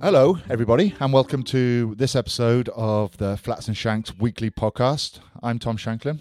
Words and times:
Hello, 0.00 0.38
everybody, 0.48 0.94
and 1.00 1.12
welcome 1.12 1.42
to 1.44 1.94
this 1.96 2.14
episode 2.14 2.68
of 2.70 3.16
the 3.16 3.36
Flats 3.36 3.66
and 3.66 3.76
Shanks 3.76 4.16
weekly 4.16 4.50
podcast. 4.50 5.18
I'm 5.42 5.58
Tom 5.58 5.76
Shanklin. 5.76 6.20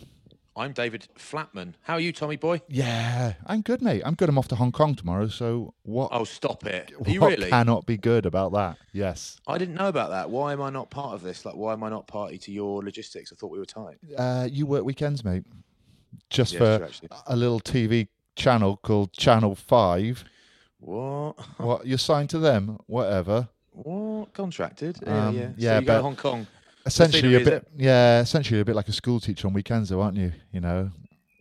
I'm 0.56 0.73
David 0.73 1.08
Flatman. 1.16 1.73
How 1.83 1.94
are 1.94 2.00
you, 2.00 2.11
Tommy 2.11 2.38
boy? 2.38 2.61
Yeah, 2.67 3.33
I'm 3.45 3.61
good, 3.61 3.83
mate. 3.83 4.02
I'm 4.03 4.16
good. 4.16 4.30
I'm 4.30 4.38
off 4.39 4.48
to 4.48 4.55
Hong 4.55 4.72
Kong 4.72 4.95
tomorrow. 4.95 5.28
So 5.28 5.75
what? 5.83 6.09
Oh, 6.11 6.23
stop 6.23 6.66
it! 6.66 6.92
Are 6.92 6.98
what 6.98 7.09
you 7.09 7.22
really? 7.28 7.50
cannot 7.50 7.86
be 7.86 7.98
good 7.98 8.25
about 8.25 8.52
that? 8.53 8.78
Yes. 8.94 9.39
I 9.48 9.59
didn't 9.59 9.75
know 9.75 9.89
about 9.89 10.09
that. 10.09 10.31
Why 10.31 10.53
am 10.53 10.61
I 10.61 10.72
not 10.72 10.89
part 10.89 11.14
of 11.14 11.22
this? 11.22 11.45
Like, 11.45 11.55
why 11.55 11.73
am 11.73 11.83
I 11.83 11.89
not 11.89 12.08
party 12.08 12.39
to 12.39 12.52
your 12.52 12.83
logistics? 12.83 13.31
I 13.31 13.36
thought 13.36 13.52
we 13.52 13.59
were 13.59 13.66
tight. 13.66 13.98
Uh, 14.17 14.48
you 14.52 14.66
work 14.66 14.86
weekends, 14.86 15.23
mate. 15.23 15.44
Just 16.32 16.54
Yeah, 16.54 16.59
for 16.80 16.89
a 17.27 17.36
little 17.36 17.59
TV 17.59 18.08
channel 18.36 18.77
called 18.77 19.14
Channel 19.14 19.54
Five. 19.55 20.23
What? 20.80 21.36
What? 21.58 21.86
You're 21.86 21.98
signed 21.99 22.32
to 22.32 22.39
them? 22.39 22.80
Whatever. 22.88 23.49
What? 23.83 24.33
Contracted? 24.33 24.98
Um, 25.08 25.36
yeah, 25.36 25.42
yeah. 25.42 25.49
yeah, 25.58 25.73
so 25.76 25.80
you 25.80 25.86
go 25.86 26.02
Hong 26.02 26.15
Kong. 26.15 26.48
Essentially, 26.86 27.36
a 27.36 27.39
bit. 27.42 27.67
Yeah, 27.76 28.21
essentially 28.21 28.60
a 28.61 28.65
bit 28.65 28.76
like 28.76 28.88
a 28.88 28.93
school 28.93 29.20
teacher 29.20 29.48
on 29.48 29.54
weekends, 29.54 29.89
though, 29.89 30.02
aren't 30.02 30.17
you? 30.17 30.32
You 30.52 30.61
know. 30.61 30.92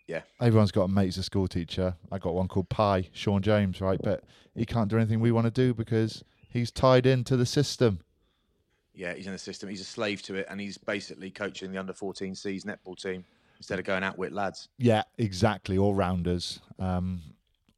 Yeah. 0.07 0.23
Everyone's 0.41 0.73
got 0.73 0.83
a 0.83 0.89
mate 0.89 1.09
as 1.09 1.19
a 1.19 1.23
school 1.23 1.49
teacher. 1.49 1.95
I 2.13 2.19
got 2.19 2.35
one 2.35 2.47
called 2.49 2.69
Pi, 2.69 3.09
Sean 3.13 3.43
James, 3.43 3.81
right? 3.81 3.99
But 4.03 4.25
he 4.55 4.65
can't 4.65 4.89
do 4.89 4.97
anything 4.97 5.21
we 5.21 5.33
want 5.33 5.47
to 5.47 5.51
do 5.51 5.75
because 5.75 6.23
he's 6.49 6.71
tied 6.71 7.07
into 7.07 7.37
the 7.37 7.47
system. 7.47 8.01
Yeah, 8.95 9.15
he's 9.15 9.27
in 9.27 9.33
the 9.33 9.39
system. 9.39 9.69
He's 9.69 9.81
a 9.81 9.85
slave 9.85 10.23
to 10.23 10.35
it, 10.37 10.47
and 10.49 10.61
he's 10.61 10.79
basically 10.79 11.31
coaching 11.31 11.71
the 11.73 11.79
under 11.79 11.93
14 11.93 12.35
C's 12.35 12.65
netball 12.65 12.97
team 13.01 13.25
instead 13.59 13.79
of 13.79 13.85
going 13.85 14.03
out 14.03 14.17
with 14.19 14.33
lads. 14.33 14.69
Yeah, 14.79 15.03
exactly. 15.19 15.77
All 15.79 15.95
rounders, 15.95 16.61
um, 16.79 17.21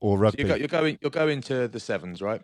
or 0.01 0.17
So 0.17 0.23
rugby. 0.23 0.43
you 0.43 0.49
go, 0.49 0.55
you're 0.55 0.69
going. 0.69 0.99
You're 1.01 1.11
going 1.11 1.41
to 1.43 1.67
the 1.69 1.81
sevens, 1.81 2.23
right? 2.23 2.43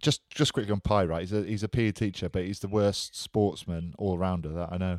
Just, 0.00 0.28
just 0.30 0.52
quickly 0.52 0.72
on 0.72 0.80
Pi, 0.80 1.04
right? 1.04 1.20
He's 1.20 1.32
a 1.32 1.42
he's 1.42 1.62
a 1.62 1.68
PE 1.68 1.92
teacher, 1.92 2.28
but 2.28 2.44
he's 2.44 2.60
the 2.60 2.68
worst 2.68 3.16
sportsman 3.20 3.94
all 3.98 4.18
rounder 4.18 4.48
that 4.50 4.68
I 4.72 4.76
know. 4.76 4.98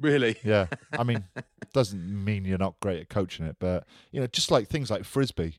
Really? 0.00 0.36
Yeah, 0.42 0.66
I 0.98 1.02
mean, 1.04 1.24
doesn't 1.74 2.24
mean 2.24 2.44
you're 2.46 2.56
not 2.58 2.80
great 2.80 3.00
at 3.00 3.08
coaching 3.10 3.44
it, 3.46 3.56
but 3.58 3.86
you 4.12 4.20
know, 4.20 4.26
just 4.26 4.50
like 4.50 4.66
things 4.68 4.90
like 4.90 5.04
frisbee, 5.04 5.58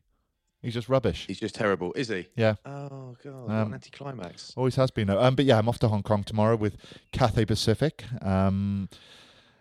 he's 0.64 0.74
just 0.74 0.90
rubbish. 0.90 1.26
He's 1.28 1.40
just 1.40 1.54
terrible, 1.56 1.94
is 1.94 2.08
he? 2.08 2.28
Yeah. 2.36 2.56
Oh 2.66 3.16
god, 3.24 3.50
Um, 3.52 3.68
an 3.68 3.74
anticlimax. 3.76 4.54
Always 4.58 4.76
has 4.76 4.90
been. 4.90 5.08
though. 5.08 5.22
Um, 5.22 5.36
but 5.36 5.46
yeah, 5.46 5.60
I'm 5.60 5.70
off 5.70 5.78
to 5.80 5.88
Hong 5.90 6.02
Kong 6.04 6.24
tomorrow 6.24 6.56
with 6.56 6.76
Cathay 7.12 7.46
Pacific. 7.46 8.04
Um, 8.22 8.90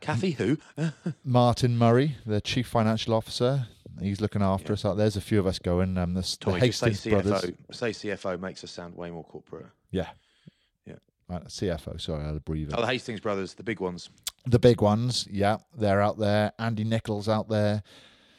Kathy, 0.00 0.30
who? 0.30 0.56
Martin 1.24 1.76
Murray, 1.76 2.16
the 2.24 2.40
chief 2.40 2.66
financial 2.66 3.12
officer, 3.12 3.66
he's 4.00 4.20
looking 4.20 4.42
after 4.42 4.72
Yeah. 4.72 4.90
us. 4.90 4.96
There's 4.96 5.16
a 5.16 5.20
few 5.20 5.38
of 5.38 5.46
us 5.46 5.58
going. 5.58 5.96
Um, 5.98 6.14
the, 6.14 6.20
the 6.22 6.36
Tommy, 6.40 6.60
say 6.60 6.66
Hastings 6.66 7.00
CFO. 7.04 7.10
brothers. 7.22 7.50
Say 7.72 7.90
CFO 7.90 8.40
makes 8.40 8.64
us 8.64 8.70
sound 8.70 8.96
way 8.96 9.10
more 9.10 9.24
corporate. 9.24 9.66
Yeah. 9.90 10.08
Yeah. 10.86 10.94
Right, 11.28 11.44
CFO. 11.44 12.00
Sorry, 12.00 12.22
I 12.22 12.26
had 12.28 12.36
a 12.36 12.40
breather. 12.40 12.74
Oh, 12.76 12.80
the 12.80 12.86
Hastings 12.86 13.20
brothers, 13.20 13.54
the 13.54 13.62
big 13.62 13.80
ones. 13.80 14.10
The 14.46 14.58
big 14.58 14.80
ones, 14.80 15.26
yeah, 15.30 15.58
they're 15.76 16.00
out 16.00 16.18
there. 16.18 16.52
Andy 16.58 16.84
Nichols 16.84 17.28
out 17.28 17.48
there. 17.48 17.82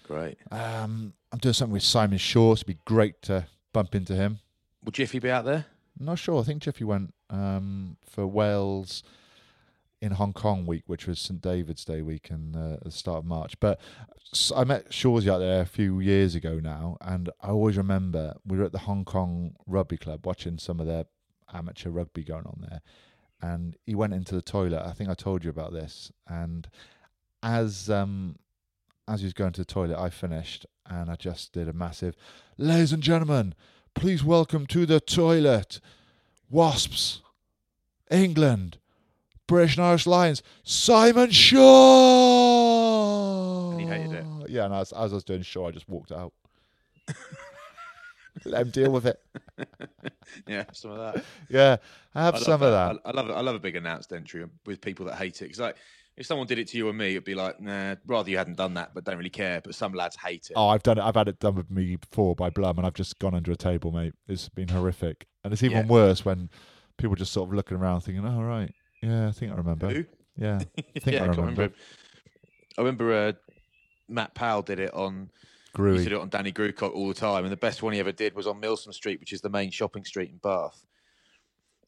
Great. 0.07 0.37
Um, 0.51 1.13
I'm 1.31 1.39
doing 1.39 1.53
something 1.53 1.73
with 1.73 1.83
Simon 1.83 2.17
Shaw. 2.17 2.55
So 2.55 2.59
it'd 2.61 2.67
be 2.67 2.77
great 2.85 3.21
to 3.23 3.45
bump 3.71 3.93
into 3.95 4.15
him. 4.15 4.39
Will 4.83 4.91
Jiffy 4.91 5.19
be 5.19 5.29
out 5.29 5.45
there? 5.45 5.65
I'm 5.99 6.05
not 6.07 6.17
sure. 6.19 6.39
I 6.41 6.43
think 6.43 6.63
Jiffy 6.63 6.83
went 6.83 7.13
um, 7.29 7.97
for 8.09 8.25
Wales 8.25 9.03
in 10.01 10.13
Hong 10.13 10.33
Kong 10.33 10.65
week, 10.65 10.83
which 10.87 11.05
was 11.05 11.19
St 11.19 11.39
David's 11.39 11.85
Day 11.85 12.01
week 12.01 12.31
and 12.31 12.55
uh, 12.55 12.77
the 12.83 12.91
start 12.91 13.19
of 13.19 13.25
March. 13.25 13.59
But 13.59 13.79
I 14.55 14.63
met 14.63 14.89
Shawsy 14.89 15.27
out 15.27 15.37
there 15.37 15.61
a 15.61 15.65
few 15.65 15.99
years 15.99 16.33
ago 16.33 16.59
now, 16.59 16.97
and 17.01 17.29
I 17.41 17.49
always 17.49 17.77
remember 17.77 18.35
we 18.45 18.57
were 18.57 18.65
at 18.65 18.71
the 18.71 18.79
Hong 18.79 19.05
Kong 19.05 19.55
Rugby 19.67 19.97
Club 19.97 20.25
watching 20.25 20.57
some 20.57 20.79
of 20.79 20.87
their 20.87 21.05
amateur 21.53 21.89
rugby 21.89 22.23
going 22.23 22.45
on 22.45 22.65
there, 22.67 22.81
and 23.41 23.77
he 23.85 23.93
went 23.93 24.13
into 24.13 24.33
the 24.33 24.41
toilet. 24.41 24.83
I 24.85 24.93
think 24.93 25.09
I 25.09 25.13
told 25.13 25.43
you 25.43 25.49
about 25.49 25.71
this, 25.71 26.11
and 26.27 26.67
as 27.43 27.89
um 27.89 28.37
as 29.07 29.21
he 29.21 29.25
was 29.25 29.33
going 29.33 29.51
to 29.53 29.61
the 29.61 29.65
toilet, 29.65 29.99
I 29.99 30.09
finished 30.09 30.65
and 30.89 31.09
I 31.09 31.15
just 31.15 31.53
did 31.53 31.67
a 31.67 31.73
massive, 31.73 32.15
ladies 32.57 32.91
and 32.91 33.03
gentlemen, 33.03 33.53
please 33.93 34.23
welcome 34.23 34.65
to 34.67 34.85
the 34.85 34.99
toilet, 34.99 35.79
Wasps, 36.49 37.21
England, 38.09 38.77
British 39.51 39.75
and 39.75 39.85
Irish 39.85 40.07
Lions, 40.07 40.41
Simon 40.63 41.29
Shaw. 41.29 41.61
And 43.71 43.81
he 43.81 43.85
hated 43.85 44.13
it. 44.13 44.25
Yeah, 44.49 44.63
and 44.63 44.73
as, 44.73 44.93
as 44.93 45.11
I 45.11 45.15
was 45.15 45.25
doing 45.25 45.41
Shaw, 45.41 45.67
I 45.67 45.71
just 45.71 45.89
walked 45.89 46.13
out. 46.13 46.31
Let 48.45 48.61
him 48.61 48.69
deal 48.69 48.91
with 48.91 49.05
it. 49.05 49.19
Yeah, 50.47 50.63
some 50.71 50.91
of 50.91 50.97
that. 51.13 51.25
Yeah, 51.49 51.75
have 52.13 52.35
I 52.35 52.37
love 52.37 52.43
some 52.45 52.61
of 52.63 52.71
that. 52.71 52.97
I, 53.05 53.09
I 53.09 53.11
love 53.11 53.29
it. 53.29 53.33
I 53.33 53.41
love 53.41 53.55
a 53.55 53.59
big 53.59 53.75
announced 53.75 54.13
entry 54.13 54.45
with 54.65 54.79
people 54.79 55.05
that 55.07 55.15
hate 55.15 55.35
it. 55.41 55.45
Because 55.45 55.59
like, 55.59 55.75
if 56.15 56.25
someone 56.25 56.47
did 56.47 56.57
it 56.57 56.69
to 56.69 56.77
you 56.77 56.87
or 56.87 56.93
me, 56.93 57.11
it'd 57.11 57.25
be 57.25 57.35
like, 57.35 57.59
nah, 57.59 57.95
rather 58.07 58.29
you 58.29 58.37
hadn't 58.37 58.55
done 58.55 58.75
that, 58.75 58.93
but 58.93 59.03
don't 59.03 59.17
really 59.17 59.29
care. 59.29 59.59
But 59.61 59.75
some 59.75 59.91
lads 59.93 60.15
hate 60.15 60.47
it. 60.49 60.53
Oh, 60.55 60.69
I've 60.69 60.83
done 60.83 60.97
it. 60.97 61.03
I've 61.03 61.15
had 61.15 61.27
it 61.27 61.39
done 61.39 61.55
with 61.55 61.69
me 61.69 61.97
before 61.97 62.33
by 62.33 62.49
Blum, 62.49 62.77
and 62.77 62.87
I've 62.87 62.93
just 62.93 63.19
gone 63.19 63.35
under 63.35 63.51
a 63.51 63.57
table, 63.57 63.91
mate. 63.91 64.13
It's 64.29 64.47
been 64.47 64.69
horrific, 64.69 65.27
and 65.43 65.51
it's 65.51 65.63
even 65.63 65.79
Yeah. 65.79 65.87
worse 65.87 66.23
when 66.23 66.49
people 66.97 67.15
just 67.17 67.33
sort 67.33 67.49
of 67.49 67.53
looking 67.53 67.75
around, 67.75 68.01
thinking, 68.01 68.25
"Oh, 68.25 68.41
right, 68.41 68.73
yeah, 69.01 69.27
I 69.27 69.31
think 69.31 69.51
I 69.51 69.55
remember." 69.55 69.89
Who? 69.89 70.05
Yeah, 70.37 70.59
I 70.95 70.99
think 70.99 71.15
yeah, 71.15 71.23
I 71.23 71.25
can't 71.27 71.37
remember. 71.37 71.71
I 72.77 72.81
remember 72.81 73.13
uh, 73.13 73.33
Matt 74.07 74.33
Powell 74.33 74.61
did 74.61 74.79
it 74.79 74.93
on. 74.93 75.29
He 75.73 75.77
Gruey. 75.77 76.03
did 76.03 76.11
it 76.13 76.19
on 76.19 76.27
Danny 76.29 76.51
Grewcock 76.51 76.93
all 76.93 77.07
the 77.07 77.13
time, 77.13 77.45
and 77.45 77.51
the 77.51 77.57
best 77.57 77.81
one 77.81 77.93
he 77.93 77.99
ever 77.99 78.11
did 78.11 78.35
was 78.35 78.45
on 78.45 78.59
Milsom 78.59 78.91
Street, 78.91 79.19
which 79.21 79.31
is 79.31 79.39
the 79.39 79.49
main 79.49 79.71
shopping 79.71 80.03
street 80.03 80.29
in 80.29 80.37
Bath. 80.37 80.85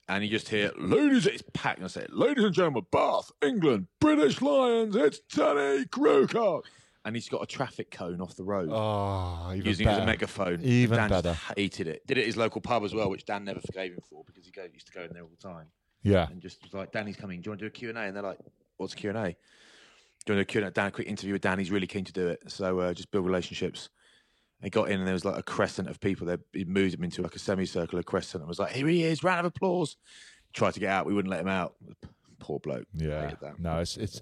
And 0.07 0.23
you 0.23 0.29
just 0.29 0.49
hear, 0.49 0.71
"Ladies, 0.77 1.25
it's 1.25 1.43
packed." 1.53 1.77
And 1.79 1.85
I 1.85 1.87
say, 1.89 2.05
"Ladies 2.09 2.43
and 2.43 2.53
gentlemen, 2.53 2.85
Bath, 2.91 3.31
England, 3.41 3.87
British 3.99 4.41
Lions, 4.41 4.95
it's 4.95 5.19
Danny 5.33 5.85
Grewcock." 5.85 6.63
And 7.05 7.15
he's 7.15 7.27
got 7.27 7.43
a 7.43 7.45
traffic 7.45 7.91
cone 7.91 8.21
off 8.21 8.35
the 8.35 8.45
road. 8.45 8.69
Oh, 8.71 9.51
even 9.53 9.65
using 9.65 9.87
it 9.87 9.89
as 9.89 9.97
better. 9.97 10.03
a 10.03 10.05
megaphone. 10.05 10.61
Even 10.61 10.97
Dan 10.97 11.09
just 11.09 11.23
better. 11.23 11.39
hated 11.57 11.87
it. 11.87 12.07
Did 12.07 12.17
it 12.17 12.21
at 12.21 12.27
his 12.27 12.37
local 12.37 12.61
pub 12.61 12.83
as 12.85 12.93
well, 12.93 13.09
which 13.09 13.25
Dan 13.25 13.43
never 13.43 13.59
forgave 13.59 13.91
him 13.91 13.99
for 14.09 14.23
because 14.25 14.45
he 14.45 14.51
used 14.73 14.87
to 14.87 14.93
go 14.93 15.03
in 15.03 15.09
there 15.11 15.23
all 15.23 15.29
the 15.29 15.35
time. 15.35 15.67
Yeah. 16.03 16.27
and 16.29 16.41
just 16.41 16.61
was 16.63 16.73
like, 16.73 16.91
Danny's 16.91 17.15
coming. 17.15 17.41
Do 17.41 17.47
you 17.47 17.51
want 17.51 17.59
to 17.59 17.65
do 17.65 17.67
a 17.67 17.71
Q 17.71 17.89
and 17.89 18.15
they're 18.15 18.23
like, 18.23 18.39
What's 18.77 18.93
a 18.93 18.95
Q 18.95 19.09
and 19.11 19.19
A? 19.19 19.23
Do 19.23 19.27
you 19.27 19.33
want 19.33 19.35
to 20.25 20.33
do 20.35 20.39
a 20.41 20.45
Q 20.45 20.61
and 20.61 20.67
A? 20.67 20.71
Dan, 20.71 20.87
a 20.87 20.91
quick 20.91 21.07
interview 21.07 21.33
with 21.33 21.41
Dan. 21.41 21.59
He's 21.59 21.71
really 21.71 21.87
keen 21.87 22.05
to 22.05 22.13
do 22.13 22.27
it. 22.27 22.43
So 22.47 22.79
uh, 22.79 22.93
just 22.93 23.11
build 23.11 23.25
relationships. 23.25 23.89
They 24.61 24.69
got 24.69 24.89
in 24.89 24.99
and 24.99 25.07
there 25.07 25.13
was 25.13 25.25
like 25.25 25.37
a 25.37 25.43
crescent 25.43 25.89
of 25.89 25.99
people. 25.99 26.25
They 26.25 26.37
he 26.53 26.63
moved 26.63 26.93
him 26.93 27.03
into 27.03 27.21
like 27.21 27.35
a 27.35 27.39
semicircle, 27.39 27.99
a 27.99 28.03
crescent, 28.03 28.41
and 28.41 28.47
was 28.47 28.59
like, 28.59 28.71
"Here 28.71 28.87
he 28.87 29.03
is! 29.03 29.21
Round 29.21 29.41
of 29.41 29.45
applause!" 29.45 29.97
Tried 30.53 30.73
to 30.75 30.79
get 30.79 30.89
out, 30.89 31.05
we 31.05 31.13
wouldn't 31.13 31.31
let 31.31 31.41
him 31.41 31.49
out. 31.49 31.75
Poor 32.39 32.59
bloke. 32.59 32.87
Yeah. 32.93 33.31
No, 33.59 33.79
it's 33.79 33.97
it's. 33.97 34.21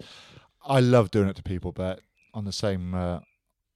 I 0.66 0.80
love 0.80 1.12
doing 1.12 1.28
it 1.28 1.36
to 1.36 1.44
people, 1.44 1.72
but 1.72 2.02
on 2.34 2.46
the 2.46 2.52
same 2.52 2.96
uh, 2.96 3.20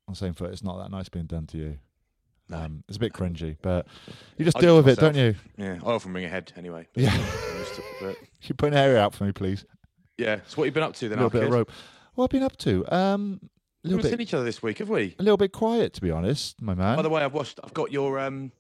on 0.08 0.13
the 0.13 0.16
same 0.16 0.34
foot, 0.34 0.51
it's 0.51 0.63
not 0.63 0.78
that 0.80 0.90
nice 0.90 1.08
being 1.08 1.25
done 1.28 1.46
to 1.48 1.58
you. 1.58 1.78
Um, 2.51 2.83
it's 2.88 2.97
a 2.97 3.00
bit 3.00 3.13
cringy, 3.13 3.57
but 3.62 3.88
you 4.38 4.45
just 4.45 4.57
I 4.57 4.62
deal 4.62 4.75
with 4.77 4.88
it, 4.88 5.00
don't 5.00 5.15
you? 5.15 5.36
Yeah, 5.57 5.80
I 5.83 5.92
often 5.92 6.12
bring 6.12 6.25
a 6.25 6.30
head 6.30 6.51
anyway. 6.56 6.88
Yeah. 6.95 7.12
To 8.00 8.15
You 8.44 8.53
put 8.56 8.68
an 8.74 8.77
area 8.77 9.00
out 9.01 9.15
for 9.15 9.24
me, 9.24 9.31
please. 9.31 9.65
yeah. 10.18 10.39
So 10.45 10.57
what 10.57 10.65
have 10.65 10.68
you 10.68 10.71
been 10.74 10.83
up 10.83 10.94
to 10.95 11.09
then? 11.09 11.18
A 11.18 11.24
little 11.24 11.39
bit 11.39 11.47
of 11.47 11.53
rope. 11.53 11.71
What 12.13 12.25
I've 12.25 12.30
been 12.30 12.44
up 12.44 12.56
to? 12.57 12.86
Um, 12.94 13.39
a 13.83 13.88
we 13.88 13.95
haven't 13.95 14.12
seen 14.12 14.21
each 14.21 14.33
other 14.33 14.44
this 14.44 14.62
week, 14.63 14.77
have 14.77 14.89
we? 14.89 15.15
a 15.19 15.24
little 15.24 15.38
bit 15.38 15.51
quiet, 15.51 15.94
to 15.94 16.01
be 16.01 16.12
honest, 16.12 16.62
my 16.62 16.74
man. 16.75 16.95
By 16.95 17.01
the 17.01 17.09
way, 17.09 17.24
I've 17.24 17.33
washed. 17.33 17.59
I've 17.63 17.74
got 17.74 17.92
your 17.92 18.19
um, 18.19 18.51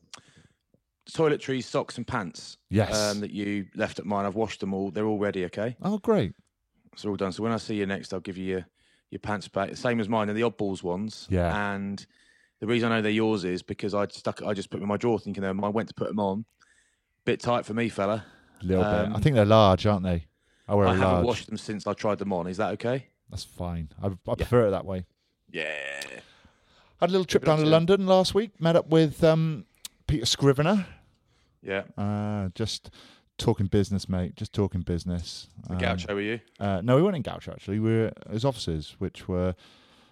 toiletries, 1.11 1.63
socks, 1.63 1.97
and 1.97 2.05
pants. 2.07 2.57
Yes. 2.69 2.95
Um, 2.95 3.21
that 3.21 3.31
you 3.31 3.67
left 3.75 3.99
at 3.99 4.05
mine. 4.05 4.25
I've 4.25 4.35
washed 4.35 4.59
them 4.59 4.73
all. 4.73 4.91
They're 4.91 5.05
all 5.05 5.19
ready. 5.19 5.45
Okay. 5.45 5.75
oh, 5.83 5.97
great. 5.99 6.33
So 6.95 7.03
they're 7.03 7.11
all 7.11 7.17
done. 7.17 7.31
So 7.31 7.43
when 7.43 7.51
I 7.51 7.57
see 7.57 7.75
you 7.75 7.85
next, 7.85 8.13
I'll 8.13 8.19
give 8.19 8.37
you 8.37 8.45
your, 8.45 8.65
your 9.11 9.19
pants 9.19 9.47
back. 9.47 9.75
Same 9.75 9.99
as 9.99 10.09
mine. 10.09 10.27
They're 10.27 10.35
the 10.35 10.41
oddballs 10.41 10.81
ones. 10.83 11.27
Yeah. 11.29 11.73
And 11.73 12.05
the 12.65 12.71
reason 12.71 12.91
I 12.91 12.95
know 12.97 13.01
they're 13.03 13.11
yours 13.11 13.43
is 13.43 13.61
because 13.61 13.93
I 13.93 14.07
stuck. 14.07 14.41
I 14.41 14.53
just 14.53 14.69
put 14.69 14.77
them 14.77 14.83
in 14.83 14.89
my 14.89 14.97
drawer 14.97 15.19
thinking 15.19 15.41
they're 15.41 15.53
mine. 15.53 15.71
Went 15.73 15.87
to 15.89 15.93
put 15.93 16.07
them 16.07 16.19
on. 16.19 16.45
Bit 17.25 17.39
tight 17.39 17.65
for 17.65 17.73
me, 17.73 17.89
fella. 17.89 18.25
A 18.61 18.65
little 18.65 18.83
bit. 18.83 18.89
I 18.91 19.03
Um, 19.05 19.21
think 19.21 19.35
they're 19.35 19.45
large, 19.45 19.85
aren't 19.85 20.03
they? 20.03 20.25
I 20.67 20.73
wear 20.75 20.87
I 20.87 20.93
a 20.93 20.97
haven't 20.97 21.25
washed 21.25 21.47
them 21.47 21.57
since 21.57 21.85
I 21.85 21.93
tried 21.93 22.17
them 22.17 22.33
on. 22.33 22.47
Is 22.47 22.57
that 22.57 22.71
okay? 22.73 23.07
That's 23.29 23.43
fine. 23.43 23.89
I, 24.01 24.07
I 24.07 24.35
prefer 24.35 24.67
it 24.67 24.71
that 24.71 24.85
way. 24.85 25.05
Yeah. 25.51 26.01
Had 26.99 27.09
a 27.09 27.11
little 27.11 27.25
trip 27.25 27.43
Keep 27.43 27.49
it 27.49 27.51
up 27.51 27.57
down 27.57 27.65
to. 27.65 27.71
London 27.71 28.07
last 28.07 28.33
week. 28.33 28.59
Met 28.59 28.75
up 28.75 28.89
with 28.89 29.23
um, 29.23 29.65
Peter 30.07 30.25
Scrivener. 30.25 30.87
Yeah. 31.61 31.83
Uh, 31.97 32.49
just 32.55 32.89
talking 33.37 33.67
business, 33.67 34.07
mate. 34.09 34.35
Just 34.35 34.53
talking 34.53 34.81
business. 34.81 35.47
Um, 35.69 35.77
gaucho 35.77 36.15
were 36.15 36.21
you? 36.21 36.39
Uh, 36.59 36.81
no, 36.83 36.95
we 36.95 37.03
weren't 37.03 37.15
in 37.15 37.21
Gaucho 37.21 37.51
actually. 37.51 37.79
We 37.79 37.89
were 37.97 38.11
at 38.25 38.31
his 38.31 38.45
offices, 38.45 38.95
which 38.97 39.27
were 39.27 39.53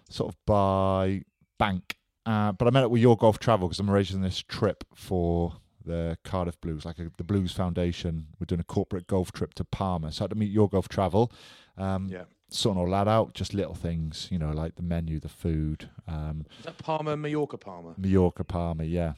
sort 0.08 0.32
of 0.32 0.36
by 0.46 1.22
Bank. 1.58 1.96
Uh, 2.26 2.52
but 2.52 2.66
I 2.66 2.70
met 2.70 2.84
up 2.84 2.90
with 2.90 3.02
Your 3.02 3.16
Golf 3.16 3.38
Travel 3.38 3.68
because 3.68 3.78
I'm 3.80 3.90
arranging 3.90 4.22
this 4.22 4.38
trip 4.42 4.84
for 4.94 5.54
the 5.84 6.16
Cardiff 6.24 6.58
Blues, 6.60 6.84
like 6.84 6.98
a, 6.98 7.10
the 7.18 7.24
Blues 7.24 7.52
Foundation. 7.52 8.28
We're 8.38 8.46
doing 8.46 8.60
a 8.60 8.64
corporate 8.64 9.06
golf 9.06 9.32
trip 9.32 9.52
to 9.54 9.64
Palma. 9.64 10.12
So 10.12 10.22
I 10.22 10.24
had 10.24 10.30
to 10.30 10.36
meet 10.36 10.50
Your 10.50 10.68
Golf 10.68 10.88
Travel. 10.88 11.30
Um, 11.76 12.08
Yeah. 12.08 12.24
Sorting 12.50 12.80
all 12.80 12.90
that 12.90 13.08
out, 13.08 13.34
just 13.34 13.52
little 13.52 13.74
things, 13.74 14.28
you 14.30 14.38
know, 14.38 14.52
like 14.52 14.76
the 14.76 14.82
menu, 14.82 15.18
the 15.18 15.28
food. 15.28 15.90
Um, 16.06 16.44
Is 16.60 16.66
that 16.66 16.78
Palmer, 16.78 17.16
Mallorca, 17.16 17.58
Palmer? 17.58 17.94
Mallorca, 17.96 18.44
Palma, 18.44 18.84
yeah. 18.84 19.14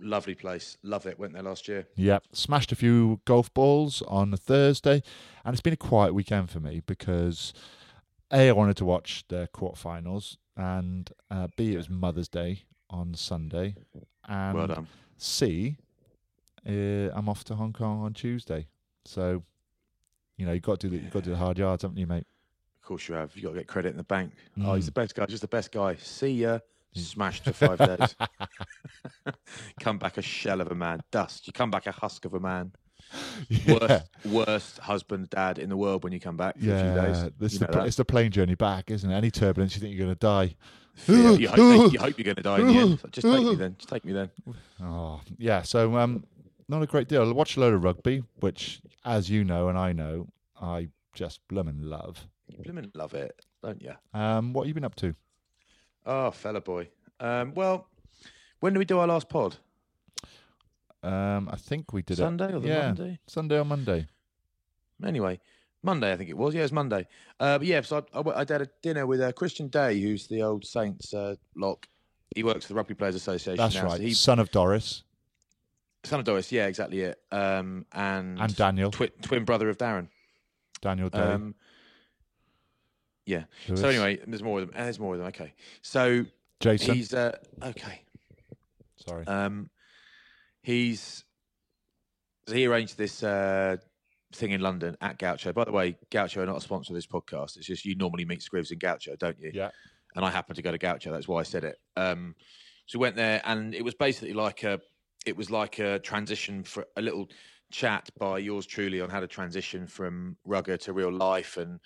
Lovely 0.00 0.34
place. 0.34 0.78
Love 0.82 1.04
it. 1.06 1.18
Went 1.18 1.34
there 1.34 1.42
last 1.42 1.68
year. 1.68 1.86
Yep, 1.96 2.24
smashed 2.32 2.72
a 2.72 2.76
few 2.76 3.20
golf 3.26 3.52
balls 3.52 4.00
on 4.08 4.32
a 4.32 4.36
Thursday, 4.38 5.02
and 5.44 5.52
it's 5.52 5.60
been 5.60 5.72
a 5.72 5.76
quiet 5.76 6.14
weekend 6.14 6.50
for 6.50 6.60
me 6.60 6.80
because 6.86 7.52
a 8.32 8.48
I 8.48 8.52
wanted 8.52 8.76
to 8.78 8.84
watch 8.84 9.24
the 9.28 9.48
quarterfinals, 9.52 10.36
and 10.58 11.10
uh, 11.30 11.46
b 11.56 11.72
it 11.72 11.76
was 11.78 11.88
Mother's 11.88 12.28
Day 12.28 12.64
on 12.90 13.14
Sunday, 13.14 13.74
and 14.28 14.56
well 14.58 14.66
done. 14.66 14.86
c 15.16 15.76
uh, 16.66 16.70
I'm 17.14 17.28
off 17.28 17.44
to 17.44 17.54
Hong 17.54 17.72
Kong 17.72 18.02
on 18.02 18.12
Tuesday, 18.12 18.66
so 19.06 19.42
you 20.36 20.44
know 20.44 20.52
you 20.52 20.60
got 20.60 20.80
to 20.80 20.88
do 20.88 20.96
the, 20.98 21.02
you 21.04 21.10
got 21.10 21.20
to 21.24 21.26
do 21.26 21.30
the 21.30 21.36
hard 21.36 21.56
yards, 21.58 21.82
haven't 21.82 21.96
you, 21.96 22.06
mate? 22.06 22.26
Of 22.82 22.82
course 22.88 23.08
you 23.08 23.14
have. 23.14 23.34
You 23.36 23.42
got 23.42 23.50
to 23.50 23.54
get 23.56 23.66
credit 23.68 23.90
in 23.90 23.96
the 23.96 24.02
bank. 24.04 24.32
Oh, 24.58 24.60
Mm. 24.60 24.76
he's 24.76 24.86
the 24.86 24.92
best 24.92 25.14
guy. 25.14 25.26
Just 25.26 25.42
the 25.42 25.48
best 25.48 25.72
guy. 25.72 25.96
See 25.96 26.32
ya. 26.42 26.58
Smashed 26.94 27.44
for 27.44 27.52
five 27.52 27.78
days. 27.78 28.16
come 29.80 29.98
back 29.98 30.16
a 30.18 30.22
shell 30.22 30.60
of 30.60 30.70
a 30.70 30.74
man. 30.74 31.00
Dust. 31.10 31.46
You 31.46 31.52
come 31.52 31.70
back 31.70 31.86
a 31.86 31.92
husk 31.92 32.24
of 32.24 32.34
a 32.34 32.40
man. 32.40 32.72
yeah, 33.48 33.74
Worst, 33.74 34.04
worst 34.24 34.78
husband, 34.78 35.30
dad 35.30 35.58
in 35.58 35.68
the 35.68 35.76
world 35.76 36.04
when 36.04 36.12
you 36.12 36.20
come 36.20 36.36
back 36.36 36.54
for 36.54 36.60
a 36.60 36.62
few 36.62 36.70
yeah. 36.70 37.06
days. 37.06 37.30
It's 37.40 37.58
the 37.58 37.68
pl- 37.68 37.84
it's 37.84 37.96
the 37.96 38.04
plane 38.04 38.30
journey 38.30 38.54
back, 38.54 38.90
isn't 38.90 39.10
it? 39.10 39.14
Any 39.14 39.30
turbulence, 39.30 39.74
you 39.74 39.80
think 39.80 39.94
you're 39.94 40.04
going 40.04 40.14
to 40.14 40.20
die. 40.20 40.56
Fear. 40.94 41.32
You, 41.32 41.48
hope, 41.48 41.92
you 41.92 41.98
hope 41.98 42.18
you're 42.18 42.24
going 42.24 42.36
to 42.36 42.42
die 42.42 42.58
in 42.58 42.66
the 42.66 42.74
end. 42.74 43.00
Just 43.12 43.26
take 43.26 43.44
me 43.44 43.54
then. 43.54 43.76
Just 43.78 43.88
take 43.88 44.04
me 44.04 44.12
then. 44.12 44.30
Oh, 44.82 45.20
yeah. 45.38 45.62
So, 45.62 45.96
um, 45.96 46.24
not 46.68 46.82
a 46.82 46.86
great 46.86 47.08
deal. 47.08 47.22
I 47.22 47.32
watched 47.32 47.56
a 47.56 47.60
load 47.60 47.74
of 47.74 47.84
rugby, 47.84 48.24
which, 48.40 48.80
as 49.04 49.30
you 49.30 49.44
know 49.44 49.68
and 49.68 49.78
I 49.78 49.92
know, 49.92 50.28
I 50.60 50.88
just 51.14 51.40
bloomin' 51.48 51.88
love. 51.88 52.26
You 52.48 52.62
blooming 52.62 52.90
love 52.94 53.14
it, 53.14 53.44
don't 53.62 53.80
you? 53.80 53.92
Um, 54.12 54.52
what 54.52 54.62
have 54.62 54.68
you 54.68 54.74
been 54.74 54.84
up 54.84 54.96
to? 54.96 55.14
Oh, 56.04 56.30
fella 56.30 56.60
boy. 56.60 56.88
Um, 57.20 57.54
well, 57.54 57.86
when 58.60 58.72
did 58.72 58.78
we 58.78 58.84
do 58.84 58.98
our 58.98 59.06
last 59.06 59.28
pod? 59.28 59.56
Um, 61.02 61.48
I 61.50 61.56
think 61.56 61.92
we 61.92 62.02
did 62.02 62.18
Sunday 62.18 62.48
it. 62.48 62.54
or 62.54 62.60
the 62.60 62.68
yeah, 62.68 62.86
Monday? 62.86 63.18
Sunday 63.26 63.58
or 63.58 63.64
Monday. 63.64 64.06
Anyway, 65.04 65.38
Monday, 65.82 66.12
I 66.12 66.16
think 66.16 66.28
it 66.28 66.36
was. 66.36 66.54
Yeah, 66.54 66.60
it 66.60 66.64
was 66.64 66.72
Monday. 66.72 67.06
Uh, 67.38 67.58
but 67.58 67.66
yeah, 67.66 67.80
so 67.82 68.04
I, 68.12 68.18
I, 68.20 68.40
I 68.40 68.44
did 68.44 68.62
a 68.62 68.68
dinner 68.82 69.06
with 69.06 69.20
uh, 69.20 69.32
Christian 69.32 69.68
Day, 69.68 70.00
who's 70.00 70.26
the 70.26 70.42
old 70.42 70.64
Saints 70.64 71.14
uh, 71.14 71.36
lock. 71.54 71.86
He 72.34 72.42
works 72.42 72.66
for 72.66 72.72
the 72.72 72.76
Rugby 72.76 72.94
Players 72.94 73.14
Association 73.14 73.56
That's 73.56 73.74
now. 73.76 73.84
right. 73.84 73.96
So 73.96 74.02
he, 74.02 74.12
Son 74.12 74.38
of 74.38 74.50
Doris 74.50 75.04
son 76.04 76.20
of 76.20 76.24
Doris, 76.26 76.50
yeah, 76.52 76.66
exactly 76.66 77.00
it. 77.00 77.20
Um, 77.30 77.86
and 77.92 78.40
and 78.40 78.56
Daniel. 78.56 78.90
twi- 78.90 79.10
twin 79.22 79.44
brother 79.44 79.68
of 79.68 79.78
Darren. 79.78 80.08
Daniel 80.80 81.08
Day. 81.08 81.18
Um, 81.18 81.54
yeah. 83.26 83.44
Lewis, 83.68 83.80
So 83.80 83.88
anyway, 83.88 84.18
there's 84.26 84.42
more 84.42 84.60
of 84.60 84.68
them. 84.68 84.76
There's 84.76 84.98
more 84.98 85.14
of 85.14 85.18
them. 85.20 85.28
Okay. 85.28 85.52
So 85.82 86.24
Jason. 86.60 86.94
he's 86.94 87.12
uh, 87.12 87.36
okay. 87.62 88.02
Sorry. 89.06 89.26
Um, 89.26 89.70
he's 90.62 91.24
he 92.50 92.66
arranged 92.66 92.96
this 92.96 93.22
uh, 93.22 93.76
thing 94.34 94.52
in 94.52 94.60
London 94.60 94.96
at 95.00 95.18
Gaucho. 95.18 95.52
By 95.52 95.64
the 95.64 95.72
way, 95.72 95.96
Gaucho 96.10 96.42
are 96.42 96.46
not 96.46 96.56
a 96.56 96.60
sponsor 96.60 96.92
of 96.92 96.94
this 96.94 97.06
podcast. 97.06 97.56
It's 97.56 97.66
just 97.66 97.84
you 97.84 97.94
normally 97.94 98.24
meet 98.24 98.40
Scrivs 98.40 98.70
in 98.72 98.78
Gaucho, 98.78 99.16
don't 99.16 99.38
you? 99.38 99.50
yeah. 99.54 99.70
And 100.16 100.24
I 100.24 100.30
happened 100.30 100.56
to 100.56 100.62
go 100.62 100.72
to 100.72 100.78
Gaucho. 100.78 101.12
That's 101.12 101.28
why 101.28 101.40
I 101.40 101.42
said 101.42 101.64
it. 101.64 101.76
Um, 101.96 102.34
so 102.86 102.98
we 102.98 103.02
went 103.02 103.16
there, 103.16 103.42
and 103.44 103.74
it 103.74 103.84
was 103.84 103.94
basically 103.94 104.32
like 104.32 104.64
a, 104.64 104.80
it 105.26 105.36
was 105.36 105.50
like 105.50 105.78
a 105.78 105.98
transition 105.98 106.64
for 106.64 106.86
a 106.96 107.02
little 107.02 107.28
chat 107.70 108.08
by 108.18 108.38
yours 108.38 108.64
truly 108.64 109.02
on 109.02 109.10
how 109.10 109.20
to 109.20 109.26
transition 109.26 109.86
from 109.86 110.38
rugger 110.46 110.78
to 110.78 110.94
real 110.94 111.12
life 111.12 111.58
and 111.58 111.78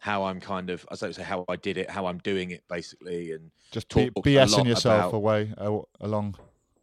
how 0.00 0.24
I'm 0.24 0.40
kind 0.40 0.68
of, 0.70 0.84
I 0.90 0.96
don't 0.96 1.14
say 1.14 1.22
how 1.22 1.44
I 1.48 1.54
did 1.54 1.78
it, 1.78 1.88
how 1.88 2.06
I'm 2.06 2.18
doing 2.18 2.50
it 2.50 2.64
basically, 2.68 3.30
and 3.30 3.52
Just 3.70 3.88
talked 3.88 4.16
BSing 4.16 4.66
yourself 4.66 5.10
about- 5.10 5.14
away 5.16 5.54
along 6.00 6.34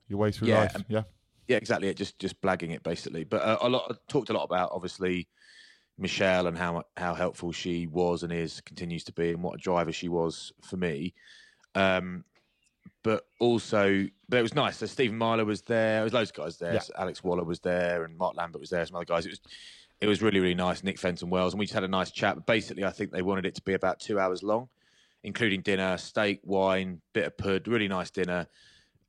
your 0.07 0.19
way 0.19 0.31
through 0.31 0.47
Yeah, 0.47 0.59
life. 0.61 0.75
um, 0.77 0.85
Yeah. 0.87 1.03
Yeah, 1.49 1.57
exactly. 1.57 1.89
It 1.89 1.97
just 1.97 2.19
just 2.19 2.39
blagging 2.41 2.73
it 2.75 2.83
basically. 2.83 3.23
But 3.23 3.41
uh, 3.41 3.57
a 3.61 3.67
lot 3.69 3.87
I 3.89 3.95
talked 4.07 4.29
a 4.29 4.33
lot 4.33 4.43
about 4.43 4.69
obviously 4.71 5.27
Michelle 5.97 6.45
and 6.45 6.55
how 6.55 6.83
how 6.95 7.15
helpful 7.15 7.51
she 7.51 7.87
was 7.87 8.21
and 8.21 8.31
is 8.31 8.61
continues 8.61 9.03
to 9.05 9.11
be, 9.11 9.31
and 9.31 9.41
what 9.41 9.55
a 9.55 9.57
driver 9.57 9.91
she 9.91 10.09
was 10.09 10.53
for 10.61 10.77
me. 10.77 11.15
Um, 11.73 12.23
but 13.03 13.25
also, 13.39 14.05
but 14.29 14.37
it 14.37 14.43
was 14.43 14.53
nice. 14.53 14.77
So 14.77 14.85
Stephen 14.85 15.17
Myler 15.17 15.43
was 15.43 15.63
there. 15.63 15.95
There 15.95 16.03
was 16.03 16.13
loads 16.13 16.29
of 16.29 16.35
guys 16.35 16.57
there. 16.57 16.75
Yeah. 16.75 16.79
So 16.81 16.93
Alex 16.99 17.23
Waller 17.23 17.43
was 17.43 17.59
there, 17.61 18.03
and 18.03 18.15
Mark 18.15 18.37
Lambert 18.37 18.61
was 18.61 18.69
there. 18.69 18.85
Some 18.85 18.97
other 18.97 19.05
guys. 19.05 19.25
It 19.25 19.31
was 19.31 19.41
it 20.01 20.07
was 20.07 20.21
really 20.21 20.39
really 20.39 20.53
nice. 20.53 20.83
Nick 20.83 20.99
Fenton 20.99 21.31
Wells, 21.31 21.53
and 21.53 21.59
we 21.59 21.65
just 21.65 21.73
had 21.73 21.83
a 21.83 21.87
nice 21.87 22.11
chat. 22.11 22.35
But 22.35 22.45
basically, 22.45 22.85
I 22.85 22.91
think 22.91 23.09
they 23.09 23.23
wanted 23.23 23.47
it 23.47 23.55
to 23.55 23.63
be 23.63 23.73
about 23.73 23.99
two 23.99 24.19
hours 24.19 24.43
long, 24.43 24.69
including 25.23 25.61
dinner, 25.61 25.97
steak, 25.97 26.41
wine, 26.43 27.01
bit 27.13 27.25
of 27.25 27.37
pud. 27.39 27.67
Really 27.67 27.87
nice 27.87 28.11
dinner 28.11 28.45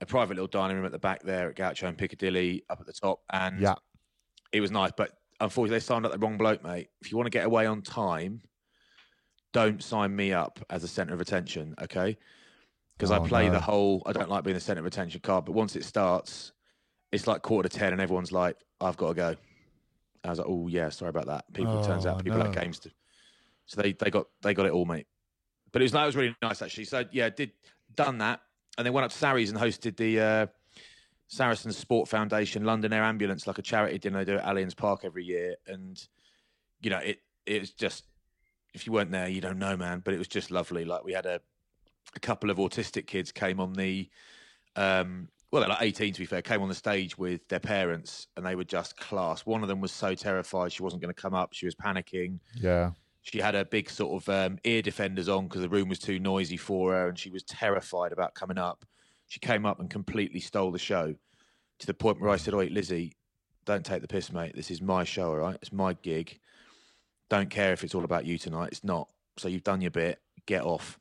a 0.00 0.06
private 0.06 0.34
little 0.34 0.46
dining 0.48 0.76
room 0.76 0.86
at 0.86 0.92
the 0.92 0.98
back 0.98 1.22
there 1.22 1.50
at 1.50 1.56
Gaucho 1.56 1.86
and 1.86 1.96
Piccadilly 1.98 2.64
up 2.70 2.80
at 2.80 2.86
the 2.86 2.92
top. 2.92 3.20
And 3.32 3.60
Yeah. 3.60 3.74
it 4.52 4.60
was 4.60 4.70
nice. 4.70 4.92
But 4.96 5.12
unfortunately, 5.40 5.76
they 5.76 5.80
signed 5.84 6.06
up 6.06 6.12
the 6.12 6.18
wrong 6.18 6.38
bloke, 6.38 6.62
mate. 6.64 6.88
If 7.02 7.10
you 7.10 7.16
want 7.18 7.26
to 7.26 7.30
get 7.30 7.44
away 7.44 7.66
on 7.66 7.82
time, 7.82 8.40
don't 9.52 9.82
sign 9.82 10.14
me 10.14 10.32
up 10.32 10.60
as 10.70 10.84
a 10.84 10.88
centre 10.88 11.12
of 11.12 11.20
attention, 11.20 11.74
okay? 11.82 12.16
Because 12.96 13.10
Oh, 13.10 13.22
I 13.22 13.28
play 13.28 13.46
no. 13.48 13.52
the 13.54 13.60
whole, 13.60 14.02
I 14.06 14.12
don't 14.12 14.30
like 14.30 14.44
being 14.44 14.54
the 14.54 14.60
centre 14.60 14.80
of 14.80 14.86
attention 14.86 15.20
card. 15.20 15.44
But 15.44 15.52
once 15.52 15.76
it 15.76 15.84
starts, 15.84 16.52
it's 17.12 17.26
like 17.26 17.42
quarter 17.42 17.68
to 17.68 17.76
10 17.78 17.92
and 17.92 18.00
everyone's 18.00 18.32
like, 18.32 18.56
I've 18.80 18.96
got 18.96 19.08
to 19.08 19.14
go. 19.14 19.36
I 20.24 20.30
was 20.30 20.38
like, 20.38 20.48
oh, 20.48 20.68
yeah, 20.68 20.88
sorry 20.90 21.08
about 21.10 21.26
that. 21.26 21.52
People, 21.52 21.82
turns 21.84 22.06
Oh, 22.06 22.10
out 22.10 22.22
people 22.24 22.38
no. 22.38 22.44
have 22.44 22.54
games 22.54 22.78
to. 22.80 22.90
So 23.66 23.80
they, 23.82 23.92
they 23.92 24.10
got 24.10 24.26
they 24.42 24.52
got 24.54 24.66
it 24.66 24.72
all, 24.72 24.84
mate. 24.84 25.06
But 25.72 25.82
it 25.82 25.84
was, 25.84 25.92
that 25.92 26.04
was 26.04 26.16
really 26.16 26.34
nice, 26.42 26.60
actually. 26.62 26.84
So, 26.84 27.04
yeah, 27.12 27.28
did 27.30 27.52
done 27.94 28.18
that 28.18 28.40
and 28.78 28.86
they 28.86 28.90
went 28.90 29.04
up 29.04 29.10
to 29.10 29.16
Sarries 29.16 29.50
and 29.50 29.58
hosted 29.58 29.96
the 29.96 30.20
uh, 30.20 30.46
Saracens 31.28 31.76
Sport 31.76 32.08
Foundation 32.08 32.64
London 32.64 32.92
Air 32.92 33.04
Ambulance, 33.04 33.46
like 33.46 33.58
a 33.58 33.62
charity 33.62 33.98
dinner 33.98 34.24
they 34.24 34.32
do 34.32 34.38
at 34.38 34.44
Allianz 34.44 34.76
Park 34.76 35.02
every 35.04 35.24
year. 35.24 35.56
And 35.66 36.02
you 36.80 36.90
know, 36.90 36.98
it 36.98 37.20
it 37.46 37.60
was 37.60 37.70
just 37.70 38.04
if 38.74 38.86
you 38.86 38.92
weren't 38.92 39.10
there, 39.10 39.28
you 39.28 39.40
don't 39.40 39.58
know, 39.58 39.76
man. 39.76 40.02
But 40.04 40.14
it 40.14 40.18
was 40.18 40.28
just 40.28 40.50
lovely. 40.50 40.84
Like 40.84 41.04
we 41.04 41.12
had 41.12 41.26
a 41.26 41.40
a 42.14 42.20
couple 42.20 42.50
of 42.50 42.56
autistic 42.58 43.06
kids 43.06 43.32
came 43.32 43.60
on 43.60 43.74
the 43.74 44.08
um, 44.76 45.28
well, 45.50 45.60
they're 45.60 45.68
like 45.68 45.82
18 45.82 46.12
to 46.14 46.20
be 46.20 46.26
fair, 46.26 46.42
came 46.42 46.62
on 46.62 46.68
the 46.68 46.74
stage 46.74 47.18
with 47.18 47.46
their 47.48 47.60
parents 47.60 48.28
and 48.36 48.46
they 48.46 48.54
were 48.54 48.64
just 48.64 48.96
class. 48.96 49.44
One 49.44 49.62
of 49.62 49.68
them 49.68 49.80
was 49.80 49.90
so 49.90 50.14
terrified 50.14 50.72
she 50.72 50.82
wasn't 50.82 51.02
going 51.02 51.12
to 51.12 51.20
come 51.20 51.34
up. 51.34 51.52
She 51.52 51.66
was 51.66 51.74
panicking. 51.74 52.38
Yeah. 52.54 52.92
She 53.22 53.38
had 53.38 53.54
her 53.54 53.64
big 53.64 53.90
sort 53.90 54.22
of 54.22 54.28
um, 54.28 54.58
ear 54.64 54.82
defenders 54.82 55.28
on 55.28 55.46
because 55.46 55.62
the 55.62 55.68
room 55.68 55.88
was 55.88 55.98
too 55.98 56.18
noisy 56.18 56.56
for 56.56 56.92
her 56.92 57.08
and 57.08 57.18
she 57.18 57.30
was 57.30 57.42
terrified 57.42 58.12
about 58.12 58.34
coming 58.34 58.58
up. 58.58 58.84
She 59.28 59.40
came 59.40 59.66
up 59.66 59.78
and 59.78 59.90
completely 59.90 60.40
stole 60.40 60.72
the 60.72 60.78
show 60.78 61.14
to 61.78 61.86
the 61.86 61.94
point 61.94 62.20
where 62.20 62.30
I 62.30 62.36
said, 62.36 62.54
Wait, 62.54 62.72
Lizzie, 62.72 63.16
don't 63.66 63.84
take 63.84 64.02
the 64.02 64.08
piss, 64.08 64.32
mate. 64.32 64.56
This 64.56 64.70
is 64.70 64.80
my 64.80 65.04
show, 65.04 65.28
all 65.28 65.36
right? 65.36 65.58
It's 65.60 65.72
my 65.72 65.92
gig. 65.94 66.40
Don't 67.28 67.50
care 67.50 67.72
if 67.72 67.84
it's 67.84 67.94
all 67.94 68.04
about 68.04 68.24
you 68.24 68.38
tonight. 68.38 68.70
It's 68.72 68.84
not. 68.84 69.08
So 69.36 69.48
you've 69.48 69.64
done 69.64 69.80
your 69.80 69.90
bit. 69.90 70.20
Get 70.46 70.62
off 70.62 70.98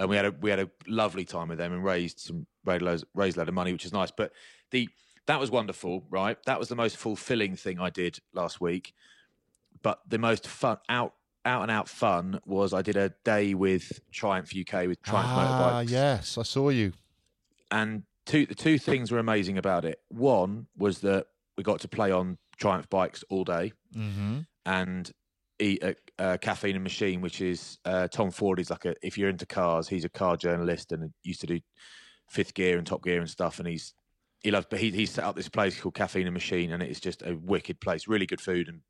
and 0.00 0.08
we 0.08 0.16
had 0.16 0.24
a 0.24 0.30
we 0.40 0.48
had 0.48 0.58
a 0.58 0.70
lovely 0.86 1.26
time 1.26 1.48
with 1.48 1.58
them 1.58 1.74
and 1.74 1.84
raised 1.84 2.20
some 2.20 2.46
raised 2.64 3.04
raised 3.14 3.36
a 3.36 3.40
load 3.40 3.48
of 3.48 3.54
money, 3.54 3.72
which 3.72 3.84
is 3.84 3.92
nice. 3.92 4.10
But 4.10 4.32
the 4.70 4.88
that 5.26 5.38
was 5.38 5.50
wonderful, 5.50 6.06
right? 6.08 6.38
That 6.46 6.58
was 6.58 6.68
the 6.68 6.74
most 6.74 6.96
fulfilling 6.96 7.54
thing 7.54 7.78
I 7.78 7.90
did 7.90 8.18
last 8.32 8.62
week. 8.62 8.94
But 9.82 10.00
the 10.08 10.18
most 10.18 10.48
fun 10.48 10.78
out 10.88 11.14
out 11.44 11.62
and 11.62 11.70
out 11.70 11.88
fun 11.88 12.40
was 12.44 12.74
I 12.74 12.82
did 12.82 12.96
a 12.96 13.10
day 13.24 13.54
with 13.54 14.00
Triumph 14.12 14.52
UK 14.54 14.86
with 14.86 15.02
Triumph 15.02 15.28
ah, 15.30 15.82
motorbikes. 15.84 15.90
yes, 15.90 16.38
I 16.38 16.42
saw 16.42 16.68
you. 16.68 16.92
And 17.70 18.02
two 18.26 18.46
the 18.46 18.54
two 18.54 18.78
things 18.78 19.10
were 19.10 19.18
amazing 19.18 19.56
about 19.58 19.84
it. 19.84 20.00
One 20.08 20.66
was 20.76 21.00
that 21.00 21.26
we 21.56 21.62
got 21.64 21.80
to 21.80 21.88
play 21.88 22.10
on 22.10 22.38
Triumph 22.58 22.88
bikes 22.90 23.24
all 23.30 23.44
day, 23.44 23.72
Mm-hmm. 23.96 24.40
and 24.66 25.10
eat 25.58 25.82
a, 25.82 25.94
a 26.18 26.38
caffeine 26.38 26.74
and 26.76 26.84
machine, 26.84 27.20
which 27.20 27.40
is 27.40 27.78
uh, 27.84 28.08
Tom 28.08 28.30
Ford 28.30 28.58
is 28.60 28.70
like 28.70 28.84
a 28.84 28.94
if 29.02 29.16
you're 29.18 29.28
into 29.30 29.46
cars, 29.46 29.88
he's 29.88 30.04
a 30.04 30.08
car 30.08 30.36
journalist 30.36 30.92
and 30.92 31.12
used 31.22 31.40
to 31.42 31.46
do 31.46 31.60
fifth 32.28 32.54
gear 32.54 32.78
and 32.78 32.86
top 32.86 33.02
gear 33.02 33.18
and 33.20 33.28
stuff, 33.28 33.58
and 33.58 33.66
he's 33.68 33.94
he 34.42 34.50
loves 34.50 34.66
but 34.70 34.78
he 34.80 34.90
he 34.90 35.06
set 35.06 35.24
up 35.24 35.36
this 35.36 35.48
place 35.48 35.78
called 35.80 35.94
Caffeine 35.94 36.26
and 36.26 36.34
Machine, 36.34 36.72
and 36.72 36.82
it's 36.82 37.00
just 37.00 37.22
a 37.22 37.34
wicked 37.34 37.80
place, 37.80 38.06
really 38.08 38.26
good 38.26 38.40
food 38.40 38.68
and 38.68 38.80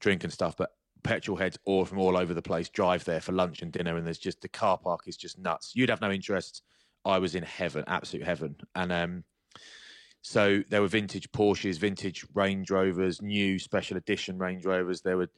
drink 0.00 0.24
and 0.24 0.32
stuff, 0.32 0.56
but. 0.56 0.70
Petrol 1.02 1.36
heads 1.36 1.58
all 1.64 1.84
from 1.84 1.98
all 1.98 2.16
over 2.16 2.34
the 2.34 2.42
place 2.42 2.68
drive 2.68 3.04
there 3.04 3.20
for 3.20 3.32
lunch 3.32 3.62
and 3.62 3.72
dinner, 3.72 3.96
and 3.96 4.06
there's 4.06 4.18
just 4.18 4.40
the 4.40 4.48
car 4.48 4.78
park 4.78 5.02
is 5.06 5.16
just 5.16 5.38
nuts. 5.38 5.72
You'd 5.74 5.90
have 5.90 6.00
no 6.00 6.10
interest. 6.10 6.62
I 7.04 7.18
was 7.18 7.34
in 7.34 7.44
heaven, 7.44 7.84
absolute 7.86 8.24
heaven, 8.24 8.56
and 8.74 8.92
um, 8.92 9.24
so 10.22 10.62
there 10.70 10.80
were 10.80 10.88
vintage 10.88 11.30
Porsches, 11.30 11.78
vintage 11.78 12.26
Range 12.34 12.68
Rovers, 12.68 13.22
new 13.22 13.60
special 13.60 13.96
edition 13.96 14.38
Range 14.38 14.64
Rovers. 14.64 15.00
There 15.00 15.16
were 15.16 15.28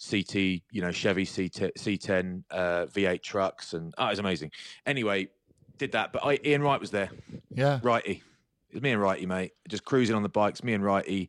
CT, 0.00 0.34
you 0.34 0.80
know, 0.80 0.90
Chevy 0.90 1.26
C10, 1.26 1.72
C10 1.74 2.44
uh, 2.50 2.86
V8 2.86 3.22
trucks, 3.22 3.74
and 3.74 3.92
oh, 3.98 4.06
it 4.06 4.10
was 4.10 4.18
amazing. 4.18 4.50
Anyway, 4.86 5.28
did 5.76 5.92
that, 5.92 6.14
but 6.14 6.24
I, 6.24 6.38
Ian 6.42 6.62
Wright 6.62 6.80
was 6.80 6.90
there. 6.90 7.10
Yeah. 7.54 7.80
Righty, 7.82 8.22
it 8.70 8.74
was 8.74 8.82
me 8.82 8.92
and 8.92 9.02
Righty, 9.02 9.26
mate, 9.26 9.52
just 9.68 9.84
cruising 9.84 10.16
on 10.16 10.22
the 10.22 10.30
bikes. 10.30 10.64
Me 10.64 10.72
and 10.72 10.82
Righty, 10.82 11.28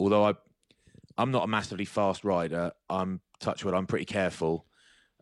although 0.00 0.24
I, 0.24 0.34
I'm 1.20 1.30
not 1.30 1.44
a 1.44 1.46
massively 1.46 1.84
fast 1.84 2.24
rider. 2.24 2.72
I'm 2.88 3.20
touch 3.40 3.62
wood. 3.62 3.74
I'm 3.74 3.86
pretty 3.86 4.06
careful, 4.06 4.64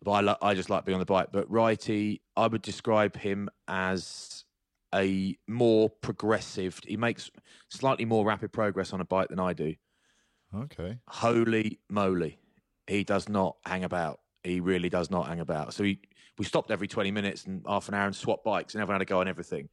but 0.01 0.11
I, 0.11 0.21
lo- 0.21 0.37
I 0.41 0.53
just 0.53 0.69
like 0.69 0.85
being 0.85 0.95
on 0.95 0.99
the 0.99 1.05
bike. 1.05 1.27
But 1.33 1.51
Righty, 1.51 2.21
I 2.37 2.47
would 2.47 2.61
describe 2.61 3.17
him 3.17 3.49
as 3.67 4.45
a 4.95 5.37
more 5.45 5.89
progressive. 5.89 6.79
He 6.87 6.95
makes 6.95 7.29
slightly 7.67 8.05
more 8.05 8.25
rapid 8.25 8.53
progress 8.53 8.93
on 8.93 9.01
a 9.01 9.05
bike 9.05 9.27
than 9.27 9.41
I 9.41 9.51
do. 9.51 9.75
Okay. 10.55 10.97
Holy 11.09 11.79
moly, 11.89 12.39
he 12.87 13.03
does 13.03 13.27
not 13.27 13.57
hang 13.65 13.83
about. 13.83 14.21
He 14.45 14.61
really 14.61 14.89
does 14.89 15.11
not 15.11 15.27
hang 15.27 15.41
about. 15.41 15.73
So 15.73 15.83
he, 15.83 15.99
we 16.37 16.45
stopped 16.45 16.71
every 16.71 16.87
20 16.87 17.11
minutes 17.11 17.43
and 17.43 17.61
half 17.67 17.89
an 17.89 17.93
hour 17.93 18.05
and 18.05 18.15
swapped 18.15 18.45
bikes, 18.45 18.73
and 18.73 18.81
everyone 18.81 19.01
had 19.01 19.01
a 19.01 19.05
go 19.05 19.19
on 19.19 19.27
everything. 19.27 19.67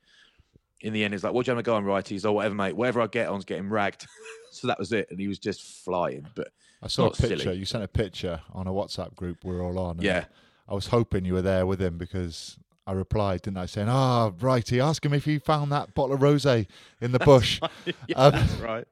In 0.80 0.92
the 0.92 1.04
end, 1.04 1.14
he's 1.14 1.24
like, 1.24 1.32
"What 1.32 1.46
do 1.46 1.50
you 1.50 1.56
want 1.56 1.64
to 1.64 1.70
go 1.70 1.76
on, 1.76 1.84
right?" 1.84 2.06
He's, 2.06 2.24
"Oh, 2.26 2.32
whatever, 2.32 2.54
mate. 2.54 2.76
Whatever 2.76 3.00
I 3.00 3.06
get 3.06 3.28
on's 3.28 3.44
getting 3.44 3.68
ragged." 3.68 4.06
so 4.50 4.66
that 4.66 4.78
was 4.78 4.92
it, 4.92 5.08
and 5.10 5.18
he 5.18 5.28
was 5.28 5.38
just 5.38 5.62
flying. 5.84 6.26
But 6.34 6.48
I 6.82 6.88
saw 6.88 7.06
a 7.06 7.10
picture. 7.10 7.38
silly. 7.38 7.56
You 7.56 7.64
sent 7.64 7.82
a 7.82 7.88
picture 7.88 8.40
on 8.52 8.66
a 8.66 8.72
WhatsApp 8.72 9.14
group 9.14 9.44
we're 9.44 9.62
all 9.62 9.78
on. 9.78 9.98
yeah, 10.00 10.26
I 10.68 10.74
was 10.74 10.88
hoping 10.88 11.24
you 11.24 11.34
were 11.34 11.42
there 11.42 11.64
with 11.66 11.80
him 11.80 11.96
because 11.96 12.58
I 12.86 12.92
replied, 12.92 13.42
didn't 13.42 13.58
I, 13.58 13.66
saying, 13.66 13.88
"Ah, 13.88 14.32
righty, 14.40 14.80
ask 14.80 15.04
him 15.04 15.14
if 15.14 15.24
he 15.24 15.38
found 15.38 15.72
that 15.72 15.94
bottle 15.94 16.14
of 16.14 16.20
rosé 16.20 16.66
in 17.00 17.12
the 17.12 17.18
bush." 17.30 17.60
yeah 18.08 18.16
Um, 18.16 18.32
that's 18.32 18.52
right. 18.54 18.86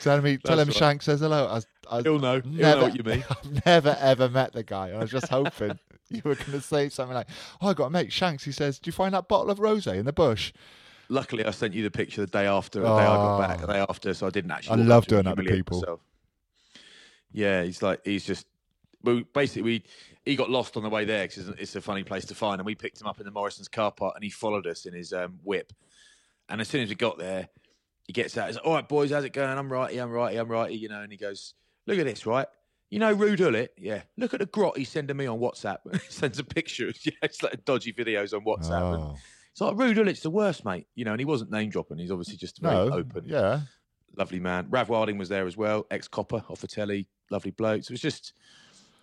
Tell 0.00 0.20
me, 0.20 0.36
tell 0.36 0.58
him 0.58 0.68
right. 0.68 0.76
Shank 0.76 1.02
says 1.02 1.20
hello. 1.20 1.46
I, 1.46 1.96
I 1.96 2.02
He'll 2.02 2.18
know. 2.18 2.40
He'll 2.40 2.52
never, 2.52 2.80
know 2.80 2.86
what 2.88 2.96
you 2.96 3.02
mean. 3.02 3.24
I've 3.30 3.64
never 3.64 3.96
ever 3.98 4.28
met 4.28 4.52
the 4.52 4.62
guy. 4.62 4.90
I 4.90 4.98
was 4.98 5.10
just 5.10 5.28
hoping 5.28 5.78
you 6.10 6.20
were 6.24 6.34
going 6.34 6.52
to 6.52 6.60
say 6.60 6.90
something 6.90 7.14
like, 7.14 7.28
"Oh, 7.62 7.68
I 7.68 7.74
got 7.74 7.86
a 7.86 7.90
mate, 7.90 8.12
Shanks." 8.12 8.44
He 8.44 8.52
says, 8.52 8.78
"Do 8.78 8.88
you 8.88 8.92
find 8.92 9.14
that 9.14 9.28
bottle 9.28 9.50
of 9.50 9.58
rosé 9.58 9.96
in 9.96 10.04
the 10.04 10.12
bush?" 10.12 10.52
Luckily, 11.08 11.44
I 11.44 11.50
sent 11.50 11.74
you 11.74 11.82
the 11.82 11.90
picture 11.90 12.20
the 12.22 12.26
day 12.26 12.46
after. 12.46 12.80
The 12.80 12.96
day 12.96 13.02
I 13.04 13.16
got 13.16 13.38
back, 13.38 13.58
the 13.58 13.64
Oh. 13.68 13.72
day 13.72 13.84
after, 13.88 14.14
so 14.14 14.26
I 14.26 14.30
didn't 14.30 14.50
actually. 14.50 14.82
I 14.82 14.84
love 14.86 15.04
up 15.04 15.08
to 15.08 15.16
him 15.18 15.22
doing 15.24 15.36
that 15.36 15.42
to 15.42 15.56
people. 15.56 15.80
myself. 15.80 16.00
Yeah, 17.32 17.62
he's 17.62 17.82
like 17.82 18.00
he's 18.04 18.24
just. 18.24 18.46
Well, 19.02 19.22
basically, 19.34 19.62
we 19.62 19.84
he 20.24 20.34
got 20.36 20.48
lost 20.50 20.76
on 20.76 20.82
the 20.82 20.88
way 20.88 21.04
there 21.04 21.24
because 21.26 21.48
it's 21.48 21.76
a 21.76 21.80
funny 21.80 22.04
place 22.04 22.24
to 22.26 22.34
find, 22.34 22.58
and 22.60 22.66
we 22.66 22.74
picked 22.74 23.00
him 23.00 23.06
up 23.06 23.18
in 23.20 23.26
the 23.26 23.32
Morrison's 23.32 23.68
car 23.68 23.92
park, 23.92 24.14
and 24.14 24.24
he 24.24 24.30
followed 24.30 24.66
us 24.66 24.86
in 24.86 24.94
his 24.94 25.12
um, 25.12 25.38
whip. 25.42 25.72
And 26.48 26.60
as 26.60 26.68
soon 26.68 26.82
as 26.82 26.88
we 26.88 26.94
got 26.94 27.18
there, 27.18 27.48
he 28.06 28.12
gets 28.12 28.36
out. 28.38 28.46
He's 28.46 28.56
like, 28.56 28.66
"All 28.66 28.74
right, 28.74 28.88
boys, 28.88 29.10
how's 29.10 29.24
it 29.24 29.32
going? 29.32 29.58
I'm 29.58 29.70
righty, 29.70 29.98
I'm 29.98 30.10
righty, 30.10 30.36
I'm 30.38 30.48
righty." 30.48 30.76
You 30.76 30.88
know, 30.88 31.00
and 31.02 31.12
he 31.12 31.18
goes, 31.18 31.54
"Look 31.86 31.98
at 31.98 32.06
this, 32.06 32.24
right? 32.24 32.46
You 32.90 32.98
know, 33.00 33.14
Ruud 33.14 33.38
Gullit, 33.38 33.72
yeah. 33.76 34.02
Look 34.16 34.34
at 34.34 34.40
the 34.40 34.46
grot 34.46 34.78
he's 34.78 34.88
sending 34.88 35.16
me 35.16 35.26
on 35.26 35.38
WhatsApp. 35.40 35.78
he 35.92 35.98
sends 36.12 36.38
a 36.38 36.44
picture. 36.44 36.92
Yeah, 37.04 37.12
it's 37.22 37.42
like 37.42 37.64
dodgy 37.64 37.92
videos 37.92 38.32
on 38.32 38.44
WhatsApp. 38.44 38.94
And 38.94 39.02
Oh, 39.02 39.16
it's 39.54 39.60
like 39.60 39.76
Ruud 39.76 39.94
Gullit's 39.94 40.20
the 40.20 40.30
worst, 40.30 40.64
mate. 40.64 40.88
You 40.96 41.04
know, 41.04 41.12
and 41.12 41.20
he 41.20 41.24
wasn't 41.24 41.52
name 41.52 41.70
dropping. 41.70 41.98
He's 41.98 42.10
obviously 42.10 42.36
just 42.36 42.60
very 42.60 42.74
no, 42.74 42.92
open, 42.96 43.22
yeah. 43.24 43.60
lovely 44.16 44.40
man. 44.40 44.66
Rav 44.68 44.88
Wilding 44.88 45.16
was 45.16 45.28
there 45.28 45.46
as 45.46 45.56
well, 45.56 45.86
ex 45.92 46.08
copper 46.08 46.42
off 46.50 46.64
a 46.64 46.66
telly, 46.66 47.06
lovely 47.30 47.52
bloke. 47.52 47.84
So 47.84 47.92
it 47.92 47.94
was 47.94 48.00
just, 48.00 48.32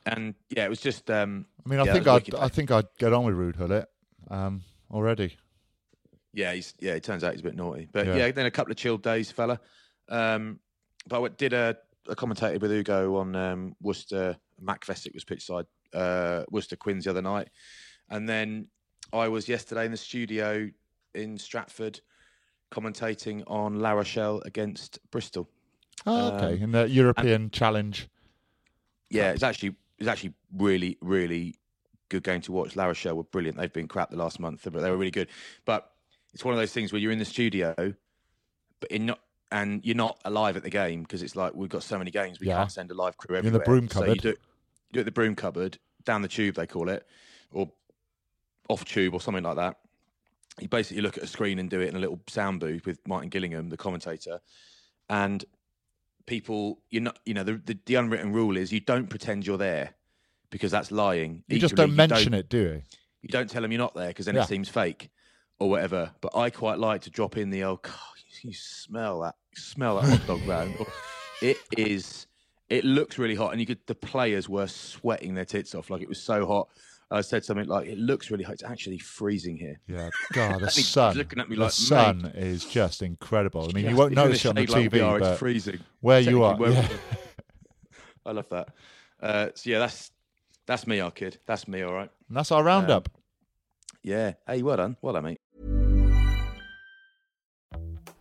and 0.05 0.35
yeah, 0.49 0.65
it 0.65 0.69
was 0.69 0.81
just. 0.81 1.09
um 1.09 1.45
I 1.65 1.69
mean, 1.69 1.79
I 1.79 1.85
Yeah, 1.85 1.93
think 1.93 2.07
I'd, 2.07 2.35
I 2.35 2.47
think 2.49 2.69
I'd 2.69 2.87
get 2.99 3.13
on 3.13 3.23
with 3.23 3.35
Ruud 3.35 3.57
Gullit 3.57 3.87
um, 4.29 4.61
already. 4.91 5.37
Yeah, 6.33 6.53
he's 6.53 6.73
yeah. 6.79 6.93
It 6.95 7.03
turns 7.03 7.23
out 7.23 7.31
he's 7.31 7.39
a 7.41 7.43
bit 7.45 7.55
naughty, 7.55 7.87
but 7.91 8.05
Yeah. 8.07 8.15
yeah. 8.15 8.31
then 8.31 8.45
a 8.45 8.51
couple 8.51 8.71
of 8.71 8.77
chilled 8.77 9.03
days, 9.03 9.31
fella. 9.31 9.59
Um, 10.09 10.59
but 11.07 11.15
I 11.15 11.19
went- 11.19 11.37
did 11.37 11.53
a, 11.53 11.77
a 12.09 12.15
commentated 12.15 12.61
with 12.61 12.71
Ugo 12.71 13.15
on 13.15 13.35
um, 13.35 13.75
Worcester. 13.81 14.37
Mac 14.59 14.85
Vesic 14.85 15.13
was 15.13 15.23
pitch 15.23 15.45
side. 15.45 15.65
Uh, 15.93 16.43
Worcester 16.51 16.75
Quins 16.75 17.05
the 17.05 17.09
other 17.09 17.21
night, 17.21 17.47
and 18.09 18.27
then 18.29 18.67
I 19.13 19.27
was 19.27 19.47
yesterday 19.47 19.85
in 19.85 19.91
the 19.91 19.97
studio 19.97 20.69
in 21.13 21.37
Stratford 21.37 21.99
commentating 22.71 23.43
on 23.47 23.79
La 23.79 23.91
Rochelle 23.91 24.41
against 24.45 24.99
Bristol. 25.11 25.49
Oh, 26.05 26.35
okay. 26.35 26.55
Um, 26.55 26.63
In 26.63 26.71
the 26.71 26.89
European 26.89 27.49
Challenge. 27.51 28.07
Yeah, 29.09 29.31
it's 29.31 29.43
actually 29.43 29.75
it's 29.99 30.07
actually 30.07 30.33
really 30.57 30.97
really 31.01 31.55
good 32.09 32.23
game 32.23 32.41
to 32.41 32.51
watch. 32.51 32.75
La 32.75 32.85
Rochelle 32.85 33.15
were 33.17 33.23
brilliant. 33.23 33.57
They've 33.57 33.71
been 33.71 33.87
crap 33.87 34.09
the 34.09 34.17
last 34.17 34.39
month, 34.39 34.61
but 34.71 34.81
they 34.81 34.89
were 34.89 34.97
really 34.97 35.11
good. 35.11 35.27
But 35.65 35.91
it's 36.33 36.45
one 36.45 36.53
of 36.53 36.59
those 36.59 36.71
things 36.73 36.93
where 36.93 36.99
you're 37.01 37.11
in 37.11 37.19
the 37.19 37.25
studio, 37.25 37.73
but 38.79 38.91
in 38.91 39.05
not 39.05 39.19
and 39.51 39.83
you're 39.85 39.95
not 39.97 40.17
alive 40.23 40.55
at 40.55 40.63
the 40.63 40.69
game 40.69 41.01
because 41.01 41.21
it's 41.21 41.35
like 41.35 41.53
we've 41.53 41.69
got 41.69 41.83
so 41.83 41.97
many 41.97 42.09
games 42.09 42.39
we 42.39 42.47
Yeah. 42.47 42.59
can't 42.59 42.71
send 42.71 42.89
a 42.89 42.93
live 42.93 43.17
crew 43.17 43.35
everywhere. 43.35 43.47
in 43.47 43.53
the 43.53 43.65
broom 43.65 43.89
So 43.89 44.05
you 44.05 44.15
cupboard. 44.15 44.21
do, 44.21 44.33
do 44.93 44.99
it 44.99 45.01
at 45.01 45.05
the 45.05 45.11
broom 45.11 45.35
cupboard 45.35 45.77
down 46.05 46.21
the 46.21 46.29
tube 46.29 46.55
they 46.55 46.65
call 46.65 46.87
it, 46.89 47.05
or 47.51 47.69
off 48.69 48.85
tube 48.85 49.13
or 49.13 49.21
something 49.21 49.43
like 49.43 49.55
that. 49.57 49.77
You 50.59 50.67
basically 50.67 51.01
look 51.01 51.17
at 51.17 51.23
a 51.23 51.27
screen 51.27 51.59
and 51.59 51.69
do 51.69 51.79
it 51.81 51.89
in 51.89 51.95
a 51.95 51.99
little 51.99 52.19
sound 52.27 52.59
booth 52.59 52.85
with 52.85 52.99
Martin 53.07 53.29
Gillingham, 53.29 53.69
the 53.69 53.77
commentator, 53.77 54.39
and 55.09 55.43
people 56.27 56.79
you're 56.89 57.01
not 57.01 57.17
you 57.25 57.33
know 57.33 57.43
the, 57.43 57.53
the, 57.65 57.77
the 57.85 57.95
unwritten 57.95 58.31
rule 58.31 58.55
is 58.55 58.71
you 58.71 58.79
don't 58.79 59.09
pretend 59.09 59.45
you're 59.45 59.57
there 59.57 59.95
because 60.51 60.71
that's 60.71 60.91
lying 60.91 61.43
You 61.47 61.59
just 61.59 61.75
don't 61.75 61.95
mention 61.95 62.33
it, 62.33 62.47
do 62.47 62.57
you? 62.57 62.81
you 63.23 63.29
don't 63.29 63.49
tell 63.49 63.63
them 63.63 63.71
you're 63.71 63.79
not 63.79 63.95
there 63.95 64.09
because 64.09 64.27
then 64.27 64.35
Yeah. 64.35 64.43
it 64.43 64.47
seems 64.47 64.69
fake 64.69 65.09
or 65.59 65.69
whatever 65.69 66.11
but 66.21 66.35
i 66.35 66.49
quite 66.49 66.77
like 66.77 67.01
to 67.01 67.09
drop 67.09 67.37
in 67.37 67.49
the 67.49 67.63
old 67.63 67.81
"God, 67.81 67.93
you, 68.43 68.49
you 68.49 68.53
smell 68.55 69.21
that 69.21 69.35
smell 69.55 69.95
that 69.99 70.09
hot 70.09 70.27
dog 70.27 70.47
round 70.47 70.75
it 71.41 71.57
is 71.75 72.27
it 72.69 72.85
looks 72.85 73.17
really 73.17 73.35
hot 73.35 73.51
and 73.51 73.59
you 73.59 73.65
could 73.65 73.79
the 73.87 73.95
players 73.95 74.47
were 74.47 74.67
sweating 74.67 75.33
their 75.33 75.45
tits 75.45 75.73
off 75.73 75.89
like 75.89 76.01
it 76.03 76.07
was 76.09 76.21
so 76.21 76.45
hot 76.45 76.69
i 77.11 77.21
said 77.21 77.43
something 77.45 77.67
like 77.67 77.87
it 77.87 77.97
looks 77.97 78.31
really 78.31 78.43
hot 78.43 78.53
it's 78.53 78.63
actually 78.63 78.97
freezing 78.97 79.57
here 79.57 79.79
Yeah. 79.87 80.09
God, 80.33 80.61
the 80.61 80.69
sun. 80.95 81.17
looking 81.17 81.39
at 81.39 81.49
me 81.49 81.55
the 81.55 81.63
like, 81.63 81.71
sun 81.71 82.31
is 82.35 82.65
just 82.65 83.01
incredible. 83.01 83.67
I 83.69 83.73
mean, 83.73 83.89
you 83.89 83.95
won't 83.95 84.13
notice 84.13 84.43
it 84.45 84.49
on 84.49 84.55
the 84.55 84.61
shade 84.61 84.69
like 84.69 84.89
TV, 84.89 84.93
we 84.93 84.99
are, 85.01 85.19
but 85.19 85.29
it's 85.31 85.39
freezing 85.39 85.79
where 85.99 86.19
you 86.21 86.43
are, 86.43 86.57
yeah. 86.69 86.87
I 88.25 88.31
love 88.31 88.49
that. 88.49 88.69
Uh, 89.21 89.47
so 89.55 89.69
yeah, 89.69 89.79
that's 89.79 90.11
that's 90.65 90.87
me, 90.87 90.99
our 90.99 91.11
kid. 91.11 91.37
That's 91.45 91.67
me, 91.67 91.81
all 91.81 91.93
right. 91.93 92.09
and 92.27 92.37
that's 92.37 92.51
our 92.51 92.63
roundup. 92.63 93.09
Yeah. 94.03 94.33
Hey, 94.47 94.61
well 94.61 94.77
done, 94.77 94.95
well 95.01 95.13
done, 95.13 95.23
mate. 95.25 95.41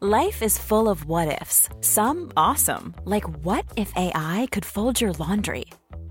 Life 0.00 0.42
is 0.42 0.56
full 0.58 0.88
of 0.88 1.04
what 1.04 1.28
ifs. 1.42 1.68
Some 1.82 2.32
awesome, 2.36 2.94
like 3.04 3.24
what 3.44 3.66
if 3.76 3.94
AI 3.96 4.48
could 4.50 4.64
fold 4.64 5.00
your 5.00 5.12
laundry? 5.12 5.64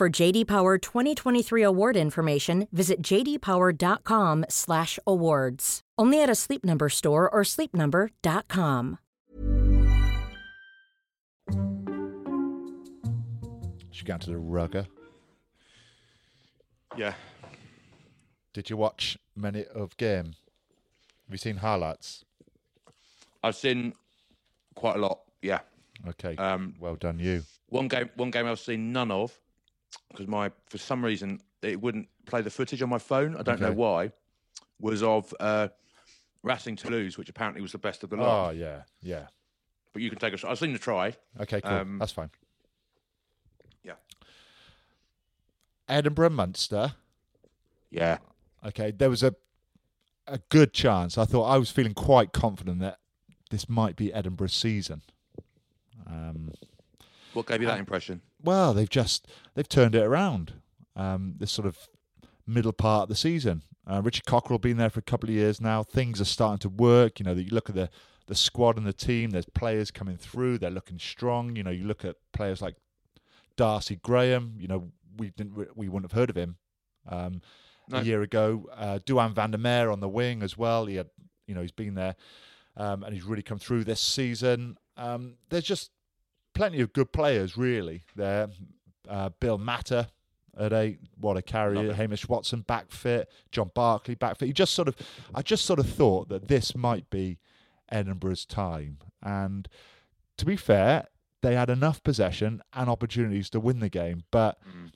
For 0.00 0.08
JD 0.08 0.46
Power 0.46 0.78
2023 0.78 1.62
award 1.62 1.94
information, 1.94 2.66
visit 2.72 3.02
jdpower.com/awards. 3.02 5.80
Only 5.98 6.22
at 6.22 6.30
a 6.30 6.34
Sleep 6.34 6.64
Number 6.64 6.88
store 6.88 7.28
or 7.28 7.42
sleepnumber.com. 7.42 8.98
Should 13.90 14.06
go 14.06 14.16
to 14.16 14.30
the 14.30 14.38
rugger. 14.38 14.86
Yeah. 16.96 17.12
Did 18.54 18.70
you 18.70 18.78
watch 18.78 19.18
many 19.36 19.66
of 19.66 19.94
game? 19.98 20.24
Have 20.24 21.32
you 21.32 21.36
seen 21.36 21.58
highlights? 21.58 22.24
I've 23.44 23.54
seen 23.54 23.92
quite 24.74 24.96
a 24.96 25.00
lot. 25.00 25.18
Yeah. 25.42 25.58
Okay. 26.08 26.36
Um, 26.36 26.74
well 26.80 26.96
done, 26.96 27.18
you. 27.18 27.42
One 27.68 27.88
game, 27.88 28.08
one 28.16 28.30
game 28.30 28.46
I've 28.46 28.60
seen 28.60 28.92
none 28.92 29.10
of 29.10 29.38
because 30.10 30.26
my 30.26 30.50
for 30.66 30.78
some 30.78 31.04
reason 31.04 31.40
it 31.62 31.80
wouldn't 31.80 32.08
play 32.26 32.42
the 32.42 32.50
footage 32.50 32.82
on 32.82 32.88
my 32.88 32.98
phone. 32.98 33.36
I 33.36 33.42
don't 33.42 33.60
know 33.60 33.72
why. 33.72 34.12
Was 34.78 35.02
of 35.02 35.34
uh, 35.40 35.68
Racing 36.42 36.76
Toulouse, 36.76 37.18
which 37.18 37.28
apparently 37.28 37.60
was 37.60 37.72
the 37.72 37.78
best 37.78 38.02
of 38.02 38.10
the 38.10 38.16
lot. 38.16 38.48
Oh 38.48 38.50
yeah, 38.50 38.82
yeah. 39.02 39.26
But 39.92 40.02
you 40.02 40.08
can 40.08 40.18
take 40.18 40.32
a 40.32 40.36
shot. 40.36 40.50
I've 40.50 40.58
seen 40.58 40.72
the 40.72 40.78
try. 40.78 41.14
Okay, 41.40 41.60
cool. 41.60 41.72
Um, 41.72 41.98
That's 41.98 42.12
fine. 42.12 42.30
Yeah. 43.82 43.94
Edinburgh, 45.88 46.30
Munster. 46.30 46.94
Yeah. 47.90 48.18
Okay, 48.64 48.90
there 48.92 49.10
was 49.10 49.22
a 49.22 49.34
a 50.26 50.38
good 50.48 50.72
chance. 50.72 51.18
I 51.18 51.24
thought 51.24 51.44
I 51.44 51.58
was 51.58 51.70
feeling 51.70 51.94
quite 51.94 52.32
confident 52.32 52.78
that 52.80 52.98
this 53.50 53.68
might 53.68 53.96
be 53.96 54.12
Edinburgh's 54.14 54.54
season. 54.54 55.02
Um, 56.06 56.52
What 57.32 57.46
gave 57.46 57.60
you 57.60 57.66
that 57.66 57.80
impression? 57.80 58.22
Well, 58.42 58.72
they've 58.74 58.88
just 58.88 59.26
they've 59.54 59.68
turned 59.68 59.94
it 59.94 60.02
around. 60.02 60.54
Um, 60.96 61.34
this 61.38 61.52
sort 61.52 61.66
of 61.66 61.78
middle 62.46 62.72
part 62.72 63.04
of 63.04 63.08
the 63.08 63.14
season. 63.16 63.62
Uh, 63.86 64.00
Richard 64.02 64.24
Cockerill 64.24 64.60
been 64.60 64.76
there 64.76 64.90
for 64.90 65.00
a 65.00 65.02
couple 65.04 65.28
of 65.28 65.34
years 65.34 65.60
now. 65.60 65.82
Things 65.82 66.20
are 66.20 66.24
starting 66.26 66.58
to 66.58 66.68
work. 66.68 67.18
You 67.18 67.24
know, 67.24 67.32
you 67.32 67.50
look 67.50 67.68
at 67.68 67.74
the 67.74 67.90
the 68.26 68.34
squad 68.34 68.76
and 68.76 68.86
the 68.86 68.92
team. 68.92 69.30
There's 69.30 69.46
players 69.46 69.90
coming 69.90 70.16
through. 70.16 70.58
They're 70.58 70.70
looking 70.70 70.98
strong. 70.98 71.56
You 71.56 71.62
know, 71.62 71.70
you 71.70 71.84
look 71.84 72.04
at 72.04 72.16
players 72.32 72.60
like 72.62 72.76
Darcy 73.56 73.96
Graham. 73.96 74.54
You 74.58 74.68
know, 74.68 74.92
we 75.16 75.30
didn't 75.30 75.76
we 75.76 75.88
wouldn't 75.88 76.10
have 76.10 76.18
heard 76.18 76.30
of 76.30 76.36
him 76.36 76.56
um, 77.08 77.40
No. 77.88 77.98
a 77.98 78.02
year 78.02 78.22
ago. 78.22 78.68
Uh, 78.74 78.98
Duhan 79.04 79.32
van 79.32 79.50
der 79.50 79.58
Merwe 79.58 79.92
on 79.92 80.00
the 80.00 80.08
wing 80.08 80.42
as 80.42 80.56
well. 80.56 80.86
He 80.86 80.96
had, 80.96 81.08
you 81.46 81.54
know, 81.54 81.62
he's 81.62 81.72
been 81.72 81.94
there 81.94 82.16
um, 82.76 83.02
and 83.02 83.12
he's 83.14 83.24
really 83.24 83.42
come 83.42 83.58
through 83.58 83.84
this 83.84 84.00
season. 84.00 84.76
Um, 84.96 85.34
there's 85.48 85.64
just 85.64 85.90
plenty 86.54 86.80
of 86.80 86.92
good 86.92 87.12
players 87.12 87.56
really 87.56 88.02
there. 88.16 88.48
Uh, 89.08 89.30
Bill 89.40 89.58
Mata 89.58 90.08
at 90.58 90.72
eight, 90.72 90.98
what 91.18 91.36
a 91.36 91.42
carrier. 91.42 91.92
Hamish 91.94 92.28
Watson 92.28 92.60
back 92.62 92.90
fit. 92.90 93.28
John 93.52 93.70
Barclay 93.74 94.14
back 94.14 94.36
fit. 94.38 94.48
You 94.48 94.54
just 94.54 94.72
sort 94.74 94.88
of, 94.88 94.96
I 95.34 95.42
just 95.42 95.64
sort 95.64 95.78
of 95.78 95.88
thought 95.88 96.28
that 96.28 96.48
this 96.48 96.74
might 96.76 97.08
be 97.10 97.38
Edinburgh's 97.90 98.44
time. 98.44 98.98
And 99.22 99.68
to 100.38 100.44
be 100.44 100.56
fair, 100.56 101.06
they 101.42 101.54
had 101.54 101.70
enough 101.70 102.02
possession 102.02 102.62
and 102.72 102.90
opportunities 102.90 103.48
to 103.50 103.60
win 103.60 103.80
the 103.80 103.88
game, 103.88 104.24
but 104.30 104.58
Mm. 104.64 104.92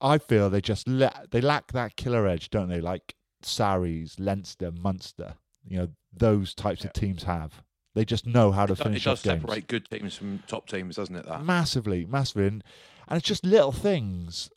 I 0.00 0.18
feel 0.18 0.50
they 0.50 0.60
just 0.60 0.86
la- 0.88 1.24
they 1.30 1.40
lack 1.40 1.72
that 1.72 1.96
killer 1.96 2.26
edge, 2.26 2.50
don't 2.50 2.68
they? 2.68 2.80
Like 2.82 3.14
Sarries, 3.42 4.18
Leinster, 4.18 4.70
Munster. 4.70 5.34
You 5.66 5.78
know 5.78 5.88
those 6.12 6.54
types 6.54 6.84
of 6.84 6.92
teams 6.92 7.22
have. 7.24 7.62
They 7.96 8.04
just 8.04 8.26
know 8.26 8.52
how 8.52 8.66
to 8.66 8.74
It, 8.74 8.80
it 8.80 8.82
finish 8.84 9.04
does 9.04 9.20
off 9.20 9.24
games. 9.24 9.40
separate 9.40 9.66
good 9.68 9.88
teams 9.90 10.14
from 10.14 10.42
top 10.46 10.68
teams, 10.68 10.96
doesn't 10.96 11.16
it? 11.16 11.24
That. 11.24 11.42
Massively, 11.42 12.04
massively, 12.04 12.46
and, 12.46 12.62
and 13.08 13.16
it's 13.16 13.26
just 13.26 13.42
little 13.42 13.72
things 13.72 14.50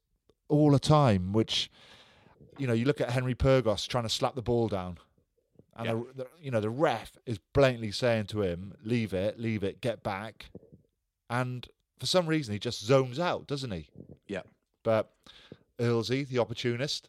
all 0.49 0.71
the 0.71 0.77
time. 0.79 1.31
Which 1.31 1.71
you 2.57 2.67
know, 2.67 2.73
you 2.73 2.83
look 2.83 2.99
at 2.99 3.11
Henry 3.11 3.33
Pyrgos 3.35 3.87
trying 3.87 4.03
to 4.03 4.09
slap 4.09 4.35
the 4.35 4.41
ball 4.41 4.67
down, 4.67 4.97
and 5.77 5.85
Yeah. 5.87 5.93
the, 5.93 6.23
the, 6.23 6.27
you 6.41 6.51
know 6.51 6.59
the 6.59 6.69
ref 6.69 7.13
is 7.25 7.39
blatantly 7.53 7.91
saying 7.91 8.25
to 8.27 8.41
him, 8.41 8.73
"Leave 8.83 9.13
it, 9.13 9.39
leave 9.39 9.63
it, 9.63 9.79
get 9.79 10.03
back," 10.03 10.49
and 11.29 11.65
for 11.97 12.07
some 12.07 12.27
reason 12.27 12.51
he 12.51 12.59
just 12.59 12.83
zones 12.85 13.19
out, 13.21 13.47
doesn't 13.47 13.71
he? 13.71 13.87
Yeah. 14.27 14.41
But 14.83 15.13
Earlsey, 15.79 16.27
the 16.27 16.39
opportunist, 16.39 17.07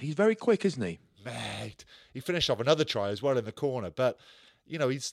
He's 0.00 0.14
very 0.14 0.34
quick, 0.34 0.64
isn't 0.64 0.82
he? 0.82 0.98
Mate, 1.26 1.84
he 2.14 2.20
finished 2.20 2.48
off 2.48 2.60
another 2.60 2.84
try 2.84 3.10
as 3.10 3.20
well 3.22 3.36
in 3.36 3.44
the 3.44 3.52
corner. 3.52 3.90
But 3.90 4.18
you 4.66 4.78
know 4.78 4.88
he's 4.88 5.12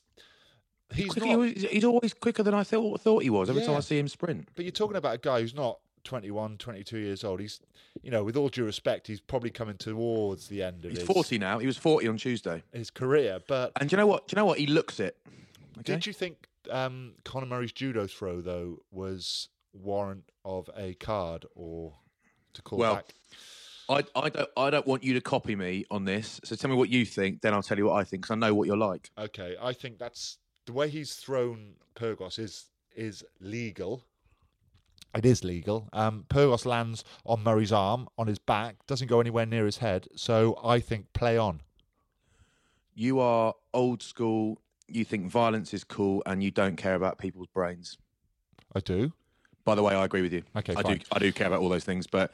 he's 0.94 1.10
Quick- 1.10 1.26
not. 1.26 1.48
he- 1.48 1.68
he's 1.68 1.84
always 1.84 2.14
quicker 2.14 2.44
than 2.44 2.54
I 2.54 2.64
thought 2.64 3.02
thought 3.02 3.24
he 3.24 3.30
was. 3.30 3.50
Every 3.50 3.66
time 3.66 3.76
I 3.76 3.80
see 3.82 4.00
him 4.00 4.08
sprint. 4.08 4.48
But 4.56 4.64
you're 4.66 4.72
talking 4.72 4.96
about 4.98 5.16
a 5.16 5.18
guy 5.20 5.42
who's 5.42 5.54
not 5.56 5.80
21, 6.04 6.58
22 6.58 6.98
years 6.98 7.24
old. 7.24 7.40
He's, 7.40 7.60
you 8.02 8.12
know, 8.12 8.24
with 8.26 8.36
all 8.36 8.50
due 8.50 8.66
respect, 8.66 9.08
he's 9.08 9.22
probably 9.22 9.50
coming 9.50 9.78
towards 9.78 10.48
the 10.50 10.62
end 10.62 10.84
of 10.86 10.92
He's 10.92 11.00
his, 11.00 11.08
40 11.08 11.38
now. 11.38 11.60
He 11.60 11.66
was 11.66 11.78
40 11.78 12.08
on 12.10 12.18
Tuesday. 12.18 12.62
his 12.74 12.90
career. 12.92 13.40
But 13.48 13.72
And 13.80 13.90
do 13.90 13.94
you 13.94 13.98
know 13.98 14.08
what? 14.08 14.28
Do 14.28 14.34
you 14.34 14.42
know 14.42 14.46
what? 14.46 14.60
He 14.60 14.68
looks 14.68 15.00
it. 15.00 15.18
Okay. 15.80 15.94
did 15.94 16.06
you 16.06 16.12
think 16.14 16.48
um, 16.70 17.14
Conor 17.24 17.46
Murray's 17.48 17.72
judo 17.72 18.06
throw, 18.06 18.42
though, 18.42 18.80
was 18.92 19.48
warrant 19.74 20.26
of 20.46 20.70
a 20.76 20.94
card 20.96 21.46
or 21.56 21.94
to 22.54 22.62
call 22.62 22.80
Well, 22.80 22.96
back? 22.96 23.14
I, 23.90 24.04
I 24.16 24.30
don't 24.30 24.50
I 24.56 24.70
don't 24.70 24.88
want 24.88 25.04
you 25.04 25.14
to 25.14 25.22
copy 25.22 25.56
me 25.56 25.86
on 25.92 26.06
this. 26.06 26.40
So 26.44 26.56
tell 26.56 26.70
me 26.70 26.76
what 26.76 26.90
you 26.90 27.06
think, 27.06 27.42
then 27.42 27.54
I'll 27.54 27.64
tell 27.64 27.78
you 27.78 27.86
what 27.86 27.96
I 27.96 28.04
think 28.04 28.24
because 28.24 28.32
I 28.32 28.36
know 28.36 28.54
what 28.54 28.68
you're 28.68 28.78
like. 28.78 29.12
Okay, 29.18 29.56
I 29.62 29.74
think 29.74 30.00
that's 30.00 30.38
the 30.66 30.74
way 30.74 30.90
he's 30.90 31.16
thrown 31.16 31.74
Pyrgos 31.96 32.40
is 32.40 32.70
is 32.96 33.24
legal. 33.40 34.06
It 35.16 35.26
is 35.26 35.44
legal. 35.44 35.90
Um, 35.94 36.26
Pyrgos 36.30 36.66
lands 36.66 37.04
on 37.26 37.44
Murray's 37.44 37.72
arm, 37.72 38.08
on 38.18 38.26
his 38.26 38.40
back, 38.40 38.78
doesn't 38.88 39.08
go 39.08 39.20
anywhere 39.20 39.46
near 39.46 39.66
his 39.66 39.78
head. 39.78 40.08
So 40.16 40.60
I 40.64 40.80
think 40.80 41.14
play 41.14 41.38
on. 41.38 41.62
You 42.96 43.20
are 43.20 43.54
old 43.74 44.02
school. 44.02 44.60
You 44.88 45.06
think 45.06 45.30
violence 45.30 45.74
is 45.74 45.84
cool, 45.84 46.24
and 46.26 46.44
you 46.44 46.52
don't 46.52 46.78
care 46.78 46.96
about 46.96 47.18
people's 47.20 47.48
brains. 47.48 47.98
I 48.76 48.80
do. 48.80 49.14
By 49.66 49.76
the 49.76 49.84
way, 49.84 49.94
I 49.94 50.04
agree 50.04 50.22
with 50.22 50.34
you. 50.34 50.44
Okay, 50.56 50.74
I 50.76 50.82
fine. 50.82 50.98
do. 50.98 51.04
I 51.12 51.20
do 51.20 51.32
care 51.32 51.48
about 51.48 51.60
all 51.60 51.70
those 51.70 51.84
things, 51.84 52.08
but 52.08 52.32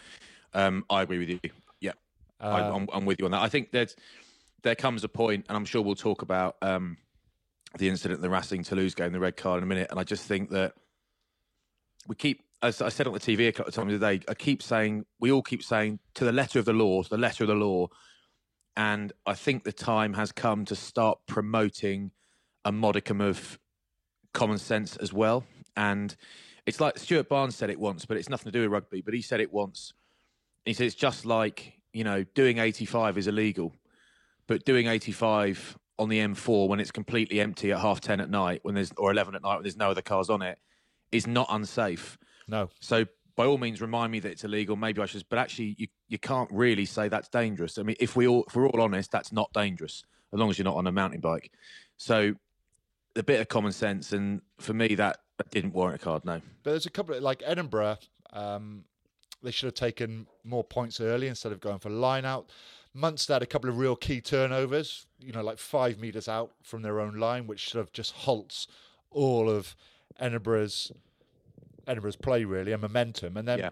um, 0.54 0.86
I 0.90 1.02
agree 1.02 1.20
with 1.20 1.30
you. 1.30 1.40
Yeah, 1.80 1.92
I, 2.40 2.62
Um, 2.62 2.76
I'm, 2.76 2.90
I'm 2.94 3.06
with 3.06 3.20
you 3.20 3.26
on 3.26 3.32
that. 3.32 3.42
I 3.42 3.50
think 3.50 3.72
that 3.72 3.96
there 4.64 4.76
comes 4.76 5.04
a 5.04 5.10
point, 5.10 5.46
and 5.48 5.56
I'm 5.56 5.66
sure 5.66 5.82
we'll 5.82 5.96
talk 5.96 6.22
about 6.22 6.58
um, 6.62 6.98
the 7.78 7.90
incident 7.90 8.18
in 8.18 8.22
the 8.22 8.30
Racing 8.30 8.64
Toulouse 8.64 8.96
game, 8.96 9.12
the 9.12 9.20
red 9.20 9.38
card, 9.38 9.60
in 9.60 9.64
a 9.64 9.68
minute. 9.68 9.88
And 9.90 10.00
I 10.00 10.04
just 10.04 10.26
think 10.26 10.50
that 10.52 10.74
we 12.08 12.16
keep, 12.16 12.44
as 12.62 12.82
I 12.82 12.90
said 12.90 13.08
on 13.08 13.14
the 13.14 13.20
TV 13.20 13.48
a 13.48 13.52
couple 13.52 13.70
of 13.70 13.76
times 13.76 13.94
today, 13.94 14.22
I 14.28 14.34
keep 14.34 14.62
saying, 14.62 15.06
we 15.20 15.32
all 15.32 15.42
keep 15.44 15.64
saying 15.64 16.00
to 16.16 16.26
the 16.26 16.32
letter 16.32 16.60
of 16.60 16.66
the 16.66 16.74
law, 16.74 17.04
to 17.04 17.10
the 17.10 17.18
letter 17.18 17.44
of 17.44 17.48
the 17.48 17.56
law. 17.56 17.88
and 18.76 19.14
I 19.26 19.34
think 19.34 19.64
the 19.64 19.72
time 19.74 20.14
has 20.14 20.32
come 20.32 20.66
to 20.66 20.76
start 20.76 21.20
promoting 21.28 22.12
a 22.66 22.72
modicum 22.72 23.22
of 23.22 23.60
common 24.34 24.58
sense 24.58 24.96
as 24.98 25.14
well. 25.14 25.44
And 25.76 26.16
it's 26.66 26.80
like 26.80 26.98
Stuart 26.98 27.30
Barnes 27.30 27.56
said 27.56 27.70
it 27.70 27.80
once, 27.80 28.06
but 28.06 28.18
it's 28.18 28.30
nothing 28.30 28.52
to 28.52 28.58
do 28.58 28.62
with 28.64 28.72
rugby. 28.72 29.02
But 29.02 29.14
he 29.14 29.22
said 29.22 29.40
it 29.40 29.52
once. 29.52 29.94
He 30.66 30.74
said 30.74 30.88
it's 30.88 30.96
just 30.96 31.26
like 31.26 31.74
you 31.94 32.04
know 32.04 32.24
doing 32.36 32.58
85 32.60 33.18
is 33.18 33.28
illegal, 33.28 33.74
but 34.48 34.66
doing 34.66 34.88
85 34.88 35.78
on 35.98 36.10
the 36.10 36.20
M4 36.20 36.68
when 36.68 36.80
it's 36.80 36.92
completely 36.92 37.42
empty 37.42 37.72
at 37.72 37.80
half 37.80 38.00
10 38.00 38.22
at 38.22 38.30
night 38.30 38.60
when 38.64 38.74
there's 38.74 38.92
or 38.98 39.12
11 39.12 39.36
at 39.36 39.42
night 39.42 39.56
when 39.56 39.64
there's 39.64 39.76
no 39.76 39.92
other 39.92 40.02
cars 40.02 40.30
on 40.30 40.42
it 40.42 40.58
is 41.12 41.28
not 41.28 41.48
unsafe. 41.50 42.18
No. 42.48 42.70
So 42.80 43.06
by 43.36 43.46
all 43.46 43.58
means, 43.58 43.82
remind 43.82 44.12
me 44.12 44.20
that 44.20 44.32
it's 44.32 44.44
illegal. 44.44 44.76
Maybe 44.76 45.02
I 45.02 45.06
should, 45.06 45.24
but 45.30 45.40
actually, 45.40 45.76
you, 45.78 45.88
you 46.10 46.20
can't 46.20 46.50
really 46.52 46.84
say 46.84 47.08
that's 47.08 47.30
dangerous. 47.30 47.78
I 47.78 47.84
mean, 47.84 47.96
if 48.00 48.16
we 48.16 48.28
all 48.28 48.44
if 48.48 48.56
we're 48.56 48.68
all 48.68 48.82
honest, 48.82 49.12
that's 49.12 49.32
not 49.32 49.52
dangerous 49.54 50.04
as 50.34 50.40
long 50.40 50.50
as 50.50 50.58
you're 50.58 50.66
not 50.66 50.76
on 50.76 50.88
a 50.88 50.92
mountain 50.92 51.22
bike. 51.22 51.52
So 51.98 52.34
a 53.16 53.24
bit 53.24 53.40
of 53.40 53.48
common 53.48 53.72
sense, 53.72 54.12
and 54.12 54.42
for 54.60 54.74
me, 54.74 54.96
that, 54.96 55.20
didn't 55.52 55.74
warrant 55.74 56.02
a 56.02 56.04
card. 56.04 56.26
No, 56.26 56.42
But 56.64 56.72
there's 56.72 56.86
a 56.86 56.90
couple 56.90 57.16
of, 57.16 57.24
like 57.24 57.42
Edinburgh, 57.46 57.98
um, 58.34 58.84
they 59.44 59.52
should 59.52 59.68
have 59.68 59.74
taken 59.76 60.28
more 60.44 60.64
points 60.64 61.00
early 61.00 61.28
instead 61.28 61.52
of 61.52 61.60
going 61.60 61.80
for 61.80 61.90
line 61.90 62.26
out. 62.26 62.50
Munster 62.94 63.34
had 63.34 63.44
a 63.44 63.46
couple 63.46 63.70
of 63.70 63.78
real 63.78 63.96
key 63.96 64.20
turnovers, 64.20 65.06
you 65.20 65.32
know, 65.32 65.44
like 65.44 65.58
five 65.60 66.00
metres 66.00 66.28
out 66.28 66.52
from 66.64 66.82
their 66.82 67.00
own 67.00 67.16
line, 67.16 67.48
which 67.48 67.70
sort 67.70 67.84
of 67.84 67.94
just 67.94 68.14
halts 68.14 68.68
all 69.12 69.50
of 69.50 69.76
Edinburgh's 70.20 70.92
Edinburgh's 71.88 72.16
play 72.16 72.44
really 72.44 72.72
and 72.72 72.82
momentum. 72.82 73.38
And 73.38 73.48
then 73.48 73.60
yeah, 73.60 73.70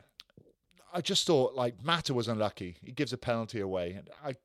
I 0.93 1.01
just 1.01 1.27
thought 1.27 1.55
like 1.55 1.83
Mata 1.83 2.13
was 2.13 2.27
unlucky. 2.27 2.77
He 2.83 2.91
gives 2.91 3.13
a 3.13 3.17
penalty 3.17 3.59
away, 3.59 3.93
and 3.93 4.09
I 4.23 4.35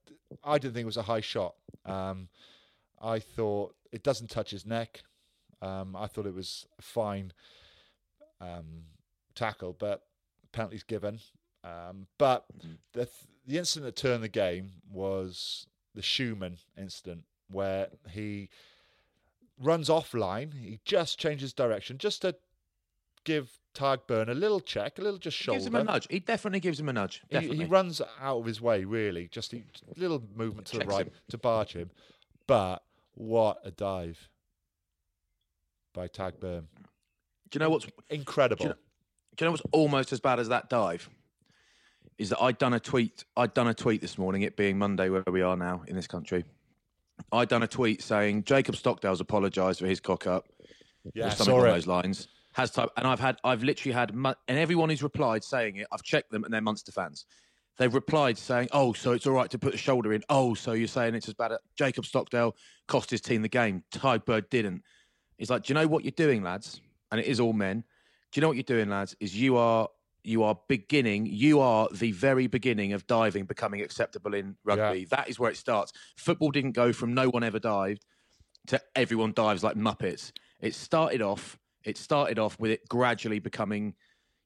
I 0.43 0.59
didn't 0.59 0.75
think 0.75 0.85
it 0.85 0.87
was 0.87 0.97
a 0.97 1.03
high 1.03 1.21
shot. 1.21 1.55
Um, 1.85 2.29
I 3.01 3.19
thought 3.19 3.75
it 3.91 4.03
doesn't 4.03 4.31
touch 4.31 4.51
his 4.51 4.65
neck. 4.65 5.03
Um, 5.61 5.95
I 5.95 6.07
thought 6.07 6.27
it 6.27 6.35
was 6.35 6.67
a 6.79 6.83
fine 6.83 7.33
um, 8.41 8.85
tackle, 9.35 9.77
but 9.79 10.03
penalties 10.53 10.83
given. 10.83 11.21
Um, 11.65 12.07
but 12.19 12.45
the 12.93 13.05
th- 13.05 13.27
the 13.47 13.59
incident 13.59 13.95
that 13.95 14.01
turned 14.01 14.23
the 14.23 14.29
game 14.29 14.73
was 14.91 15.67
the 15.95 16.03
Schoeman 16.03 16.59
incident, 16.77 17.25
where 17.51 17.89
he 18.11 18.49
runs 19.61 19.89
offline. 19.89 20.55
He 20.55 20.81
just 20.85 21.19
changes 21.19 21.53
direction 21.53 21.99
just 21.99 22.23
to 22.23 22.35
give 23.25 23.59
Tadhg 23.75 24.01
Beirne 24.09 24.29
a 24.29 24.35
little 24.35 24.61
check, 24.61 24.99
a 24.99 25.03
little 25.03 25.19
just 25.19 25.37
shoulder. 25.37 25.59
gives 25.59 25.67
him 25.67 25.75
a 25.77 25.85
nudge. 25.85 26.07
He 26.11 26.19
definitely 26.19 26.61
gives 26.61 26.79
him 26.79 26.89
a 26.89 26.93
nudge. 26.93 27.23
He, 27.29 27.39
he 27.39 27.65
runs 27.65 28.01
out 28.21 28.39
of 28.39 28.47
his 28.47 28.61
way, 28.61 28.85
really. 28.85 29.29
Just 29.29 29.53
a 29.55 29.63
little 29.97 30.23
movement 30.35 30.67
to 30.69 30.79
the 30.79 30.85
right 30.85 31.07
him. 31.07 31.13
to 31.31 31.39
barge 31.39 31.73
him. 31.73 31.91
But 32.47 32.83
what 33.15 33.59
a 33.65 33.71
dive 33.71 34.29
by 35.95 36.09
Tadhg 36.09 36.39
Beirne. 36.39 36.67
Do 37.51 37.57
you 37.57 37.61
know 37.61 37.71
what's 37.71 37.87
Incredible. 38.11 38.75
Do 39.37 39.45
you 39.45 39.51
know- 39.51 39.57
Do 39.57 39.59
you 39.59 39.63
know 39.63 39.63
what's 39.63 39.63
almost 39.73 40.13
as 40.13 40.21
bad 40.21 40.39
as 40.39 40.49
that 40.49 40.69
dive? 40.69 41.09
Is 42.19 42.29
that 42.31 42.41
I'd 42.43 42.59
done 42.59 42.75
a 42.75 42.81
tweet. 42.81 43.25
I'd 43.37 43.55
done 43.55 43.69
a 43.69 43.75
tweet 43.75 44.01
this 44.01 44.19
morning, 44.19 44.43
it 44.43 44.57
being 44.57 44.79
Monday 44.79 45.09
where 45.09 45.25
we 45.31 45.43
are 45.43 45.57
now 45.57 45.83
in 45.87 45.97
this 45.97 46.07
country. 46.07 46.45
I'd 47.33 47.49
done 47.49 47.63
a 47.63 47.69
tweet 47.69 48.03
saying 48.03 48.45
Jacob 48.45 48.77
Stockdale's 48.77 49.21
apologised 49.21 49.81
for 49.81 49.87
his 49.87 50.01
cock 50.01 50.27
up 50.27 50.49
yeah, 51.15 51.29
or 51.29 51.31
something 51.31 51.55
along 51.55 51.67
those 51.75 51.87
lines. 51.87 52.29
Has 52.53 52.71
type, 52.71 52.91
and 52.99 53.07
I've 53.07 53.19
had, 53.21 53.39
I've 53.45 53.63
literally 53.63 53.95
had, 53.95 54.11
and 54.11 54.35
everyone 54.49 54.91
who's 54.91 55.03
replied 55.03 55.43
saying 55.43 55.77
it, 55.77 55.87
I've 55.91 56.03
checked 56.03 56.31
them, 56.31 56.45
and 56.45 56.53
they're 56.53 56.61
Munster 56.61 56.93
fans. 56.93 57.25
They've 57.79 57.93
replied 57.93 58.37
saying, 58.37 58.69
"Oh, 58.73 58.93
so 58.93 59.13
it's 59.13 59.27
all 59.27 59.33
right 59.33 59.51
to 59.51 59.59
put 59.59 59.73
the 59.73 59.79
shoulder 59.79 60.13
in. 60.13 60.23
Oh, 60.29 60.53
so 60.53 60.73
you're 60.73 60.87
saying 60.87 61.15
it's 61.15 61.29
as 61.29 61.35
bad. 61.35 61.53
As 61.53 61.59
Jacob 61.79 62.05
Stockdale 62.05 62.55
cost 62.87 63.09
his 63.09 63.23
team 63.23 63.41
the 63.41 63.49
game. 63.49 63.83
Tadhg 63.91 64.27
Beirne 64.27 64.51
didn't. 64.51 64.83
He's 65.39 65.49
like, 65.49 65.63
do 65.65 65.71
you 65.73 65.75
know 65.75 65.87
what 65.87 66.05
you're 66.05 66.11
doing, 66.13 66.43
lads? 66.43 66.83
And 67.11 67.19
it 67.19 67.27
is 67.27 67.41
all 67.41 67.55
men. 67.55 67.85
Do 68.33 68.39
you 68.39 68.43
know 68.43 68.49
what 68.49 68.57
you're 68.57 68.65
doing, 68.65 68.89
lads? 68.89 69.15
Is 69.21 69.39
you 69.39 69.57
are 69.57 69.89
you 70.25 70.43
are 70.45 70.59
beginning. 70.69 71.27
You 71.27 71.61
are 71.61 71.89
the 71.93 72.13
very 72.13 72.47
beginning 72.47 72.93
of 72.93 73.07
diving 73.07 73.45
becoming 73.45 73.81
acceptable 73.83 74.35
in 74.35 74.57
rugby. 74.65 75.01
Yeah. 75.01 75.07
That 75.11 75.29
is 75.29 75.39
where 75.39 75.51
it 75.51 75.57
starts. 75.57 75.93
Football 76.17 76.51
didn't 76.51 76.73
go 76.73 76.93
from 76.93 77.13
no 77.13 77.29
one 77.29 77.45
ever 77.45 77.59
dived 77.59 78.05
to 78.69 78.81
everyone 78.95 79.33
dives 79.35 79.63
like 79.63 79.77
muppets. 79.77 80.33
It 80.61 80.75
started 80.75 81.23
off. 81.23 81.59
It 81.85 81.99
started 81.99 82.39
off 82.39 82.59
with 82.61 82.71
it 82.71 82.89
gradually 82.89 83.41
becoming, 83.41 83.95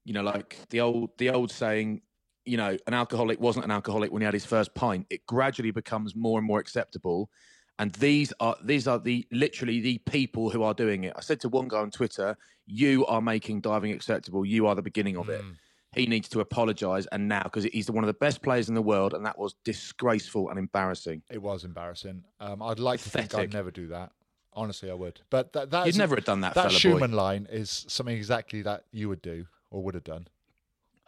you 0.05 0.15
know, 0.15 0.23
like 0.23 0.59
the 0.71 0.81
old 0.81 1.11
the 1.19 1.31
old 1.31 1.51
saying, 1.51 2.01
you 2.45 2.57
know, 2.57 2.77
an 2.87 2.95
alcoholic 2.95 3.39
wasn't 3.39 3.67
an 3.67 3.71
alcoholic 3.71 4.11
when 4.11 4.23
he 4.23 4.25
had 4.25 4.35
his 4.35 4.47
first 4.47 4.75
pint. 4.75 5.07
It 5.11 5.27
gradually 5.27 5.71
becomes 5.71 6.17
more 6.17 6.39
and 6.39 6.47
more 6.47 6.59
acceptable. 6.59 7.31
And 7.79 7.93
these 7.95 8.33
are 8.41 8.57
these 8.63 8.89
are 8.89 8.99
the 8.99 9.27
literally 9.31 9.81
the 9.81 9.99
people 9.99 10.51
who 10.51 10.63
are 10.63 10.75
doing 10.75 11.05
it. 11.05 11.13
I 11.17 11.21
said 11.21 11.41
to 11.41 11.49
one 11.49 11.69
guy 11.69 11.79
on 11.79 11.91
Twitter, 11.91 12.37
"You 12.67 13.05
are 13.07 13.21
making 13.21 13.61
diving 13.61 13.93
acceptable. 13.93 14.47
You 14.47 14.67
are 14.67 14.75
the 14.75 14.83
beginning 14.83 15.17
of 15.17 15.29
it." 15.29 15.45
He 15.93 16.07
needs 16.07 16.29
to 16.31 16.41
apologise, 16.41 17.07
and 17.11 17.27
now 17.27 17.43
because 17.45 17.65
he's 17.65 17.91
one 17.91 18.05
of 18.05 18.09
the 18.09 18.15
best 18.15 18.43
players 18.43 18.69
in 18.69 18.75
the 18.75 18.83
world, 18.83 19.15
and 19.15 19.25
that 19.25 19.39
was 19.39 19.55
disgraceful 19.65 20.51
and 20.51 20.59
embarrassing. 20.59 21.23
It 21.31 21.41
was 21.41 21.65
embarrassing. 21.65 22.25
Um, 22.39 22.63
I'd 22.63 22.79
like 22.79 23.01
to 23.01 23.09
think 23.09 23.35
I'd 23.35 23.53
never 23.53 23.71
do 23.71 23.87
that. 23.89 24.13
Honestly, 24.53 24.91
I 24.91 24.95
would. 24.95 25.21
But 25.29 25.53
that, 25.53 25.71
that 25.71 25.87
You'd 25.87 25.99
never 25.99 26.17
have 26.17 26.25
done 26.25 26.41
that, 26.41 26.55
That 26.55 26.73
fella 26.73 26.99
boy. 26.99 27.07
Schoeman 27.07 27.13
line 27.13 27.47
is 27.51 27.85
something 27.89 28.17
exactly 28.17 28.63
that 28.63 28.85
you 28.91 29.09
would 29.09 29.21
do 29.21 29.47
or 29.71 29.83
would 29.83 29.95
have 29.95 30.05
done. 30.05 30.29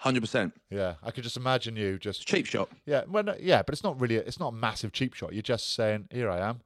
Hundred 0.00 0.20
percent 0.20 0.54
Yeah, 0.70 0.94
I 1.02 1.10
could 1.10 1.24
just 1.24 1.36
imagine 1.36 1.74
you 1.74 1.98
just 1.98 2.26
cheap 2.26 2.46
shot. 2.46 2.68
Yeah, 2.86 3.02
well, 3.08 3.24
no, 3.24 3.34
yeah, 3.40 3.62
but 3.62 3.72
it's 3.72 3.82
not 3.82 4.00
really. 4.00 4.16
A, 4.16 4.20
it's 4.20 4.38
not 4.38 4.48
a 4.48 4.52
massive 4.52 4.92
cheap 4.92 5.12
shot. 5.14 5.32
You're 5.32 5.42
just 5.42 5.74
saying, 5.74 6.08
"Here 6.12 6.30
I 6.30 6.38
am." 6.38 6.60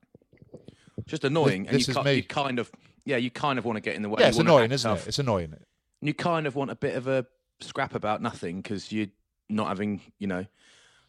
Just 1.06 1.24
annoying. 1.24 1.64
this 1.64 1.72
and 1.72 1.80
is 1.80 1.88
you, 1.88 1.94
ki- 1.94 2.02
me. 2.02 2.14
you 2.14 2.22
kind 2.24 2.58
of, 2.58 2.70
yeah, 3.04 3.16
you 3.16 3.30
kind 3.30 3.58
of 3.58 3.64
want 3.64 3.76
to 3.76 3.80
get 3.80 3.94
in 3.94 4.02
the 4.02 4.08
way. 4.08 4.18
yeah, 4.20 4.28
it's 4.28 4.38
annoying, 4.38 4.70
isn't 4.70 4.88
tough. 4.88 5.06
it? 5.06 5.08
It's 5.08 5.18
annoying. 5.18 5.52
And 5.52 6.08
you 6.08 6.14
kind 6.14 6.46
of 6.46 6.54
want 6.54 6.70
a 6.70 6.74
bit 6.74 6.94
of 6.94 7.08
a 7.08 7.26
scrap 7.60 7.94
about 7.94 8.20
nothing 8.20 8.60
because 8.60 8.92
you're 8.92 9.08
not 9.48 9.68
having, 9.68 10.00
you 10.18 10.26
know, 10.26 10.44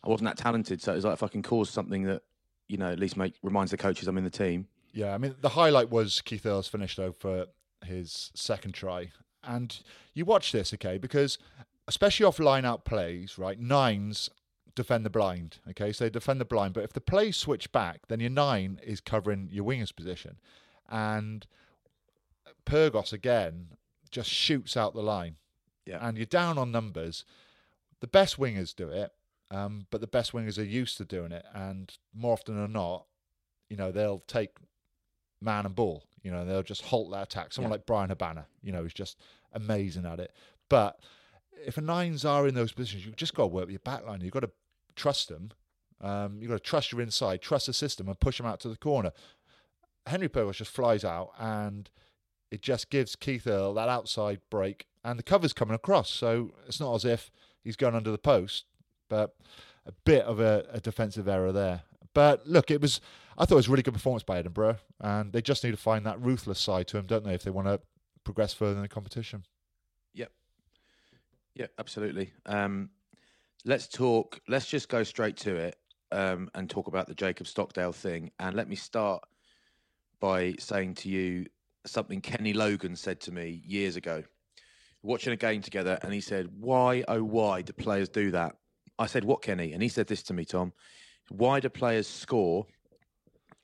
I 0.04 0.10
wasn't 0.10 0.30
that 0.30 0.38
talented. 0.38 0.82
So 0.82 0.94
it's 0.94 1.04
like 1.06 1.14
if 1.14 1.24
I 1.24 1.28
can 1.28 1.44
cause 1.44 1.70
something 1.70 2.04
that, 2.04 2.22
you 2.68 2.78
know, 2.78 2.92
at 2.92 3.00
least 3.00 3.18
make 3.18 3.36
reminds 3.44 3.72
the 3.72 3.78
coaches 3.78 4.08
I'm 4.08 4.18
in 4.18 4.24
the 4.24 4.30
team. 4.30 4.68
Yeah, 4.94 5.14
I 5.14 5.18
mean, 5.18 5.36
the 5.42 5.50
highlight 5.50 5.90
was 5.90 6.22
Keith 6.22 6.46
Earls 6.46 6.68
finished 6.68 6.98
though 6.98 7.12
for 7.12 7.48
his 7.86 8.32
second 8.36 8.74
try, 8.74 9.12
and 9.44 9.78
you 10.14 10.24
watch 10.24 10.52
this, 10.52 10.74
okay, 10.74 10.98
because 10.98 11.38
especially 11.88 12.26
off 12.26 12.40
line 12.40 12.66
out 12.66 12.86
plays, 12.86 13.38
right? 13.38 13.60
Nines 13.60 14.30
defend 14.76 15.06
the 15.06 15.10
blind, 15.10 15.58
okay, 15.70 15.92
so 15.92 16.06
they 16.06 16.10
defend 16.10 16.42
the 16.42 16.46
blind, 16.46 16.74
but 16.74 16.84
if 16.84 16.94
the 16.94 17.02
plays 17.02 17.38
switch 17.38 17.72
back, 17.72 18.08
then 18.08 18.20
your 18.20 18.30
nine 18.32 18.80
is 18.84 19.00
covering 19.00 19.48
your 19.52 19.64
winger's 19.64 19.92
position, 19.92 20.40
and 20.90 21.46
Pyrgos 22.66 23.14
again 23.14 23.70
just 24.10 24.30
shoots 24.30 24.78
out 24.78 24.94
the 24.94 25.02
line, 25.04 25.36
Yeah. 25.86 26.06
and 26.08 26.18
you're 26.18 26.26
down 26.26 26.58
on 26.58 26.72
numbers. 26.72 27.26
The 28.00 28.08
best 28.08 28.38
wingers 28.38 28.76
do 28.76 28.90
it, 28.90 29.12
um, 29.52 29.88
but 29.92 30.02
the 30.02 30.08
best 30.08 30.32
wingers 30.32 30.58
are 30.58 30.64
used 30.64 30.98
to 30.98 31.06
doing 31.06 31.32
it, 31.32 31.46
and 31.54 31.96
more 32.14 32.34
often 32.34 32.56
than 32.56 32.72
not, 32.72 33.06
you 33.70 33.78
know, 33.78 33.92
they'll 33.92 34.20
take 34.22 34.58
man 35.42 35.66
and 35.66 35.76
ball. 35.76 36.04
You 36.22 36.32
know, 36.32 36.46
they'll 36.46 36.64
just 36.64 36.84
halt 36.84 37.12
that 37.12 37.24
attack. 37.24 37.52
Someone 37.54 37.70
Yeah. 37.70 37.76
like 37.76 37.86
Bryan 37.86 38.10
Habana, 38.10 38.48
you 38.62 38.72
know, 38.72 38.86
is 38.86 38.94
just 38.94 39.20
amazing 39.52 40.06
at 40.06 40.20
it. 40.20 40.34
But 40.70 41.00
if 41.66 41.78
a 41.78 41.82
nines 41.82 42.26
are 42.26 42.48
in 42.48 42.56
those 42.56 42.72
positions, 42.72 43.06
you've 43.06 43.16
just 43.16 43.34
got 43.34 43.44
to 43.44 43.48
work 43.48 43.66
with 43.66 43.72
your 43.72 43.80
back 43.80 44.06
line. 44.06 44.22
You've 44.22 44.34
got 44.34 44.42
to 44.42 44.52
trust 44.96 45.30
them. 45.30 45.52
Um, 46.02 46.38
you've 46.40 46.50
got 46.50 46.58
to 46.58 46.70
trust 46.70 46.92
your 46.92 47.02
inside, 47.02 47.42
trust 47.42 47.68
the 47.68 47.74
system, 47.74 48.08
and 48.08 48.20
push 48.20 48.38
them 48.38 48.46
out 48.46 48.60
to 48.62 48.70
the 48.70 48.78
corner. 48.78 49.12
Henry 50.06 50.28
Pyrgos 50.28 50.56
just 50.56 50.72
flies 50.72 51.04
out, 51.06 51.32
and 51.40 51.90
it 52.52 52.62
just 52.62 52.90
gives 52.90 53.16
Keith 53.16 53.48
Earl 53.48 53.74
that 53.76 53.90
outside 53.90 54.42
break, 54.50 54.88
and 55.04 55.18
the 55.18 55.24
cover's 55.24 55.54
coming 55.54 55.76
across. 55.76 56.10
So 56.10 56.54
it's 56.68 56.80
not 56.80 56.94
as 56.94 57.06
if 57.06 57.32
he's 57.64 57.78
going 57.78 57.96
under 57.96 58.12
the 58.12 58.18
post, 58.18 58.66
but 59.10 59.36
a 59.86 59.92
bit 60.06 60.26
of 60.26 60.40
a, 60.40 60.66
a 60.72 60.80
defensive 60.80 61.28
error 61.28 61.52
there. 61.52 61.84
But 62.14 62.46
look, 62.46 62.70
it 62.70 62.82
was 62.82 63.00
I 63.38 63.46
thought 63.46 63.56
it 63.56 63.58
was 63.58 63.68
a 63.68 63.72
really 63.72 63.84
good 63.84 63.94
performance 63.94 64.24
by 64.24 64.38
Edinburgh, 64.38 64.78
and 65.00 65.34
they 65.34 65.42
just 65.42 65.64
need 65.64 65.72
to 65.72 65.78
find 65.78 66.06
that 66.06 66.22
ruthless 66.22 66.60
side 66.60 66.88
to 66.90 66.98
him, 66.98 67.06
don't 67.06 67.24
they, 67.24 67.34
if 67.34 67.44
they 67.44 67.52
want 67.52 67.68
to 67.68 67.80
progress 68.24 68.54
further 68.54 68.76
in 68.76 68.82
the 68.82 68.88
competition. 68.88 69.46
Yeah, 71.56 71.68
absolutely. 71.78 72.34
Um, 72.46 72.90
let's 73.66 73.88
talk. 73.88 74.40
Let's 74.48 74.66
just 74.66 74.90
go 74.90 75.04
straight 75.04 75.38
to 75.38 75.56
it 75.56 75.78
um, 76.12 76.50
and 76.56 76.70
talk 76.70 76.88
about 76.88 77.08
the 77.08 77.16
Jacob 77.16 77.48
Stockdale 77.48 77.92
thing. 77.92 78.32
And 78.40 78.56
let 78.56 78.68
me 78.68 78.76
start 78.76 79.24
by 80.20 80.56
saying 80.58 80.96
to 80.96 81.10
you 81.10 81.46
something 81.86 82.22
Kenny 82.22 82.54
Logan 82.54 82.96
said 82.96 83.20
to 83.22 83.32
me 83.32 83.62
years 83.66 83.98
ago, 83.98 84.24
watching 85.02 85.34
a 85.34 85.38
game 85.38 85.62
together, 85.62 86.00
and 86.02 86.14
he 86.14 86.22
said, 86.22 86.48
"Why, 86.60 87.04
oh, 87.08 87.24
why 87.24 87.62
do 87.62 87.74
players 87.74 88.10
do 88.10 88.32
that?" 88.32 88.56
I 88.98 89.06
said, 89.06 89.24
"What, 89.24 89.42
Kenny?" 89.42 89.74
And 89.74 89.84
he 89.84 89.90
said 89.90 90.08
this 90.08 90.24
to 90.24 90.34
me, 90.34 90.46
Tom. 90.46 90.74
Why 91.30 91.60
do 91.60 91.70
players 91.70 92.08
score? 92.08 92.66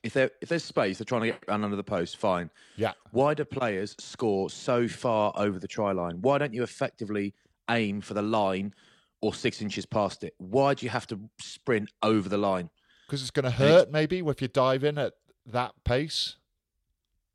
If, 0.02 0.14
there, 0.14 0.30
if 0.40 0.48
there's 0.48 0.64
space, 0.64 0.96
they're 0.96 1.04
trying 1.04 1.22
to 1.22 1.26
get 1.32 1.44
under 1.48 1.76
the 1.76 1.84
post, 1.84 2.16
fine. 2.16 2.50
Yeah. 2.76 2.92
Why 3.10 3.34
do 3.34 3.44
players 3.44 3.94
score 3.98 4.48
so 4.48 4.88
far 4.88 5.30
over 5.36 5.58
the 5.58 5.68
try 5.68 5.92
line? 5.92 6.22
Why 6.22 6.38
don't 6.38 6.54
you 6.54 6.62
effectively 6.62 7.34
aim 7.70 8.00
for 8.00 8.14
the 8.14 8.22
line 8.22 8.74
or 9.22 9.34
six 9.34 9.62
inches 9.62 9.86
past 9.86 10.24
it? 10.24 10.34
Why 10.38 10.74
do 10.74 10.84
you 10.84 10.90
have 10.90 11.06
to 11.08 11.20
sprint 11.40 11.90
over 12.02 12.28
the 12.28 12.38
line? 12.38 12.70
Because 13.06 13.22
it's 13.22 13.30
going 13.30 13.44
to 13.44 13.50
hurt, 13.50 13.90
maybe, 13.90 14.18
if 14.20 14.40
you 14.42 14.48
dive 14.48 14.84
in 14.84 14.96
at 14.98 15.14
that 15.46 15.72
pace, 15.84 16.36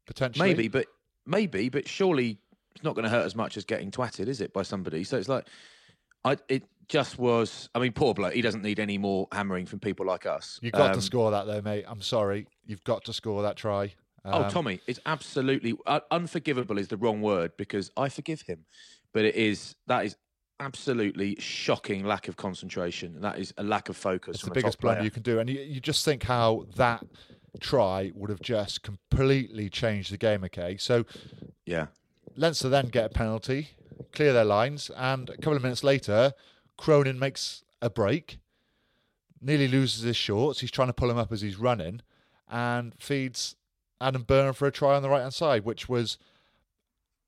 potentially. 0.05 0.47
Maybe, 0.47 0.67
but 0.67 0.87
maybe, 1.25 1.69
but 1.69 1.87
surely 1.87 2.37
it's 2.73 2.83
not 2.83 2.95
going 2.95 3.03
to 3.03 3.09
hurt 3.09 3.25
as 3.25 3.35
much 3.35 3.57
as 3.57 3.65
getting 3.65 3.91
twatted, 3.91 4.27
is 4.27 4.41
it, 4.41 4.53
by 4.53 4.63
somebody? 4.63 5.03
So 5.03 5.17
it's 5.17 5.29
like, 5.29 5.47
I 6.23 6.37
it 6.49 6.63
just 6.87 7.17
was. 7.19 7.69
I 7.75 7.79
mean, 7.79 7.91
poor 7.91 8.13
bloke. 8.13 8.33
He 8.33 8.41
doesn't 8.41 8.61
need 8.61 8.79
any 8.79 8.97
more 8.97 9.27
hammering 9.31 9.65
from 9.65 9.79
people 9.79 10.05
like 10.05 10.25
us. 10.25 10.59
You've 10.61 10.73
got 10.73 10.91
Um, 10.91 10.95
to 10.95 11.01
score 11.01 11.31
that, 11.31 11.45
though, 11.45 11.61
mate. 11.61 11.85
I'm 11.87 12.01
sorry. 12.01 12.47
You've 12.65 12.83
got 12.83 13.05
to 13.05 13.13
score 13.13 13.41
that 13.43 13.57
try. 13.57 13.93
Oh, 14.23 14.43
Um, 14.43 14.51
Tommy, 14.51 14.79
it's 14.87 14.99
absolutely 15.05 15.75
uh, 15.85 15.99
unforgivable. 16.09 16.77
Is 16.77 16.87
the 16.87 16.97
wrong 16.97 17.21
word 17.21 17.51
because 17.57 17.91
I 17.95 18.09
forgive 18.09 18.41
him, 18.41 18.65
but 19.13 19.23
it 19.25 19.35
is 19.35 19.75
that 19.87 20.05
is 20.05 20.15
absolutely 20.59 21.35
shocking 21.39 22.05
lack 22.05 22.27
of 22.27 22.37
concentration. 22.37 23.21
That 23.21 23.39
is 23.39 23.53
a 23.57 23.63
lack 23.63 23.89
of 23.89 23.97
focus. 23.97 24.35
It's 24.35 24.41
from 24.41 24.49
the 24.49 24.55
biggest 24.55 24.79
blunder 24.79 25.03
you 25.03 25.11
can 25.11 25.23
do. 25.23 25.39
And 25.39 25.49
you, 25.49 25.59
you 25.59 25.79
just 25.79 26.05
think 26.05 26.23
how 26.23 26.65
that 26.75 27.05
try 27.59 28.11
would 28.15 28.29
have 28.29 28.41
just 28.41 28.83
completely 28.83 29.69
changed 29.69 30.11
the 30.11 30.17
game, 30.17 30.43
okay? 30.43 30.77
So 30.77 31.05
Yeah, 31.65 31.87
Leinster 32.35 32.69
then 32.69 32.87
get 32.87 33.05
a 33.05 33.09
penalty, 33.09 33.69
clear 34.11 34.33
their 34.33 34.45
lines, 34.45 34.91
and 34.95 35.29
a 35.29 35.37
couple 35.37 35.55
of 35.55 35.63
minutes 35.63 35.83
later, 35.83 36.33
Cronin 36.77 37.19
makes 37.19 37.63
a 37.81 37.89
break, 37.89 38.39
nearly 39.41 39.67
loses 39.67 40.03
his 40.03 40.17
shorts. 40.17 40.59
He's 40.59 40.71
trying 40.71 40.89
to 40.89 40.93
pull 40.93 41.09
him 41.09 41.17
up 41.17 41.31
as 41.31 41.41
he's 41.41 41.57
running, 41.57 42.01
and 42.49 42.93
feeds 42.99 43.55
Adam 44.01 44.23
Byrne 44.23 44.53
for 44.53 44.67
a 44.67 44.71
try 44.71 44.95
on 44.95 45.01
the 45.01 45.09
right 45.09 45.21
hand 45.21 45.33
side, 45.33 45.63
which 45.63 45.87
was 45.87 46.17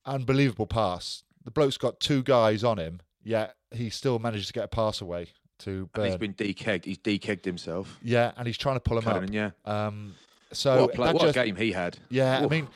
unbelievable 0.05 0.67
pass. 0.67 1.23
The 1.43 1.51
bloke's 1.51 1.77
got 1.77 1.99
two 1.99 2.23
guys 2.23 2.63
on 2.63 2.77
him, 2.77 2.99
yet 3.27 3.55
he 3.71 3.89
still 3.89 4.17
manages 4.19 4.47
to 4.47 4.53
get 4.53 4.63
a 4.63 4.67
pass 4.67 5.01
away 5.01 5.27
to 5.59 5.89
and 5.95 6.05
he's 6.05 6.15
been 6.17 6.33
dekegged. 6.33 6.85
He's 6.85 6.97
dekegged 6.99 7.43
himself. 7.43 7.97
Yeah, 8.01 8.31
and 8.37 8.47
he's 8.47 8.57
trying 8.57 8.75
to 8.75 8.79
pull 8.79 8.97
him 8.97 9.03
Conan, 9.03 9.23
up. 9.25 9.29
yeah. 9.33 9.49
Um, 9.65 10.15
so 10.53 10.81
what 10.81 10.89
a, 10.91 10.95
play, 10.95 11.13
what 11.13 11.21
just- 11.21 11.37
a 11.37 11.45
game 11.45 11.55
he 11.55 11.71
had. 11.71 11.97
yeah, 12.09 12.39
I 12.39 12.47
mean, 12.47 12.67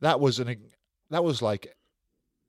that 0.00 0.18
was 0.20 0.38
an 0.38 0.56
that 1.10 1.22
was 1.22 1.42
like 1.42 1.76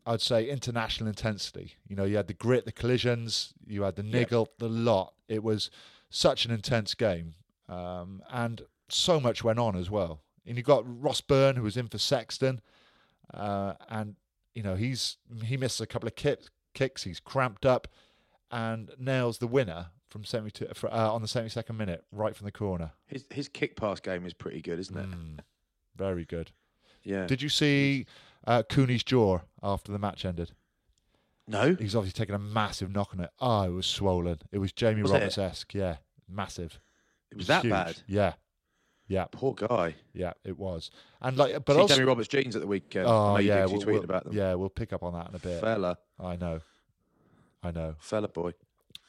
I'd 0.06 0.22
say 0.22 0.50
international 0.50 1.10
intensity. 1.10 1.74
You 1.88 1.96
know, 1.96 2.06
you 2.06 2.16
had 2.16 2.28
the 2.28 2.34
grit, 2.34 2.66
the 2.66 2.72
collisions, 2.72 3.54
you 3.68 3.84
had 3.84 3.96
the 3.96 4.04
niggle, 4.04 4.50
the 4.58 4.70
lot. 4.70 5.14
It 5.28 5.44
was 5.44 5.70
such 6.10 6.46
an 6.46 6.52
intense 6.52 6.94
game, 6.96 7.36
um, 7.68 8.22
and 8.32 8.62
so 8.90 9.20
much 9.20 9.44
went 9.44 9.60
on 9.60 9.76
as 9.76 9.90
well. 9.90 10.22
And 10.46 10.58
you 10.58 10.64
got 10.64 10.84
Ross 10.86 11.22
Byrne, 11.22 11.56
who 11.56 11.64
was 11.64 11.78
in 11.78 11.88
for 11.88 11.98
Sexton, 11.98 12.62
uh, 13.34 13.74
and 13.90 14.16
you 14.56 14.64
know 14.64 14.76
he's 14.76 15.18
he 15.44 15.58
missed 15.58 15.82
a 15.82 15.86
couple 15.86 16.08
of 16.08 16.16
kick, 16.16 16.40
kicks. 16.74 17.04
He's 17.04 17.20
cramped 17.20 17.66
up, 17.66 17.88
and 18.50 18.92
nails 18.98 19.38
the 19.40 19.48
winner 19.48 19.88
from 20.10 20.24
seventy 20.26 20.52
two 20.52 20.68
for, 20.74 20.94
uh, 20.94 21.10
on 21.10 21.22
the 21.22 21.28
seventy 21.28 21.50
second 21.50 21.78
minute, 21.78 22.04
right 22.12 22.36
from 22.36 22.46
the 22.46 22.52
corner. 22.52 22.92
His 23.06 23.26
his 23.30 23.48
kick 23.48 23.76
pass 23.76 24.00
game 24.00 24.26
is 24.26 24.34
pretty 24.34 24.62
good, 24.62 24.80
isn't 24.80 24.98
it? 24.98 25.10
Mm, 25.10 25.40
very 25.96 26.26
good. 26.26 26.52
Yeah. 27.04 27.26
Did 27.28 27.42
you 27.42 27.50
see 27.50 28.06
uh, 28.46 28.64
Cooney's 28.64 29.04
jaw 29.04 29.40
after 29.64 29.92
the 29.92 30.00
match 30.00 30.26
ended? 30.26 30.52
no. 31.48 31.76
He's 31.76 31.96
obviously 31.96 32.18
taken 32.18 32.36
a 32.36 32.40
massive 32.40 32.92
knock 32.92 33.10
on 33.14 33.20
it. 33.22 33.30
Oh, 33.40 33.64
it 33.64 33.70
was 33.72 33.86
swollen. 33.88 34.40
It 34.52 34.60
was 34.60 34.72
Jamie 34.72 35.02
Was 35.02 35.12
it? 35.12 35.16
Roberts 35.16 35.38
esque. 35.38 35.74
Yeah, 35.74 35.98
massive. 36.30 36.80
It 37.32 37.38
was 37.38 37.48
that 37.48 37.64
huge. 37.64 37.72
bad. 37.72 37.98
Yeah, 38.08 38.34
yeah, 39.12 39.26
Poor 39.32 39.54
guy. 39.54 39.96
yeah. 40.14 40.34
It 40.44 40.58
was. 40.58 40.90
And 41.22 41.38
like, 41.38 41.54
but 41.66 41.74
See 41.76 41.80
also, 41.82 41.96
Jamie 41.96 42.08
Roberts 42.08 42.28
jeans 42.30 42.56
at 42.56 42.62
the 42.62 42.68
weekend. 42.68 43.06
oh 43.08 43.38
yeah, 43.38 43.66
we'll, 43.66 43.82
tweeted 43.82 43.86
we'll- 43.88 44.04
about 44.04 44.24
them. 44.26 44.34
yeah, 44.34 44.54
we'll 44.56 44.70
pick 44.70 44.94
up 44.94 45.04
on 45.04 45.14
that 45.14 45.30
in 45.30 45.36
a 45.36 45.40
bit. 45.40 45.62
Fella, 45.62 45.98
I 46.20 46.36
know, 46.38 46.62
I 47.62 47.72
know, 47.72 47.96
fella 48.00 48.28
boy. 48.28 48.54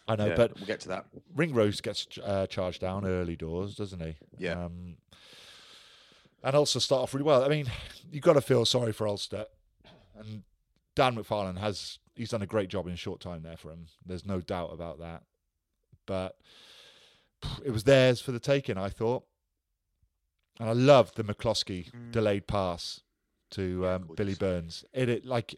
I 0.09 0.17
know. 0.17 0.27
Yeah, 0.27 0.35
But 0.37 0.57
we'll 0.57 0.67
get 0.67 0.81
to 0.81 0.89
that. 0.89 1.07
Ringrose 1.37 1.81
gets 1.81 2.07
uh, 2.25 2.47
charged 2.49 2.81
down 2.81 3.07
early 3.07 3.37
doors, 3.37 3.77
doesn't 3.77 4.01
he? 4.03 4.17
Yeah. 4.37 4.65
Um, 4.65 4.97
and 6.43 6.57
Ulster 6.57 6.81
start 6.81 7.03
off 7.05 7.15
really 7.15 7.25
well. 7.25 7.45
I 7.45 7.49
mean, 7.49 7.67
you've 8.11 8.25
got 8.25 8.33
to 8.33 8.41
feel 8.41 8.65
sorry 8.65 8.93
for 8.93 9.07
Ulster. 9.07 9.47
And 10.19 10.43
Dan 10.97 11.15
McFarland 11.15 11.59
has, 11.59 12.01
he's 12.17 12.31
done 12.31 12.43
a 12.43 12.47
great 12.47 12.69
job 12.69 12.89
in 12.89 12.93
a 12.93 12.97
short 12.97 13.21
time 13.21 13.43
there 13.45 13.57
for 13.57 13.71
him. 13.71 13.87
There's 14.05 14.27
no 14.27 14.41
doubt 14.41 14.71
about 14.73 14.99
that. 14.99 15.23
But 16.05 16.37
it 17.65 17.71
was 17.71 17.85
theirs 17.85 18.21
for 18.21 18.33
the 18.33 18.41
taking, 18.41 18.77
I 18.77 18.89
thought. 18.89 19.23
And 20.61 20.69
I 20.69 20.73
loved 20.73 21.17
the 21.17 21.25
McCloskey 21.25 21.91
delayed 22.13 22.47
pass 22.47 23.01
to 23.53 23.87
um. 23.87 24.11
Billy 24.17 24.35
Burns. 24.35 24.85
It, 24.93 25.09
it 25.09 25.27
like 25.27 25.55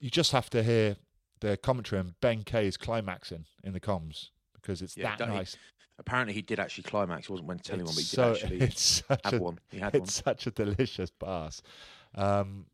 you 0.00 0.10
just 0.10 0.32
have 0.32 0.50
to 0.50 0.62
hear 0.62 0.96
the 1.40 1.56
commentary 1.56 2.00
and 2.00 2.18
Ben 2.20 2.42
Kay 2.44 2.66
is 2.66 2.76
climaxing 2.76 3.44
in 3.64 3.72
the 3.72 3.80
comms 3.80 4.30
because 4.54 4.80
it's 4.82 4.96
Yeah, 4.96 5.10
that 5.10 5.18
don't 5.18 5.30
he- 5.30 5.36
nice. 5.36 5.56
Apparently, 5.98 6.32
he 6.34 6.42
did 6.42 6.58
actually 6.58 6.84
climax. 6.84 7.26
He 7.26 7.32
wasn't 7.32 7.48
when 7.48 7.58
telling 7.58 7.84
one, 7.84 7.94
but 7.94 8.02
he 8.02 8.08
did 8.10 8.16
so, 8.16 8.32
actually 8.32 8.56
it's 8.60 9.04
such 9.06 9.20
have 9.24 9.34
a, 9.34 9.38
one. 9.38 9.58
He 9.70 9.78
had 9.78 9.94
it's 9.94 10.14
such 10.24 10.46
a 10.46 10.50
delicious 10.50 11.10
pass, 11.10 11.62
um, 12.16 12.64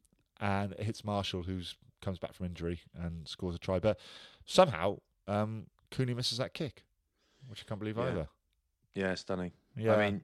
and 0.40 0.72
it 0.72 0.80
hits 0.80 1.04
Marshall, 1.04 1.42
who 1.42 1.60
comes 2.00 2.18
back 2.18 2.32
from 2.32 2.46
injury 2.46 2.80
and 2.94 3.26
scores 3.28 3.56
a 3.56 3.58
try. 3.58 3.80
But 3.80 3.98
somehow, 4.46 4.98
um, 5.26 5.66
Cooney 5.90 6.14
misses 6.14 6.38
that 6.38 6.54
kick, 6.54 6.84
which 7.48 7.64
I 7.66 7.68
can't 7.68 7.80
believe 7.80 7.98
Yeah. 7.98 8.04
either. 8.04 8.28
Yeah, 8.94 9.14
stunning. 9.16 9.52
Yeah, 9.76 9.96
I 9.96 10.10
mean, 10.10 10.22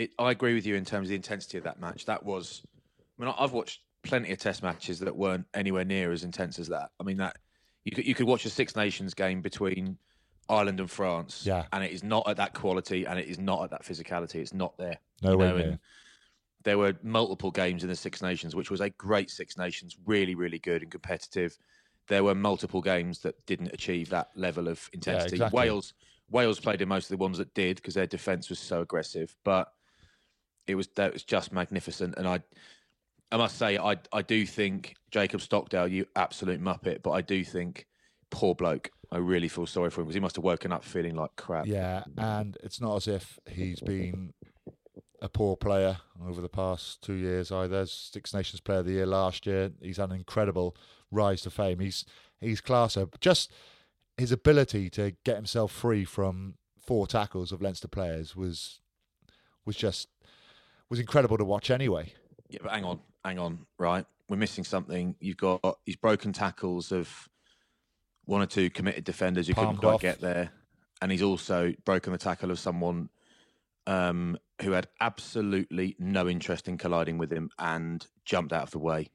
it, 0.00 0.10
I 0.18 0.30
agree 0.30 0.54
with 0.54 0.66
you 0.66 0.74
in 0.76 0.84
terms 0.84 1.06
of 1.06 1.10
the 1.10 1.16
intensity 1.16 1.58
of 1.58 1.64
that 1.64 1.80
match. 1.80 2.06
That 2.06 2.24
was, 2.24 2.62
I 3.18 3.24
mean, 3.24 3.34
I've 3.38 3.52
watched 3.52 3.80
plenty 4.02 4.32
of 4.32 4.38
Test 4.38 4.62
matches 4.62 4.98
that 5.00 5.14
weren't 5.16 5.46
anywhere 5.54 5.84
near 5.84 6.10
as 6.12 6.24
intense 6.24 6.58
as 6.58 6.68
that. 6.68 6.90
I 6.98 7.02
mean, 7.04 7.18
that 7.18 7.36
you 7.84 7.92
could 7.92 8.06
you 8.06 8.14
could 8.14 8.26
watch 8.26 8.44
a 8.44 8.50
Six 8.50 8.76
Nations 8.76 9.14
game 9.14 9.40
between 9.42 9.98
Ireland 10.48 10.80
and 10.80 10.90
France, 10.90 11.44
Yeah. 11.46 11.66
and 11.72 11.84
it 11.84 11.92
is 11.92 12.02
not 12.02 12.28
at 12.28 12.36
that 12.38 12.54
quality, 12.54 13.04
and 13.06 13.18
it 13.18 13.28
is 13.28 13.38
not 13.38 13.62
at 13.64 13.70
that 13.70 13.84
physicality. 13.84 14.36
It's 14.36 14.54
not 14.54 14.76
there. 14.78 14.98
no 15.22 15.32
you 15.32 15.38
way 15.38 15.48
know, 15.48 15.56
near. 15.58 15.78
there 16.64 16.78
were 16.78 16.94
multiple 17.02 17.50
games 17.50 17.82
in 17.84 17.88
the 17.88 17.96
Six 17.96 18.20
Nations, 18.22 18.56
which 18.56 18.70
was 18.70 18.80
a 18.80 18.90
great 18.90 19.30
Six 19.30 19.56
Nations, 19.56 19.96
really, 20.06 20.34
really 20.34 20.58
good 20.58 20.82
and 20.82 20.90
competitive. 20.90 21.56
There 22.08 22.24
were 22.24 22.34
multiple 22.34 22.80
games 22.80 23.20
that 23.20 23.34
didn't 23.46 23.72
achieve 23.72 24.08
that 24.10 24.30
level 24.34 24.66
of 24.66 24.88
intensity. 24.92 25.36
exactly. 25.36 25.56
Wales, 25.58 25.94
Wales 26.30 26.58
played 26.58 26.80
in 26.82 26.88
most 26.88 27.04
of 27.10 27.16
the 27.18 27.22
ones 27.22 27.38
that 27.38 27.52
did 27.54 27.76
because 27.76 27.94
their 27.94 28.06
defence 28.06 28.48
was 28.50 28.58
so 28.58 28.80
aggressive, 28.80 29.36
but 29.44 29.72
it 30.66 30.74
was 30.74 30.88
that 30.96 31.12
was 31.12 31.24
just 31.24 31.52
magnificent. 31.52 32.14
And 32.16 32.26
I, 32.26 32.40
I 33.32 33.36
must 33.36 33.58
say, 33.58 33.78
I 33.78 33.96
I 34.12 34.22
do 34.22 34.46
think 34.46 34.94
Jacob 35.10 35.40
Stockdale, 35.40 35.88
you 35.88 36.06
absolute 36.16 36.60
muppet, 36.60 37.02
but 37.02 37.12
I 37.12 37.20
do 37.20 37.44
think 37.44 37.86
poor 38.30 38.54
bloke. 38.54 38.90
I 39.12 39.18
really 39.18 39.48
feel 39.48 39.66
sorry 39.66 39.90
for 39.90 40.00
him 40.00 40.06
because 40.06 40.14
he 40.14 40.20
must 40.20 40.36
have 40.36 40.44
woken 40.44 40.72
up 40.72 40.84
feeling 40.84 41.16
like 41.16 41.34
crap. 41.36 41.66
Yeah, 41.66 42.04
and 42.16 42.56
it's 42.62 42.80
not 42.80 42.96
as 42.96 43.08
if 43.08 43.38
he's 43.48 43.80
been 43.80 44.32
a 45.22 45.28
poor 45.28 45.56
player 45.56 45.98
over 46.24 46.40
the 46.40 46.48
past 46.48 47.02
two 47.02 47.14
years 47.14 47.52
either. 47.52 47.86
Six 47.86 48.32
Nations 48.32 48.60
Player 48.60 48.78
of 48.78 48.86
the 48.86 48.92
Year 48.92 49.06
last 49.06 49.46
year. 49.46 49.72
He's 49.82 49.98
had 49.98 50.10
an 50.10 50.16
incredible 50.16 50.76
rise 51.10 51.42
to 51.42 51.50
fame. 51.50 51.80
He's 51.80 52.04
he's 52.40 52.60
class 52.60 52.96
up. 52.96 53.20
Just 53.20 53.52
his 54.16 54.32
ability 54.32 54.90
to 54.90 55.12
get 55.24 55.36
himself 55.36 55.72
free 55.72 56.04
from 56.04 56.54
four 56.78 57.06
tackles 57.06 57.52
of 57.52 57.62
Leinster 57.62 57.88
players 57.88 58.36
was 58.36 58.80
was 59.64 59.76
just 59.76 60.08
was 60.90 61.00
incredible 61.00 61.38
to 61.38 61.44
watch 61.44 61.70
anyway. 61.70 62.12
Yeah, 62.48 62.58
but 62.62 62.72
hang 62.72 62.84
on, 62.84 63.00
hang 63.24 63.38
on, 63.38 63.66
right? 63.78 64.04
We're 64.28 64.36
missing 64.36 64.64
something. 64.64 65.16
You've 65.20 65.36
got 65.36 65.78
these 65.86 65.96
broken 65.96 66.32
tackles 66.32 66.92
of 66.92 67.28
one 68.24 68.42
or 68.42 68.46
two 68.46 68.70
committed 68.70 69.04
defenders 69.04 69.46
who 69.46 69.54
Palmed 69.54 69.78
couldn't 69.78 69.80
quite 69.80 69.94
off. 69.94 70.00
get 70.02 70.20
there, 70.20 70.50
and 71.00 71.10
he's 71.10 71.22
also 71.22 71.72
broken 71.84 72.12
the 72.12 72.18
tackle 72.18 72.50
of 72.50 72.58
someone 72.58 73.08
um, 73.86 74.38
who 74.62 74.72
had 74.72 74.88
absolutely 75.00 75.96
no 75.98 76.28
interest 76.28 76.68
in 76.68 76.76
colliding 76.76 77.18
with 77.18 77.32
him 77.32 77.50
and 77.58 78.06
jumped 78.24 78.52
out 78.52 78.64
of 78.64 78.70
the 78.70 78.78
way. 78.78 79.08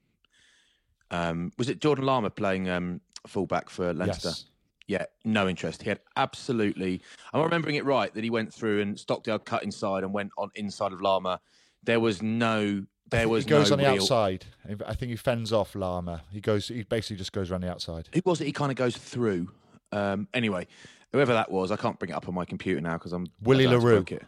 Um, 1.12 1.52
was 1.58 1.70
it 1.70 1.80
Jordan 1.80 2.06
Larmour 2.06 2.32
playing 2.32 2.70
um, 2.70 3.02
fullback 3.28 3.70
for 3.70 3.94
Leinster? 3.94 4.30
Yes. 4.30 4.46
Yeah, 4.88 5.06
no 5.24 5.48
interest. 5.48 5.82
He 5.82 5.90
had 5.90 6.00
absolutely. 6.16 7.02
I'm 7.34 7.42
remembering 7.42 7.76
it 7.76 7.86
right 7.86 8.14
that 8.14 8.24
he 8.24 8.30
went 8.30 8.54
through 8.54 8.82
and 8.82 9.00
Stockdale 9.00 9.40
cut 9.40 9.64
inside 9.64 10.04
and 10.04 10.14
went 10.14 10.32
on 10.38 10.52
inside 10.56 10.94
of 10.94 11.02
Larmour. 11.02 11.40
There 11.86 12.00
was 12.00 12.22
no. 12.22 12.86
There 13.12 13.30
was 13.30 13.44
he 13.44 13.50
goes 13.50 13.70
no 13.70 13.74
on 13.76 13.80
the 13.80 13.86
real, 13.86 14.02
outside. 14.02 14.46
I 14.86 14.96
think 14.96 15.12
he 15.12 15.16
fends 15.16 15.54
off 15.54 15.76
Larmour. 15.76 16.22
He 16.32 16.42
goes. 16.42 16.68
He 16.68 16.84
basically 16.84 17.18
just 17.18 17.32
goes 17.32 17.52
around 17.52 17.62
the 17.62 17.72
outside. 17.72 18.10
Who 18.14 18.22
was 18.26 18.42
it? 18.42 18.46
He 18.46 18.52
kind 18.52 18.72
of 18.72 18.78
goes 18.78 18.98
through. 18.98 19.52
Um, 19.92 20.28
anyway, 20.34 20.68
whoever 21.14 21.34
that 21.34 21.52
was, 21.52 21.72
I 21.72 21.78
can't 21.78 21.98
bring 22.00 22.12
it 22.12 22.16
up 22.16 22.28
on 22.28 22.34
my 22.34 22.46
computer 22.46 22.82
now 22.82 22.94
because 22.94 23.14
I'm 23.14 23.28
Willie 23.42 23.68
I 23.68 23.72
don't 23.72 23.82
have 23.82 23.82
to 23.82 23.88
LaRue. 23.88 24.06
It. 24.18 24.26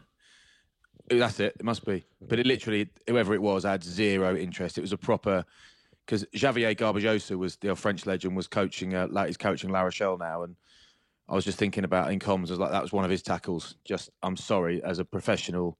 Oh, 1.11 1.17
That's 1.17 1.39
it. 1.39 1.55
It 1.59 1.63
must 1.63 1.85
be. 1.85 2.05
But 2.21 2.39
it 2.39 2.45
literally, 2.45 2.89
whoever 3.07 3.33
it 3.33 3.41
was, 3.41 3.63
had 3.63 3.83
zero 3.83 4.35
interest. 4.35 4.77
It 4.77 4.81
was 4.81 4.93
a 4.93 4.97
proper 4.97 5.45
because 6.05 6.23
Javier 6.33 6.75
Garbajosa 6.75 7.37
was 7.37 7.57
the 7.57 7.75
French 7.75 8.05
legend 8.05 8.35
was 8.35 8.47
coaching. 8.47 8.95
Uh, 8.95 9.07
like 9.09 9.27
he's 9.27 9.37
coaching 9.37 9.71
La 9.71 9.81
Rochelle 9.81 10.17
now, 10.17 10.43
and 10.43 10.55
I 11.27 11.35
was 11.35 11.45
just 11.45 11.57
thinking 11.57 11.83
about 11.83 12.11
in 12.11 12.19
comms. 12.19 12.47
I 12.47 12.51
was 12.51 12.59
like, 12.59 12.71
that 12.71 12.81
was 12.81 12.93
one 12.93 13.03
of 13.03 13.11
his 13.11 13.21
tackles. 13.21 13.75
Just, 13.83 14.09
I'm 14.23 14.37
sorry, 14.37 14.81
as 14.83 14.99
a 14.99 15.05
professional, 15.05 15.77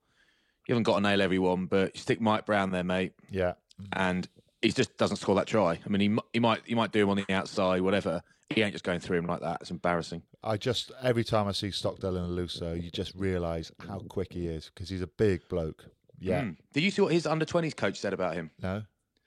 you 0.67 0.73
haven't 0.73 0.83
got 0.83 0.95
to 0.95 1.01
nail 1.01 1.21
everyone, 1.21 1.65
but 1.65 1.95
you 1.95 2.01
stick 2.01 2.19
Mike 2.21 2.45
Brown 2.45 2.71
there, 2.71 2.83
mate, 2.83 3.13
Yeah. 3.31 3.53
and 3.93 4.27
he 4.61 4.71
just 4.71 4.97
doesn't 4.97 5.17
score 5.17 5.35
that 5.35 5.47
try. 5.47 5.79
I 5.85 5.89
mean, 5.89 6.01
he 6.01 6.17
he 6.33 6.39
might 6.39 6.61
he 6.65 6.75
might 6.75 6.91
do 6.91 7.03
him 7.03 7.09
on 7.09 7.17
the 7.17 7.33
outside, 7.33 7.81
whatever. 7.81 8.21
He 8.49 8.61
ain't 8.61 8.71
just 8.73 8.85
going 8.85 8.99
through 9.01 9.17
him 9.19 9.25
like 9.27 9.41
that. 9.41 9.57
It's 9.61 9.71
embarrassing. 9.71 10.23
I 10.43 10.57
just 10.57 10.91
every 11.03 11.23
time 11.23 11.47
I 11.47 11.51
see 11.51 11.69
Stockdale 11.71 12.15
and 12.17 12.37
a 12.37 12.41
Luso, 12.41 12.81
you 12.81 12.89
just 12.89 13.13
realise 13.15 13.71
how 13.87 13.99
quick 13.99 14.33
he 14.33 14.47
is 14.47 14.71
because 14.73 14.89
he's 14.89 15.01
a 15.01 15.07
big 15.07 15.47
bloke. 15.49 15.85
Yeah, 16.19 16.41
Mm. 16.41 16.57
Did 16.73 16.83
you 16.83 16.89
see 16.91 17.01
what 17.01 17.11
his 17.13 17.27
under 17.27 17.45
twenties 17.45 17.73
coach 17.75 17.99
said 17.99 18.13
about 18.13 18.33
him? 18.35 18.49
no, 18.61 18.83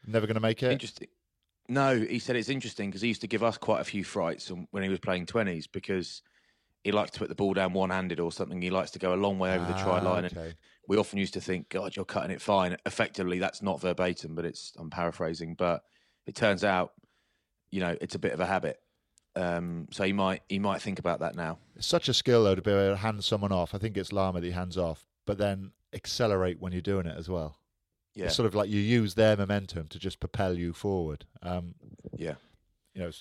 never 0.06 0.26
going 0.26 0.34
to 0.34 0.40
make 0.40 0.62
it. 0.62 0.72
Interesting. 0.72 1.08
No, 1.68 1.96
he 1.96 2.18
said 2.18 2.34
it's 2.34 2.48
interesting 2.48 2.88
because 2.90 3.02
he 3.02 3.08
used 3.08 3.20
to 3.20 3.28
give 3.28 3.44
us 3.44 3.56
quite 3.56 3.80
a 3.80 3.84
few 3.84 4.02
frights 4.02 4.50
when 4.72 4.82
he 4.82 4.88
was 4.88 4.98
playing 4.98 5.26
twenties 5.26 5.68
because 5.68 6.22
he 6.82 6.90
likes 6.90 7.12
to 7.12 7.18
put 7.20 7.28
the 7.28 7.34
ball 7.36 7.52
down 7.54 7.74
one 7.74 7.90
handed 7.90 8.18
or 8.18 8.32
something. 8.32 8.60
He 8.60 8.70
likes 8.70 8.90
to 8.92 8.98
go 8.98 9.14
a 9.14 9.16
long 9.16 9.38
way 9.38 9.54
over 9.54 9.64
the 9.66 9.74
try 9.74 9.98
Ah, 10.00 10.02
line. 10.02 10.24
And 10.24 10.36
okay. 10.36 10.54
We 10.90 10.96
often 10.96 11.20
used 11.20 11.34
to 11.34 11.40
think, 11.40 11.68
God, 11.68 11.94
you're 11.94 12.04
cutting 12.04 12.32
it 12.32 12.42
fine. 12.42 12.76
Effectively, 12.84 13.38
that's 13.38 13.62
not 13.62 13.80
verbatim, 13.80 14.34
but 14.34 14.44
it's 14.44 14.72
I'm 14.76 14.90
paraphrasing. 14.90 15.54
But 15.54 15.84
it 16.26 16.34
turns 16.34 16.64
out, 16.64 16.94
you 17.70 17.78
know, 17.78 17.96
it's 18.00 18.16
a 18.16 18.18
bit 18.18 18.32
of 18.32 18.40
a 18.40 18.46
habit. 18.46 18.80
Um, 19.36 19.86
so 19.92 20.02
he 20.02 20.12
might 20.12 20.42
he 20.48 20.58
might 20.58 20.82
think 20.82 20.98
about 20.98 21.20
that 21.20 21.36
now. 21.36 21.58
It's 21.76 21.86
such 21.86 22.08
a 22.08 22.12
skill 22.12 22.42
though 22.42 22.56
to 22.56 22.60
be 22.60 22.72
able 22.72 22.94
to 22.94 22.96
hand 22.96 23.22
someone 23.22 23.52
off. 23.52 23.72
I 23.72 23.78
think 23.78 23.96
it's 23.96 24.12
Larmour 24.12 24.40
that 24.40 24.46
he 24.48 24.52
hands 24.52 24.76
off, 24.76 25.06
but 25.26 25.38
then 25.38 25.70
accelerate 25.92 26.60
when 26.60 26.72
you're 26.72 26.82
doing 26.82 27.06
it 27.06 27.16
as 27.16 27.28
well. 27.28 27.54
Yeah, 28.16 28.24
It's 28.24 28.34
sort 28.34 28.48
of 28.48 28.56
like 28.56 28.68
you 28.68 28.80
use 28.80 29.14
their 29.14 29.36
momentum 29.36 29.86
to 29.90 29.98
just 30.00 30.18
propel 30.18 30.58
you 30.58 30.72
forward. 30.72 31.24
Um, 31.40 31.76
yeah. 32.16 32.34
you 32.94 33.02
know, 33.02 33.12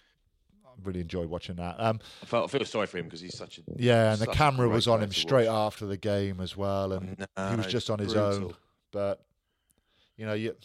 really 0.83 1.01
enjoyed 1.01 1.29
watching 1.29 1.55
that. 1.55 1.75
Um, 1.79 1.99
I, 2.21 2.25
felt, 2.25 2.43
I 2.45 2.57
feel 2.57 2.65
sorry 2.65 2.87
for 2.87 2.97
him 2.97 3.05
because 3.05 3.21
he's 3.21 3.37
such 3.37 3.59
a 3.59 3.61
yeah, 3.75 4.13
and 4.13 4.21
the 4.21 4.27
camera 4.27 4.67
was 4.67 4.87
on 4.87 5.01
him 5.01 5.11
straight 5.11 5.47
watch. 5.47 5.73
after 5.73 5.85
the 5.85 5.97
game 5.97 6.39
as 6.39 6.55
well, 6.55 6.93
and 6.93 7.17
he 7.49 7.55
was 7.55 7.67
just 7.67 7.89
on 7.89 7.99
his 7.99 8.13
brutal. 8.13 8.47
own. 8.47 8.53
But 8.91 9.23
you 10.17 10.25
know, 10.25 10.33
you 10.33 10.55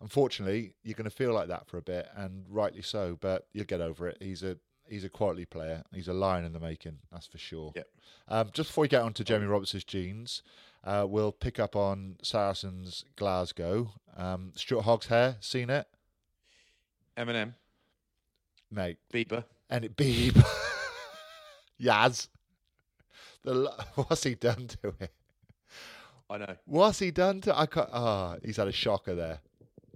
unfortunately 0.00 0.74
you're 0.82 0.94
going 0.94 1.04
to 1.04 1.10
feel 1.10 1.32
like 1.32 1.48
that 1.48 1.66
for 1.66 1.78
a 1.78 1.82
bit, 1.82 2.08
and 2.16 2.44
rightly 2.48 2.82
so. 2.82 3.18
But 3.20 3.46
you'll 3.52 3.64
get 3.64 3.80
over 3.80 4.08
it. 4.08 4.18
He's 4.20 4.42
a 4.42 4.56
he's 4.88 5.04
a 5.04 5.08
quality 5.08 5.44
player. 5.44 5.82
He's 5.92 6.08
a 6.08 6.12
lion 6.12 6.44
in 6.44 6.52
the 6.52 6.60
making, 6.60 6.98
that's 7.10 7.26
for 7.26 7.38
sure. 7.38 7.72
Yep. 7.74 7.88
Um, 8.28 8.50
just 8.52 8.68
before 8.68 8.82
we 8.82 8.88
get 8.88 9.02
on 9.02 9.12
to 9.14 9.24
Jamie 9.24 9.46
Roberts' 9.46 9.84
jeans, 9.84 10.42
uh, 10.84 11.06
we'll 11.08 11.32
pick 11.32 11.58
up 11.58 11.74
on 11.74 12.16
Saracens 12.22 13.04
Glasgow. 13.16 13.92
Um, 14.16 14.52
Stuart 14.54 14.82
Hogg's 14.82 15.06
hair, 15.06 15.36
seen 15.40 15.70
it, 15.70 15.86
Eminem, 17.16 17.54
mate? 18.72 18.98
Bieber. 19.12 19.44
And 19.70 19.84
it 19.84 19.96
beep. 19.96 20.34
Yaz. 21.80 22.28
The, 23.44 23.72
what's 23.94 24.24
he 24.24 24.34
done 24.34 24.68
to 24.82 24.94
it? 25.00 25.12
I 26.30 26.38
know. 26.38 26.56
What's 26.64 26.98
he 27.00 27.10
done 27.10 27.40
to? 27.42 27.58
I 27.58 27.66
can't. 27.66 27.88
Ah, 27.92 28.36
he's 28.44 28.56
had 28.56 28.68
a 28.68 28.72
shocker 28.72 29.14
there. 29.14 29.40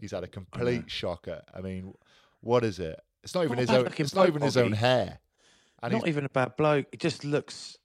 He's 0.01 0.11
had 0.11 0.25
a 0.25 0.29
complete 0.29 0.91
shocker. 0.91 1.43
I 1.55 1.61
mean, 1.61 1.95
what 2.41 2.65
is 2.65 2.79
it? 2.79 3.01
It's 3.23 3.35
not 3.35 3.45
even 3.45 3.57
Not 3.57 3.61
his 3.61 3.71
own. 3.71 3.87
It's 3.97 4.15
not 4.15 4.29
even 4.29 4.43
his 4.43 4.57
own 4.57 4.73
hair, 4.73 5.19
and 5.83 5.93
Not 5.93 6.07
even 6.07 6.25
a 6.25 6.29
bad 6.29 6.57
bloke. 6.57 6.87
It 6.93 7.01
just 7.01 7.25
looks. 7.25 7.79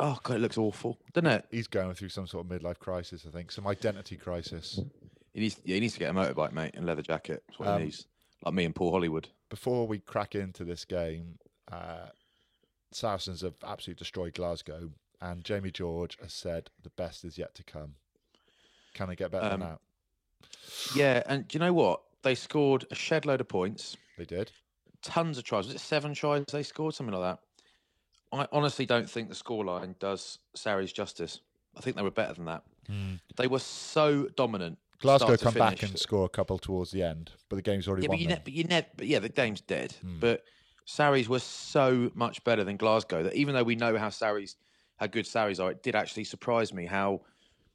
Oh 0.00 0.18
god, 0.22 0.36
it 0.36 0.40
looks 0.40 0.58
awful, 0.58 0.98
doesn't 1.14 1.30
it? 1.30 1.44
he's 1.50 1.68
going 1.68 1.94
through 1.94 2.10
some 2.10 2.26
sort 2.26 2.44
of 2.44 2.50
midlife 2.50 2.78
crisis. 2.78 3.24
I 3.26 3.30
think 3.30 3.50
some 3.52 3.66
identity 3.66 4.16
crisis. 4.16 4.80
He 5.32 5.40
needs. 5.40 5.60
Yeah, 5.64 5.74
he 5.74 5.80
needs 5.80 5.94
to 5.94 6.00
get 6.00 6.10
a 6.10 6.14
motorbike, 6.14 6.52
mate, 6.52 6.72
and 6.74 6.84
leather 6.84 7.02
jacket. 7.02 7.42
That's 7.46 7.58
what 7.58 7.68
Um, 7.68 7.78
he 7.78 7.84
needs. 7.86 8.06
Like 8.44 8.54
me 8.54 8.64
and 8.64 8.74
Paul 8.74 8.90
Hollywood. 8.90 9.28
Before 9.48 9.86
we 9.86 9.98
crack 10.00 10.34
into 10.34 10.64
this 10.64 10.84
game, 10.84 11.38
uh, 11.70 12.08
Saracens 12.92 13.42
have 13.42 13.54
absolutely 13.64 13.98
destroyed 13.98 14.34
Glasgow, 14.34 14.90
and 15.20 15.44
Jamie 15.44 15.70
George 15.70 16.18
has 16.20 16.32
said 16.32 16.70
the 16.82 16.90
best 16.90 17.24
is 17.24 17.38
yet 17.38 17.54
to 17.54 17.62
come. 17.64 17.94
Can 18.94 19.08
they 19.08 19.16
get 19.16 19.30
better 19.30 19.46
Um, 19.46 19.60
than 19.60 19.68
that? 19.70 19.80
Yeah, 20.94 21.22
and 21.26 21.46
do 21.46 21.56
you 21.56 21.60
know 21.60 21.72
what? 21.72 22.02
They 22.22 22.34
scored 22.34 22.86
a 22.90 22.94
shed 22.94 23.24
load 23.24 23.40
of 23.40 23.48
points, 23.48 23.96
They 24.18 24.24
did. 24.24 24.50
tons 25.02 25.38
of 25.38 25.44
tries. 25.44 25.66
Was 25.66 25.76
it 25.76 25.80
seven 25.80 26.12
tries 26.14 26.44
they 26.50 26.62
scored, 26.64 26.94
something 26.94 27.14
like 27.14 27.36
that? 27.36 27.42
I 28.36 28.48
honestly 28.50 28.84
don't 28.86 29.08
think 29.08 29.28
the 29.28 29.34
scoreline 29.36 29.96
does 30.00 30.38
Sarries 30.54 30.92
justice. 30.92 31.40
I 31.76 31.80
think 31.80 31.96
they 31.96 32.02
were 32.02 32.10
better 32.10 32.34
than 32.34 32.46
that. 32.46 32.64
They 33.36 33.46
were 33.46 33.58
so 33.60 34.28
dominant. 34.36 34.78
Glasgow 35.00 35.36
come 35.36 35.54
back 35.54 35.82
and 35.82 35.98
score 35.98 36.24
a 36.24 36.28
couple 36.28 36.58
towards 36.58 36.90
the 36.90 37.02
end, 37.02 37.32
but 37.48 37.56
the 37.56 37.62
game's 37.62 37.86
already 37.88 38.04
Yeah, 38.04 38.08
won. 38.08 38.16
but 38.18 38.20
you, 38.22 38.28
ne- 38.28 38.40
but 38.44 38.52
you 38.52 38.64
ne- 38.64 38.86
but 38.96 39.06
yeah, 39.06 39.18
the 39.18 39.28
game's 39.28 39.60
dead. 39.60 39.92
Hmm. 40.02 40.18
But 40.20 40.42
Sarries 40.86 41.28
were 41.28 41.40
so 41.40 42.10
much 42.14 42.42
better 42.44 42.64
than 42.64 42.76
Glasgow 42.76 43.22
that 43.24 43.34
even 43.34 43.54
though 43.54 43.62
we 43.64 43.74
know 43.76 43.96
how 43.98 44.08
Sarries, 44.08 44.56
how 44.96 45.06
good 45.08 45.26
Sarries 45.26 45.58
are, 45.60 45.70
it 45.72 45.82
did 45.82 45.94
actually 45.96 46.24
surprise 46.24 46.72
me 46.72 46.86
how 46.86 47.22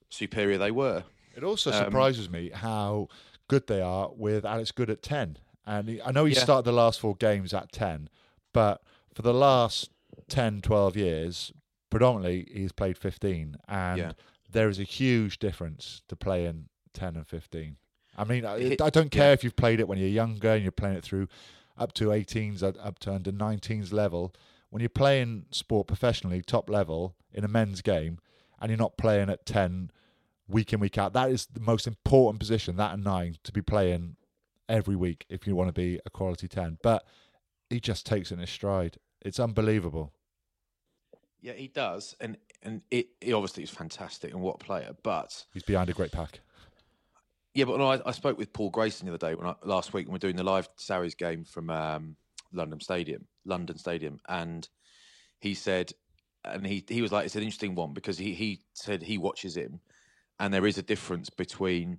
superior 0.09 0.57
they 0.57 0.71
were. 0.71 1.03
It 1.35 1.43
also 1.43 1.71
Um, 1.71 1.85
surprises 1.85 2.29
me 2.29 2.49
how 2.53 3.07
good 3.47 3.67
they 3.67 3.81
are 3.81 4.11
with 4.13 4.45
Alex 4.45 4.71
Goode 4.71 4.89
at 4.89 5.01
10. 5.01 5.37
And 5.65 5.87
he, 5.89 6.01
I 6.01 6.11
know 6.11 6.25
he 6.25 6.33
Yeah. 6.33 6.43
started 6.43 6.65
the 6.65 6.71
last 6.73 6.99
four 6.99 7.15
games 7.15 7.53
at 7.53 7.71
10, 7.71 8.09
but 8.53 8.81
for 9.13 9.21
the 9.21 9.33
last 9.33 9.89
10, 10.29 10.61
12 10.61 10.97
years, 10.97 11.51
predominantly 11.89 12.47
he's 12.51 12.71
played 12.71 12.97
15. 12.97 13.57
And 13.67 13.97
Yeah. 13.97 14.11
there 14.49 14.69
is 14.69 14.79
a 14.79 14.83
huge 14.83 15.37
difference 15.39 16.01
to 16.07 16.15
playing 16.15 16.69
10 16.93 17.15
and 17.15 17.27
15. 17.27 17.77
I 18.17 18.23
mean, 18.23 18.45
I, 18.45 18.57
It- 18.57 18.81
I 18.81 18.89
don't 18.89 19.11
care 19.11 19.27
yeah. 19.29 19.33
if 19.33 19.43
you've 19.43 19.55
played 19.55 19.79
it 19.79 19.87
when 19.87 19.97
you're 19.97 20.07
younger 20.09 20.49
and 20.51 20.63
you're 20.63 20.71
playing 20.71 20.97
it 20.97 21.03
through 21.03 21.27
up 21.77 21.93
to 21.93 22.07
18s, 22.09 22.61
up 22.63 22.99
to 22.99 23.13
under 23.13 23.31
19s 23.31 23.91
level. 23.93 24.33
When 24.69 24.81
you're 24.81 24.89
playing 24.89 25.45
sport 25.51 25.87
professionally, 25.87 26.41
top 26.41 26.69
level, 26.69 27.15
in 27.33 27.43
a 27.43 27.47
men's 27.47 27.81
game, 27.81 28.19
and 28.59 28.69
you're 28.69 28.77
not 28.77 28.97
playing 28.97 29.29
at 29.29 29.45
10 29.45 29.91
week 30.47 30.73
in 30.73 30.79
week 30.79 30.97
out. 30.97 31.13
That 31.13 31.31
is 31.31 31.47
the 31.47 31.59
most 31.61 31.87
important 31.87 32.39
position, 32.39 32.75
that 32.75 32.93
and 32.93 33.03
nine, 33.03 33.37
to 33.43 33.51
be 33.51 33.61
playing 33.61 34.17
every 34.69 34.95
week 34.95 35.25
if 35.29 35.47
you 35.47 35.55
want 35.55 35.69
to 35.69 35.73
be 35.73 35.99
a 36.05 36.09
quality 36.09 36.47
ten. 36.47 36.77
But 36.83 37.03
he 37.69 37.79
just 37.79 38.05
takes 38.05 38.31
it 38.31 38.35
in 38.35 38.39
his 38.41 38.49
stride. 38.49 38.97
It's 39.21 39.39
unbelievable. 39.39 40.13
Yeah, 41.41 41.53
he 41.53 41.67
does, 41.67 42.15
and 42.19 42.37
and 42.61 42.81
it, 42.91 43.07
he 43.19 43.33
obviously 43.33 43.63
is 43.63 43.69
fantastic 43.69 44.31
and 44.33 44.41
what 44.41 44.55
a 44.61 44.63
player. 44.63 44.95
But 45.03 45.45
He's 45.53 45.63
behind 45.63 45.89
a 45.89 45.93
great 45.93 46.11
pack. 46.11 46.41
Yeah, 47.53 47.65
but 47.65 47.77
no, 47.77 47.91
I, 47.91 47.99
I 48.05 48.11
spoke 48.11 48.37
with 48.37 48.53
Paul 48.53 48.69
Grayson 48.69 49.07
the 49.07 49.13
other 49.13 49.29
day 49.29 49.35
when 49.35 49.47
I, 49.47 49.55
last 49.63 49.93
week 49.93 50.07
when 50.07 50.13
we 50.13 50.17
are 50.17 50.19
doing 50.19 50.35
the 50.35 50.43
live 50.43 50.69
Sarries 50.77 51.15
game 51.15 51.43
from 51.43 51.69
um, 51.69 52.15
London 52.53 52.79
Stadium, 52.79 53.27
London 53.45 53.77
Stadium, 53.77 54.19
and 54.27 54.67
he 55.39 55.53
said, 55.53 55.91
and 56.45 56.65
he 56.65 56.83
he 56.87 57.01
was 57.01 57.11
like, 57.11 57.25
it's 57.25 57.35
an 57.35 57.43
interesting 57.43 57.75
one 57.75 57.93
because 57.93 58.17
he 58.17 58.33
he 58.33 58.61
said 58.73 59.03
he 59.03 59.17
watches 59.17 59.55
him, 59.55 59.79
and 60.39 60.53
there 60.53 60.65
is 60.65 60.77
a 60.77 60.83
difference 60.83 61.29
between. 61.29 61.97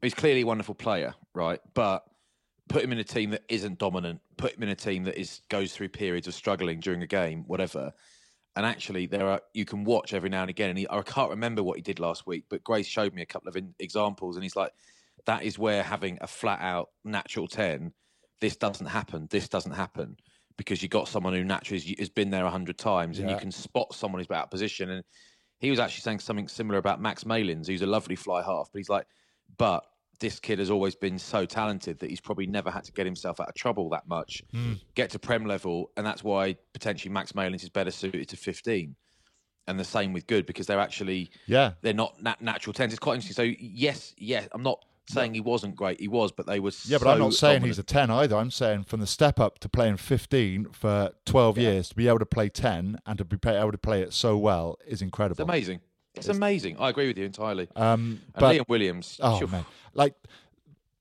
He's 0.00 0.14
clearly 0.14 0.40
a 0.40 0.46
wonderful 0.46 0.74
player, 0.74 1.14
right? 1.32 1.60
But 1.74 2.04
put 2.68 2.82
him 2.82 2.90
in 2.90 2.98
a 2.98 3.04
team 3.04 3.30
that 3.30 3.44
isn't 3.48 3.78
dominant. 3.78 4.20
Put 4.36 4.56
him 4.56 4.64
in 4.64 4.68
a 4.68 4.74
team 4.74 5.04
that 5.04 5.18
is 5.18 5.42
goes 5.48 5.72
through 5.72 5.90
periods 5.90 6.26
of 6.26 6.34
struggling 6.34 6.80
during 6.80 7.02
a 7.02 7.06
game, 7.06 7.44
whatever. 7.46 7.92
And 8.54 8.66
actually, 8.66 9.06
there 9.06 9.28
are 9.28 9.40
you 9.54 9.64
can 9.64 9.84
watch 9.84 10.12
every 10.12 10.28
now 10.28 10.42
and 10.42 10.50
again. 10.50 10.70
And 10.70 10.78
he, 10.78 10.86
I 10.90 11.00
can't 11.02 11.30
remember 11.30 11.62
what 11.62 11.76
he 11.76 11.82
did 11.82 11.98
last 11.98 12.26
week, 12.26 12.44
but 12.50 12.62
Grace 12.62 12.86
showed 12.86 13.14
me 13.14 13.22
a 13.22 13.26
couple 13.26 13.48
of 13.48 13.56
in, 13.56 13.74
examples, 13.78 14.36
and 14.36 14.42
he's 14.42 14.56
like, 14.56 14.72
"That 15.24 15.42
is 15.42 15.58
where 15.58 15.82
having 15.82 16.18
a 16.20 16.26
flat 16.26 16.60
out 16.60 16.90
natural 17.04 17.48
ten, 17.48 17.92
this 18.40 18.56
doesn't 18.56 18.86
happen. 18.86 19.26
This 19.30 19.48
doesn't 19.48 19.72
happen 19.72 20.16
because 20.58 20.82
you 20.82 20.88
got 20.88 21.08
someone 21.08 21.32
who 21.32 21.44
naturally 21.44 21.96
has, 21.98 22.10
been 22.10 22.28
there 22.28 22.44
a 22.44 22.50
hundred 22.50 22.76
times, 22.76 23.18
and 23.18 23.30
you 23.30 23.36
can 23.36 23.50
spot 23.50 23.94
someone 23.94 24.20
who's 24.20 24.30
out 24.30 24.44
of 24.44 24.50
position." 24.50 24.90
And 24.90 25.02
he 25.58 25.70
was 25.70 25.78
actually 25.78 26.02
saying 26.02 26.18
something 26.18 26.48
similar 26.48 26.78
about 26.78 27.00
Max 27.00 27.24
Malins, 27.24 27.68
who's 27.68 27.82
a 27.82 27.86
lovely 27.86 28.16
fly 28.16 28.42
half, 28.42 28.68
but 28.70 28.78
he's 28.78 28.90
like, 28.90 29.06
"But 29.56 29.84
this 30.22 30.38
kid 30.38 30.60
has 30.60 30.70
always 30.70 30.94
been 30.94 31.18
so 31.18 31.44
talented 31.44 31.98
that 31.98 32.08
he's 32.08 32.20
probably 32.20 32.46
never 32.46 32.70
had 32.70 32.84
to 32.84 32.92
get 32.92 33.04
himself 33.04 33.40
out 33.40 33.48
of 33.48 33.54
trouble 33.54 33.90
that 33.90 34.06
much, 34.08 34.42
hmm. 34.52 34.74
get 34.94 35.10
to 35.10 35.18
Prem 35.18 35.44
level, 35.44 35.90
and 35.96 36.06
that's 36.06 36.22
why 36.22 36.56
potentially 36.72 37.12
Max 37.12 37.34
Malins 37.34 37.64
is 37.64 37.68
better 37.68 37.90
suited 37.90 38.28
to 38.28 38.36
15. 38.36 38.94
And 39.66 39.78
the 39.78 39.84
same 39.84 40.12
with 40.12 40.26
Goode 40.26 40.46
because 40.46 40.66
they're 40.66 40.80
actually 40.80 41.30
Yeah. 41.46 41.72
they're 41.82 41.92
not 41.92 42.20
nat- 42.22 42.40
natural 42.40 42.72
tens. 42.72 42.92
It's 42.92 43.00
quite 43.00 43.14
interesting. 43.16 43.34
So 43.34 43.54
yes, 43.60 44.14
yes, 44.16 44.48
I'm 44.52 44.62
not 44.62 44.84
saying 45.08 45.34
he 45.34 45.40
wasn't 45.40 45.74
great. 45.76 46.00
He 46.00 46.08
was, 46.08 46.32
but 46.32 46.46
they 46.46 46.60
were. 46.60 46.72
Yeah, 46.84 46.98
but 46.98 47.08
I'm 47.08 47.18
not 47.18 47.34
saying 47.34 47.62
he's 47.62 47.78
a 47.78 47.82
10 47.82 48.10
either. 48.10 48.36
I'm 48.36 48.50
saying 48.50 48.84
from 48.84 49.00
the 49.00 49.06
step 49.06 49.38
up 49.40 49.58
to 49.60 49.68
playing 49.68 49.96
15 49.96 50.68
for 50.72 51.10
12 51.26 51.58
years, 51.58 51.88
to 51.90 51.94
be 51.96 52.08
able 52.08 52.20
to 52.20 52.26
play 52.26 52.48
10 52.48 52.98
and 53.06 53.18
to 53.18 53.24
be 53.24 53.36
able 53.48 53.72
to 53.72 53.78
play 53.78 54.02
it 54.02 54.12
so 54.12 54.36
well 54.36 54.78
is 54.86 55.02
incredible. 55.02 55.42
It's 55.42 55.48
amazing. 55.48 55.80
It's 56.14 56.28
amazing. 56.28 56.76
I 56.78 56.90
agree 56.90 57.08
with 57.08 57.18
you 57.18 57.24
entirely. 57.24 57.68
Um, 57.74 58.20
and 58.34 58.40
but 58.40 58.56
Liam 58.56 58.68
Williams. 58.68 59.18
Oh 59.22 59.38
phew, 59.38 59.46
man, 59.46 59.64
like 59.94 60.14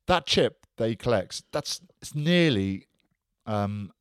that 0.08 0.26
chip 0.26 0.66
that 0.78 0.90
he 0.90 0.96
collects, 0.96 1.44
that's 1.52 1.82
it's 2.02 2.16
nearly 2.16 2.88
um, 3.46 3.92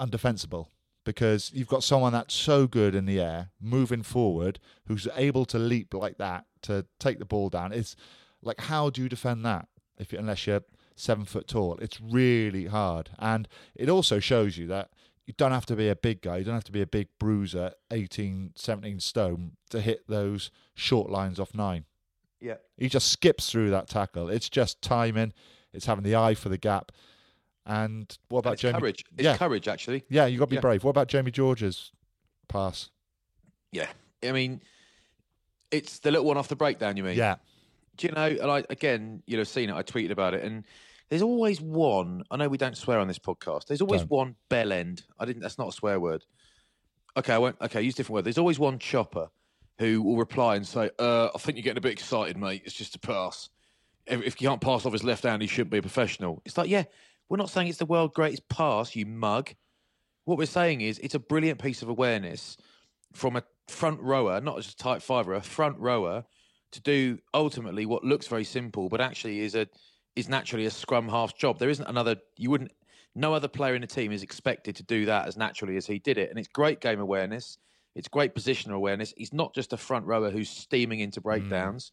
undefensible 0.00 0.66
because 1.04 1.50
you've 1.52 1.68
got 1.68 1.82
someone 1.82 2.12
that's 2.12 2.34
so 2.34 2.66
good 2.66 2.94
in 2.94 3.06
the 3.06 3.20
air, 3.20 3.50
moving 3.60 4.02
forward, 4.02 4.60
who's 4.86 5.08
able 5.16 5.44
to 5.46 5.58
leap 5.58 5.92
like 5.94 6.18
that 6.18 6.46
to 6.62 6.86
take 7.00 7.18
the 7.18 7.24
ball 7.24 7.48
down. 7.48 7.72
It's 7.72 7.96
like 8.40 8.60
how 8.60 8.90
do 8.90 9.02
you 9.02 9.08
defend 9.08 9.44
that 9.44 9.68
if 9.98 10.12
you, 10.12 10.18
unless 10.18 10.46
you're 10.46 10.62
seven 10.94 11.24
foot 11.24 11.48
tall? 11.48 11.76
It's 11.78 12.00
really 12.00 12.66
hard, 12.66 13.10
and 13.18 13.48
it 13.74 13.88
also 13.88 14.20
shows 14.20 14.56
you 14.56 14.66
that. 14.68 14.90
You 15.26 15.34
don't 15.36 15.52
have 15.52 15.66
to 15.66 15.76
be 15.76 15.88
a 15.88 15.94
big 15.96 16.20
guy. 16.22 16.38
You 16.38 16.44
don't 16.44 16.54
have 16.54 16.64
to 16.64 16.72
be 16.72 16.82
a 16.82 16.86
big 16.86 17.08
bruiser, 17.18 17.72
18, 17.92 18.52
17 18.56 18.98
stone, 19.00 19.52
to 19.70 19.80
hit 19.80 20.02
those 20.08 20.50
short 20.74 21.10
lines 21.10 21.38
off 21.38 21.54
nine. 21.54 21.84
Yeah. 22.40 22.56
He 22.76 22.88
just 22.88 23.08
skips 23.12 23.48
through 23.50 23.70
that 23.70 23.88
tackle. 23.88 24.28
It's 24.28 24.48
just 24.48 24.82
timing. 24.82 25.32
It's 25.72 25.86
having 25.86 26.02
the 26.04 26.16
eye 26.16 26.34
for 26.34 26.48
the 26.48 26.58
gap. 26.58 26.90
And 27.64 28.16
what 28.28 28.40
about 28.40 28.50
And 28.50 28.54
it's 28.54 28.62
Jamie? 28.62 28.78
courage. 28.80 29.04
It's 29.16 29.22
yeah, 29.24 29.36
courage, 29.36 29.68
actually. 29.68 30.04
yeah, 30.08 30.26
you 30.26 30.38
got 30.38 30.46
to 30.46 30.50
be 30.50 30.56
Yeah. 30.56 30.60
brave. 30.60 30.82
What 30.82 30.90
about 30.90 31.06
Jamie 31.06 31.30
George's 31.30 31.92
pass? 32.48 32.90
Yeah. 33.70 33.88
I 34.24 34.32
mean, 34.32 34.60
it's 35.70 36.00
the 36.00 36.10
little 36.10 36.26
one 36.26 36.36
off 36.36 36.48
the 36.48 36.56
breakdown, 36.56 36.96
you 36.96 37.04
mean? 37.04 37.16
Yeah, 37.16 37.36
Do 37.96 38.08
you 38.08 38.12
know, 38.12 38.26
and 38.26 38.50
I, 38.50 38.64
again, 38.70 39.22
you'll 39.26 39.38
have 39.38 39.48
seen 39.48 39.70
it. 39.70 39.74
I 39.74 39.82
tweeted 39.84 40.10
about 40.10 40.34
it. 40.34 40.42
And 40.44 40.64
there's 41.12 41.20
always 41.20 41.60
one, 41.60 42.24
I 42.30 42.38
know 42.38 42.48
we 42.48 42.56
don't 42.56 42.74
swear 42.74 42.98
on 42.98 43.06
this 43.06 43.18
podcast. 43.18 43.66
There's 43.66 43.82
always 43.82 44.00
Don't. 44.00 44.10
one 44.10 44.34
bell 44.48 44.72
end. 44.72 45.02
I 45.18 45.26
didn't, 45.26 45.42
that's 45.42 45.58
not 45.58 45.68
a 45.68 45.72
swear 45.72 46.00
word. 46.00 46.24
Okay, 47.18 47.34
I 47.34 47.36
won't, 47.36 47.56
okay, 47.60 47.82
use 47.82 47.92
a 47.92 47.96
different 47.98 48.14
word. 48.14 48.24
There's 48.24 48.38
always 48.38 48.58
one 48.58 48.78
chopper 48.78 49.28
who 49.78 50.00
will 50.00 50.16
reply 50.16 50.56
and 50.56 50.66
say, 50.66 50.88
uh, 50.98 51.28
I 51.34 51.36
think 51.36 51.58
you're 51.58 51.64
getting 51.64 51.76
a 51.76 51.82
bit 51.82 51.92
excited, 51.92 52.38
mate. 52.38 52.62
It's 52.64 52.72
just 52.72 52.96
a 52.96 52.98
pass. 52.98 53.50
If, 54.06 54.22
if 54.22 54.40
you 54.40 54.48
can't 54.48 54.62
pass 54.62 54.86
off 54.86 54.94
his 54.94 55.04
left 55.04 55.24
hand, 55.24 55.42
he 55.42 55.48
shouldn't 55.48 55.68
be 55.68 55.76
a 55.76 55.82
professional. 55.82 56.40
It's 56.46 56.56
like, 56.56 56.70
yeah, 56.70 56.84
we're 57.28 57.36
not 57.36 57.50
saying 57.50 57.68
it's 57.68 57.76
the 57.76 57.84
world's 57.84 58.14
greatest 58.14 58.48
pass, 58.48 58.96
you 58.96 59.04
mug. 59.04 59.50
What 60.24 60.38
we're 60.38 60.46
saying 60.46 60.80
is 60.80 60.98
it's 61.00 61.14
a 61.14 61.18
brilliant 61.18 61.60
piece 61.60 61.82
of 61.82 61.90
awareness 61.90 62.56
from 63.12 63.36
a 63.36 63.42
front 63.68 64.00
rower, 64.00 64.40
not 64.40 64.56
just 64.56 64.80
a 64.80 64.82
tight 64.82 65.02
fiver, 65.02 65.34
a 65.34 65.42
front 65.42 65.78
rower, 65.78 66.24
to 66.70 66.80
do 66.80 67.18
ultimately 67.34 67.84
what 67.84 68.02
looks 68.02 68.28
very 68.28 68.44
simple, 68.44 68.88
but 68.88 69.02
actually 69.02 69.40
is 69.40 69.54
a 69.54 69.68
is 70.16 70.28
naturally 70.28 70.66
a 70.66 70.70
scrum 70.70 71.08
half 71.08 71.36
job. 71.36 71.58
There 71.58 71.70
isn't 71.70 71.86
another. 71.86 72.16
You 72.36 72.50
wouldn't. 72.50 72.72
No 73.14 73.34
other 73.34 73.48
player 73.48 73.74
in 73.74 73.82
the 73.82 73.86
team 73.86 74.10
is 74.12 74.22
expected 74.22 74.76
to 74.76 74.82
do 74.82 75.04
that 75.06 75.28
as 75.28 75.36
naturally 75.36 75.76
as 75.76 75.86
he 75.86 75.98
did 75.98 76.18
it, 76.18 76.30
and 76.30 76.38
it's 76.38 76.48
great 76.48 76.80
game 76.80 77.00
awareness. 77.00 77.58
It's 77.94 78.08
great 78.08 78.34
positional 78.34 78.72
awareness. 78.72 79.12
He's 79.16 79.34
not 79.34 79.54
just 79.54 79.74
a 79.74 79.76
front 79.76 80.06
rower 80.06 80.30
who's 80.30 80.48
steaming 80.48 81.00
into 81.00 81.20
hmm. 81.20 81.24
breakdowns. 81.24 81.92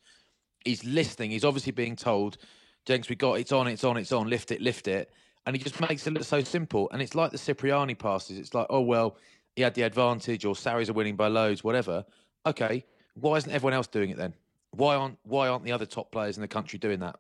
He's 0.64 0.84
listening. 0.86 1.32
He's 1.32 1.46
obviously 1.46 1.72
being 1.72 1.96
told, 1.96 2.38
"Jenks, 2.86 3.10
we 3.10 3.16
got 3.16 3.34
it's 3.34 3.52
on, 3.52 3.68
it's 3.68 3.84
on, 3.84 3.98
it's 3.98 4.12
on. 4.12 4.30
Lift 4.30 4.52
it, 4.52 4.62
lift 4.62 4.88
it." 4.88 5.12
And 5.46 5.56
he 5.56 5.64
just 5.64 5.80
makes 5.82 6.06
it 6.06 6.14
look 6.14 6.24
so 6.24 6.44
simple. 6.44 6.90
And 6.92 7.02
it's 7.02 7.16
like 7.16 7.32
the 7.32 7.38
Cipriani 7.38 7.96
passes. 7.96 8.38
It's 8.38 8.54
like, 8.54 8.68
oh 8.70 8.82
well, 8.82 9.18
he 9.56 9.62
had 9.62 9.74
the 9.74 9.82
advantage, 9.82 10.46
or 10.46 10.56
Sarries 10.56 10.90
are 10.90 10.94
winning 10.94 11.16
by 11.16 11.28
loads, 11.28 11.64
whatever. 11.64 12.06
Okay, 12.46 12.86
why 13.16 13.36
isn't 13.38 13.52
everyone 13.52 13.74
else 13.74 13.88
doing 13.88 14.10
it 14.10 14.18
then? 14.18 14.34
Why 14.72 14.96
aren't 14.96 15.18
why 15.24 15.48
aren't 15.48 15.64
the 15.64 15.72
other 15.72 15.86
top 15.86 16.12
players 16.12 16.38
in 16.38 16.42
the 16.42 16.48
country 16.48 16.80
doing 16.80 17.00
that? 17.00 17.18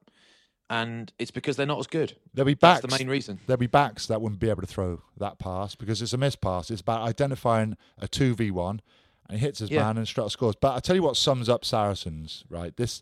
And 0.71 1.11
it's 1.17 1.31
because 1.31 1.55
they're 1.55 1.65
not 1.65 1.79
as 1.79 1.87
good. 1.87 2.15
there'll 2.33 2.45
be 2.45 2.53
backs. 2.53 2.81
That's 2.81 2.93
the 2.93 3.03
main 3.03 3.09
reason. 3.09 3.39
There'll 3.47 3.57
be 3.57 3.65
backs 3.67 4.05
that 4.07 4.21
wouldn't 4.21 4.39
be 4.39 4.49
able 4.51 4.61
to 4.61 4.67
throw 4.67 5.01
that 5.17 5.39
pass 5.39 5.73
because 5.73 6.01
it's 6.01 6.13
a 6.13 6.17
missed 6.17 6.41
pass. 6.41 6.69
It's 6.69 6.81
about 6.81 7.01
identifying 7.07 7.75
a 7.97 8.07
two 8.07 8.35
v 8.35 8.51
one, 8.51 8.81
and 9.27 9.39
he 9.39 9.45
hits 9.45 9.59
his 9.59 9.71
Yeah. 9.71 9.83
man 9.83 9.97
and 9.97 10.07
Strettle 10.07 10.29
scores. 10.29 10.55
But 10.55 10.75
I 10.75 10.79
tell 10.79 10.95
you 10.95 11.01
what 11.01 11.17
sums 11.17 11.49
up 11.49 11.65
Saracens, 11.65 12.43
right? 12.49 12.75
This 12.77 13.01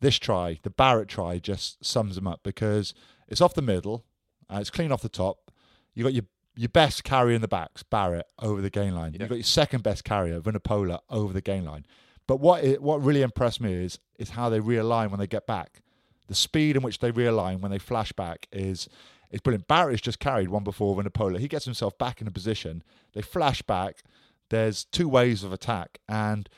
this 0.00 0.18
try, 0.18 0.58
the 0.64 0.70
Barritt 0.70 1.06
try, 1.06 1.38
just 1.38 1.84
sums 1.84 2.16
them 2.16 2.26
up 2.26 2.40
because 2.42 2.94
it's 3.28 3.40
off 3.40 3.54
the 3.54 3.62
middle, 3.62 4.04
uh, 4.50 4.58
it's 4.60 4.68
clean 4.70 4.90
off 4.90 5.00
the 5.02 5.08
top. 5.08 5.52
You 5.94 6.02
got 6.02 6.14
your 6.14 6.24
your 6.56 6.68
best 6.68 7.04
carrier 7.04 7.34
in 7.36 7.42
the 7.42 7.48
backs, 7.48 7.84
Barritt, 7.84 8.24
over 8.40 8.60
the 8.60 8.70
gain 8.70 8.94
line. 8.96 9.12
Yeah. 9.14 9.20
You've 9.20 9.28
got 9.28 9.36
your 9.36 9.44
second 9.44 9.82
best 9.84 10.02
carrier, 10.04 10.40
Vunipola, 10.40 10.98
over 11.10 11.32
the 11.32 11.40
gain 11.40 11.64
line. 11.64 11.86
But 12.26 12.38
what 12.40 12.64
it, 12.64 12.82
what 12.82 13.02
really 13.04 13.22
impressed 13.22 13.60
me 13.60 13.72
is 13.72 14.00
is 14.18 14.30
how 14.30 14.48
they 14.48 14.58
realign 14.58 15.10
when 15.10 15.20
they 15.20 15.26
get 15.28 15.46
back. 15.46 15.80
The 16.26 16.34
speed 16.34 16.76
in 16.76 16.82
which 16.82 16.98
they 16.98 17.12
realign 17.12 17.60
when 17.60 17.70
they 17.70 17.78
flash 17.78 18.12
back 18.12 18.46
is 18.52 18.88
is 19.30 19.40
brilliant. 19.40 19.68
Barritt 19.68 19.92
has 19.92 20.00
just 20.00 20.20
carried 20.20 20.48
one 20.48 20.64
before 20.64 20.96
Vunipola. 20.96 21.38
He 21.38 21.48
gets 21.48 21.64
himself 21.64 21.98
back 21.98 22.20
in 22.20 22.28
a 22.28 22.30
position. 22.30 22.82
They 23.14 23.22
flash 23.22 23.62
back. 23.62 24.02
There's 24.50 24.84
two 24.84 25.08
waves 25.08 25.42
of 25.42 25.52
attack, 25.52 25.98
and 26.08 26.48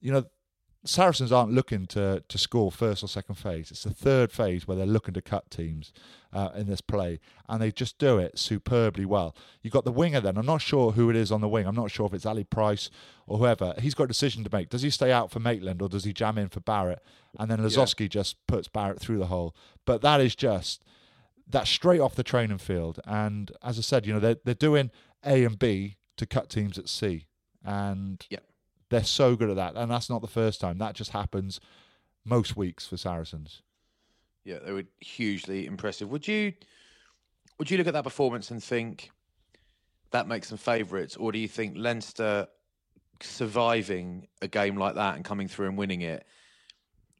you 0.00 0.12
know 0.12 0.24
Saracens 0.84 1.32
aren't 1.32 1.52
looking 1.52 1.86
to 1.88 2.22
to 2.28 2.38
score 2.38 2.70
first 2.70 3.02
or 3.02 3.08
second 3.08 3.36
phase. 3.36 3.70
It's 3.70 3.84
the 3.84 3.94
third 3.94 4.30
phase 4.30 4.66
where 4.68 4.76
they're 4.76 4.86
looking 4.86 5.14
to 5.14 5.22
cut 5.22 5.50
teams 5.50 5.92
uh, 6.32 6.50
in 6.54 6.66
this 6.66 6.80
play, 6.80 7.20
and 7.48 7.62
they 7.62 7.72
just 7.72 7.98
do 7.98 8.18
it 8.18 8.38
superbly 8.38 9.04
well. 9.06 9.34
You've 9.62 9.72
got 9.72 9.84
the 9.84 9.92
winger 9.92 10.20
then. 10.20 10.36
I'm 10.36 10.44
not 10.46 10.60
sure 10.60 10.92
who 10.92 11.08
it 11.08 11.16
is 11.16 11.32
on 11.32 11.40
the 11.40 11.48
wing. 11.48 11.66
I'm 11.66 11.74
not 11.74 11.90
sure 11.90 12.06
if 12.06 12.12
it's 12.12 12.26
Ali 12.26 12.44
Price 12.44 12.90
or 13.26 13.38
whoever. 13.38 13.74
He's 13.78 13.94
got 13.94 14.04
a 14.04 14.08
decision 14.08 14.44
to 14.44 14.50
make. 14.52 14.68
Does 14.68 14.82
he 14.82 14.90
stay 14.90 15.10
out 15.10 15.30
for 15.30 15.40
Maitland 15.40 15.80
or 15.80 15.88
does 15.88 16.04
he 16.04 16.12
jam 16.12 16.36
in 16.36 16.48
for 16.50 16.60
Barritt? 16.60 16.98
And 17.38 17.50
then 17.50 17.60
Lozowski 17.60 18.08
just 18.08 18.46
puts 18.46 18.68
Barritt 18.68 19.00
through 19.00 19.18
the 19.18 19.26
hole. 19.26 19.56
But 19.86 20.02
that 20.02 20.20
is 20.20 20.34
just 20.36 20.82
that's 21.48 21.70
straight 21.70 22.00
off 22.00 22.14
the 22.14 22.22
training 22.22 22.58
field. 22.58 23.00
And 23.06 23.50
as 23.62 23.78
I 23.78 23.82
said, 23.82 24.06
you 24.06 24.12
know 24.12 24.20
they're 24.20 24.36
they're 24.44 24.54
doing 24.54 24.90
A 25.24 25.44
and 25.44 25.58
B 25.58 25.96
to 26.16 26.26
cut 26.26 26.48
teams 26.50 26.78
at 26.78 26.88
C, 26.88 27.24
and 27.64 28.24
Yeah. 28.28 28.38
They're 28.94 29.02
so 29.02 29.34
good 29.34 29.50
at 29.50 29.56
that. 29.56 29.74
And 29.74 29.90
that's 29.90 30.08
not 30.08 30.20
the 30.20 30.28
first 30.28 30.60
time. 30.60 30.78
That 30.78 30.94
just 30.94 31.10
happens 31.10 31.58
most 32.24 32.56
weeks 32.56 32.86
for 32.86 32.96
Saracens. 32.96 33.60
Yeah, 34.44 34.58
they 34.64 34.72
were 34.72 34.84
hugely 35.00 35.66
impressive. 35.66 36.08
Would 36.10 36.28
you 36.28 36.52
would 37.58 37.70
you 37.70 37.78
look 37.78 37.88
at 37.88 37.92
that 37.94 38.04
performance 38.04 38.50
and 38.50 38.62
think 38.62 39.10
that 40.10 40.28
makes 40.28 40.48
them 40.48 40.58
favourites, 40.58 41.16
or 41.16 41.32
do 41.32 41.38
you 41.38 41.48
think 41.48 41.76
Leinster 41.76 42.46
surviving 43.20 44.28
a 44.42 44.48
game 44.48 44.76
like 44.76 44.94
that 44.94 45.16
and 45.16 45.24
coming 45.24 45.48
through 45.48 45.68
and 45.68 45.78
winning 45.78 46.02
it 46.02 46.24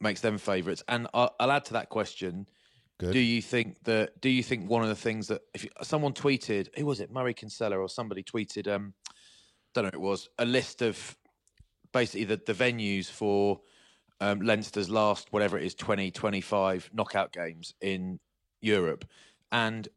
makes 0.01 0.21
them 0.21 0.39
favourites? 0.39 0.85
And 0.87 1.09
I'll, 1.13 1.35
I'll 1.41 1.51
add 1.51 1.65
to 1.67 1.73
that 1.73 1.89
question: 1.89 2.47
Good. 2.99 3.15
Do 3.15 3.19
you 3.19 3.43
think 3.43 3.83
that? 3.85 4.21
Do 4.21 4.29
you 4.29 4.45
think 4.45 4.71
one 4.71 4.83
of 4.83 4.89
the 4.89 4.95
things 4.95 5.27
that 5.27 5.43
if 5.55 5.65
you, 5.65 5.71
someone 5.83 6.13
tweeted, 6.13 6.69
who 6.79 6.87
was 6.87 7.01
it, 7.01 7.11
Murray 7.11 7.35
Kinsella 7.35 7.79
or 7.79 7.89
somebody 7.89 8.23
tweeted, 8.23 8.73
um, 8.73 8.93
don't 9.73 9.85
know, 9.85 9.91
it 9.93 10.01
was 10.01 10.29
a 10.39 10.45
list 10.45 10.83
of 10.83 11.17
basically 11.95 12.25
the, 12.25 12.37
the 12.45 12.53
venues 12.53 13.11
for 13.11 13.61
um, 14.21 14.41
Leinster's 14.41 14.91
last 14.91 15.33
whatever 15.33 15.57
it 15.57 15.65
is 15.65 15.75
20 15.75 16.11
25 16.11 16.91
knockout 16.93 17.33
games 17.33 17.73
in 17.81 18.21
Europe. 18.61 19.07
And 19.51 19.89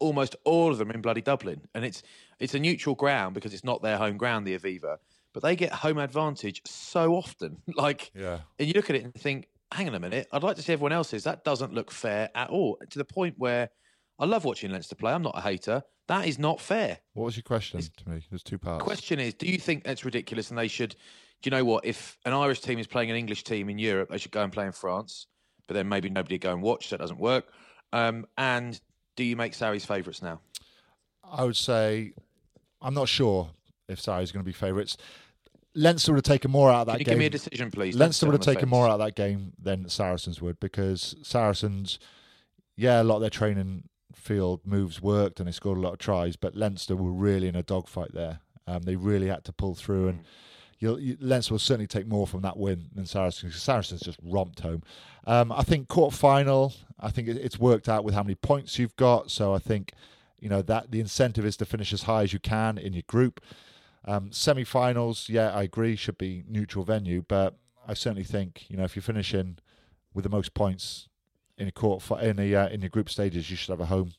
almost 0.00 0.34
all 0.44 0.72
of 0.72 0.78
them 0.78 0.90
in 0.90 1.00
bloody 1.00 1.20
Dublin. 1.20 1.60
And 1.74 1.84
it's 1.84 2.02
it's 2.40 2.54
a 2.54 2.58
neutral 2.58 2.96
ground 2.96 3.34
because 3.34 3.54
it's 3.54 3.62
not 3.64 3.82
their 3.82 3.96
home 3.96 4.16
ground 4.16 4.46
the 4.46 4.58
Aviva. 4.58 4.96
But 5.32 5.42
they 5.42 5.54
get 5.56 5.72
home 5.72 5.98
advantage 5.98 6.62
so 6.64 7.14
often. 7.14 7.62
Like 7.76 8.10
Yeah. 8.14 8.40
and 8.58 8.66
you 8.66 8.74
look 8.74 8.90
at 8.90 8.96
it 8.96 9.04
and 9.04 9.14
think 9.14 9.46
hang 9.72 9.88
on 9.88 9.94
a 9.94 10.00
minute. 10.00 10.26
I'd 10.32 10.42
like 10.42 10.56
to 10.56 10.62
see 10.62 10.72
everyone 10.72 10.92
else's. 10.92 11.24
That 11.24 11.44
doesn't 11.44 11.72
look 11.74 11.90
fair 11.90 12.30
at 12.34 12.50
all. 12.50 12.78
To 12.90 12.98
the 12.98 13.04
point 13.04 13.34
where 13.38 13.70
I 14.18 14.24
love 14.26 14.44
watching 14.44 14.70
Leinster 14.70 14.94
play. 14.94 15.12
I'm 15.12 15.22
not 15.22 15.36
a 15.36 15.40
hater. 15.40 15.82
That 16.06 16.28
is 16.28 16.38
not 16.38 16.60
fair. 16.60 16.98
What 17.14 17.24
was 17.24 17.36
your 17.36 17.42
question 17.42 17.80
to 17.80 18.08
me? 18.08 18.20
There's 18.30 18.42
two 18.42 18.58
parts. 18.58 18.84
Question 18.84 19.18
is, 19.18 19.34
do 19.34 19.46
you 19.46 19.58
think 19.58 19.84
that's 19.84 20.04
ridiculous 20.04 20.50
and 20.50 20.58
they 20.58 20.68
should? 20.68 20.94
Do 21.44 21.48
you 21.48 21.56
know 21.58 21.64
what? 21.66 21.84
If 21.84 22.16
an 22.24 22.32
Irish 22.32 22.60
team 22.60 22.78
is 22.78 22.86
playing 22.86 23.10
an 23.10 23.16
English 23.16 23.44
team 23.44 23.68
in 23.68 23.78
Europe, 23.78 24.08
they 24.08 24.16
should 24.16 24.30
go 24.30 24.42
and 24.42 24.50
play 24.50 24.64
in 24.64 24.72
France. 24.72 25.26
But 25.66 25.74
then 25.74 25.86
maybe 25.90 26.08
nobody 26.08 26.38
go 26.38 26.54
and 26.54 26.62
watch. 26.62 26.88
So 26.88 26.96
that 26.96 27.02
doesn't 27.02 27.20
work. 27.20 27.52
Um, 27.92 28.24
and 28.38 28.80
do 29.14 29.24
you 29.24 29.36
make 29.36 29.52
Sarries 29.52 29.84
favourites 29.84 30.22
now? 30.22 30.40
I 31.22 31.44
would 31.44 31.56
say 31.56 32.14
I'm 32.80 32.94
not 32.94 33.10
sure 33.10 33.50
if 33.90 34.00
Sarries 34.00 34.32
going 34.32 34.42
to 34.42 34.48
be 34.48 34.52
favourites. 34.52 34.96
Leinster 35.74 36.12
would 36.12 36.26
have 36.26 36.34
taken 36.34 36.50
more 36.50 36.70
out 36.70 36.82
of 36.82 36.86
that 36.86 36.92
Can 36.92 37.00
you 37.00 37.04
game. 37.04 37.12
give 37.12 37.18
me 37.18 37.26
a 37.26 37.30
decision, 37.30 37.70
please? 37.70 37.94
Leinster 37.94 38.24
would 38.24 38.32
have 38.32 38.40
taken 38.40 38.60
fence. 38.60 38.70
more 38.70 38.86
out 38.88 38.98
of 38.98 39.00
that 39.00 39.14
game 39.14 39.52
than 39.60 39.90
Saracens 39.90 40.40
would 40.40 40.58
because 40.60 41.14
Saracens, 41.22 41.98
yeah, 42.74 43.02
a 43.02 43.04
lot 43.04 43.16
of 43.16 43.20
their 43.20 43.28
training 43.28 43.84
field 44.14 44.62
moves 44.64 45.02
worked 45.02 45.40
and 45.40 45.46
they 45.46 45.52
scored 45.52 45.76
a 45.76 45.82
lot 45.82 45.92
of 45.92 45.98
tries, 45.98 46.36
but 46.36 46.56
Leinster 46.56 46.96
were 46.96 47.12
really 47.12 47.48
in 47.48 47.54
a 47.54 47.62
dogfight 47.62 48.14
there. 48.14 48.40
Um, 48.66 48.84
they 48.84 48.96
really 48.96 49.26
had 49.26 49.44
to 49.44 49.52
pull 49.52 49.74
through, 49.74 50.08
and 50.08 50.24
you'll, 50.84 51.00
you, 51.00 51.16
Leinster 51.18 51.54
will 51.54 51.58
certainly 51.58 51.86
take 51.86 52.06
more 52.06 52.26
from 52.26 52.42
that 52.42 52.58
win 52.58 52.90
than 52.94 53.06
Saracens. 53.06 53.56
Saracens 53.56 54.02
just 54.02 54.18
romped 54.22 54.60
home. 54.60 54.82
Um, 55.26 55.50
I 55.50 55.62
think 55.62 55.88
quarter 55.88 56.14
final. 56.14 56.74
I 57.00 57.10
think 57.10 57.26
it, 57.26 57.38
it's 57.38 57.58
worked 57.58 57.88
out 57.88 58.04
with 58.04 58.14
how 58.14 58.22
many 58.22 58.34
points 58.34 58.78
you've 58.78 58.94
got. 58.96 59.30
So 59.30 59.54
I 59.54 59.58
think 59.58 59.92
you 60.38 60.50
know 60.50 60.60
that 60.62 60.90
the 60.90 61.00
incentive 61.00 61.46
is 61.46 61.56
to 61.56 61.64
finish 61.64 61.92
as 61.92 62.02
high 62.02 62.22
as 62.22 62.32
you 62.32 62.38
can 62.38 62.76
in 62.76 62.92
your 62.92 63.02
group. 63.06 63.40
Um, 64.04 64.30
semi-finals, 64.30 65.30
yeah, 65.30 65.50
I 65.54 65.62
agree, 65.62 65.96
should 65.96 66.18
be 66.18 66.44
neutral 66.46 66.84
venue, 66.84 67.24
but 67.26 67.56
I 67.88 67.94
certainly 67.94 68.24
think 68.24 68.66
you 68.68 68.76
know 68.76 68.84
if 68.84 68.94
you're 68.94 69.02
finishing 69.02 69.56
with 70.12 70.24
the 70.24 70.30
most 70.30 70.52
points 70.52 71.08
in 71.56 71.66
a 71.66 71.72
quarter 71.72 72.20
in 72.20 72.38
a 72.38 72.54
uh, 72.54 72.68
in 72.68 72.82
your 72.82 72.90
group 72.90 73.08
stages, 73.08 73.50
you 73.50 73.56
should 73.56 73.70
have 73.70 73.80
a 73.80 73.86
home 73.86 74.12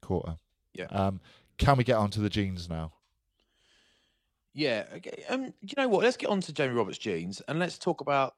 quarter. 0.00 0.36
Yeah. 0.72 0.86
Um, 0.86 1.20
can 1.58 1.76
we 1.76 1.84
get 1.84 1.96
on 1.96 2.10
to 2.10 2.20
the 2.20 2.30
jeans 2.30 2.68
now? 2.68 2.92
Yeah. 4.54 4.84
Okay. 4.96 5.24
Um, 5.28 5.52
you 5.60 5.74
know 5.76 5.88
what? 5.88 6.04
Let's 6.04 6.16
get 6.16 6.30
on 6.30 6.40
to 6.42 6.52
Jamie 6.52 6.74
Roberts' 6.74 6.98
jeans 6.98 7.42
and 7.48 7.58
let's 7.58 7.76
talk 7.76 8.00
about 8.00 8.34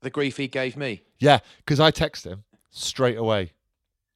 the 0.00 0.10
grief 0.10 0.36
he 0.36 0.48
gave 0.48 0.76
me. 0.76 1.02
Yeah, 1.18 1.38
because 1.58 1.78
I 1.80 1.90
text 1.92 2.26
him 2.26 2.42
straight 2.70 3.16
away. 3.16 3.52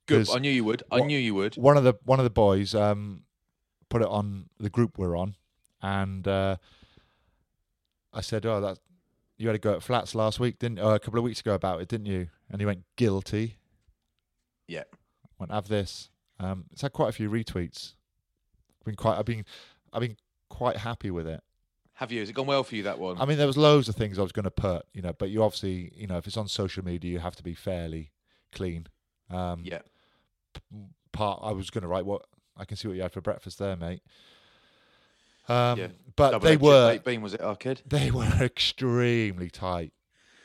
Good. 0.06 0.28
I 0.30 0.38
knew 0.38 0.50
you 0.50 0.64
would. 0.64 0.82
I 0.90 0.98
what- 0.98 1.06
knew 1.06 1.18
you 1.18 1.34
would. 1.34 1.54
One 1.56 1.76
of 1.76 1.84
the 1.84 1.94
one 2.04 2.18
of 2.20 2.24
the 2.24 2.30
boys 2.30 2.74
um, 2.74 3.22
put 3.88 4.02
it 4.02 4.08
on 4.08 4.48
the 4.58 4.70
group 4.70 4.98
we're 4.98 5.16
on, 5.16 5.36
and 5.80 6.26
uh, 6.26 6.56
I 8.12 8.20
said, 8.20 8.44
"Oh, 8.46 8.60
that 8.60 8.78
you 9.38 9.48
had 9.48 9.56
a 9.56 9.58
go 9.58 9.74
at 9.74 9.82
flats 9.82 10.14
last 10.14 10.38
week, 10.40 10.58
didn't? 10.58 10.78
Oh, 10.80 10.90
a 10.94 10.98
couple 10.98 11.18
of 11.18 11.24
weeks 11.24 11.40
ago 11.40 11.54
about 11.54 11.80
it, 11.80 11.88
didn't 11.88 12.06
you?" 12.06 12.28
And 12.50 12.60
he 12.60 12.66
went 12.66 12.82
guilty. 12.96 13.58
Yeah. 14.68 14.84
Went 15.38 15.52
have 15.52 15.68
this. 15.68 16.10
Um, 16.40 16.64
it's 16.72 16.82
had 16.82 16.92
quite 16.92 17.08
a 17.08 17.12
few 17.12 17.28
retweets. 17.30 17.94
Been 18.84 18.94
quite. 18.94 19.18
I've 19.18 19.24
been. 19.24 19.44
I've 19.92 20.00
been 20.00 20.16
quite 20.48 20.78
happy 20.78 21.10
with 21.10 21.26
it. 21.26 21.42
Have 21.94 22.12
you? 22.12 22.20
Has 22.20 22.28
it 22.28 22.34
gone 22.34 22.46
well 22.46 22.62
for 22.62 22.76
you 22.76 22.82
that 22.82 22.98
one? 22.98 23.16
I 23.18 23.24
mean, 23.24 23.38
there 23.38 23.46
was 23.46 23.56
loads 23.56 23.88
of 23.88 23.94
things 23.96 24.18
I 24.18 24.22
was 24.22 24.32
going 24.32 24.44
to 24.44 24.50
put, 24.50 24.84
you 24.92 25.00
know, 25.00 25.14
but 25.18 25.30
you 25.30 25.42
obviously, 25.42 25.92
you 25.96 26.06
know, 26.06 26.18
if 26.18 26.26
it's 26.26 26.36
on 26.36 26.46
social 26.48 26.84
media, 26.84 27.10
you 27.12 27.18
have 27.20 27.36
to 27.36 27.42
be 27.42 27.54
fairly 27.54 28.12
clean. 28.52 28.86
Um, 29.30 29.62
Yeah. 29.64 29.80
Part. 31.12 31.40
I 31.42 31.52
was 31.52 31.70
going 31.70 31.82
to 31.82 31.88
write 31.88 32.04
what 32.04 32.22
I 32.56 32.64
can 32.66 32.76
see 32.76 32.88
what 32.88 32.96
you 32.96 33.02
had 33.02 33.12
for 33.12 33.20
breakfast 33.22 33.58
there, 33.58 33.76
mate. 33.76 34.02
Um, 35.48 35.78
Yeah. 35.78 35.88
but 36.16 36.32
Double 36.32 36.46
they 36.46 36.56
were 36.56 36.98
bean 36.98 37.22
was 37.22 37.34
it, 37.34 37.40
our 37.40 37.56
kid? 37.56 37.82
they 37.86 38.10
were 38.12 38.24
extremely 38.40 39.48
tight. 39.48 39.92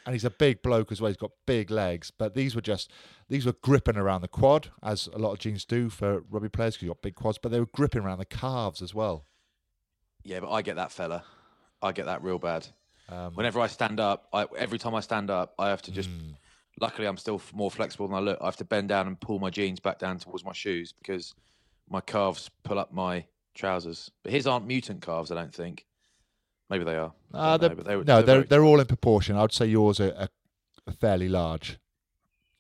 And 0.06 0.14
he's 0.16 0.26
a 0.26 0.30
big 0.32 0.62
bloke 0.64 0.92
as 0.92 1.00
well. 1.00 1.10
He's 1.10 1.18
got 1.18 1.32
big 1.46 1.70
legs. 1.70 2.12
But 2.12 2.34
these 2.34 2.56
were 2.56 2.62
just, 2.62 2.92
these 3.30 3.46
were 3.46 3.54
gripping 3.62 3.98
around 3.98 4.22
the 4.22 4.28
quad, 4.28 4.70
as 4.82 5.08
a 5.14 5.20
lot 5.20 5.34
of 5.34 5.40
jeans 5.40 5.64
do 5.64 5.90
for 5.90 6.24
rugby 6.30 6.50
players 6.50 6.76
because 6.76 6.84
you've 6.86 6.96
got 6.96 7.02
big 7.04 7.16
quads. 7.16 7.38
But 7.38 7.52
they 7.52 7.60
were 7.60 7.68
gripping 7.68 8.02
around 8.02 8.18
the 8.18 8.26
calves 8.26 8.82
as 8.82 8.96
well. 8.96 9.26
Yeah, 10.24 10.40
but 10.40 10.52
I 10.52 10.62
get 10.62 10.76
that 10.76 10.92
fella. 10.92 11.24
I 11.82 11.92
get 11.92 12.06
that 12.06 12.24
real 12.24 12.38
bad. 12.40 12.68
Um, 13.10 13.34
Whenever 13.34 13.60
I 13.60 13.68
stand 13.68 14.00
up, 14.00 14.28
I, 14.32 14.46
every 14.58 14.78
time 14.80 14.96
I 14.96 15.00
stand 15.00 15.30
up, 15.30 15.54
I 15.58 15.70
have 15.70 15.82
to 15.84 15.92
just. 15.92 16.10
mm, 16.10 16.36
Luckily, 16.80 17.06
I'm 17.08 17.18
still 17.18 17.42
more 17.54 17.70
flexible 17.70 18.08
than 18.08 18.16
I 18.16 18.22
look. 18.22 18.40
I 18.42 18.46
have 18.46 18.56
to 18.58 18.66
bend 18.66 18.90
down 18.90 19.06
and 19.08 19.20
pull 19.20 19.40
my 19.40 19.50
jeans 19.50 19.80
back 19.80 20.00
down 20.00 20.18
towards 20.20 20.46
my 20.46 20.54
shoes 20.54 20.94
because 20.94 21.36
my 21.90 22.00
calves 22.02 22.50
pull 22.64 22.80
up 22.80 22.94
my 22.94 23.26
trousers. 23.54 24.10
But 24.24 24.32
his 24.32 24.48
aren't 24.48 24.66
mutant 24.66 25.02
calves, 25.02 25.32
I 25.32 25.36
don't 25.36 25.54
think. 25.54 25.86
Maybe 26.70 26.86
they 26.86 26.96
are. 26.96 27.12
Uh, 27.34 27.58
they're, 27.58 27.70
know, 27.70 27.84
they 27.84 27.96
were- 27.98 28.04
no, 28.04 28.16
they're 28.16 28.24
they're 28.24 28.36
very 28.36 28.48
they're 28.48 28.64
all 28.64 28.80
in 28.80 28.86
proportion. 28.88 29.36
I'd 29.36 29.52
say 29.52 29.66
yours 29.66 30.00
are, 30.00 30.30
are 30.88 30.94
fairly 30.94 31.28
large 31.28 31.78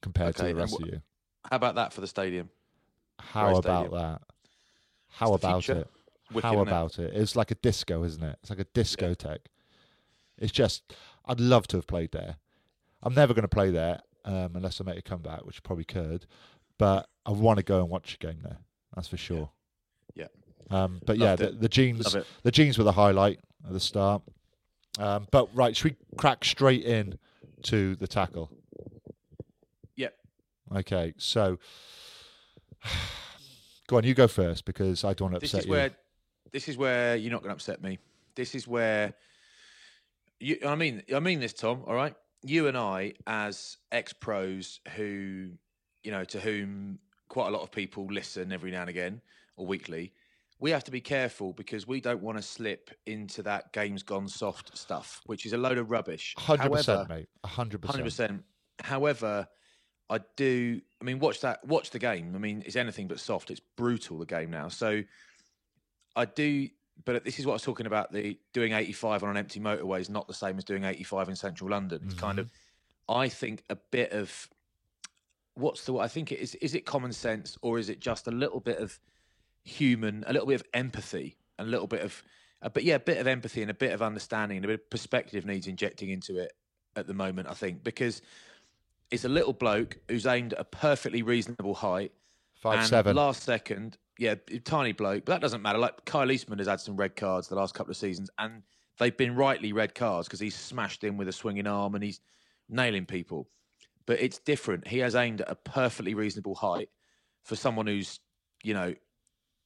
compared 0.01 0.35
to 0.35 0.43
the 0.43 0.55
rest 0.55 0.79
of 0.79 0.85
you. 0.87 1.01
How 1.49 1.55
about 1.55 1.75
that 1.75 1.93
for 1.93 2.01
the 2.01 2.07
stadium? 2.07 2.49
How 3.19 3.55
about 3.55 3.63
Stadium. 3.63 3.91
that? 3.91 4.21
How 5.07 5.33
about 5.33 5.69
it? 5.69 5.87
Wicked, 6.33 6.47
How 6.47 6.59
about 6.59 6.99
it? 6.99 7.13
It's 7.13 7.35
like 7.35 7.51
a 7.51 7.55
disco, 7.55 8.03
isn't 8.03 8.23
it? 8.23 8.37
It's 8.41 8.49
like 8.49 8.59
a 8.59 8.65
discotheque. 8.65 9.47
It's 10.37 10.51
just, 10.51 10.93
I'd 11.25 11.39
love 11.39 11.67
to 11.67 11.77
have 11.77 11.87
played 11.87 12.11
there. 12.11 12.37
I'm 13.03 13.13
never 13.13 13.33
going 13.33 13.43
to 13.43 13.47
play 13.49 13.69
there 13.69 14.01
um, 14.25 14.51
unless 14.55 14.79
I 14.79 14.83
make 14.83 14.97
a 14.97 15.01
comeback, 15.01 15.45
which 15.45 15.57
I 15.57 15.61
probably 15.63 15.85
could. 15.85 16.25
But 16.77 17.09
I 17.25 17.31
want 17.31 17.57
to 17.57 17.63
go 17.63 17.79
and 17.79 17.89
watch 17.89 18.15
a 18.15 18.17
game 18.17 18.39
there. 18.43 18.57
That's 18.95 19.07
for 19.07 19.17
sure. 19.17 19.49
Yeah. 20.15 20.27
Um, 20.69 21.01
but 21.05 21.17
yeah, 21.17 21.35
the, 21.35 21.49
it. 21.49 21.61
the 21.61 21.69
jeans, 21.69 22.15
the 22.43 22.51
jeans 22.51 22.77
were 22.77 22.83
the 22.83 22.91
highlight 22.93 23.39
at 23.65 23.73
the 23.73 23.79
start. 23.79 24.23
Um, 24.99 25.27
but 25.31 25.49
right, 25.55 25.75
should 25.75 25.91
we 25.91 25.95
crack 26.17 26.43
straight 26.43 26.83
in 26.83 27.17
to 27.63 27.95
the 27.95 28.07
tackle? 28.07 28.51
Yep. 29.95 30.13
Okay, 30.77 31.13
so 31.17 31.59
go 33.87 33.97
on, 33.97 34.03
you 34.03 34.13
go 34.13 34.27
first 34.27 34.65
because 34.65 35.03
I 35.03 35.13
don't 35.13 35.31
want 35.31 35.35
to 35.35 35.39
This 35.39 35.53
upset 35.53 35.61
is 35.61 35.65
you. 35.67 35.71
where 35.71 35.91
this 36.53 36.67
is 36.67 36.77
where 36.77 37.15
you're 37.15 37.31
not 37.31 37.41
going 37.41 37.49
to 37.49 37.55
upset 37.55 37.81
me. 37.81 37.99
This 38.35 38.55
is 38.55 38.67
where 38.67 39.13
you. 40.39 40.57
I 40.65 40.75
mean, 40.75 41.03
I 41.13 41.19
mean 41.19 41.39
this, 41.39 41.53
Tom. 41.53 41.83
All 41.87 41.93
right, 41.95 42.15
you 42.43 42.67
and 42.67 42.77
I, 42.77 43.13
as 43.27 43.77
ex 43.91 44.13
pros, 44.13 44.79
who 44.95 45.49
you 46.03 46.11
know, 46.11 46.23
to 46.25 46.39
whom 46.39 46.99
quite 47.29 47.47
a 47.47 47.51
lot 47.51 47.61
of 47.61 47.71
people 47.71 48.07
listen 48.07 48.51
every 48.51 48.71
now 48.71 48.81
and 48.81 48.89
again 48.89 49.21
or 49.57 49.65
weekly. 49.65 50.13
We 50.59 50.69
have 50.71 50.83
to 50.83 50.91
be 50.91 51.01
careful 51.01 51.53
because 51.53 51.87
we 51.87 52.01
don't 52.01 52.21
want 52.21 52.37
to 52.37 52.41
slip 52.43 52.91
into 53.07 53.41
that 53.43 53.73
game's 53.73 54.03
gone 54.03 54.27
soft 54.27 54.77
stuff, 54.77 55.21
which 55.25 55.45
is 55.47 55.53
a 55.53 55.57
load 55.57 55.79
of 55.79 55.89
rubbish. 55.89 56.35
Hundred 56.37 56.61
However- 56.63 56.75
percent, 56.77 57.09
mate. 57.09 57.29
hundred 57.45 57.83
Hundred 57.85 58.03
percent. 58.03 58.31
percent. 58.31 58.43
However, 58.83 59.47
I 60.09 60.19
do. 60.35 60.79
I 61.01 61.03
mean, 61.05 61.19
watch 61.19 61.41
that. 61.41 61.65
Watch 61.65 61.89
the 61.91 61.99
game. 61.99 62.33
I 62.35 62.37
mean, 62.37 62.63
it's 62.65 62.75
anything 62.75 63.07
but 63.07 63.19
soft. 63.19 63.49
It's 63.49 63.61
brutal. 63.77 64.19
The 64.19 64.25
game 64.25 64.51
now. 64.51 64.67
So, 64.67 65.01
I 66.15 66.25
do. 66.25 66.69
But 67.03 67.23
this 67.23 67.39
is 67.39 67.45
what 67.45 67.53
I 67.53 67.55
was 67.55 67.63
talking 67.63 67.87
about. 67.87 68.11
The 68.11 68.37
doing 68.53 68.73
85 68.73 69.23
on 69.23 69.29
an 69.31 69.37
empty 69.37 69.59
motorway 69.59 69.99
is 69.99 70.09
not 70.09 70.27
the 70.27 70.33
same 70.33 70.57
as 70.57 70.63
doing 70.63 70.83
85 70.83 71.29
in 71.29 71.35
central 71.35 71.69
London. 71.69 72.01
It's 72.05 72.13
kind 72.13 72.37
mm-hmm. 72.37 72.45
of. 72.45 72.51
I 73.17 73.29
think 73.29 73.63
a 73.69 73.75
bit 73.75 74.11
of. 74.11 74.49
What's 75.55 75.85
the? 75.85 75.97
I 75.97 76.07
think 76.07 76.31
it 76.31 76.39
is. 76.39 76.55
Is 76.55 76.75
it 76.75 76.85
common 76.85 77.13
sense 77.13 77.57
or 77.61 77.79
is 77.79 77.89
it 77.89 77.99
just 77.99 78.27
a 78.27 78.31
little 78.31 78.59
bit 78.59 78.77
of 78.77 78.99
human, 79.63 80.23
a 80.27 80.33
little 80.33 80.47
bit 80.47 80.55
of 80.55 80.63
empathy, 80.73 81.37
a 81.59 81.63
little 81.63 81.87
bit 81.87 82.01
of. 82.01 82.23
Uh, 82.63 82.67
a 82.67 82.69
bit, 82.69 82.83
yeah, 82.83 82.95
a 82.95 82.99
bit 82.99 83.17
of 83.17 83.25
empathy 83.25 83.63
and 83.63 83.71
a 83.71 83.73
bit 83.73 83.91
of 83.91 84.03
understanding 84.03 84.57
and 84.57 84.65
a 84.65 84.67
bit 84.67 84.75
of 84.75 84.89
perspective 84.91 85.47
needs 85.47 85.65
injecting 85.65 86.11
into 86.11 86.37
it 86.37 86.53
at 86.95 87.07
the 87.07 87.13
moment, 87.13 87.47
I 87.49 87.53
think, 87.53 87.83
because 87.83 88.21
it's 89.09 89.25
a 89.25 89.29
little 89.29 89.53
bloke 89.53 89.97
who's 90.07 90.25
aimed 90.25 90.53
at 90.53 90.59
a 90.59 90.63
perfectly 90.63 91.21
reasonable 91.21 91.75
height. 91.75 92.11
Five 92.53 92.79
and 92.79 92.87
seven. 92.87 93.15
Last 93.15 93.43
second, 93.43 93.97
yeah, 94.21 94.35
tiny 94.63 94.91
bloke, 94.91 95.25
but 95.25 95.33
that 95.33 95.41
doesn't 95.41 95.63
matter. 95.63 95.79
Like 95.79 96.05
Kyle 96.05 96.27
Eastmond 96.27 96.59
has 96.59 96.67
had 96.67 96.79
some 96.79 96.95
red 96.95 97.15
cards 97.15 97.47
the 97.47 97.55
last 97.55 97.73
couple 97.73 97.89
of 97.89 97.97
seasons, 97.97 98.29
and 98.37 98.61
they've 98.99 99.17
been 99.17 99.35
rightly 99.35 99.73
red 99.73 99.95
cards 99.95 100.27
because 100.27 100.39
he's 100.39 100.53
smashed 100.53 101.03
in 101.03 101.17
with 101.17 101.27
a 101.27 101.31
swinging 101.31 101.65
arm 101.65 101.95
and 101.95 102.03
he's 102.03 102.21
nailing 102.69 103.07
people. 103.07 103.49
But 104.05 104.21
it's 104.21 104.37
different. 104.37 104.87
He 104.87 104.99
has 104.99 105.15
aimed 105.15 105.41
at 105.41 105.49
a 105.49 105.55
perfectly 105.55 106.13
reasonable 106.13 106.53
height 106.53 106.89
for 107.45 107.55
someone 107.55 107.87
who's, 107.87 108.19
you 108.61 108.75
know, 108.75 108.93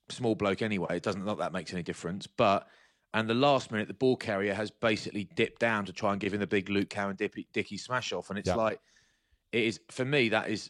small 0.07 0.35
bloke 0.35 0.61
anyway. 0.61 0.95
It 0.95 1.03
doesn't 1.03 1.25
not 1.25 1.37
that 1.39 1.51
makes 1.51 1.73
any 1.73 1.83
difference. 1.83 2.25
But 2.25 2.65
and 3.13 3.29
the 3.29 3.33
last 3.33 3.71
minute, 3.71 3.89
the 3.89 3.93
ball 3.93 4.15
carrier 4.15 4.53
has 4.53 4.71
basically 4.71 5.25
dipped 5.35 5.59
down 5.59 5.83
to 5.83 5.91
try 5.91 6.13
and 6.13 6.21
give 6.21 6.33
him 6.33 6.39
the 6.39 6.47
big 6.47 6.69
Luke 6.69 6.89
Cow 6.89 7.09
and 7.09 7.17
Dippy, 7.17 7.49
Dicky 7.51 7.75
smash 7.75 8.13
off, 8.13 8.29
and 8.29 8.39
it's 8.39 8.47
Yeah. 8.47 8.55
like 8.55 8.79
it 9.51 9.65
is 9.65 9.81
for 9.91 10.05
me. 10.05 10.29
That 10.29 10.49
is 10.49 10.69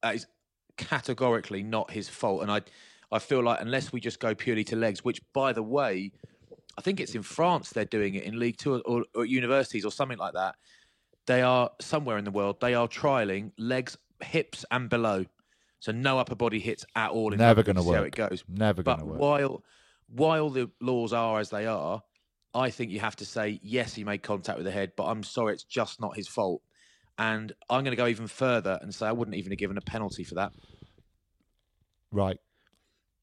that 0.00 0.14
is 0.14 0.28
categorically 0.76 1.64
not 1.64 1.90
his 1.90 2.08
fault, 2.08 2.42
and 2.42 2.52
I 2.52 2.60
I 3.12 3.18
feel 3.18 3.42
like 3.42 3.60
unless 3.60 3.92
we 3.92 4.00
just 4.00 4.20
go 4.20 4.34
purely 4.34 4.64
to 4.64 4.76
legs, 4.76 5.04
which 5.04 5.20
by 5.32 5.52
the 5.52 5.62
way, 5.62 6.12
I 6.78 6.82
think 6.82 7.00
it's 7.00 7.14
in 7.14 7.22
France 7.22 7.70
they're 7.70 7.84
doing 7.84 8.14
it 8.14 8.24
in 8.24 8.38
League 8.38 8.56
Two 8.56 8.74
or, 8.74 8.80
or, 8.86 9.04
or 9.14 9.24
universities 9.24 9.84
or 9.84 9.90
something 9.90 10.18
like 10.18 10.34
that. 10.34 10.54
They 11.26 11.42
are 11.42 11.70
somewhere 11.80 12.18
in 12.18 12.24
the 12.24 12.30
world. 12.30 12.60
They 12.60 12.74
are 12.74 12.88
trialing 12.88 13.52
legs, 13.58 13.96
hips, 14.22 14.64
and 14.70 14.88
below. 14.88 15.26
So 15.80 15.92
no 15.92 16.18
upper 16.18 16.34
body 16.34 16.60
hits 16.60 16.84
at 16.94 17.10
all. 17.10 17.32
In 17.32 17.38
Never 17.38 17.62
going 17.62 17.76
to 17.76 17.82
see 17.82 17.88
how 17.88 18.00
work. 18.00 18.06
it 18.08 18.28
goes. 18.28 18.44
Never 18.48 18.82
going 18.82 18.98
to 18.98 19.04
work. 19.04 19.18
while 19.18 19.64
while 20.08 20.50
the 20.50 20.70
laws 20.80 21.12
are 21.12 21.40
as 21.40 21.50
they 21.50 21.66
are, 21.66 22.02
I 22.54 22.70
think 22.70 22.90
you 22.90 23.00
have 23.00 23.16
to 23.16 23.24
say 23.24 23.60
yes, 23.62 23.94
he 23.94 24.04
made 24.04 24.22
contact 24.22 24.58
with 24.58 24.66
the 24.66 24.72
head, 24.72 24.92
but 24.96 25.04
I'm 25.04 25.22
sorry, 25.22 25.54
it's 25.54 25.64
just 25.64 26.00
not 26.00 26.16
his 26.16 26.28
fault. 26.28 26.62
And 27.18 27.52
I'm 27.68 27.84
going 27.84 27.92
to 27.92 27.96
go 27.96 28.06
even 28.06 28.26
further 28.26 28.78
and 28.80 28.94
say 28.94 29.06
I 29.06 29.12
wouldn't 29.12 29.36
even 29.36 29.52
have 29.52 29.58
given 29.58 29.76
a 29.76 29.82
penalty 29.82 30.24
for 30.24 30.36
that. 30.36 30.52
Right. 32.10 32.38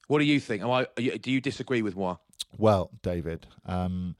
What 0.08 0.20
do 0.20 0.26
you 0.26 0.39
think? 0.39 0.64
Am 0.64 0.72
I? 0.72 0.88
you- 0.97 1.18
Do 1.18 1.32
you 1.32 1.41
disagree 1.41 1.82
with 1.82 1.95
moi? 1.95 2.18
Well, 2.58 2.89
David, 3.03 3.45
um, 3.66 4.16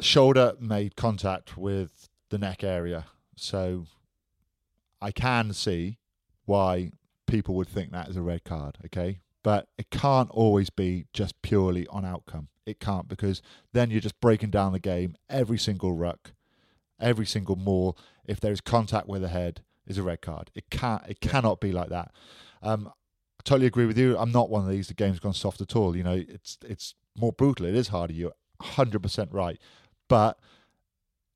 shoulder 0.00 0.54
made 0.60 0.96
contact 0.96 1.56
with 1.56 2.08
the 2.30 2.38
neck 2.38 2.62
area, 2.64 3.06
so 3.36 3.86
I 5.00 5.10
can 5.12 5.52
see 5.52 5.98
why 6.44 6.92
people 7.26 7.54
would 7.56 7.68
think 7.68 7.90
that 7.90 8.08
is 8.08 8.16
a 8.16 8.22
red 8.22 8.44
card. 8.44 8.78
Okay, 8.86 9.20
but 9.42 9.68
it 9.76 9.90
can't 9.90 10.30
always 10.30 10.70
be 10.70 11.06
just 11.12 11.40
purely 11.42 11.86
on 11.88 12.04
outcome. 12.04 12.48
It 12.64 12.80
can't 12.80 13.08
because 13.08 13.42
then 13.72 13.90
you're 13.90 14.00
just 14.00 14.20
breaking 14.20 14.50
down 14.50 14.72
the 14.72 14.78
game. 14.80 15.16
Every 15.28 15.58
single 15.58 15.92
ruck, 15.92 16.32
every 17.00 17.26
single 17.26 17.56
maul, 17.56 17.96
if 18.24 18.40
there 18.40 18.52
is 18.52 18.60
contact 18.60 19.08
with 19.08 19.22
the 19.22 19.28
head, 19.28 19.62
is 19.86 19.98
a 19.98 20.02
red 20.02 20.20
card. 20.20 20.50
It 20.54 20.70
can't. 20.70 21.02
It 21.08 21.20
cannot 21.20 21.60
be 21.60 21.72
like 21.72 21.88
that. 21.90 22.12
Um, 22.62 22.92
totally 23.46 23.66
agree 23.66 23.86
with 23.86 23.96
you. 23.98 24.16
I'm 24.18 24.32
not 24.32 24.50
one 24.50 24.62
of 24.64 24.68
these. 24.70 24.88
The 24.88 24.94
game's 24.94 25.20
gone 25.20 25.32
soft 25.32 25.60
at 25.60 25.74
all. 25.74 25.96
You 25.96 26.02
know, 26.02 26.22
it's 26.28 26.58
it's 26.64 26.94
more 27.18 27.32
brutal. 27.32 27.64
It 27.66 27.74
is 27.74 27.88
harder. 27.88 28.12
You're 28.12 28.34
100 28.58 29.02
percent 29.02 29.32
right. 29.32 29.58
But 30.08 30.38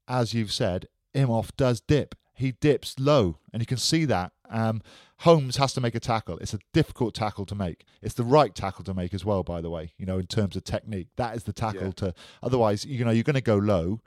as 0.08 0.34
you've 0.34 0.52
said, 0.52 0.86
Imhoff 1.14 1.50
does 1.56 1.80
dip. 1.80 2.14
He 2.34 2.52
dips 2.52 2.96
low, 2.98 3.38
and 3.52 3.60
you 3.62 3.66
can 3.66 3.76
see 3.76 4.04
that. 4.06 4.32
Um, 4.48 4.80
Holmes 5.18 5.56
has 5.58 5.74
to 5.74 5.80
make 5.80 5.94
a 5.94 6.00
tackle. 6.00 6.38
It's 6.38 6.54
a 6.54 6.58
difficult 6.72 7.14
tackle 7.14 7.44
to 7.46 7.54
make. 7.54 7.84
It's 8.00 8.14
the 8.14 8.24
right 8.24 8.54
tackle 8.54 8.84
to 8.84 8.94
make 8.94 9.12
as 9.12 9.24
well, 9.24 9.42
by 9.42 9.60
the 9.60 9.68
way. 9.68 9.92
You 9.98 10.06
know, 10.06 10.18
in 10.18 10.26
terms 10.26 10.56
of 10.56 10.64
technique, 10.64 11.08
that 11.16 11.36
is 11.36 11.44
the 11.44 11.52
tackle 11.52 11.88
Yeah. 11.88 11.92
to. 11.96 12.14
Otherwise, 12.42 12.86
you 12.86 13.04
know, 13.04 13.10
you're 13.10 13.22
going 13.24 13.34
to 13.34 13.40
go 13.42 13.56
low. 13.56 14.00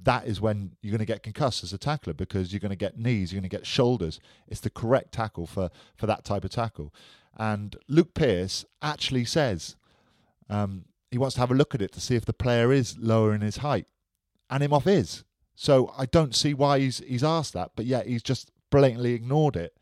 That 0.00 0.26
is 0.26 0.40
when 0.40 0.76
you're 0.80 0.92
going 0.92 1.00
to 1.00 1.04
get 1.04 1.22
concussed 1.22 1.64
as 1.64 1.72
a 1.72 1.78
tackler 1.78 2.14
because 2.14 2.52
you're 2.52 2.60
going 2.60 2.70
to 2.70 2.76
get 2.76 2.98
knees, 2.98 3.32
you're 3.32 3.40
going 3.40 3.50
to 3.50 3.56
get 3.56 3.66
shoulders. 3.66 4.20
It's 4.46 4.60
the 4.60 4.70
correct 4.70 5.12
tackle 5.12 5.46
for 5.46 5.70
for 5.96 6.06
that 6.06 6.24
type 6.24 6.44
of 6.44 6.50
tackle. 6.50 6.94
And 7.36 7.76
Luke 7.88 8.14
Pearce 8.14 8.64
actually 8.82 9.24
says 9.24 9.76
um, 10.48 10.84
he 11.10 11.18
wants 11.18 11.34
to 11.34 11.40
have 11.40 11.50
a 11.50 11.54
look 11.54 11.74
at 11.74 11.82
it 11.82 11.92
to 11.92 12.00
see 12.00 12.16
if 12.16 12.24
the 12.24 12.32
player 12.32 12.72
is 12.72 12.96
lower 12.98 13.34
in 13.34 13.40
his 13.40 13.58
height, 13.58 13.86
and 14.50 14.62
Imhoff 14.62 14.86
is. 14.86 15.24
So 15.54 15.92
I 15.98 16.06
don't 16.06 16.34
see 16.34 16.54
why 16.54 16.78
he's 16.78 16.98
he's 16.98 17.24
asked 17.24 17.52
that, 17.54 17.72
but 17.74 17.84
yet 17.84 18.06
he's 18.06 18.22
just 18.22 18.50
blatantly 18.70 19.14
ignored 19.14 19.56
it. 19.56 19.76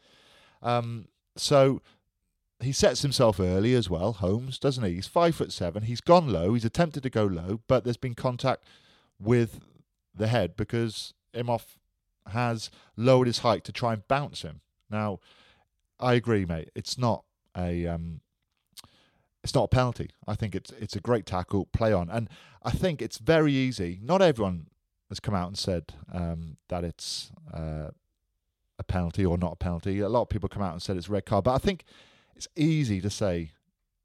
Um, 0.63 1.09
so 1.37 1.83
he 2.61 2.73
sets 2.73 3.03
himself 3.03 3.39
early 3.39 3.75
as 3.75 3.91
well, 3.91 4.15
Holmes, 4.15 4.59
doesn't 4.59 4.85
he? 4.85 4.95
He's 4.95 5.07
five 5.07 5.35
foot 5.35 5.53
seven. 5.53 5.83
He's 5.83 6.01
gone 6.01 6.29
low. 6.29 6.55
He's 6.55 6.65
attempted 6.65 7.03
to 7.03 7.11
go 7.11 7.25
low, 7.25 7.61
but 7.69 7.85
there's 7.85 7.99
been 7.99 8.15
contact 8.15 8.65
with 9.21 9.61
the 10.17 10.27
head 10.29 10.57
because 10.57 11.15
Imhoff 11.35 11.77
has 12.29 12.71
lowered 12.97 13.27
his 13.27 13.39
height 13.39 13.65
to 13.65 13.73
try 13.73 13.93
and 13.93 14.07
bounce 14.09 14.43
him. 14.43 14.61
Now, 14.91 15.21
I 15.99 16.15
agree, 16.15 16.45
mate. 16.45 16.71
It's 16.75 16.99
not 16.99 17.25
a 17.57 17.87
um, 17.87 18.21
it's 19.43 19.55
not 19.55 19.65
a 19.65 19.69
penalty. 19.69 20.11
I 20.27 20.35
think 20.35 20.55
it's 20.55 20.73
it's 20.73 20.97
a 20.97 21.01
great 21.01 21.27
tackle, 21.27 21.67
play 21.67 21.93
on, 21.93 22.11
and 22.11 22.29
I 22.63 22.71
think 22.71 23.01
it's 23.01 23.19
very 23.19 23.53
easy. 23.53 24.01
Not 24.03 24.23
everyone 24.23 24.67
has 25.09 25.21
come 25.21 25.35
out 25.35 25.49
and 25.49 25.59
said 25.59 25.95
um, 26.13 26.57
that 26.69 26.85
it's 26.85 27.31
uh, 27.55 27.91
a 28.79 28.85
penalty 28.85 29.25
or 29.25 29.39
not 29.39 29.53
a 29.53 29.57
penalty. 29.57 30.01
A 30.01 30.09
lot 30.09 30.23
of 30.23 30.29
people 30.29 30.49
come 30.49 30.63
out 30.63 30.73
and 30.73 30.83
said 30.83 30.97
it's 30.97 31.09
a 31.09 31.13
red 31.13 31.27
card, 31.27 31.45
but 31.45 31.55
I 31.55 31.59
think 31.59 31.85
it's 32.35 32.49
easy 32.57 33.01
to 33.01 33.11
say 33.11 33.53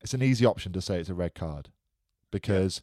it's 0.02 0.14
an 0.14 0.24
easy 0.24 0.46
option 0.46 0.72
to 0.74 0.82
say 0.82 1.00
it's 1.00 1.10
a 1.10 1.14
red 1.14 1.36
card 1.36 1.70
because 2.32 2.82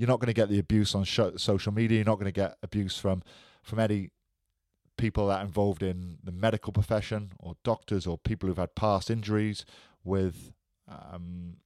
you're 0.00 0.08
not 0.08 0.18
going 0.18 0.28
to 0.28 0.32
get 0.32 0.48
the 0.48 0.58
abuse 0.58 0.94
on 0.94 1.04
sho- 1.04 1.36
social 1.36 1.72
media. 1.72 1.98
You're 1.98 2.06
not 2.06 2.14
going 2.14 2.24
to 2.24 2.32
get 2.32 2.56
abuse 2.62 2.96
from 2.96 3.22
from 3.62 3.78
any 3.78 4.08
people 4.96 5.26
that 5.26 5.40
are 5.40 5.44
involved 5.44 5.82
in 5.82 6.16
the 6.24 6.32
medical 6.32 6.72
profession 6.72 7.32
or 7.38 7.54
doctors 7.64 8.06
or 8.06 8.16
people 8.16 8.48
who've 8.48 8.56
had 8.56 8.74
past 8.74 9.10
injuries 9.10 9.66
with 10.02 10.52
um, 10.88 11.58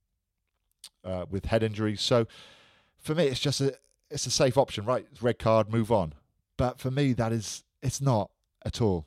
uh, 1.04 1.26
with 1.30 1.44
head 1.46 1.62
injuries. 1.62 2.00
So 2.02 2.26
for 2.98 3.14
me, 3.14 3.26
it's 3.28 3.38
just 3.38 3.60
a 3.60 3.76
it's 4.10 4.26
a 4.26 4.32
safe 4.32 4.58
option, 4.58 4.84
right? 4.84 5.06
Red 5.20 5.38
card, 5.38 5.72
move 5.72 5.92
on. 5.92 6.14
But 6.56 6.80
for 6.80 6.90
me, 6.90 7.12
that 7.12 7.30
is 7.32 7.62
it's 7.82 8.00
not 8.00 8.32
at 8.66 8.80
all. 8.80 9.06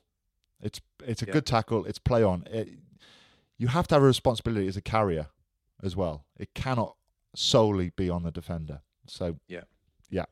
It's 0.62 0.80
it's 1.04 1.20
a 1.22 1.26
Yeah. 1.26 1.34
good 1.34 1.44
tackle. 1.46 1.84
It's 1.84 1.98
play 1.98 2.22
on. 2.22 2.44
It, 2.50 2.78
you 3.58 3.68
have 3.68 3.86
to 3.88 3.94
have 3.96 4.02
a 4.02 4.06
responsibility 4.06 4.68
as 4.68 4.76
a 4.78 4.80
carrier 4.80 5.26
as 5.82 5.94
well. 5.94 6.24
It 6.38 6.54
cannot 6.54 6.96
solely 7.34 7.90
be 7.90 8.08
on 8.08 8.22
the 8.22 8.30
defender. 8.30 8.80
So 9.08 9.36
Yeah. 9.48 9.62
yeah, 10.10 10.24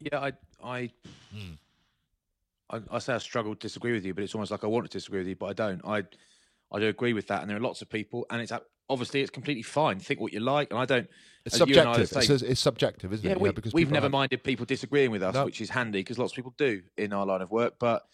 Yeah, 0.00 0.18
I, 0.18 0.32
I, 0.64 0.90
hmm. 1.32 1.52
I, 2.70 2.80
I 2.90 2.98
say 2.98 3.14
I 3.14 3.18
struggle 3.18 3.54
to 3.54 3.60
disagree 3.60 3.92
with 3.92 4.04
you, 4.04 4.14
but 4.14 4.24
it's 4.24 4.34
almost 4.34 4.50
like 4.50 4.64
I 4.64 4.66
want 4.66 4.86
to 4.90 4.90
disagree 4.98 5.18
with 5.20 5.28
you, 5.28 5.36
but 5.36 5.46
I 5.46 5.52
don't. 5.52 5.80
I, 5.84 6.04
I 6.72 6.78
do 6.80 6.88
agree 6.88 7.12
with 7.12 7.26
that, 7.28 7.42
and 7.42 7.50
there 7.50 7.56
are 7.56 7.60
lots 7.60 7.82
of 7.82 7.90
people, 7.90 8.26
and 8.30 8.40
it's 8.40 8.52
obviously 8.88 9.20
it's 9.20 9.30
completely 9.30 9.62
fine. 9.62 9.98
Think 9.98 10.20
what 10.20 10.32
you 10.32 10.40
like, 10.40 10.70
and 10.70 10.78
I 10.78 10.86
don't. 10.86 11.08
it's 11.44 11.60
as 11.60 11.68
you 11.68 11.78
and 11.78 11.88
I 11.90 12.04
subjective. 12.04 12.24
say- 12.24 12.34
It's, 12.34 12.42
it's 12.42 12.60
subjective, 12.60 13.12
isn't 13.12 13.26
yeah, 13.26 13.32
it? 13.32 13.40
we, 13.40 13.50
because 13.50 13.74
we've 13.74 13.90
never 13.90 14.04
have- 14.06 14.12
minded 14.12 14.42
people 14.42 14.64
disagreeing 14.64 15.10
with 15.10 15.22
us, 15.22 15.34
No. 15.34 15.44
which 15.44 15.60
is 15.60 15.68
handy 15.70 16.00
because 16.00 16.18
lots 16.18 16.32
of 16.32 16.36
people 16.36 16.54
do 16.56 16.82
in 16.96 17.12
our 17.12 17.26
line 17.26 17.42
of 17.42 17.50
work. 17.50 17.74
But 17.78 18.06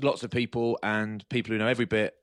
lots 0.00 0.22
of 0.22 0.30
people 0.30 0.78
and 0.82 1.28
people 1.28 1.52
who 1.52 1.58
know 1.58 1.66
every 1.68 1.84
bit 1.84 2.14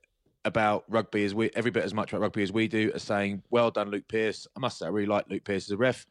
about 0.44 0.84
rugby 0.88 1.24
as 1.24 1.34
we, 1.34 1.50
every 1.54 1.70
bit 1.70 1.84
as 1.84 1.92
much 1.94 2.12
about 2.12 2.22
rugby 2.22 2.42
as 2.42 2.50
we 2.52 2.66
do, 2.66 2.90
are 2.94 2.98
saying, 2.98 3.42
"Well 3.50 3.70
done, 3.70 3.90
Luke 3.90 4.08
Pearce." 4.08 4.48
I 4.56 4.60
must 4.60 4.78
say, 4.78 4.86
I 4.86 4.88
really 4.88 5.06
like 5.06 5.26
Luke 5.30 5.44
Pearce 5.44 5.66
as 5.66 5.70
a 5.70 5.76
ref. 5.76 6.06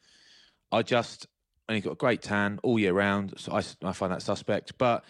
I 0.72 0.82
just, 0.82 1.28
and 1.68 1.76
he's 1.76 1.84
got 1.84 1.94
a 1.94 1.96
great 1.96 2.22
tan 2.22 2.60
all 2.64 2.78
year 2.80 2.94
round, 2.94 3.34
so 3.38 3.54
I, 3.54 3.62
I 3.84 3.94
find 3.94 4.12
that 4.12 4.22
suspect. 4.22 4.78
But 4.78 5.04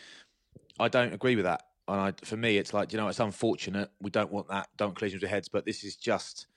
I 0.80 0.88
don't 0.88 1.14
agree 1.14 1.36
with 1.36 1.46
that. 1.46 1.64
And 1.88 2.00
I, 2.02 2.14
for 2.24 2.38
me, 2.38 2.58
it's 2.58 2.74
like, 2.74 2.92
you 2.92 2.98
know, 2.98 3.08
it's 3.08 3.20
unfortunate. 3.20 3.90
We 4.02 4.12
don't 4.12 4.32
want 4.32 4.50
that. 4.50 4.68
Don't 4.78 4.96
collisions 4.96 5.22
with 5.22 5.32
heads. 5.32 5.50
But 5.50 5.66
this 5.66 5.84
is 5.84 5.96
just, 5.96 6.48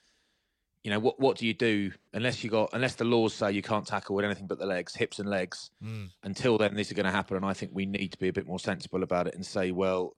you 0.82 0.90
know, 0.90 0.98
what 0.98 1.20
what 1.20 1.38
do 1.38 1.46
you 1.46 1.54
do 1.54 1.92
unless 2.12 2.42
you 2.42 2.50
got 2.50 2.70
unless 2.72 2.96
the 2.96 3.04
laws 3.04 3.32
say 3.34 3.52
you 3.52 3.62
can't 3.62 3.86
tackle 3.86 4.16
with 4.16 4.24
anything 4.24 4.46
but 4.46 4.58
the 4.58 4.66
legs, 4.66 4.94
hips 4.94 5.18
and 5.18 5.30
legs. 5.30 5.70
Mm. 5.82 6.10
Until 6.24 6.58
then, 6.58 6.74
this 6.74 6.88
is 6.88 6.94
going 6.94 7.06
to 7.06 7.12
happen. 7.12 7.36
And 7.36 7.46
I 7.46 7.52
think 7.52 7.72
we 7.74 7.86
need 7.86 8.12
to 8.12 8.18
be 8.18 8.28
a 8.28 8.32
bit 8.32 8.46
more 8.46 8.58
sensible 8.58 9.02
about 9.02 9.28
it 9.28 9.34
and 9.34 9.46
say, 9.46 9.70
well, 9.70 10.16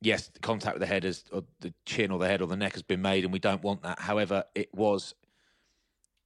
yes, 0.00 0.30
contact 0.42 0.74
with 0.74 0.80
the 0.80 0.86
head 0.86 1.04
is, 1.04 1.24
or 1.32 1.44
the 1.60 1.72
chin 1.86 2.10
or 2.10 2.18
the 2.18 2.26
head 2.26 2.42
or 2.42 2.48
the 2.48 2.56
neck 2.56 2.72
has 2.72 2.82
been 2.82 3.02
made, 3.02 3.24
and 3.24 3.32
we 3.32 3.38
don't 3.38 3.62
want 3.62 3.82
that. 3.82 3.98
However, 4.00 4.44
it 4.54 4.68
was. 4.74 5.14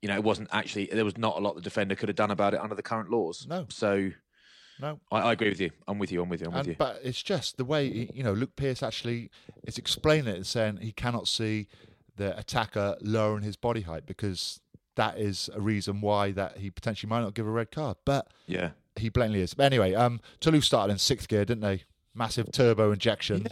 You 0.03 0.09
know, 0.09 0.15
it 0.15 0.23
wasn't 0.25 0.49
actually. 0.53 0.87
There 0.93 1.05
was 1.05 1.19
not 1.19 1.37
a 1.37 1.41
lot 1.41 1.55
the 1.57 1.61
defender 1.61 1.95
could 1.97 2.09
have 2.09 2.17
done 2.17 2.31
about 2.31 2.55
it 2.55 2.61
under 2.61 2.75
the 2.75 2.83
current 2.83 3.11
laws. 3.11 3.47
No. 3.49 3.67
So 3.69 4.11
No. 4.81 5.01
I, 5.11 5.19
I 5.21 5.33
agree 5.33 5.49
with 5.49 5.61
you. 5.61 5.71
I'm 5.89 5.99
with 5.99 6.13
you. 6.13 6.23
I'm 6.23 6.29
with 6.29 6.41
you. 6.41 6.47
I'm 6.49 6.55
with 6.55 6.69
you. 6.69 6.77
but 6.79 7.01
it's 7.03 7.23
just 7.23 7.57
the 7.57 7.65
way 7.65 7.91
he- 7.91 8.11
you 8.15 8.23
know 8.23 8.33
Luke 8.33 8.55
Pearce 8.57 8.83
actually 8.83 9.31
is 9.65 9.77
explaining 9.79 10.29
it 10.29 10.37
and 10.37 10.47
saying 10.47 10.79
he 10.79 10.93
cannot 10.93 11.27
see 11.27 11.67
the 12.17 12.37
attacker 12.39 12.97
lowering 13.01 13.43
his 13.43 13.57
body 13.57 13.81
height 13.83 14.07
because 14.07 14.61
that 14.97 15.19
is 15.19 15.49
a 15.55 15.61
reason 15.61 16.01
why 16.01 16.33
that 16.33 16.59
he 16.59 16.71
potentially 16.71 17.09
might 17.09 17.21
not 17.21 17.35
give 17.35 17.47
a 17.47 17.51
red 17.51 17.71
card. 17.71 17.97
But 18.05 18.29
yeah. 18.47 18.71
he 18.97 19.09
blatantly 19.09 19.41
is. 19.43 19.55
But 19.55 19.65
anyway, 19.65 19.95
um, 19.95 20.21
Toulouse 20.41 20.67
started 20.67 20.93
in 20.93 20.99
sixth 20.99 21.29
gear, 21.29 21.45
didn't 21.45 21.63
they? 21.63 21.85
Massive 22.15 22.51
turbo 22.51 22.91
injection. 22.93 23.47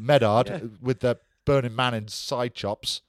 Medard 0.00 0.48
Yeah. 0.48 0.60
with 0.80 1.00
the 1.00 1.18
Burning 1.44 1.74
Man 1.74 1.94
in 1.94 2.06
side 2.08 2.54
chops. 2.54 3.02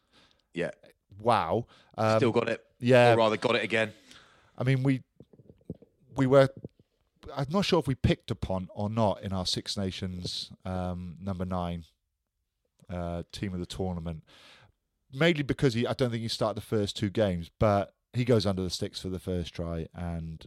Yeah. 0.54 0.72
Wow. 1.20 1.68
Um, 1.98 2.18
Still 2.20 2.32
got 2.32 2.50
it. 2.50 2.65
Yeah. 2.80 3.14
Or 3.14 3.18
rather, 3.18 3.38
got 3.38 3.56
it 3.56 3.64
again. 3.64 3.94
I 4.58 4.64
mean, 4.64 4.84
we 4.84 5.02
we 6.16 6.28
were. 6.28 6.50
I'm 7.36 7.48
not 7.50 7.66
sure 7.66 7.80
if 7.80 7.88
we 7.88 7.96
picked 7.96 8.30
upon 8.30 8.70
or 8.76 8.90
not 8.90 9.24
in 9.24 9.34
our 9.34 9.46
Six 9.46 9.76
Nations 9.76 10.52
um, 10.64 11.18
number 11.20 11.44
nine 11.44 11.86
uh, 12.90 13.24
team 13.32 13.54
of 13.54 13.60
the 13.60 13.66
tournament, 13.66 14.24
mainly 15.14 15.44
because 15.44 15.74
he. 15.74 15.86
I 15.88 15.94
don't 15.94 16.12
think 16.12 16.22
he 16.22 16.28
started 16.28 16.58
the 16.58 16.66
first 16.66 16.96
two 16.96 17.10
games, 17.10 17.50
but 17.60 17.94
he 18.14 18.26
goes 18.26 18.46
under 18.46 18.62
the 18.62 18.70
sticks 18.70 19.02
for 19.02 19.10
the 19.10 19.20
first 19.20 19.54
try 19.54 19.88
and 19.94 20.46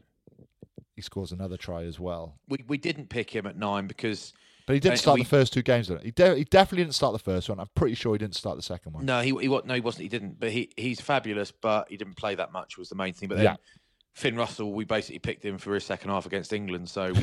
he 0.96 1.02
scores 1.02 1.30
another 1.30 1.56
try 1.56 1.84
as 1.84 2.00
well. 2.00 2.38
We 2.48 2.64
we 2.66 2.78
didn't 2.78 3.08
pick 3.08 3.30
him 3.30 3.46
at 3.46 3.56
nine 3.56 3.86
because 3.86 4.32
But 4.68 4.74
he 4.74 4.80
didn't 4.80 4.92
And 4.92 5.00
start 5.00 5.14
we- 5.16 5.22
the 5.22 5.28
first 5.30 5.54
two 5.54 5.62
games. 5.62 5.86
Did 5.88 6.00
he? 6.00 6.04
He, 6.08 6.10
de- 6.10 6.36
he 6.36 6.44
definitely 6.44 6.84
didn't 6.84 6.94
start 6.94 7.14
the 7.14 7.18
first 7.18 7.48
one. 7.48 7.58
I'm 7.58 7.70
pretty 7.74 7.94
sure 7.94 8.12
he 8.14 8.18
didn't 8.18 8.34
start 8.36 8.56
the 8.56 8.62
second 8.62 8.92
one. 8.92 9.06
no, 9.06 9.22
he 9.22 9.30
he 9.30 9.48
no 9.48 9.74
he 9.74 9.80
wasn't. 9.80 10.02
He 10.02 10.08
didn't. 10.10 10.38
But 10.38 10.50
he 10.50 10.70
he's 10.76 11.00
fabulous. 11.00 11.50
But 11.50 11.88
he 11.88 11.96
didn't 11.96 12.16
play 12.18 12.34
that 12.34 12.52
much 12.52 12.76
was 12.76 12.90
the 12.90 12.94
main 12.94 13.14
thing. 13.14 13.30
But 13.30 13.36
then 13.36 13.44
Yeah. 13.44 13.56
Finn 14.12 14.36
Russell, 14.36 14.72
we 14.74 14.84
basically 14.84 15.20
picked 15.20 15.42
him 15.44 15.56
for 15.58 15.72
his 15.74 15.84
second 15.84 16.10
half 16.10 16.26
against 16.26 16.52
England. 16.52 16.90
So 16.90 17.14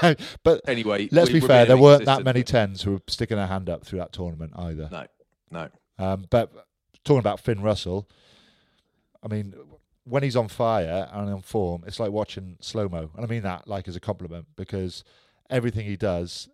but 0.42 0.60
anyway, 0.68 1.08
let's 1.12 1.30
we 1.32 1.40
be 1.40 1.46
fair, 1.46 1.64
there 1.64 1.76
weren't 1.78 2.04
that 2.04 2.24
many 2.24 2.42
tens 2.42 2.82
who 2.82 2.92
were 2.92 3.02
sticking 3.08 3.36
their 3.38 3.46
hand 3.46 3.70
up 3.70 3.86
through 3.86 4.00
that 4.00 4.12
tournament 4.12 4.52
either. 4.56 4.88
No, 4.92 5.06
no. 5.50 5.68
Um, 5.98 6.26
but 6.30 6.52
talking 7.04 7.20
about 7.20 7.40
Finn 7.40 7.62
Russell, 7.62 8.08
I 9.22 9.28
mean, 9.28 9.54
when 10.04 10.22
he's 10.24 10.36
on 10.36 10.48
fire 10.48 11.08
and 11.12 11.30
on 11.30 11.42
form, 11.42 11.84
it's 11.86 12.00
like 12.00 12.10
watching 12.10 12.56
slow 12.60 12.88
mo, 12.88 13.10
and 13.16 13.24
I 13.24 13.28
mean 13.28 13.42
that 13.44 13.68
like 13.68 13.86
as 13.88 13.96
a 13.96 14.00
compliment 14.00 14.46
because 14.56 15.04
everything 15.48 15.86
he 15.86 15.96
does 15.96 16.48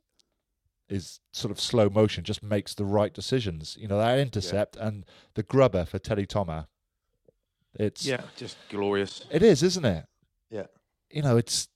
is 0.88 1.20
sort 1.32 1.50
of 1.50 1.60
slow 1.60 1.88
motion, 1.88 2.24
just 2.24 2.42
makes 2.42 2.74
the 2.74 2.84
right 2.84 3.12
decisions. 3.12 3.76
You 3.78 3.88
know 3.88 3.98
that 3.98 4.18
intercept 4.18 4.76
and 4.76 5.04
the 5.34 5.42
grubber 5.42 5.84
for 5.84 5.98
Teddy 5.98 6.26
Thomas. 6.26 6.66
It's 7.74 8.04
Yeah, 8.06 8.22
just 8.36 8.56
glorious. 8.70 9.24
it 9.30 9.42
is, 9.42 9.62
isn't 9.62 9.84
it? 9.84 10.06
Yeah. 10.50 10.66
You 11.10 11.22
know, 11.22 11.36
it's 11.36 11.68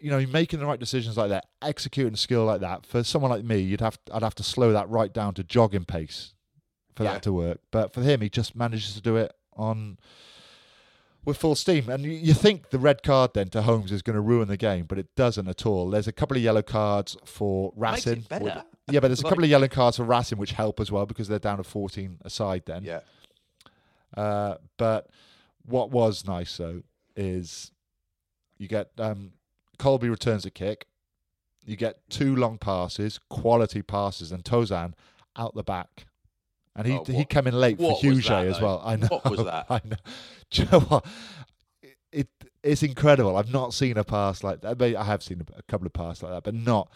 you 0.00 0.10
know, 0.12 0.24
making 0.26 0.60
the 0.60 0.66
right 0.66 0.78
decisions 0.78 1.16
like 1.16 1.28
that, 1.30 1.46
executing 1.60 2.14
skill 2.14 2.44
like 2.44 2.60
that. 2.60 2.86
For 2.86 3.02
someone 3.02 3.32
like 3.32 3.44
me, 3.44 3.58
you'd 3.58 3.80
have 3.80 3.98
I'd 4.12 4.22
have 4.22 4.34
to 4.36 4.44
slow 4.44 4.72
that 4.72 4.88
right 4.88 5.12
down 5.12 5.34
to 5.34 5.42
jogging 5.44 5.84
pace 5.84 6.34
for 6.94 7.02
Yeah. 7.04 7.14
that 7.14 7.22
to 7.24 7.32
work. 7.32 7.60
But 7.72 7.92
for 7.92 8.02
him, 8.02 8.20
he 8.20 8.30
just 8.30 8.54
manages 8.54 8.94
to 8.94 9.00
do 9.00 9.16
it 9.16 9.32
on 9.54 9.98
with 11.28 11.36
full 11.36 11.54
steam. 11.54 11.88
And 11.88 12.02
you, 12.02 12.10
you 12.10 12.34
think 12.34 12.70
the 12.70 12.78
red 12.78 13.02
card 13.02 13.32
then 13.34 13.48
to 13.50 13.62
Holmes 13.62 13.92
is 13.92 14.02
going 14.02 14.14
to 14.14 14.20
ruin 14.20 14.48
the 14.48 14.56
game, 14.56 14.86
but 14.86 14.98
it 14.98 15.14
doesn't 15.14 15.46
at 15.46 15.64
all. 15.66 15.90
There's 15.90 16.08
a 16.08 16.12
couple 16.12 16.36
of 16.36 16.42
yellow 16.42 16.62
cards 16.62 17.16
for 17.24 17.72
Racing. 17.76 18.24
Yeah, 18.90 19.00
but 19.00 19.08
there's 19.08 19.20
a 19.20 19.24
couple 19.28 19.44
of 19.44 19.50
yellow 19.50 19.68
cards 19.68 19.98
for 19.98 20.04
Racing 20.04 20.38
which 20.38 20.52
help 20.52 20.80
as 20.80 20.90
well 20.90 21.06
because 21.06 21.28
they're 21.28 21.38
down 21.38 21.58
to 21.58 21.64
14 21.64 22.18
aside 22.24 22.62
then. 22.66 22.82
Yeah, 22.82 23.00
Uh, 24.16 24.56
but 24.78 25.08
what 25.64 25.90
was 25.90 26.26
nice 26.26 26.56
though 26.56 26.82
is 27.14 27.70
you 28.56 28.66
get 28.66 28.90
um, 28.98 29.32
Kolbe 29.78 30.10
returns 30.10 30.46
a 30.46 30.50
kick. 30.50 30.86
You 31.64 31.76
get 31.76 31.98
two 32.08 32.34
long 32.34 32.56
passes, 32.56 33.20
quality 33.28 33.82
passes, 33.82 34.32
and 34.32 34.42
Tozan 34.42 34.94
out 35.36 35.54
the 35.54 35.62
back. 35.62 36.06
And 36.78 36.86
he 36.86 36.92
Oh, 36.94 37.04
he 37.04 37.24
came 37.24 37.46
in 37.48 37.54
late 37.58 37.76
for 37.76 37.82
what 37.82 37.90
was 37.94 38.00
Huge 38.00 38.28
that, 38.28 38.46
eh, 38.46 38.50
as 38.50 38.60
well. 38.60 38.80
I 38.84 38.96
know. 38.96 39.08
What 39.08 39.30
was 39.30 39.44
that? 39.44 39.66
I 39.68 39.80
know. 39.84 39.96
Do 40.50 40.62
you 40.62 40.68
know 40.70 40.80
what? 40.80 41.06
It 42.12 42.28
it's 42.62 42.82
incredible. 42.82 43.36
I've 43.36 43.52
not 43.52 43.74
seen 43.74 43.98
a 43.98 44.04
pass 44.04 44.42
like 44.42 44.60
that. 44.62 44.80
I 44.80 45.04
have 45.04 45.22
seen 45.22 45.44
a, 45.56 45.62
couple 45.64 45.86
of 45.86 45.92
passes 45.92 46.22
like 46.22 46.32
that, 46.32 46.44
but 46.44 46.54
not. 46.54 46.90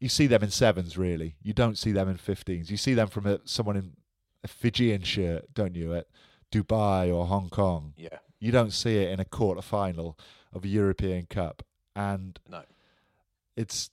You 0.00 0.08
see 0.08 0.26
them 0.26 0.42
in 0.42 0.50
sevens, 0.50 0.96
really. 0.96 1.36
You 1.42 1.52
don't 1.52 1.76
see 1.76 1.92
them 1.92 2.08
in 2.08 2.16
15s. 2.16 2.70
You 2.70 2.76
see 2.76 2.94
them 2.94 3.08
from 3.08 3.26
a, 3.26 3.40
someone 3.44 3.76
in 3.76 3.92
a 4.42 4.48
Fijian 4.48 5.02
shirt, 5.02 5.52
don't 5.54 5.74
you, 5.74 5.94
at 5.94 6.06
Dubai 6.52 7.12
or 7.14 7.26
Hong 7.26 7.48
Kong. 7.48 7.94
yeah. 7.96 8.18
You 8.40 8.52
don't 8.52 8.72
see 8.72 8.98
it 8.98 9.10
in 9.10 9.20
a 9.20 9.24
quarter 9.24 9.62
final 9.62 10.18
of 10.52 10.64
a 10.64 10.68
European 10.68 11.24
Cup, 11.24 11.62
and 11.96 12.38
No, 12.48 12.62
it's 13.56 13.90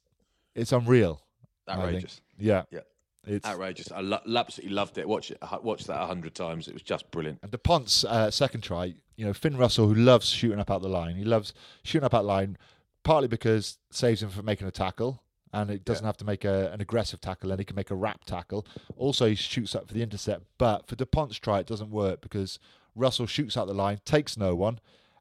it's 0.55 0.73
unreal. 0.73 1.21
Outrageous. 1.69 2.19
Yeah, 2.37 2.63
Yeah. 2.69 2.81
It's 3.25 3.45
Outrageous. 3.45 3.91
I 3.91 4.01
lo- 4.01 4.19
absolutely 4.35 4.73
loved 4.75 4.97
it. 4.97 5.07
Watch 5.07 5.29
it. 5.31 5.37
Watch 5.61 5.83
that 5.85 6.01
a 6.01 6.05
hundred 6.07 6.33
times. 6.33 6.67
It 6.67 6.73
was 6.73 6.81
just 6.81 7.09
brilliant. 7.11 7.39
and 7.43 7.51
Dupont's 7.51 8.03
uh, 8.03 8.31
second 8.31 8.61
try. 8.61 8.95
You 9.15 9.25
know, 9.25 9.33
Finn 9.33 9.57
Russell, 9.57 9.87
who 9.87 9.93
loves 9.95 10.27
shooting 10.29 10.59
up 10.59 10.71
out 10.71 10.81
the 10.81 10.89
line, 10.89 11.15
he 11.15 11.23
loves 11.23 11.53
shooting 11.83 12.05
up 12.05 12.13
out 12.15 12.25
line, 12.25 12.57
partly 13.03 13.27
because 13.27 13.77
it 13.89 13.95
saves 13.95 14.23
him 14.23 14.29
from 14.29 14.45
making 14.45 14.67
a 14.67 14.71
tackle. 14.71 15.21
And 15.53 15.69
it 15.69 15.83
doesn't 15.83 16.03
Yeah. 16.03 16.07
have 16.07 16.17
to 16.17 16.25
make 16.25 16.45
a, 16.45 16.71
an 16.71 16.79
aggressive 16.79 17.19
tackle, 17.19 17.51
and 17.51 17.59
he 17.59 17.65
can 17.65 17.75
make 17.75 17.91
a 17.91 17.95
wrap 17.95 18.23
tackle. 18.23 18.65
Also, 18.95 19.27
he 19.27 19.35
shoots 19.35 19.75
up 19.75 19.85
for 19.87 19.93
the 19.93 20.01
intercept. 20.01 20.45
But 20.57 20.87
for 20.87 20.95
Dupont's 20.95 21.37
try, 21.37 21.59
it 21.59 21.67
doesn't 21.67 21.91
work 21.91 22.21
because 22.21 22.57
Russell 22.95 23.27
shoots 23.27 23.57
out 23.57 23.67
the 23.67 23.73
line, 23.73 23.99
takes 24.05 24.37
no 24.37 24.55
one, 24.55 24.79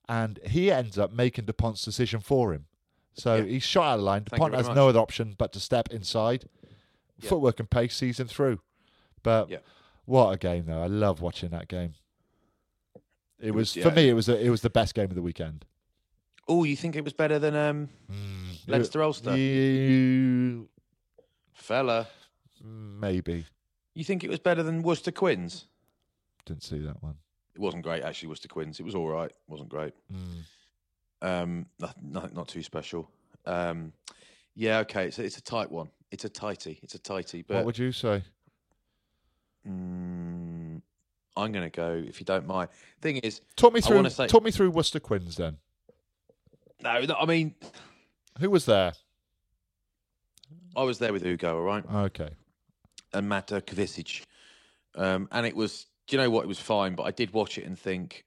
and 0.09 0.39
he 0.47 0.71
ends 0.71 0.97
up 0.99 1.13
making 1.13 1.47
Dupont's 1.47 1.85
decision 1.85 2.21
for 2.21 2.53
him. 2.55 2.67
So 3.13 3.35
Yeah. 3.37 3.43
he's 3.45 3.65
shot 3.65 3.87
out 3.89 3.95
of 3.95 4.01
the 4.01 4.05
line. 4.07 4.23
Dupont 4.31 4.55
has 4.55 4.69
much. 4.69 4.77
no 4.77 4.89
other 4.89 5.01
option 5.01 5.35
but 5.37 5.53
to 5.53 5.61
step 5.61 5.91
inside. 5.93 6.45
Yeah. 7.23 7.29
Footwork 7.29 7.61
and 7.61 7.69
pace 7.71 7.97
season 7.97 8.27
through. 8.27 8.61
But 9.23 9.51
Yeah. 9.51 9.59
what 10.07 10.31
a 10.33 10.39
game, 10.39 10.67
though! 10.67 10.83
I 10.83 10.87
love 10.87 11.21
watching 11.21 11.51
that 11.51 11.69
game. 11.69 11.95
It 13.39 13.53
was, 13.53 13.75
was- 13.75 13.85
for 13.85 13.91
me. 13.91 14.09
It 14.09 14.15
was 14.15 14.29
a, 14.29 14.39
it 14.39 14.51
was 14.51 14.63
the 14.63 14.71
best 14.71 14.95
game 14.95 15.07
of 15.11 15.15
the 15.15 15.23
weekend. 15.23 15.65
Oh, 16.49 16.65
you 16.65 16.77
think 16.77 16.97
it 16.97 17.05
was 17.05 17.13
better 17.13 17.39
than 17.39 17.55
um, 17.55 17.89
Leinster 18.67 19.03
Ulster? 19.03 19.37
You, 19.37 20.69
Fella, 21.53 22.09
Maybe. 22.65 23.47
you 23.95 24.03
think 24.05 24.25
it 24.25 24.31
was 24.31 24.41
better 24.41 24.63
than 24.65 24.83
Worcester 24.83 25.13
Quins? 25.13 25.67
Didn't 26.47 26.65
see 26.65 26.81
that 26.81 27.01
one. 27.03 27.15
It 27.55 27.61
wasn't 27.61 27.85
great, 27.85 28.03
actually, 28.03 28.31
Worcester 28.31 28.49
Quins. 28.49 28.81
It 28.81 28.83
was 28.85 28.95
all 28.97 29.09
right. 29.09 29.31
It 29.31 29.37
wasn't 29.47 29.69
great. 29.69 29.93
Mm. 30.13 30.43
Um, 31.23 31.67
nothing, 31.79 32.11
nothing, 32.11 32.35
not 32.35 32.49
too 32.49 32.63
special. 32.63 33.09
Um, 33.47 33.93
yeah, 34.57 34.79
okay. 34.81 35.07
It's 35.07 35.19
it's 35.19 35.39
a 35.39 35.43
tight 35.43 35.71
one. 35.71 35.91
It's 36.11 36.25
a 36.25 36.29
tighty. 36.29 36.79
It's 36.83 36.95
a 36.95 36.99
tighty. 36.99 37.43
But 37.43 37.57
what 37.57 37.67
would 37.67 37.79
you 37.79 37.93
say? 37.93 38.23
mm, 39.67 40.81
I'm 41.37 41.53
going 41.53 41.71
to 41.71 41.71
go, 41.71 42.03
if 42.07 42.21
you 42.21 42.25
don't 42.27 42.47
mind. 42.47 42.69
Thing 43.01 43.17
is, 43.19 43.41
Talk 43.57 43.73
me 43.73 43.81
through. 43.81 44.09
say- 44.11 44.27
Talk 44.27 44.43
me 44.43 44.51
through 44.51 44.71
Worcester 44.71 45.01
Quins 45.01 45.37
then. 45.37 45.59
no, 46.83 47.01
no, 47.03 47.15
I 47.15 47.27
mean, 47.27 47.55
Who 48.41 48.51
was 48.51 48.65
there? 48.67 48.93
I 50.77 50.83
was 50.83 50.99
there 50.99 51.13
with 51.13 51.23
Hugo, 51.25 51.57
all 51.57 51.63
right, 51.63 51.85
Okay. 51.93 52.31
and 53.13 53.29
Matt 53.29 53.49
Kvesic. 53.49 54.25
Um, 54.95 55.29
and 55.33 55.45
it 55.47 55.55
was, 55.55 55.87
do 56.07 56.17
you 56.17 56.23
know 56.23 56.31
what? 56.31 56.45
It 56.45 56.49
was 56.49 56.61
fine, 56.61 56.95
but 56.95 57.05
I 57.05 57.11
did 57.11 57.33
watch 57.33 57.59
it 57.59 57.65
and 57.65 57.79
think, 57.79 58.25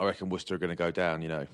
I 0.00 0.04
reckon 0.06 0.28
Worcester 0.28 0.54
are 0.54 0.58
going 0.58 0.70
to 0.70 0.76
go 0.76 0.90
down, 0.90 1.20
you 1.22 1.28
know, 1.28 1.46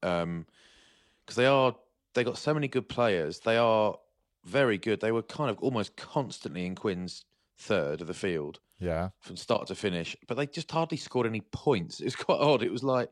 because 0.00 1.36
they 1.36 1.46
are, 1.46 1.74
they 2.14 2.24
got 2.24 2.36
so 2.38 2.52
many 2.54 2.68
good 2.68 2.88
players. 2.88 3.40
They 3.40 3.56
are 3.56 3.98
very 4.44 4.78
good. 4.78 5.00
They 5.00 5.12
were 5.12 5.22
kind 5.22 5.50
of 5.50 5.58
almost 5.58 5.96
constantly 5.96 6.66
in 6.66 6.74
Quins 6.74 7.24
third 7.58 8.00
of 8.00 8.06
the 8.06 8.14
field. 8.14 8.60
Yeah. 8.80 9.10
from 9.20 9.36
start 9.36 9.68
to 9.68 9.74
finish, 9.74 10.16
but 10.26 10.36
they 10.36 10.46
just 10.46 10.70
hardly 10.70 10.98
scored 10.98 11.26
any 11.26 11.40
points. 11.40 12.00
It 12.00 12.04
was 12.04 12.16
quite 12.16 12.40
odd. 12.40 12.62
It 12.62 12.72
was 12.72 12.82
like 12.82 13.08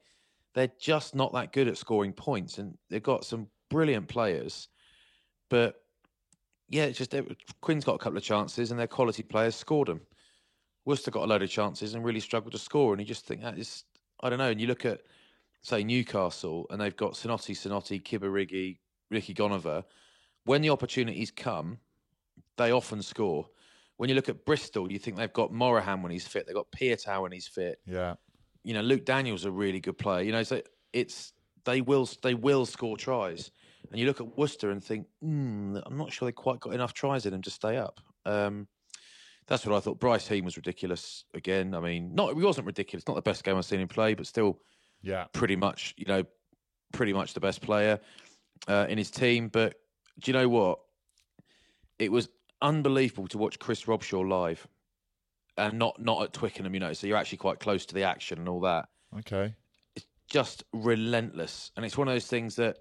they're 0.54 0.72
just 0.78 1.14
not 1.14 1.32
that 1.32 1.52
good 1.52 1.68
at 1.68 1.78
scoring 1.78 2.12
points, 2.12 2.58
and 2.58 2.76
they've 2.90 3.02
got 3.02 3.24
some 3.24 3.46
brilliant 3.70 4.08
players, 4.08 4.68
but 5.48 5.76
yeah, 6.68 6.84
it's 6.84 6.98
just 6.98 7.14
it, 7.14 7.24
Quins 7.60 7.84
got 7.84 7.94
a 7.94 7.98
couple 7.98 8.18
of 8.18 8.24
chances, 8.24 8.70
and 8.70 8.78
their 8.78 8.86
quality 8.86 9.22
players 9.22 9.54
scored 9.54 9.88
them. 9.88 10.00
Worcester 10.84 11.10
got 11.10 11.24
a 11.24 11.26
load 11.26 11.42
of 11.42 11.50
chances 11.50 11.94
and 11.94 12.04
really 12.04 12.20
struggled 12.20 12.52
to 12.52 12.58
score, 12.58 12.92
and 12.92 13.00
you 13.00 13.06
just 13.06 13.24
think 13.24 13.40
that 13.42 13.58
is 13.58 13.84
I 14.20 14.28
don't 14.28 14.38
know. 14.38 14.50
And 14.50 14.60
you 14.60 14.66
look 14.66 14.84
at 14.84 15.02
say 15.62 15.84
Newcastle, 15.84 16.66
and 16.70 16.80
they've 16.80 16.96
got 16.96 17.12
Sinoti, 17.12 17.54
Sinoti, 17.54 18.02
Kibarigi, 18.02 18.78
Ricky 19.10 19.32
Goneva. 19.32 19.84
When 20.44 20.62
the 20.62 20.70
opportunities 20.70 21.30
come, 21.30 21.78
they 22.56 22.70
often 22.72 23.02
score. 23.02 23.48
When 23.96 24.08
you 24.08 24.14
look 24.14 24.28
at 24.28 24.44
Bristol, 24.44 24.90
you 24.90 24.98
think 24.98 25.16
they've 25.16 25.32
got 25.32 25.52
Morahan 25.52 26.02
when 26.02 26.10
he's 26.10 26.26
fit. 26.26 26.46
They've 26.46 26.54
got 26.54 26.72
Piutau 26.72 27.22
when 27.22 27.32
he's 27.32 27.46
fit. 27.46 27.78
Yeah. 27.86 28.14
You 28.64 28.74
know, 28.74 28.80
Luke 28.80 29.04
Daniels 29.04 29.44
a 29.44 29.50
really 29.50 29.80
good 29.80 29.98
player. 29.98 30.22
You 30.22 30.32
know, 30.32 30.42
so 30.42 30.62
it's 30.92 31.32
they 31.64 31.80
will 31.80 32.08
they 32.22 32.34
will 32.34 32.66
score 32.66 32.96
tries. 32.96 33.50
And 33.90 34.00
you 34.00 34.06
look 34.06 34.20
at 34.20 34.38
Worcester 34.38 34.70
and 34.70 34.82
think, 34.82 35.06
mm, 35.22 35.80
I'm 35.84 35.96
not 35.98 36.12
sure 36.12 36.26
they 36.26 36.32
quite 36.32 36.60
got 36.60 36.72
enough 36.72 36.94
tries 36.94 37.26
in 37.26 37.32
them 37.32 37.42
to 37.42 37.50
stay 37.50 37.76
up. 37.76 38.00
Um, 38.24 38.66
that's 39.46 39.66
what 39.66 39.76
I 39.76 39.80
thought. 39.80 40.00
Bryce 40.00 40.26
Heem 40.28 40.44
was 40.44 40.56
ridiculous 40.56 41.24
again. 41.34 41.74
I 41.74 41.80
mean, 41.80 42.14
not 42.14 42.34
he 42.34 42.42
wasn't 42.42 42.66
ridiculous. 42.66 43.06
Not 43.06 43.14
the 43.16 43.22
best 43.22 43.44
game 43.44 43.56
I've 43.56 43.64
seen 43.64 43.80
him 43.80 43.88
play, 43.88 44.14
but 44.14 44.26
still 44.26 44.60
Yeah. 45.02 45.26
pretty 45.32 45.56
much, 45.56 45.94
you 45.96 46.06
know, 46.06 46.24
pretty 46.92 47.12
much 47.12 47.34
the 47.34 47.40
best 47.40 47.60
player 47.60 48.00
uh, 48.68 48.86
in 48.88 48.98
his 48.98 49.10
team. 49.10 49.48
But 49.48 49.74
do 50.20 50.30
you 50.30 50.32
know 50.32 50.48
what? 50.48 50.78
It 51.98 52.12
was 52.12 52.28
unbelievable 52.60 53.28
to 53.28 53.38
watch 53.38 53.58
Chris 53.58 53.84
Robshaw 53.84 54.28
live, 54.28 54.66
and 55.56 55.78
not 55.78 56.00
not 56.00 56.22
at 56.22 56.32
Twickenham, 56.32 56.74
you 56.74 56.80
know. 56.80 56.92
So 56.92 57.06
you're 57.06 57.16
actually 57.16 57.38
quite 57.38 57.60
close 57.60 57.86
to 57.86 57.94
the 57.94 58.04
action 58.04 58.38
and 58.38 58.48
all 58.48 58.60
that. 58.60 58.86
Okay. 59.18 59.54
It's 59.96 60.06
just 60.28 60.64
relentless, 60.72 61.70
and 61.76 61.84
it's 61.84 61.96
one 61.96 62.08
of 62.08 62.14
those 62.14 62.26
things 62.26 62.56
that. 62.56 62.78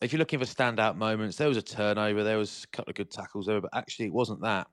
If 0.00 0.12
you're 0.12 0.18
looking 0.18 0.40
for 0.40 0.46
standout 0.46 0.96
moments, 0.96 1.36
there 1.36 1.46
was 1.46 1.56
a 1.56 1.62
turnover, 1.62 2.24
there 2.24 2.36
was 2.36 2.64
a 2.64 2.76
couple 2.76 2.90
of 2.90 2.96
good 2.96 3.12
tackles 3.12 3.46
there, 3.46 3.60
but 3.60 3.70
actually 3.72 4.06
it 4.06 4.12
wasn't 4.12 4.42
that. 4.42 4.66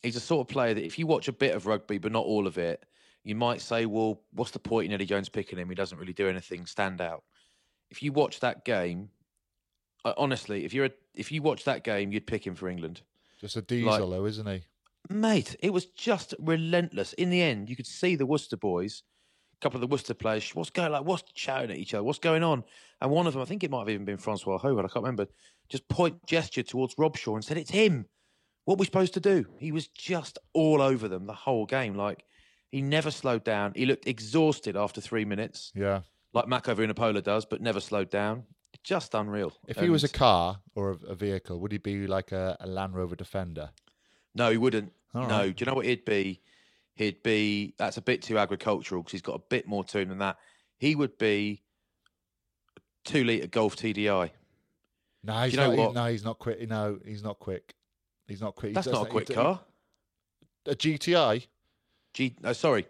He's 0.00 0.14
a 0.14 0.20
sort 0.20 0.46
of 0.46 0.52
player 0.52 0.74
that 0.74 0.84
if 0.84 0.96
you 0.96 1.08
watch 1.08 1.26
a 1.26 1.32
bit 1.32 1.56
of 1.56 1.66
rugby, 1.66 1.98
but 1.98 2.12
not 2.12 2.24
all 2.24 2.46
of 2.46 2.56
it, 2.56 2.84
you 3.24 3.34
might 3.34 3.60
say, 3.60 3.84
well, 3.84 4.22
what's 4.30 4.52
the 4.52 4.60
point 4.60 4.86
in 4.86 4.92
Eddie 4.92 5.06
Jones 5.06 5.28
picking 5.28 5.58
him? 5.58 5.68
He 5.68 5.74
doesn't 5.74 5.98
really 5.98 6.12
do 6.12 6.28
anything 6.28 6.66
stand 6.66 7.00
out. 7.00 7.24
If 7.90 8.00
you 8.00 8.12
watch 8.12 8.38
that 8.38 8.64
game, 8.64 9.08
Uh, 10.04 10.14
honestly, 10.16 10.64
if 10.64 10.72
you're 10.72 10.86
a, 10.86 10.90
if 11.14 11.32
you 11.32 11.42
watch 11.42 11.64
that 11.64 11.84
game, 11.84 12.12
you'd 12.12 12.26
pick 12.26 12.46
him 12.46 12.54
for 12.54 12.68
England, 12.68 13.02
Just 13.40 13.56
a 13.56 13.62
diesel, 13.62 14.10
though, 14.10 14.24
isn't 14.26 14.46
he? 14.46 14.62
mate. 15.10 15.56
It 15.60 15.72
was 15.72 15.86
just 15.86 16.34
relentless. 16.38 17.12
In 17.14 17.30
the 17.30 17.40
end, 17.42 17.68
you 17.70 17.76
could 17.76 17.86
see 17.86 18.14
the 18.14 18.26
Worcester 18.26 18.56
boys, 18.56 19.02
a 19.54 19.60
couple 19.60 19.76
of 19.78 19.80
the 19.80 19.86
Worcester 19.92 20.14
players, 20.14 20.54
what's 20.54 20.70
going 20.70 20.92
like, 20.92 21.04
what's 21.04 21.24
shouting 21.34 21.70
at 21.70 21.78
each 21.78 21.94
other, 21.94 22.04
what's 22.04 22.18
going 22.18 22.42
on? 22.42 22.62
And 23.00 23.10
one 23.10 23.26
of 23.26 23.32
them, 23.32 23.42
I 23.42 23.46
think 23.46 23.64
it 23.64 23.70
might 23.70 23.80
have 23.80 23.88
even 23.90 24.04
been 24.04 24.18
Francois 24.18 24.58
Hougaard, 24.58 24.84
I 24.84 24.88
can't 24.88 25.04
remember, 25.04 25.26
just 25.68 25.88
point 25.88 26.24
gesture 26.26 26.62
towards 26.62 26.94
Robshaw 26.96 27.34
and 27.34 27.44
said, 27.44 27.56
"It's 27.58 27.70
him." 27.70 28.06
What 28.64 28.74
are 28.74 28.80
we 28.80 28.84
supposed 28.86 29.14
to 29.14 29.20
do? 29.20 29.46
He 29.58 29.72
was 29.72 29.88
just 29.88 30.38
all 30.52 30.82
over 30.82 31.08
them 31.08 31.24
the 31.26 31.32
whole 31.32 31.64
game. 31.64 31.94
Like 31.94 32.24
he 32.70 32.82
never 32.82 33.10
slowed 33.10 33.42
down. 33.44 33.72
He 33.74 33.86
looked 33.86 34.06
exhausted 34.06 34.76
after 34.76 35.00
three 35.00 35.24
minutes, 35.24 35.72
Yeah. 35.74 36.02
like 36.34 36.48
Mac 36.48 36.68
over 36.68 36.86
Mako 36.86 36.92
Vunipola 36.92 37.22
does, 37.22 37.46
but 37.46 37.62
never 37.62 37.80
slowed 37.80 38.10
down. 38.10 38.44
Just 38.84 39.14
unreal. 39.14 39.52
If 39.66 39.78
he 39.78 39.90
was 39.90 40.04
a 40.04 40.08
car 40.08 40.60
or 40.74 40.92
a, 40.92 41.08
a 41.08 41.14
vehicle, 41.14 41.58
would 41.60 41.72
he 41.72 41.78
be 41.78 42.06
like 42.06 42.32
a, 42.32 42.56
a 42.60 42.66
Land 42.66 42.94
Rover 42.94 43.16
Defender? 43.16 43.70
no, 44.34 44.50
he 44.50 44.56
wouldn't. 44.56 44.92
All 45.14 45.22
no, 45.26 45.38
right. 45.38 45.56
do 45.56 45.62
you 45.62 45.66
know 45.66 45.74
what 45.74 45.86
he'd 45.86 46.04
be? 46.04 46.40
He'd 46.94 47.22
be 47.22 47.74
that's 47.78 47.96
a 47.96 48.02
bit 48.02 48.22
too 48.22 48.38
agricultural 48.38 49.02
because 49.02 49.12
he's 49.12 49.22
got 49.22 49.34
a 49.36 49.42
bit 49.48 49.66
more 49.66 49.84
to 49.84 49.98
him 49.98 50.08
than 50.08 50.18
that. 50.18 50.36
He 50.78 50.94
would 50.94 51.16
be 51.18 51.62
a 52.76 52.80
two 53.04 53.24
liter 53.24 53.46
Golf 53.46 53.76
TDI. 53.76 54.30
No, 55.24 55.32
he's 55.44 55.52
you 55.52 55.58
know 55.58 55.66
not. 55.68 55.74
he- 55.74 55.80
what? 55.80 55.94
no, 55.94 56.06
he's 56.06 56.24
not 56.24 56.38
quick. 56.38 56.68
No, 56.68 56.98
he's 57.04 57.22
not 57.22 57.38
quick. 57.38 57.74
He's 58.26 58.40
not 58.40 58.54
quick. 58.54 58.74
That's 58.74 58.86
not 58.86 59.06
a 59.06 59.10
quick 59.10 59.28
he- 59.28 59.34
car. 59.34 59.60
A 60.66 60.74
GTI. 60.74 61.46
G. 62.14 62.36
No, 62.42 62.52
sorry, 62.52 62.86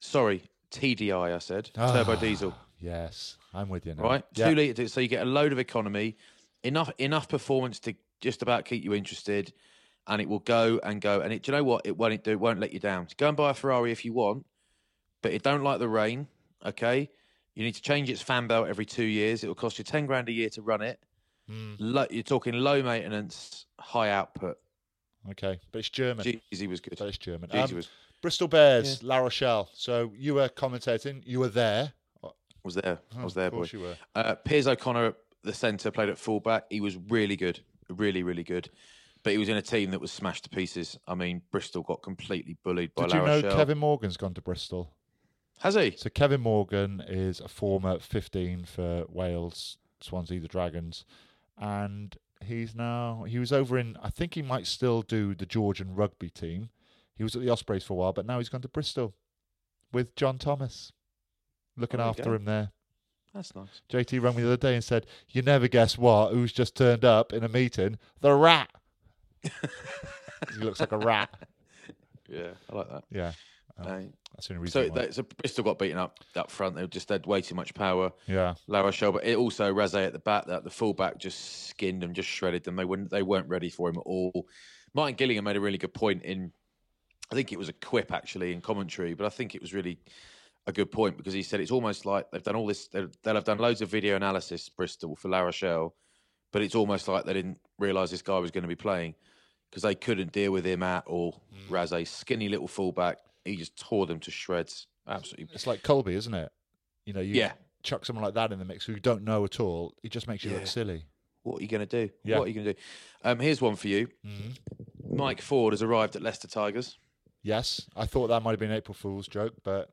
sorry. 0.00 0.42
TDI. 0.70 1.34
I 1.34 1.38
said 1.38 1.70
turbo 1.74 2.12
Ah, 2.12 2.16
diesel. 2.16 2.54
Yes, 2.80 3.36
I'm 3.54 3.68
with 3.68 3.86
you 3.86 3.94
now. 3.94 4.02
right? 4.02 4.24
Yeah. 4.34 4.48
Two 4.50 4.54
litre, 4.56 4.88
so 4.88 5.00
you 5.00 5.08
get 5.08 5.22
a 5.22 5.28
load 5.30 5.52
of 5.52 5.58
economy, 5.58 6.16
enough 6.62 6.90
enough 6.98 7.28
performance 7.28 7.78
to 7.80 7.94
just 8.20 8.42
about 8.42 8.64
keep 8.64 8.82
you 8.84 8.94
interested, 8.94 9.52
and 10.06 10.20
it 10.22 10.28
will 10.28 10.38
go 10.40 10.80
and 10.82 11.00
go. 11.00 11.20
And 11.20 11.32
it, 11.32 11.42
do 11.42 11.52
you 11.52 11.58
know 11.58 11.64
what? 11.64 11.86
It 11.86 11.96
won't 11.96 12.22
do. 12.24 12.30
It 12.30 12.40
won't 12.40 12.60
let 12.60 12.72
you 12.72 12.78
down. 12.80 13.08
Go 13.16 13.28
and 13.28 13.36
buy 13.36 13.50
a 13.50 13.54
Ferrari 13.54 13.92
if 13.92 14.04
you 14.04 14.12
want, 14.12 14.46
but 15.22 15.32
it 15.32 15.42
don't 15.42 15.62
like 15.62 15.78
the 15.80 15.88
rain. 15.88 16.28
Okay, 16.64 17.10
you 17.54 17.64
need 17.64 17.74
to 17.74 17.82
change 17.82 18.08
its 18.08 18.22
fan 18.22 18.46
belt 18.46 18.68
every 18.68 18.86
two 18.86 19.04
years. 19.04 19.42
It 19.44 19.48
will 19.48 19.54
cost 19.54 19.78
you 19.78 19.84
ten 19.84 20.06
grand 20.06 20.28
a 20.28 20.32
year 20.32 20.48
to 20.50 20.62
run 20.62 20.80
it. 20.82 20.98
Mm, 21.50 21.76
Lo- 21.80 22.06
you're 22.10 22.22
talking 22.22 22.54
low 22.54 22.82
maintenance, 22.82 23.66
high 23.80 24.10
output. 24.10 24.56
okay, 25.32 25.58
but 25.72 25.80
it's 25.80 25.90
German. 25.90 26.24
Jeezy 26.24 26.68
was 26.68 26.80
good. 26.80 26.94
But 26.98 27.08
it's 27.08 27.18
German. 27.18 27.50
Um, 27.52 27.74
was 27.74 27.88
Bristol 28.22 28.46
Bears, 28.46 29.02
La 29.02 29.18
Rochelle. 29.18 29.68
So 29.74 30.12
you 30.16 30.34
were 30.34 30.48
commentating. 30.48 31.22
You 31.26 31.40
were 31.40 31.48
there. 31.48 31.92
Was 32.64 32.74
there. 32.76 32.98
I 33.16 33.24
was 33.24 33.36
Oh, 33.36 33.40
there, 33.40 33.46
of 33.48 33.52
boy. 33.54 33.66
you 33.72 33.80
were. 33.80 33.96
Uh, 34.14 34.34
Piers 34.36 34.66
O'Conor, 34.66 35.06
at 35.06 35.14
the 35.42 35.52
centre, 35.52 35.90
played 35.90 36.08
at 36.08 36.18
fullback. 36.18 36.64
He 36.70 36.80
was 36.80 36.96
really 37.08 37.36
good, 37.36 37.60
really, 37.88 38.22
really 38.22 38.44
good. 38.44 38.70
But 39.24 39.32
he 39.32 39.38
was 39.38 39.48
in 39.48 39.56
a 39.56 39.62
team 39.62 39.90
that 39.92 40.00
was 40.00 40.10
smashed 40.12 40.44
to 40.44 40.50
pieces. 40.50 40.98
I 41.06 41.14
mean, 41.14 41.42
Bristol 41.50 41.82
got 41.82 42.02
completely 42.02 42.56
bullied 42.64 42.94
by 42.94 43.04
Did 43.06 43.12
La 43.12 43.18
you 43.20 43.26
know 43.26 43.34
Rochelle. 43.36 43.56
Kevin 43.56 43.78
Morgan's 43.78 44.16
gone 44.16 44.34
to 44.34 44.40
Bristol? 44.40 44.92
Has 45.60 45.74
he? 45.76 45.92
So 45.96 46.10
Kevin 46.10 46.40
Morgan 46.40 47.02
is 47.06 47.38
a 47.40 47.46
former 47.48 47.98
15 48.00 48.64
for 48.64 49.04
Wales, 49.08 49.78
Swansea, 50.00 50.40
the 50.40 50.48
Dragons, 50.48 51.04
and 51.56 52.16
he's 52.44 52.74
now 52.74 53.24
he 53.28 53.38
was 53.38 53.52
over 53.52 53.78
in. 53.78 53.96
I 54.02 54.10
think 54.10 54.34
he 54.34 54.42
might 54.42 54.66
still 54.66 55.02
do 55.02 55.34
the 55.36 55.46
Georgian 55.46 55.94
rugby 55.94 56.30
team. 56.30 56.70
He 57.14 57.22
was 57.22 57.36
at 57.36 57.42
the 57.42 57.50
Ospreys 57.50 57.84
for 57.84 57.92
a 57.92 57.96
while, 57.96 58.12
but 58.12 58.26
now 58.26 58.38
he's 58.38 58.48
gone 58.48 58.62
to 58.62 58.68
Bristol 58.68 59.14
with 59.92 60.16
John 60.16 60.38
Thomas, 60.38 60.90
looking 61.76 62.00
Oh, 62.00 62.04
after 62.10 62.34
him 62.34 62.44
there. 62.44 62.70
That's 63.34 63.54
nice. 63.54 63.80
JT 63.90 64.20
rang 64.22 64.36
me 64.36 64.42
the 64.42 64.48
other 64.48 64.56
day 64.58 64.74
and 64.74 64.84
said, 64.84 65.06
"You 65.30 65.40
never 65.42 65.66
guess 65.68 65.96
what? 65.96 66.32
Who's 66.34 66.52
just 66.52 66.76
turned 66.76 67.04
up 67.04 67.32
in 67.32 67.42
a 67.44 67.48
meeting? 67.48 67.98
The 68.20 68.34
rat." 68.34 68.70
he 69.42 70.58
looks 70.58 70.80
like 70.80 70.92
a 70.92 70.98
rat. 70.98 71.30
Yeah, 72.28 72.52
I 72.72 72.76
like 72.76 72.88
that. 72.88 73.04
Yeah, 73.10 73.32
um, 73.76 73.86
Uh, 73.86 74.00
that's 74.34 74.48
the 74.48 74.54
only 74.54 74.70
so, 74.70 74.80
reason. 74.80 74.94
why. 74.94 75.04
they, 75.06 75.12
so 75.12 75.22
Bristol 75.22 75.64
got 75.64 75.78
beaten 75.78 75.98
up 75.98 76.18
up 76.34 76.50
front. 76.50 76.76
They 76.76 76.86
just 76.86 77.10
had 77.10 77.26
way 77.26 77.42
too 77.42 77.54
much 77.54 77.74
power. 77.74 78.10
yeah, 78.26 78.54
La 78.68 78.80
Rochelle, 78.80 79.12
but 79.12 79.26
it 79.26 79.36
also 79.36 79.70
Razé 79.74 80.06
at 80.06 80.14
the 80.14 80.18
back. 80.18 80.46
That 80.46 80.64
the 80.64 80.70
fullback 80.70 81.18
just 81.18 81.68
skinned 81.68 82.00
them, 82.02 82.14
just 82.14 82.30
shredded 82.30 82.64
them. 82.64 82.76
They 82.76 82.86
wouldn't. 82.86 83.10
They 83.10 83.22
weren't 83.22 83.48
ready 83.48 83.68
for 83.68 83.90
him 83.90 83.96
at 83.98 84.04
all. 84.06 84.46
Martin 84.94 85.14
Gillingham 85.16 85.44
made 85.44 85.56
a 85.56 85.60
really 85.60 85.76
good 85.76 85.92
point 85.92 86.22
in. 86.22 86.52
I 87.30 87.34
think 87.34 87.52
it 87.52 87.58
was 87.58 87.68
a 87.68 87.74
quip 87.74 88.12
actually 88.12 88.54
in 88.54 88.62
commentary, 88.62 89.12
but 89.12 89.26
I 89.26 89.28
think 89.30 89.54
it 89.54 89.60
was 89.60 89.74
really 89.74 89.98
a 90.66 90.72
good 90.72 90.90
point 90.92 91.16
because 91.16 91.32
he 91.32 91.42
said 91.42 91.60
it's 91.60 91.70
almost 91.70 92.06
like 92.06 92.30
they've 92.30 92.42
done 92.42 92.56
all 92.56 92.66
this. 92.66 92.88
They'll 92.88 93.08
have 93.34 93.44
done 93.44 93.58
loads 93.58 93.80
of 93.82 93.88
video 93.88 94.16
analysis 94.16 94.68
Bristol 94.68 95.16
for 95.16 95.28
La 95.28 95.40
Rochelle, 95.40 95.94
but 96.52 96.62
it's 96.62 96.74
almost 96.74 97.08
like 97.08 97.24
they 97.24 97.32
didn't 97.32 97.58
realise 97.78 98.10
this 98.10 98.22
guy 98.22 98.38
was 98.38 98.50
going 98.50 98.62
to 98.62 98.68
be 98.68 98.76
playing 98.76 99.14
because 99.70 99.82
they 99.82 99.94
couldn't 99.94 100.32
deal 100.32 100.52
with 100.52 100.64
him 100.64 100.82
at 100.82 101.06
all. 101.06 101.42
Razé, 101.68 102.06
skinny 102.06 102.48
little 102.48 102.68
fullback, 102.68 103.18
he 103.44 103.56
just 103.56 103.76
tore 103.76 104.06
them 104.06 104.20
to 104.20 104.30
shreds. 104.30 104.86
Absolutely. 105.08 105.48
it's 105.52 105.66
like 105.66 105.82
Kolbe, 105.82 106.08
isn't 106.10 106.34
it? 106.34 106.52
You 107.06 107.12
know, 107.14 107.20
you 107.20 107.34
Yeah. 107.34 107.54
chuck 107.82 108.06
someone 108.06 108.24
like 108.24 108.34
that 108.34 108.52
in 108.52 108.60
the 108.60 108.64
mix 108.64 108.84
who 108.86 108.92
you 108.92 109.00
don't 109.00 109.24
know 109.24 109.44
at 109.44 109.58
all. 109.58 109.94
It 110.04 110.10
just 110.12 110.28
makes 110.28 110.44
you 110.44 110.52
Yeah. 110.52 110.58
look 110.58 110.66
silly. 110.68 111.06
What 111.42 111.58
are 111.58 111.62
you 111.62 111.68
going 111.68 111.84
to 111.84 112.06
do? 112.06 112.12
Yeah. 112.22 112.38
What 112.38 112.44
are 112.44 112.48
you 112.48 112.54
going 112.54 112.66
to 112.66 112.72
do? 112.74 112.78
Um, 113.24 113.40
here's 113.40 113.60
one 113.60 113.74
for 113.74 113.88
you. 113.88 114.06
Mike 115.10 115.40
Ford 115.42 115.72
has 115.72 115.82
arrived 115.82 116.14
at 116.16 116.22
Leicester 116.22 116.46
Tigers. 116.48 116.98
Yes, 117.42 117.88
I 117.96 118.06
thought 118.06 118.28
that 118.28 118.42
might 118.44 118.52
have 118.52 118.60
been 118.60 118.70
an 118.70 118.76
April 118.76 118.94
Fool's 118.94 119.26
joke, 119.26 119.54
but 119.64 119.90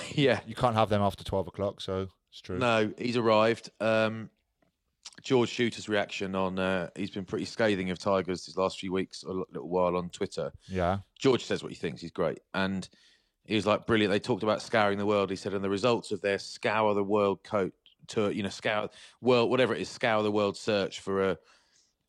yeah. 0.12 0.40
you 0.46 0.54
can't 0.54 0.76
have 0.76 0.88
them 0.88 1.02
after 1.02 1.24
12 1.24 1.48
o'clock, 1.48 1.80
so 1.80 2.08
it's 2.30 2.40
true. 2.40 2.58
No, 2.58 2.92
he's 2.98 3.16
arrived. 3.16 3.70
Um, 3.80 4.30
George 5.22 5.50
Chuter's 5.50 5.88
reaction 5.88 6.34
on 6.34 6.58
uh, 6.58 6.88
he's 6.96 7.10
been 7.10 7.24
pretty 7.24 7.44
scathing 7.44 7.90
of 7.90 7.98
Tigers 7.98 8.44
these 8.44 8.56
last 8.56 8.80
few 8.80 8.92
weeks, 8.92 9.22
a 9.22 9.30
little 9.30 9.68
while 9.68 9.96
on 9.96 10.10
Twitter. 10.10 10.50
Yeah. 10.66 10.98
George 11.18 11.44
says 11.44 11.62
what 11.62 11.70
he 11.70 11.76
thinks. 11.76 12.00
He's 12.00 12.10
great, 12.10 12.40
and 12.54 12.88
he 13.44 13.54
was 13.54 13.66
like 13.66 13.86
brilliant. 13.86 14.10
They 14.10 14.18
talked 14.18 14.42
about 14.42 14.62
scouring 14.62 14.98
the 14.98 15.06
world. 15.06 15.30
He 15.30 15.36
said, 15.36 15.54
and 15.54 15.62
the 15.62 15.70
results 15.70 16.10
of 16.10 16.20
their 16.22 16.38
scour 16.38 16.94
the 16.94 17.04
world 17.04 17.44
coach 17.44 17.72
to 18.08 18.30
you 18.30 18.42
know 18.42 18.48
scour 18.48 18.88
world 19.20 19.48
whatever 19.48 19.74
it 19.74 19.80
is 19.80 19.88
scour 19.88 20.24
the 20.24 20.32
world 20.32 20.56
search 20.56 20.98
for 21.00 21.30
a 21.30 21.38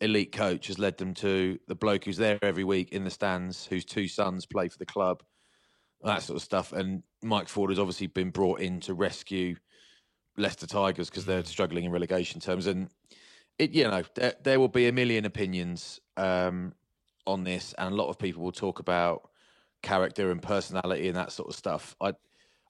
elite 0.01 0.31
coach 0.31 0.67
has 0.67 0.79
led 0.79 0.97
them 0.97 1.13
to 1.13 1.57
the 1.67 1.75
bloke 1.75 2.03
who's 2.05 2.17
there 2.17 2.37
every 2.41 2.63
week 2.63 2.91
in 2.91 3.03
the 3.03 3.09
stands, 3.09 3.65
whose 3.65 3.85
two 3.85 4.07
sons 4.07 4.45
play 4.45 4.67
for 4.67 4.77
the 4.77 4.85
club, 4.85 5.23
that 6.03 6.23
sort 6.23 6.37
of 6.37 6.43
stuff. 6.43 6.73
And 6.73 7.03
Mike 7.21 7.47
Ford 7.47 7.69
has 7.69 7.79
obviously 7.79 8.07
been 8.07 8.29
brought 8.29 8.59
in 8.59 8.79
to 8.81 8.93
rescue 8.93 9.55
Leicester 10.37 10.67
Tigers 10.67 11.09
because 11.09 11.25
they're 11.25 11.43
struggling 11.43 11.85
in 11.85 11.91
relegation 11.91 12.39
terms. 12.39 12.67
And 12.67 12.89
it, 13.57 13.71
you 13.71 13.83
know, 13.83 14.03
there, 14.15 14.33
there 14.43 14.59
will 14.59 14.67
be 14.67 14.87
a 14.87 14.91
million 14.91 15.25
opinions 15.25 15.99
um, 16.17 16.73
on 17.25 17.43
this, 17.43 17.73
and 17.77 17.93
a 17.93 17.95
lot 17.95 18.09
of 18.09 18.17
people 18.17 18.43
will 18.43 18.51
talk 18.51 18.79
about 18.79 19.29
character 19.81 20.31
and 20.31 20.41
personality 20.41 21.07
and 21.07 21.17
that 21.17 21.31
sort 21.31 21.49
of 21.49 21.55
stuff. 21.55 21.95
I, 22.01 22.13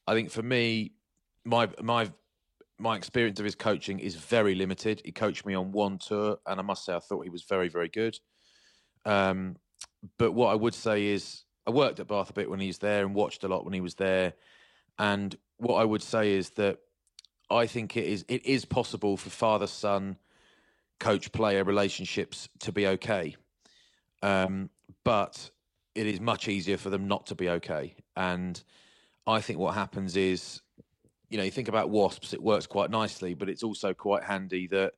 I 0.07 0.13
think 0.13 0.31
for 0.31 0.43
me, 0.43 0.93
my 1.45 1.69
my 1.81 2.11
my 2.79 2.97
experience 2.97 3.39
of 3.39 3.45
his 3.45 3.55
coaching 3.55 3.99
is 3.99 4.15
very 4.15 4.55
limited. 4.55 5.01
He 5.05 5.11
coached 5.11 5.45
me 5.45 5.53
on 5.53 5.71
one 5.71 5.99
tour, 5.99 6.37
and 6.45 6.59
I 6.59 6.63
must 6.63 6.85
say 6.85 6.93
I 6.93 6.99
thought 6.99 7.23
he 7.23 7.29
was 7.29 7.43
very 7.43 7.69
very 7.69 7.89
good. 7.89 8.17
Um, 9.05 9.55
but 10.17 10.33
what 10.33 10.49
I 10.49 10.55
would 10.55 10.73
say 10.73 11.05
is, 11.05 11.43
I 11.65 11.71
worked 11.71 11.99
at 11.99 12.07
Bath 12.07 12.29
a 12.29 12.33
bit 12.33 12.49
when 12.49 12.59
he 12.59 12.67
was 12.67 12.79
there 12.79 13.05
and 13.05 13.15
watched 13.15 13.43
a 13.43 13.47
lot 13.47 13.63
when 13.63 13.73
he 13.73 13.81
was 13.81 13.95
there. 13.95 14.33
And 14.99 15.35
what 15.57 15.75
I 15.75 15.85
would 15.85 16.03
say 16.03 16.33
is 16.33 16.51
that 16.51 16.79
I 17.49 17.67
think 17.67 17.97
it 17.97 18.05
is 18.05 18.25
it 18.27 18.45
is 18.45 18.65
possible 18.65 19.17
for 19.17 19.29
father 19.29 19.67
son 19.67 20.17
coach 20.99 21.31
player 21.31 21.63
relationships 21.63 22.49
to 22.59 22.71
be 22.71 22.87
okay, 22.87 23.35
um, 24.21 24.69
but 25.03 25.49
it 25.95 26.07
is 26.07 26.19
much 26.19 26.47
easier 26.47 26.77
for 26.77 26.89
them 26.89 27.07
not 27.07 27.27
to 27.27 27.35
be 27.35 27.49
okay. 27.49 27.95
And 28.15 28.61
I 29.27 29.41
think 29.41 29.59
what 29.59 29.73
happens 29.75 30.15
is, 30.15 30.61
you 31.29 31.37
know, 31.37 31.43
you 31.43 31.51
think 31.51 31.67
about 31.67 31.89
Wasps, 31.89 32.33
it 32.33 32.41
works 32.41 32.67
quite 32.67 32.89
nicely, 32.89 33.33
but 33.33 33.49
it's 33.49 33.63
also 33.63 33.93
quite 33.93 34.23
handy 34.23 34.67
that 34.67 34.93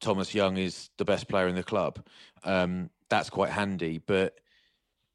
Thomas 0.00 0.34
Young 0.34 0.56
is 0.56 0.90
the 0.98 1.04
best 1.04 1.28
player 1.28 1.48
in 1.48 1.54
the 1.54 1.62
club. 1.62 2.04
Um, 2.44 2.90
that's 3.08 3.30
quite 3.30 3.50
handy, 3.50 3.98
but 3.98 4.38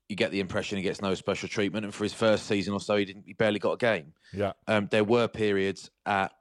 you 0.09 0.15
get 0.15 0.31
the 0.31 0.39
impression 0.39 0.77
he 0.77 0.83
gets 0.83 1.01
no 1.01 1.13
special 1.13 1.47
treatment. 1.47 1.85
And 1.85 1.93
for 1.93 2.03
his 2.03 2.13
first 2.13 2.47
season 2.47 2.73
or 2.73 2.81
so, 2.81 2.97
he 2.97 3.05
didn't. 3.05 3.23
He 3.25 3.33
barely 3.33 3.59
got 3.59 3.73
a 3.73 3.77
game. 3.77 4.13
Yeah. 4.33 4.53
Um, 4.67 4.87
there 4.91 5.03
were 5.03 5.27
periods 5.27 5.89
at 6.05 6.33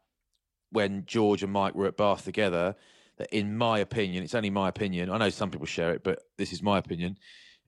when 0.72 1.04
George 1.06 1.42
and 1.42 1.52
Mike 1.52 1.74
were 1.74 1.86
at 1.86 1.96
Bath 1.96 2.24
together 2.24 2.74
that, 3.18 3.28
in 3.30 3.56
my 3.56 3.78
opinion, 3.78 4.24
it's 4.24 4.34
only 4.34 4.50
my 4.50 4.68
opinion. 4.68 5.10
I 5.10 5.18
know 5.18 5.30
some 5.30 5.50
people 5.50 5.66
share 5.66 5.92
it, 5.92 6.02
but 6.02 6.22
this 6.38 6.52
is 6.52 6.62
my 6.62 6.78
opinion. 6.78 7.18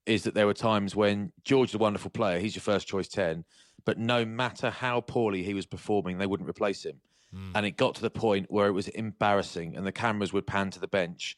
Is 0.07 0.25
that 0.25 0.35
there 0.35 0.47
were 0.47 0.55
times 0.55 0.97
when 0.97 1.33
George 1.45 1.71
is 1.71 1.75
a 1.75 1.79
wonderful 1.79 2.11
player, 2.11 2.39
he's 2.39 2.57
your 2.57 2.63
first 2.63 2.89
choice 2.89 3.07
ten, 3.07 3.45
but 3.85 3.99
no 3.99 4.25
matter 4.25 4.71
how 4.71 5.03
poorly 5.03 5.43
he 5.43 5.55
was 5.55 5.67
performing, 5.67 6.17
they 6.17 6.27
wouldn't 6.27 6.49
replace 6.49 6.85
him. 6.85 7.01
And 7.55 7.65
it 7.65 7.77
got 7.77 7.95
to 7.95 8.03
the 8.03 8.11
point 8.11 8.51
where 8.51 8.67
it 8.67 8.73
was 8.73 8.89
embarrassing, 8.89 9.77
and 9.77 9.87
the 9.87 9.93
cameras 9.93 10.33
would 10.33 10.47
pan 10.47 10.71
to 10.71 10.81
the 10.81 10.89
bench. 10.89 11.37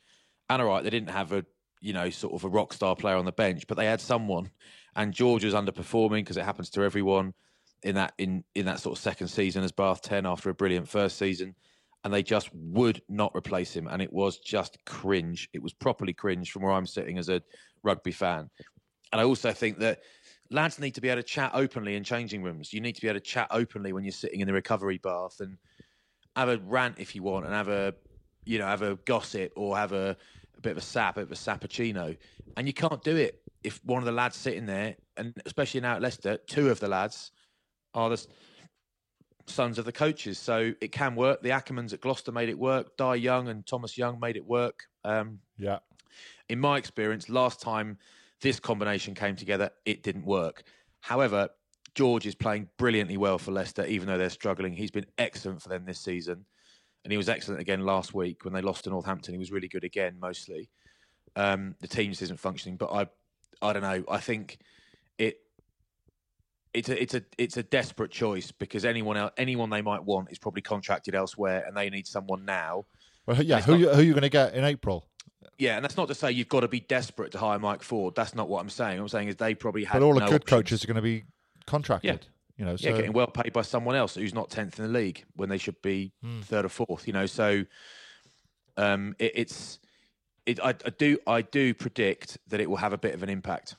And 0.48 0.62
all 0.62 0.68
right, 0.68 0.82
they 0.82 0.90
didn't 0.90 1.10
have 1.10 1.32
a 1.32 1.44
you 1.82 1.92
know 1.92 2.08
sort 2.08 2.32
of 2.32 2.44
a 2.44 2.48
rock 2.48 2.72
star 2.72 2.96
player 2.96 3.16
on 3.16 3.26
the 3.26 3.32
bench, 3.32 3.66
but 3.66 3.76
they 3.76 3.86
had 3.86 4.00
someone. 4.00 4.50
And 4.94 5.12
George 5.12 5.44
was 5.44 5.54
underperforming 5.54 6.20
because 6.20 6.36
it 6.36 6.44
happens 6.44 6.70
to 6.70 6.82
everyone 6.82 7.34
in 7.82 7.96
that 7.96 8.14
in 8.18 8.44
in 8.54 8.66
that 8.66 8.80
sort 8.80 8.96
of 8.96 9.02
second 9.02 9.28
season 9.28 9.64
as 9.64 9.72
Bath 9.72 10.00
ten 10.00 10.24
after 10.24 10.48
a 10.48 10.54
brilliant 10.54 10.88
first 10.88 11.18
season, 11.18 11.54
and 12.04 12.14
they 12.14 12.22
just 12.22 12.50
would 12.54 13.02
not 13.08 13.32
replace 13.36 13.74
him, 13.74 13.88
and 13.88 14.00
it 14.00 14.12
was 14.12 14.38
just 14.38 14.78
cringe. 14.86 15.48
It 15.52 15.62
was 15.62 15.72
properly 15.72 16.12
cringe 16.12 16.50
from 16.50 16.62
where 16.62 16.72
I'm 16.72 16.86
sitting 16.86 17.18
as 17.18 17.28
a 17.28 17.42
rugby 17.82 18.12
fan, 18.12 18.48
and 19.12 19.20
I 19.20 19.24
also 19.24 19.52
think 19.52 19.78
that 19.78 20.00
lads 20.50 20.78
need 20.78 20.94
to 20.94 21.00
be 21.00 21.08
able 21.08 21.22
to 21.22 21.26
chat 21.26 21.50
openly 21.54 21.96
in 21.96 22.04
changing 22.04 22.42
rooms. 22.42 22.72
You 22.72 22.80
need 22.80 22.94
to 22.94 23.00
be 23.00 23.08
able 23.08 23.18
to 23.18 23.24
chat 23.24 23.48
openly 23.50 23.92
when 23.92 24.04
you're 24.04 24.12
sitting 24.12 24.40
in 24.40 24.46
the 24.46 24.52
recovery 24.52 24.98
bath 24.98 25.40
and 25.40 25.56
have 26.36 26.48
a 26.48 26.58
rant 26.58 26.96
if 26.98 27.14
you 27.14 27.22
want, 27.22 27.46
and 27.46 27.54
have 27.54 27.68
a 27.68 27.94
you 28.44 28.58
know 28.58 28.66
have 28.66 28.82
a 28.82 28.96
gossip 29.04 29.52
or 29.56 29.76
have 29.76 29.92
a, 29.92 30.10
a 30.10 30.41
bit 30.62 30.72
of 30.72 30.78
a 30.78 30.82
sap, 30.82 31.16
a 31.16 31.20
bit 31.20 31.24
of 31.24 31.32
a 31.32 31.34
sappuccino, 31.34 32.16
and 32.56 32.66
you 32.66 32.72
can't 32.72 33.02
do 33.02 33.16
it 33.16 33.42
if 33.64 33.84
one 33.84 33.98
of 34.00 34.06
the 34.06 34.12
lads 34.12 34.36
sitting 34.36 34.66
there, 34.66 34.96
and 35.16 35.34
especially 35.46 35.80
now 35.80 35.94
at 35.96 36.02
Leicester, 36.02 36.38
two 36.46 36.70
of 36.70 36.80
the 36.80 36.88
lads 36.88 37.30
are 37.94 38.10
the 38.10 38.26
sons 39.46 39.78
of 39.78 39.84
the 39.84 39.92
coaches. 39.92 40.38
So 40.38 40.72
it 40.80 40.92
can 40.92 41.14
work. 41.14 41.42
The 41.42 41.50
Ackermanns 41.50 41.92
at 41.92 42.00
Gloucester 42.00 42.32
made 42.32 42.48
it 42.48 42.58
work. 42.58 42.96
Dai 42.96 43.16
Young 43.16 43.48
and 43.48 43.66
Thomas 43.66 43.98
Young 43.98 44.18
made 44.20 44.36
it 44.36 44.46
work. 44.46 44.84
Um, 45.04 45.40
Yeah. 45.58 45.78
in 46.48 46.58
my 46.58 46.76
experience, 46.78 47.28
last 47.28 47.60
time 47.60 47.98
this 48.40 48.60
combination 48.60 49.14
came 49.14 49.36
together, 49.36 49.70
it 49.84 50.02
didn't 50.02 50.24
work. 50.24 50.64
However, 51.00 51.48
George 51.94 52.26
is 52.26 52.34
playing 52.34 52.68
brilliantly 52.78 53.16
well 53.16 53.38
for 53.38 53.52
Leicester, 53.52 53.84
even 53.86 54.08
though 54.08 54.18
they're 54.18 54.30
struggling. 54.30 54.72
He's 54.74 54.90
been 54.90 55.06
excellent 55.18 55.60
for 55.62 55.68
them 55.68 55.84
this 55.84 56.00
season. 56.00 56.46
And 57.04 57.10
he 57.10 57.16
was 57.16 57.28
excellent 57.28 57.60
again 57.60 57.84
last 57.84 58.14
week 58.14 58.44
when 58.44 58.54
they 58.54 58.60
lost 58.62 58.84
to 58.84 58.90
Northampton. 58.90 59.34
He 59.34 59.38
was 59.38 59.50
really 59.50 59.68
good 59.68 59.84
again, 59.84 60.16
mostly. 60.20 60.68
Um, 61.34 61.74
the 61.80 61.88
team 61.88 62.10
just 62.10 62.22
isn't 62.22 62.38
functioning, 62.38 62.76
but 62.76 62.92
I, 62.92 63.06
I 63.60 63.72
don't 63.72 63.82
know. 63.82 64.04
I 64.08 64.18
think 64.18 64.58
it, 65.18 65.38
it's 66.72 66.88
a, 66.88 67.02
it's 67.02 67.14
a, 67.14 67.22
it's 67.38 67.56
a 67.56 67.62
desperate 67.62 68.10
choice 68.12 68.52
because 68.52 68.84
anyone 68.84 69.16
else, 69.16 69.32
anyone 69.36 69.68
they 69.70 69.82
might 69.82 70.04
want 70.04 70.30
is 70.30 70.38
probably 70.38 70.62
contracted 70.62 71.14
elsewhere, 71.14 71.64
and 71.66 71.76
they 71.76 71.90
need 71.90 72.06
someone 72.06 72.44
now. 72.44 72.84
Well, 73.26 73.42
yeah. 73.42 73.60
Who 73.60 73.72
not- 73.72 73.80
you, 73.80 73.88
who 73.88 74.00
are 74.00 74.04
you 74.04 74.12
going 74.12 74.22
to 74.22 74.28
get 74.28 74.54
in 74.54 74.64
April? 74.64 75.08
Yeah, 75.58 75.76
and 75.76 75.84
that's 75.84 75.96
not 75.96 76.08
to 76.08 76.14
say 76.14 76.32
you've 76.32 76.48
got 76.48 76.60
to 76.60 76.68
be 76.68 76.80
desperate 76.80 77.32
to 77.32 77.38
hire 77.38 77.58
Mike 77.58 77.82
Ford. 77.82 78.14
That's 78.14 78.34
not 78.34 78.48
what 78.48 78.60
I'm 78.60 78.70
saying. 78.70 78.98
I'm 78.98 79.08
saying 79.08 79.28
is 79.28 79.36
they 79.36 79.54
probably 79.54 79.84
had 79.84 80.00
But 80.00 80.04
all 80.06 80.14
the 80.14 80.20
good 80.20 80.42
options. 80.42 80.48
coaches 80.50 80.84
are 80.84 80.86
going 80.86 80.96
to 80.96 81.02
be 81.02 81.24
contracted. 81.66 82.26
You 82.62 82.68
know, 82.68 82.76
so 82.76 82.90
yeah, 82.90 82.96
getting 82.96 83.12
well 83.12 83.26
paid 83.26 83.52
by 83.52 83.62
someone 83.62 83.96
else 83.96 84.14
who's 84.14 84.32
not 84.32 84.48
tenth 84.48 84.78
in 84.78 84.84
the 84.86 84.90
league 84.96 85.24
when 85.34 85.48
they 85.48 85.58
should 85.58 85.82
be 85.82 86.12
Hmm. 86.22 86.42
third 86.42 86.64
or 86.64 86.68
fourth. 86.68 87.08
You 87.08 87.12
know, 87.12 87.26
so 87.26 87.64
um, 88.76 89.16
it, 89.18 89.32
it's 89.34 89.80
it. 90.46 90.60
I, 90.60 90.68
I 90.68 90.90
do 90.96 91.18
I 91.26 91.42
do 91.42 91.74
predict 91.74 92.38
that 92.46 92.60
it 92.60 92.70
will 92.70 92.76
have 92.76 92.92
a 92.92 92.98
bit 92.98 93.14
of 93.14 93.24
an 93.24 93.28
impact. 93.28 93.74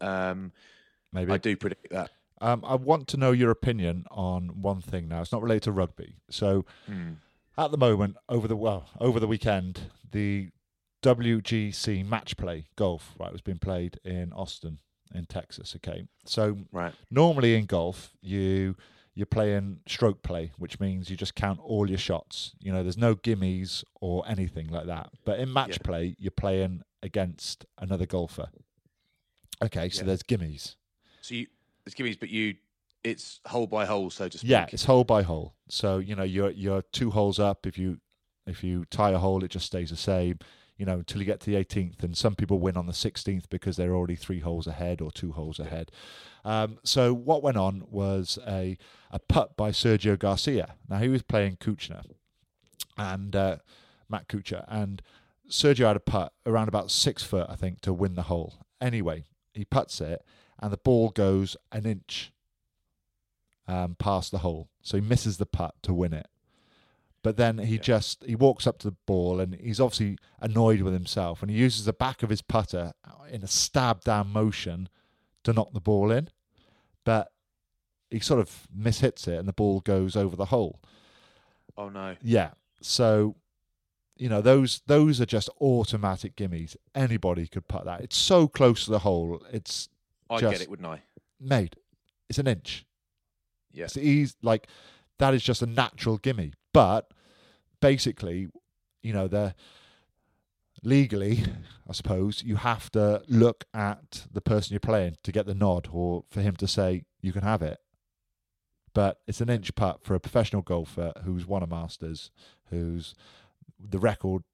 Um, 0.00 0.52
maybe 1.12 1.32
I 1.32 1.38
do 1.38 1.56
predict 1.56 1.90
that. 1.90 2.10
Um, 2.40 2.62
I 2.64 2.76
want 2.76 3.08
to 3.08 3.16
know 3.16 3.32
your 3.32 3.50
opinion 3.50 4.04
on 4.10 4.62
one 4.62 4.80
thing 4.80 5.08
now. 5.08 5.20
It's 5.20 5.32
not 5.32 5.42
related 5.42 5.64
to 5.64 5.72
rugby. 5.72 6.14
So, 6.30 6.64
Hmm. 6.86 7.14
at 7.58 7.72
the 7.72 7.76
moment, 7.76 8.18
over 8.28 8.46
the 8.46 8.56
well, 8.56 8.88
over 9.00 9.18
the 9.18 9.26
weekend, 9.26 9.90
the 10.12 10.50
WGC 11.02 12.04
match 12.06 12.36
play 12.36 12.66
golf 12.76 13.16
right 13.18 13.32
was 13.32 13.40
being 13.40 13.58
played 13.58 13.98
in 14.04 14.32
Austin, 14.32 14.78
in 15.14 15.26
Texas. 15.26 15.74
Okay, 15.76 16.06
so 16.24 16.58
Right. 16.72 16.94
normally 17.10 17.54
in 17.54 17.66
golf, 17.66 18.14
you 18.20 18.76
you're 19.14 19.26
playing 19.26 19.80
stroke 19.86 20.22
play, 20.22 20.52
which 20.56 20.80
means 20.80 21.10
you 21.10 21.16
just 21.16 21.34
count 21.34 21.60
all 21.62 21.86
your 21.90 21.98
shots. 21.98 22.54
You 22.60 22.72
know, 22.72 22.82
there's 22.82 22.96
no 22.96 23.14
gimmies 23.14 23.84
or 24.00 24.26
anything 24.26 24.68
like 24.68 24.86
that. 24.86 25.10
But 25.26 25.38
in 25.38 25.52
match 25.52 25.72
Yeah. 25.72 25.78
play, 25.84 26.16
you're 26.18 26.30
playing 26.30 26.82
against 27.02 27.66
another 27.76 28.06
golfer. 28.06 28.48
Okay, 29.62 29.90
so 29.90 30.00
Yeah. 30.00 30.06
there's 30.06 30.22
gimmies. 30.22 30.76
So 31.20 31.34
you 31.34 31.46
it's 31.84 31.94
gimmies, 31.94 32.18
but 32.18 32.30
you 32.30 32.56
it's 33.04 33.40
hole 33.48 33.66
by 33.66 33.84
hole, 33.84 34.08
so 34.10 34.28
to 34.28 34.38
speak. 34.38 34.48
Yeah, 34.50 34.66
it's 34.72 34.84
hole 34.84 35.04
by 35.04 35.22
hole. 35.22 35.54
So 35.68 35.98
you 35.98 36.14
know 36.14 36.22
you're 36.22 36.50
you're 36.50 36.82
two 36.82 37.10
holes 37.10 37.38
up. 37.38 37.66
If 37.66 37.76
you 37.76 38.00
if 38.46 38.64
you 38.64 38.84
tie 38.86 39.10
a 39.10 39.18
hole, 39.18 39.44
it 39.44 39.50
just 39.50 39.66
stays 39.66 39.90
the 39.90 39.96
same. 39.96 40.38
You 40.82 40.86
know 40.86 40.98
until 40.98 41.20
you 41.20 41.26
get 41.26 41.38
to 41.38 41.46
the 41.48 41.64
18th, 41.64 42.02
and 42.02 42.16
some 42.16 42.34
people 42.34 42.58
win 42.58 42.76
on 42.76 42.86
the 42.86 42.92
16th 42.92 43.44
because 43.48 43.76
they're 43.76 43.94
already 43.94 44.16
three 44.16 44.40
holes 44.40 44.66
ahead 44.66 45.00
or 45.00 45.12
two 45.12 45.30
holes 45.30 45.60
ahead. 45.60 45.92
Um, 46.44 46.80
so 46.82 47.14
what 47.14 47.40
went 47.40 47.56
on 47.56 47.84
was 47.88 48.36
a 48.44 48.76
a 49.12 49.20
putt 49.20 49.56
by 49.56 49.70
Sergio 49.70 50.18
Garcia. 50.18 50.74
Now 50.88 50.98
he 50.98 51.06
was 51.06 51.22
playing 51.22 51.58
Kuchner 51.58 52.02
and 52.98 53.36
uh, 53.36 53.58
Matt 54.08 54.26
Kuchar, 54.26 54.64
and 54.66 55.00
Sergio 55.48 55.86
had 55.86 55.94
a 55.94 56.00
putt 56.00 56.32
around 56.46 56.66
about 56.66 56.90
six 56.90 57.22
foot, 57.22 57.46
I 57.48 57.54
think, 57.54 57.80
to 57.82 57.92
win 57.92 58.16
the 58.16 58.22
hole. 58.22 58.66
Anyway, 58.80 59.22
he 59.54 59.64
puts 59.64 60.00
it, 60.00 60.24
and 60.58 60.72
the 60.72 60.78
ball 60.78 61.10
goes 61.10 61.56
an 61.70 61.86
inch 61.86 62.32
um, 63.68 63.94
past 64.00 64.32
the 64.32 64.38
hole, 64.38 64.68
so 64.80 64.96
he 64.96 65.00
misses 65.00 65.36
the 65.36 65.46
putt 65.46 65.76
to 65.82 65.94
win 65.94 66.12
it. 66.12 66.26
But 67.22 67.36
then 67.36 67.58
he 67.58 67.78
just 67.78 68.24
he 68.24 68.34
walks 68.34 68.66
up 68.66 68.78
to 68.80 68.90
the 68.90 68.96
ball 69.06 69.38
and 69.38 69.54
he's 69.54 69.78
obviously 69.78 70.18
annoyed 70.40 70.82
with 70.82 70.92
himself, 70.92 71.40
and 71.40 71.50
he 71.50 71.56
uses 71.56 71.84
the 71.84 71.92
back 71.92 72.22
of 72.22 72.30
his 72.30 72.42
putter 72.42 72.92
uh, 73.06 73.24
in 73.30 73.42
a 73.42 73.46
stab 73.46 74.02
down 74.02 74.32
motion 74.32 74.88
to 75.44 75.52
knock 75.52 75.72
the 75.72 75.80
ball 75.80 76.10
in, 76.10 76.28
but 77.04 77.32
he 78.10 78.18
sort 78.18 78.40
of 78.40 78.66
mishits 78.76 79.28
it, 79.28 79.38
and 79.38 79.46
the 79.46 79.52
ball 79.52 79.80
goes 79.80 80.16
over 80.16 80.34
the 80.34 80.46
hole. 80.46 80.80
Oh 81.76 81.88
no. 81.88 82.16
Yeah. 82.22 82.50
So 82.80 83.36
you 84.16 84.28
know 84.28 84.40
those 84.40 84.82
those 84.86 85.20
are 85.20 85.26
just 85.26 85.48
automatic 85.60 86.34
gimmies. 86.34 86.76
Anybody 86.94 87.46
could 87.46 87.68
put 87.68 87.84
that. 87.84 88.00
It's 88.00 88.16
so 88.16 88.48
close 88.48 88.84
to 88.86 88.90
the 88.90 89.00
hole. 89.00 89.42
It's 89.52 89.88
I'd 90.28 90.40
get 90.40 90.60
it, 90.60 90.68
wouldn't 90.68 90.88
I? 90.88 91.02
made. 91.42 91.76
It's 92.28 92.38
an 92.38 92.46
inch. 92.46 92.86
Yeah. 93.72 93.84
It's 93.84 93.96
easy, 93.96 94.34
like 94.42 94.68
that 95.18 95.34
is 95.34 95.42
just 95.42 95.62
a 95.62 95.66
natural 95.66 96.18
gimme. 96.18 96.52
But 96.72 97.11
basically, 97.82 98.48
you 99.02 99.12
know, 99.12 99.28
the 99.28 99.54
legally, 100.82 101.44
I 101.88 101.92
suppose, 101.92 102.42
you 102.42 102.56
have 102.56 102.90
to 102.92 103.22
look 103.28 103.64
at 103.74 104.26
the 104.32 104.40
person 104.40 104.72
you're 104.72 104.80
playing 104.80 105.16
to 105.24 105.32
get 105.32 105.44
the 105.44 105.54
nod 105.54 105.88
or 105.92 106.24
for 106.30 106.40
him 106.40 106.56
to 106.56 106.66
say 106.66 107.04
you 107.20 107.32
can 107.32 107.42
have 107.42 107.60
it. 107.60 107.78
But 108.94 109.18
it's 109.26 109.40
an 109.42 109.50
inch 109.50 109.74
putt 109.74 110.02
for 110.02 110.14
a 110.14 110.20
professional 110.20 110.62
golfer 110.62 111.12
who's 111.24 111.46
won 111.46 111.62
a 111.62 111.66
Masters, 111.66 112.30
who's 112.70 113.14
the 113.78 113.98
record 113.98 114.44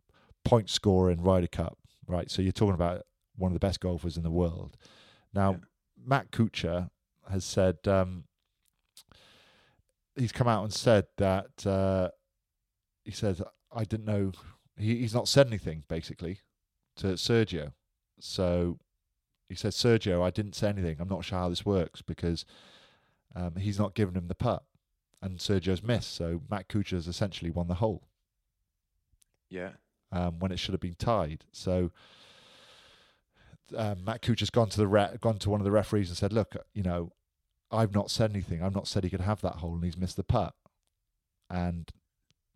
point 0.44 0.70
scorer 0.70 1.10
in 1.10 1.20
Ryder 1.22 1.48
Cup, 1.48 1.78
right? 2.06 2.30
So 2.30 2.42
you're 2.42 2.52
talking 2.52 2.74
about 2.74 3.02
one 3.36 3.50
of 3.50 3.54
the 3.54 3.64
best 3.66 3.80
golfers 3.80 4.16
in 4.16 4.22
the 4.22 4.30
world. 4.30 4.76
Now, 5.34 5.52
Yeah. 5.52 5.58
Matt 6.06 6.30
Kuchar 6.30 6.90
has 7.30 7.44
said 7.44 7.76
um, 7.86 8.24
he's 10.16 10.32
come 10.32 10.48
out 10.48 10.62
and 10.64 10.72
said 10.72 11.06
that 11.16 11.66
uh, 11.66 12.10
he 13.08 13.14
says 13.14 13.40
I 13.74 13.84
didn't 13.84 14.04
know 14.04 14.32
he, 14.76 14.96
he's 14.98 15.14
not 15.14 15.28
said 15.28 15.46
anything 15.46 15.84
basically 15.88 16.40
to 16.96 17.06
Sergio. 17.14 17.72
So 18.20 18.78
he 19.48 19.54
said 19.54 19.72
Sergio, 19.72 20.22
I 20.22 20.28
didn't 20.30 20.54
say 20.54 20.68
anything. 20.68 20.98
I'm 21.00 21.08
not 21.08 21.24
sure 21.24 21.38
how 21.38 21.48
this 21.48 21.64
works 21.64 22.02
because 22.02 22.44
um, 23.34 23.56
he's 23.56 23.78
not 23.78 23.94
given 23.94 24.14
him 24.14 24.28
the 24.28 24.34
putt, 24.34 24.62
and 25.22 25.38
Sergio's 25.38 25.82
missed. 25.82 26.14
So 26.14 26.42
Matt 26.50 26.68
Kuchar 26.68 26.90
has 26.96 27.08
essentially 27.08 27.50
won 27.50 27.66
the 27.66 27.76
hole 27.76 28.02
Yeah. 29.48 29.70
um, 30.12 30.38
when 30.38 30.52
it 30.52 30.58
should 30.58 30.74
have 30.74 30.80
been 30.80 30.96
tied. 30.98 31.44
So 31.50 31.90
um, 33.74 34.04
Matt 34.04 34.20
Kuchar's 34.22 34.50
gone 34.50 34.68
to 34.68 34.76
the 34.76 34.86
re- 34.86 35.16
gone 35.20 35.38
to 35.38 35.50
one 35.50 35.60
of 35.60 35.64
the 35.64 35.70
referees 35.70 36.08
and 36.08 36.16
said, 36.18 36.32
"Look, 36.32 36.56
you 36.74 36.82
know, 36.82 37.12
I've 37.70 37.94
not 37.94 38.10
said 38.10 38.30
anything. 38.32 38.62
I've 38.62 38.74
not 38.74 38.86
said 38.86 39.04
he 39.04 39.10
could 39.10 39.20
have 39.22 39.40
that 39.42 39.56
hole, 39.56 39.74
and 39.74 39.84
he's 39.84 39.96
missed 39.96 40.16
the 40.16 40.24
putt." 40.24 40.54
And 41.50 41.90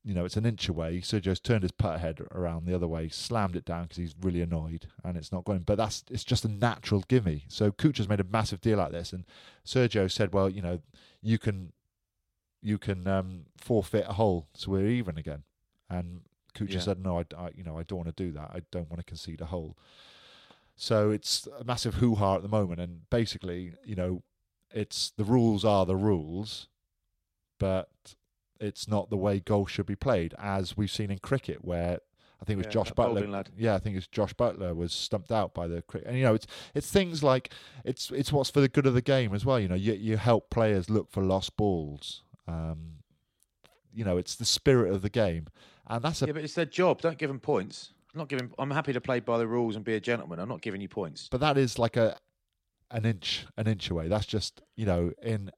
you 0.05 0.15
know, 0.15 0.25
it's 0.25 0.37
an 0.37 0.47
inch 0.47 0.69
away. 0.69 1.01
Sergio's 1.01 1.39
turned 1.41 1.63
his 1.63 1.71
putt 1.73 2.01
head 2.01 2.21
around 2.33 2.67
the 2.67 2.75
other 2.75 2.89
way, 2.89 3.09
slammed 3.09 3.55
it 3.57 3.65
down 3.65 3.85
because 3.85 3.99
he's 3.99 4.15
really 4.21 4.41
annoyed, 4.41 4.87
and 5.05 5.17
it's 5.17 5.31
not 5.31 5.45
going. 5.45 5.61
But 5.61 5.77
that's 5.77 6.05
it's 6.11 6.25
just 6.25 6.45
a 6.45 6.49
natural 6.49 7.05
gimme. 7.07 7.45
So 7.49 7.71
Kuchar's 7.71 8.09
made 8.09 8.21
a 8.21 8.25
massive 8.25 8.61
deal 8.61 8.81
out 8.81 8.89
of 8.89 8.93
this, 8.95 9.13
and 9.13 9.25
Sergio 9.65 10.11
said, 10.11 10.33
"Well, 10.35 10.49
you 10.49 10.63
know, 10.63 10.81
you 11.21 11.39
can." 11.39 11.73
You 12.65 12.79
can 12.79 13.09
um, 13.09 13.47
forfeit 13.57 14.05
a 14.09 14.13
hole, 14.13 14.47
so 14.55 14.71
we're 14.71 14.87
even 14.87 15.19
again. 15.19 15.43
And 15.91 16.21
Kuchar 16.55 16.75
Yeah. 16.75 16.79
said, 16.79 17.01
"No, 17.01 17.19
I, 17.19 17.25
I, 17.37 17.51
you 17.57 17.65
know, 17.65 17.77
I 17.77 17.83
don't 17.83 17.99
want 17.99 18.17
to 18.17 18.25
do 18.25 18.31
that. 18.35 18.51
I 18.55 18.63
don't 18.71 18.89
want 18.89 19.01
to 19.01 19.05
concede 19.05 19.41
a 19.41 19.47
hole." 19.47 19.77
So 20.77 21.11
it's 21.11 21.49
a 21.59 21.65
massive 21.65 21.95
hoo 21.95 22.15
ha 22.15 22.37
at 22.37 22.43
the 22.43 22.49
moment, 22.49 22.81
and 22.81 23.11
basically, 23.11 23.75
you 23.85 23.97
know, 23.97 24.23
it's 24.73 25.11
the 25.11 25.25
rules 25.25 25.65
are 25.65 25.85
the 25.85 25.97
rules, 25.97 26.69
but 27.59 28.15
it's 28.63 28.89
not 28.89 29.11
the 29.11 29.17
way 29.17 29.41
golf 29.41 29.71
should 29.71 29.87
be 29.87 29.97
played, 29.97 30.35
as 30.39 30.77
we've 30.77 30.91
seen 30.91 31.11
in 31.11 31.19
cricket, 31.19 31.65
where 31.65 31.99
I 32.41 32.45
think 32.45 32.57
it 32.57 32.59
was 32.59 32.67
Yeah, 32.67 32.83
Josh 32.83 32.93
Buttler. 32.93 33.47
Yeah, 33.57 33.75
I 33.75 33.79
think 33.79 33.97
it's 33.97 34.07
Josh 34.07 34.35
Buttler 34.35 34.75
was 34.75 34.93
stumped 34.93 35.31
out 35.31 35.55
by 35.55 35.67
the 35.67 35.83
cricket, 35.83 36.09
and 36.09 36.17
you 36.19 36.25
know, 36.25 36.35
it's 36.35 36.47
it's 36.75 36.91
things 36.91 37.23
like 37.23 37.53
it's 37.85 38.11
it's 38.11 38.33
what's 38.33 38.51
for 38.51 38.61
the 38.61 38.69
good 38.69 38.87
of 38.87 38.95
the 38.95 39.03
game 39.03 39.35
as 39.35 39.45
well. 39.45 39.61
You 39.61 39.69
know, 39.69 39.75
you 39.75 39.93
you 39.93 40.17
help 40.17 40.51
players 40.51 40.89
look 40.89 41.11
for 41.11 41.23
lost 41.23 41.57
balls. 41.57 42.23
Um, 42.49 42.97
you 43.95 44.05
know, 44.05 44.17
it's 44.17 44.35
the 44.35 44.45
spirit 44.45 44.93
of 44.93 45.03
the 45.03 45.11
game, 45.11 45.47
and 45.87 46.03
that's 46.03 46.23
a 46.23 46.27
Yeah, 46.27 46.33
but 46.33 46.45
it's 46.45 46.55
their 46.55 46.65
job. 46.65 47.01
Don't 47.01 47.19
give 47.19 47.29
them 47.29 47.41
points. 47.41 47.93
I'm 48.15 48.19
not 48.19 48.29
giving. 48.29 48.51
I'm 48.59 48.71
happy 48.71 48.93
to 48.93 49.01
play 49.01 49.21
by 49.21 49.39
the 49.39 49.47
rules 49.47 49.77
and 49.77 49.85
be 49.85 49.95
a 49.95 50.01
gentleman. 50.01 50.39
I'm 50.39 50.49
not 50.49 50.63
giving 50.63 50.81
you 50.81 50.89
points. 50.89 51.29
but 51.31 51.41
that 51.41 51.57
is 51.57 51.79
like 51.79 51.97
a 51.97 52.17
an 52.91 53.05
inch 53.05 53.47
an 53.57 53.67
inch 53.67 53.91
away. 53.91 54.09
That's 54.09 54.27
just 54.27 54.63
you 54.77 54.87
know 54.87 55.13
in 55.23 55.51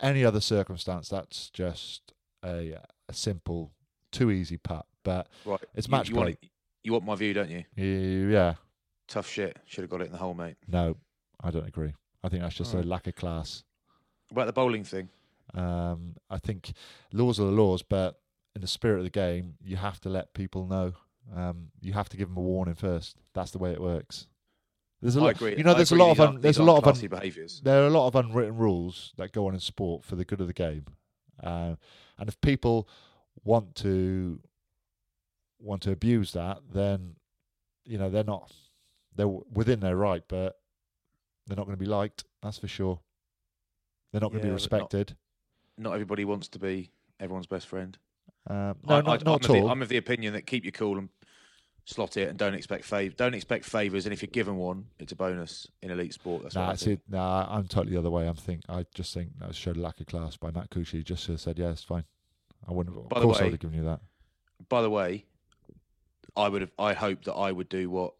any 0.00 0.24
other 0.24 0.40
circumstance 0.40 1.10
that's 1.10 1.50
just 1.50 2.14
a 2.44 2.78
a 3.08 3.12
simple 3.12 3.72
too 4.12 4.30
easy 4.30 4.56
putt. 4.56 4.86
But 5.02 5.28
Right. 5.44 5.60
It's 5.74 5.88
match 5.88 6.08
you 6.08 6.16
want 6.16 6.26
play. 6.26 6.32
it- 6.42 6.50
you 6.82 6.92
want 6.92 7.04
my 7.04 7.14
view, 7.14 7.34
don't 7.34 7.50
you? 7.50 7.64
yeah, 7.76 8.54
Tough 9.06 9.28
shit. 9.28 9.58
Should 9.66 9.82
have 9.82 9.90
got 9.90 10.00
it 10.00 10.06
in 10.06 10.12
the 10.12 10.18
hole, 10.18 10.32
mate. 10.34 10.56
no, 10.66 10.96
I 11.42 11.50
don't 11.50 11.66
agree. 11.66 11.92
I 12.22 12.28
think 12.28 12.42
that's 12.42 12.54
just 12.54 12.72
a 12.72 12.76
Alright. 12.78 12.88
lack 12.88 13.06
of 13.06 13.14
class. 13.16 13.64
About 14.30 14.46
the 14.46 14.52
bowling 14.52 14.84
thing. 14.84 15.08
Um, 15.54 16.16
I 16.30 16.38
think 16.38 16.72
laws 17.12 17.40
are 17.40 17.44
the 17.44 17.50
laws, 17.50 17.82
but 17.82 18.20
in 18.54 18.60
the 18.62 18.66
spirit 18.68 18.98
of 18.98 19.04
the 19.04 19.10
game, 19.10 19.54
you 19.62 19.76
have 19.76 20.00
to 20.00 20.08
let 20.08 20.32
people 20.34 20.66
know. 20.66 20.92
Um, 21.34 21.70
you 21.80 21.92
have 21.92 22.08
to 22.10 22.16
give 22.16 22.28
them 22.28 22.36
a 22.38 22.40
warning 22.40 22.74
first. 22.74 23.16
That's 23.34 23.50
the 23.50 23.58
way 23.58 23.72
it 23.72 23.80
works. 23.80 24.26
There's 25.02 25.16
a 25.16 25.20
I 25.20 25.22
lot, 25.24 25.36
agree. 25.36 25.56
you 25.56 25.64
know, 25.64 25.74
there's 25.74 25.92
a 25.92 25.96
lot 25.96 26.10
of 26.12 26.20
un, 26.20 26.40
there's 26.40 26.58
a 26.58 26.62
lot 26.62 26.78
of 26.78 26.86
un, 26.86 27.08
behaviours. 27.08 27.60
there 27.64 27.82
are 27.82 27.86
a 27.86 27.90
lot 27.90 28.06
of 28.06 28.14
unwritten 28.16 28.56
rules 28.56 29.12
that 29.16 29.32
go 29.32 29.46
on 29.46 29.54
in 29.54 29.60
sport 29.60 30.04
for 30.04 30.14
the 30.16 30.24
good 30.24 30.40
of 30.40 30.46
the 30.46 30.52
game, 30.52 30.84
uh, 31.42 31.74
and 32.20 32.28
if 32.28 32.40
people 32.40 32.88
want 33.42 33.74
to 33.76 34.40
want 35.58 35.82
to 35.82 35.90
abuse 35.90 36.32
that, 36.32 36.58
then 36.72 37.16
you 37.84 37.98
know 37.98 38.08
they're 38.10 38.22
not 38.22 38.52
they're 39.16 39.26
within 39.26 39.80
their 39.80 39.96
right, 39.96 40.22
but 40.28 40.58
they're 41.46 41.56
not 41.56 41.66
going 41.66 41.76
to 41.76 41.82
be 41.84 41.90
liked. 41.90 42.24
That's 42.42 42.58
for 42.58 42.68
sure. 42.68 43.00
They're 44.12 44.20
not 44.20 44.30
going 44.30 44.42
to 44.42 44.48
Yeah, 44.48 44.54
be 44.54 44.62
but 44.62 44.70
not- 44.72 44.80
respected. 44.92 45.16
Not 45.78 45.92
everybody 45.94 46.24
wants 46.26 46.48
to 46.48 46.58
be 46.58 46.90
everyone's 47.18 47.46
best 47.46 47.66
friend. 47.66 47.96
Um, 48.46 48.76
no, 48.86 48.96
I, 48.96 49.00
not, 49.00 49.06
I, 49.08 49.12
not 49.12 49.20
I'm, 49.26 49.28
at 49.34 49.44
of 49.46 49.52
the, 49.52 49.60
all. 49.60 49.70
I'm 49.70 49.82
of 49.82 49.88
the 49.88 49.96
opinion 49.96 50.34
that 50.34 50.46
keep 50.46 50.64
your 50.64 50.72
cool 50.72 50.98
and 50.98 51.08
slot 51.90 52.16
it, 52.16 52.28
and 52.28 52.38
don't 52.38 52.54
expect 52.54 52.84
fav- 52.88 53.16
Don't 53.16 53.34
expect 53.34 53.64
favors, 53.64 54.06
and 54.06 54.12
if 54.12 54.22
you're 54.22 54.30
given 54.30 54.56
one, 54.56 54.86
it's 54.98 55.12
a 55.12 55.16
bonus 55.16 55.66
in 55.82 55.90
elite 55.90 56.14
sport. 56.14 56.42
That's 56.44 56.54
Nah, 56.54 56.70
I 56.70 56.74
see, 56.76 56.86
think. 56.86 57.00
nah, 57.08 57.46
I'm 57.48 57.66
totally 57.68 57.92
the 57.92 57.98
other 57.98 58.10
way. 58.10 58.26
I'm 58.28 58.34
think 58.36 58.62
I 58.68 58.86
just 58.94 59.12
think 59.14 59.30
that 59.38 59.54
showed 59.54 59.76
a 59.76 59.80
lack 59.80 60.00
of 60.00 60.06
class 60.06 60.36
by 60.36 60.50
Matt. 60.50 60.68
He 60.74 61.02
just 61.02 61.24
should 61.24 61.32
have 61.32 61.40
said, 61.40 61.58
"Yeah, 61.58 61.70
it's 61.70 61.82
fine." 61.84 62.04
I 62.68 62.72
wouldn't. 62.72 62.96
Of 62.96 63.08
By 63.08 63.20
the 63.20 63.26
course, 63.26 63.40
I 63.40 63.44
would 63.44 63.52
have 63.52 63.60
given 63.60 63.76
you 63.78 63.84
that. 63.84 64.00
By 64.68 64.82
the 64.82 64.90
way, 64.90 65.24
I 66.36 66.48
would 66.48 66.60
have. 66.62 66.72
I 66.78 66.92
hope 66.94 67.24
that 67.24 67.34
I 67.34 67.50
would 67.52 67.68
do 67.68 67.90
what 67.90 68.14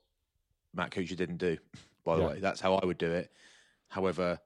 Matt 0.75 0.91
Kuchar 0.91 1.16
didn't 1.16 1.39
do. 1.39 1.59
By 2.05 2.16
the 2.16 2.23
Yeah. 2.23 2.29
way, 2.29 2.41
that's 2.41 2.61
how 2.61 2.75
I 2.75 2.85
would 2.87 2.99
do 2.99 3.11
it. 3.12 3.31
However, 3.89 4.39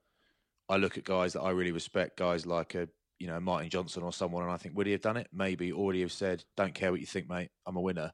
I 0.68 0.76
look 0.76 0.98
at 0.98 1.04
guys 1.04 1.34
that 1.34 1.40
I 1.42 1.50
really 1.50 1.72
respect, 1.72 2.16
guys 2.16 2.46
like 2.46 2.74
a 2.74 2.88
you 3.20 3.28
know 3.28 3.38
Martin 3.40 3.70
Johnson 3.70 4.02
or 4.02 4.12
someone, 4.12 4.42
and 4.42 4.50
I 4.52 4.56
think 4.56 4.76
would 4.76 4.86
he 4.86 4.92
have 4.92 5.00
done 5.00 5.16
it? 5.16 5.28
Maybe. 5.32 5.70
Or 5.72 5.86
would 5.86 5.94
he 5.94 6.00
have 6.02 6.12
said, 6.12 6.44
"Don't 6.56 6.74
care 6.74 6.90
what 6.90 7.00
you 7.00 7.06
think, 7.06 7.28
mate. 7.28 7.50
I'm 7.64 7.76
a 7.76 7.80
winner." 7.80 8.12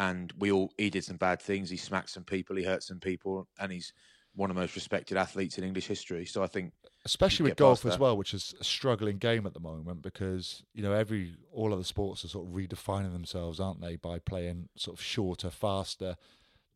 And 0.00 0.32
we 0.38 0.50
all 0.50 0.72
he 0.78 0.88
did 0.88 1.04
some 1.04 1.18
bad 1.18 1.42
things. 1.42 1.68
He 1.68 1.76
smacked 1.76 2.08
some 2.08 2.24
people. 2.24 2.56
He 2.56 2.64
hurt 2.64 2.82
some 2.82 3.00
people, 3.00 3.46
and 3.58 3.70
he's 3.70 3.92
one 4.34 4.48
of 4.48 4.56
the 4.56 4.62
most 4.62 4.74
respected 4.74 5.18
athletes 5.18 5.58
in 5.58 5.64
English 5.64 5.86
history. 5.86 6.24
So 6.24 6.42
I 6.42 6.46
think 6.46 6.72
especially 7.04 7.50
with 7.50 7.56
golf 7.56 7.84
as 7.84 7.98
well, 7.98 8.16
which 8.16 8.32
is 8.32 8.54
a 8.58 8.64
struggling 8.64 9.18
game 9.18 9.46
at 9.46 9.52
the 9.52 9.60
moment 9.60 10.00
because 10.00 10.62
you 10.72 10.82
know 10.82 10.92
every 10.92 11.34
all 11.52 11.74
other 11.74 11.84
sports 11.84 12.24
are 12.24 12.28
sort 12.28 12.48
of 12.48 12.54
redefining 12.54 13.12
themselves, 13.12 13.60
aren't 13.60 13.82
they, 13.82 13.96
by 13.96 14.18
playing 14.18 14.70
sort 14.74 14.96
of 14.96 15.02
shorter, 15.04 15.50
faster, 15.50 16.16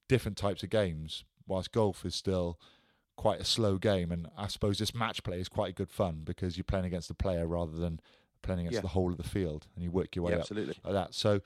different 0.07 0.37
types 0.37 0.63
of 0.63 0.69
games. 0.69 1.25
Whilst 1.47 1.73
golf 1.73 2.05
is 2.05 2.15
still 2.15 2.59
quite 3.17 3.41
a 3.41 3.45
slow 3.45 3.79
game, 3.79 4.13
and 4.13 4.29
I 4.37 4.49
suppose 4.49 4.79
this 4.79 4.95
match 4.95 5.23
play 5.23 5.41
is 5.41 5.49
quite 5.49 5.77
good 5.77 5.91
fun 5.91 6.21
because 6.25 6.59
you're 6.59 6.65
playing 6.65 6.85
against 6.85 7.09
the 7.09 7.15
player 7.15 7.47
rather 7.47 7.77
than 7.79 8.01
playing 8.43 8.61
against 8.61 8.75
Yeah. 8.75 8.81
the 8.83 8.89
whole 8.89 9.13
of 9.13 9.17
the 9.17 9.23
field, 9.29 9.67
and 9.75 9.83
you 9.83 9.91
work 9.91 10.15
your 10.15 10.27
way 10.27 10.33
yeah, 10.33 10.37
up 10.37 10.43
absolutely. 10.43 10.77
like 10.85 10.93
that. 10.93 11.15
So 11.15 11.41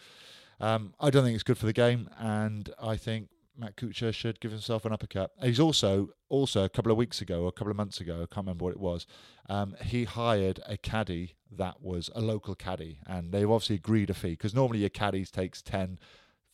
um, 0.60 0.94
I 1.00 1.10
don't 1.10 1.24
think 1.24 1.34
it's 1.34 1.44
good 1.44 1.58
for 1.58 1.66
the 1.66 1.72
game, 1.72 2.08
and 2.18 2.70
I 2.80 2.96
think 2.96 3.28
Matt 3.56 3.76
Kuchar 3.76 4.14
should 4.14 4.40
give 4.40 4.50
himself 4.52 4.84
an 4.84 4.92
uppercut. 4.92 5.32
He's 5.42 5.60
also 5.60 6.10
also 6.28 6.64
a 6.64 6.68
couple 6.68 6.92
of 6.92 6.98
weeks 6.98 7.20
ago, 7.20 7.42
or 7.42 7.48
a 7.48 7.52
couple 7.52 7.70
of 7.70 7.76
months 7.76 8.00
ago, 8.00 8.16
I 8.16 8.32
can't 8.32 8.46
remember 8.46 8.64
what 8.64 8.74
it 8.74 8.80
was. 8.80 9.06
Um, 9.48 9.74
he 9.82 10.04
hired 10.04 10.60
a 10.66 10.76
caddy 10.76 11.34
that 11.50 11.80
was 11.82 12.10
a 12.14 12.20
local 12.20 12.54
caddy, 12.54 12.98
and 13.06 13.32
they've 13.32 13.50
obviously 13.50 13.76
agreed 13.76 14.10
a 14.10 14.14
fee 14.14 14.30
because 14.30 14.54
normally 14.54 14.80
your 14.80 14.90
caddies 14.90 15.30
takes 15.30 15.62
10, 15.62 15.98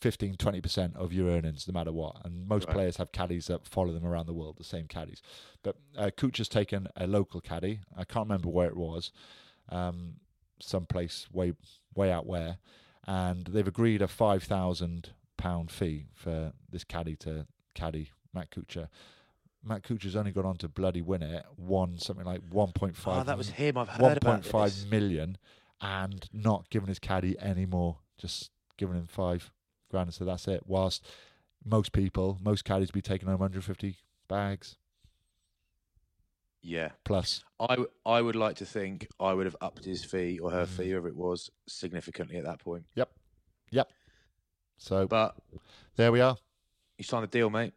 15, 0.01 0.35
20 0.37 0.61
percent 0.61 0.95
of 0.95 1.13
your 1.13 1.29
earnings, 1.29 1.67
no 1.67 1.73
matter 1.73 1.91
what. 1.91 2.15
And 2.25 2.47
most 2.47 2.67
Right. 2.67 2.73
players 2.75 2.97
have 2.97 3.11
caddies 3.11 3.47
that 3.47 3.67
follow 3.67 3.91
them 3.93 4.05
around 4.05 4.25
the 4.27 4.33
world, 4.33 4.57
the 4.57 4.63
same 4.63 4.87
caddies. 4.87 5.21
But 5.61 5.75
uh, 5.97 6.09
Kuchar's 6.15 6.49
taken 6.49 6.87
a 6.95 7.05
local 7.05 7.41
caddy. 7.41 7.81
I 7.95 8.03
can't 8.05 8.27
remember 8.27 8.49
where 8.49 8.67
it 8.69 8.77
was. 8.77 9.11
Um, 9.69 10.15
someplace 10.59 11.27
way 11.31 11.53
way 11.95 12.11
out 12.11 12.25
where, 12.25 12.57
and 13.07 13.45
they've 13.47 13.67
agreed 13.67 14.01
a 14.01 14.07
five 14.07 14.43
thousand 14.43 15.11
pound 15.37 15.71
fee 15.71 16.07
for 16.13 16.53
this 16.69 16.83
caddy 16.83 17.15
to 17.17 17.45
caddy 17.73 18.11
Matt 18.33 18.51
Kuchar. 18.51 18.87
Matt 19.63 19.81
Kuchar's 19.83 20.15
only 20.15 20.31
gone 20.31 20.45
on 20.45 20.57
to 20.57 20.67
bloody 20.67 21.01
win 21.01 21.23
it, 21.23 21.43
won 21.57 21.97
something 21.97 22.25
like 22.25 22.41
one 22.49 22.71
point 22.71 22.95
Oh, 22.99 23.01
five. 23.01 23.25
that 23.25 23.37
was 23.37 23.49
him. 23.49 23.77
I've 23.77 23.89
heard 23.89 24.01
one 24.01 24.11
about 24.17 24.31
point 24.41 24.45
five 24.45 24.71
this. 24.75 24.85
million, 24.85 25.37
and 25.81 26.27
not 26.31 26.69
giving 26.69 26.87
his 26.87 26.99
caddy 26.99 27.35
any 27.39 27.65
more, 27.65 27.97
just 28.17 28.51
giving 28.77 28.95
him 28.95 29.07
five 29.07 29.51
grand. 29.89 30.13
So 30.13 30.23
that's 30.25 30.47
it. 30.47 30.63
Whilst 30.65 31.05
most 31.63 31.93
people, 31.93 32.37
most 32.43 32.63
caddies, 32.63 32.91
be 32.91 33.01
taking 33.01 33.27
home 33.27 33.39
150 33.39 33.97
bags 34.27 34.77
Yeah. 36.67 36.89
plus. 37.03 37.43
I, 37.59 37.67
w- 37.67 37.89
I 38.07 38.19
would 38.21 38.35
like 38.35 38.55
to 38.57 38.65
think 38.65 39.07
I 39.19 39.33
would 39.33 39.45
have 39.45 39.55
upped 39.61 39.85
his 39.85 40.03
fee 40.03 40.39
or 40.39 40.49
her 40.49 40.65
fee, 40.65 40.89
whoever 40.89 41.07
it 41.07 41.15
was, 41.15 41.51
significantly 41.67 42.37
at 42.37 42.43
that 42.45 42.59
point. 42.59 42.85
Yep, 42.95 43.09
yep. 43.71 43.91
So 44.77 45.05
But 45.07 45.35
there 45.95 46.11
we 46.11 46.21
are. 46.21 46.35
you 46.97 47.03
signed 47.03 47.23
the 47.23 47.27
deal, 47.27 47.49
mate. 47.51 47.73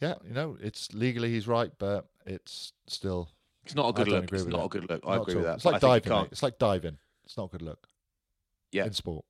Yeah, 0.00 0.14
you 0.26 0.32
know, 0.32 0.56
it's 0.60 0.92
legally 0.94 1.30
he's 1.30 1.48
right, 1.48 1.70
but 1.78 2.06
it's 2.24 2.72
still 2.86 3.28
It's 3.64 3.74
not 3.74 3.88
a 3.88 3.92
good 3.92 4.06
don't 4.06 4.14
look. 4.14 4.24
agree 4.24 4.38
It's 4.38 4.44
with 4.44 4.52
not 4.52 4.58
that. 4.60 4.64
a 4.64 4.80
good 4.80 4.90
look. 4.90 5.02
I 5.06 5.16
not 5.16 5.22
agree 5.22 5.34
at 5.34 5.36
with 5.36 5.36
all. 5.36 5.42
that. 5.50 5.54
It's 5.56 5.64
but 5.64 5.72
like 5.72 5.76
I 5.76 5.78
think 5.80 5.82
you 5.82 5.88
diving. 5.88 6.10
can't- 6.12 6.24
mate. 6.26 6.32
It's 6.32 6.42
like 6.42 6.58
diving. 6.58 6.98
It's 7.24 7.36
not 7.36 7.44
a 7.44 7.48
good 7.48 7.62
look 7.62 7.88
Yeah, 8.72 8.84
in 8.86 8.92
sport. 8.92 9.24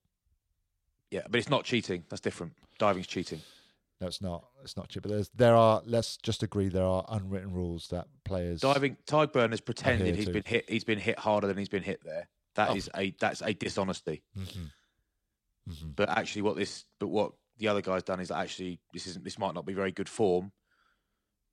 yeah, 1.10 1.22
but 1.30 1.38
it's 1.38 1.48
not 1.48 1.64
cheating. 1.64 2.04
That's 2.10 2.20
different. 2.20 2.52
Diving's 2.78 3.06
cheating. 3.06 3.40
No, 4.00 4.06
it's 4.08 4.20
not. 4.20 4.44
It's 4.62 4.76
not 4.76 4.88
cheap. 4.88 5.02
But 5.02 5.12
there's 5.12 5.30
there 5.34 5.54
are. 5.54 5.82
Let's 5.86 6.16
just 6.16 6.42
agree 6.42 6.68
there 6.68 6.84
are 6.84 7.04
unwritten 7.08 7.52
rules 7.52 7.88
that 7.88 8.06
players. 8.24 8.60
Diving. 8.60 8.96
Tyburn 9.06 9.50
has 9.50 9.60
pretended 9.60 10.16
he's 10.16 10.26
too. 10.26 10.32
been 10.32 10.42
hit. 10.44 10.68
He's 10.68 10.84
been 10.84 10.98
hit 10.98 11.18
harder 11.18 11.46
than 11.46 11.56
he's 11.56 11.68
been 11.68 11.82
hit 11.82 12.00
there. 12.04 12.28
That 12.56 12.70
Oh. 12.70 12.76
is 12.76 12.90
a 12.96 13.14
that's 13.20 13.40
a 13.42 13.52
dishonesty. 13.54 14.22
Mhm. 14.36 14.70
Mhm. 15.68 15.96
But 15.96 16.08
actually, 16.10 16.42
what 16.42 16.56
this 16.56 16.84
but 16.98 17.08
what 17.08 17.32
the 17.58 17.68
other 17.68 17.80
guy's 17.80 18.02
done 18.02 18.20
is 18.20 18.28
that 18.28 18.38
actually 18.38 18.80
this 18.92 19.06
isn't 19.06 19.24
this 19.24 19.38
might 19.38 19.54
not 19.54 19.64
be 19.64 19.72
very 19.74 19.92
good 19.92 20.08
form, 20.08 20.52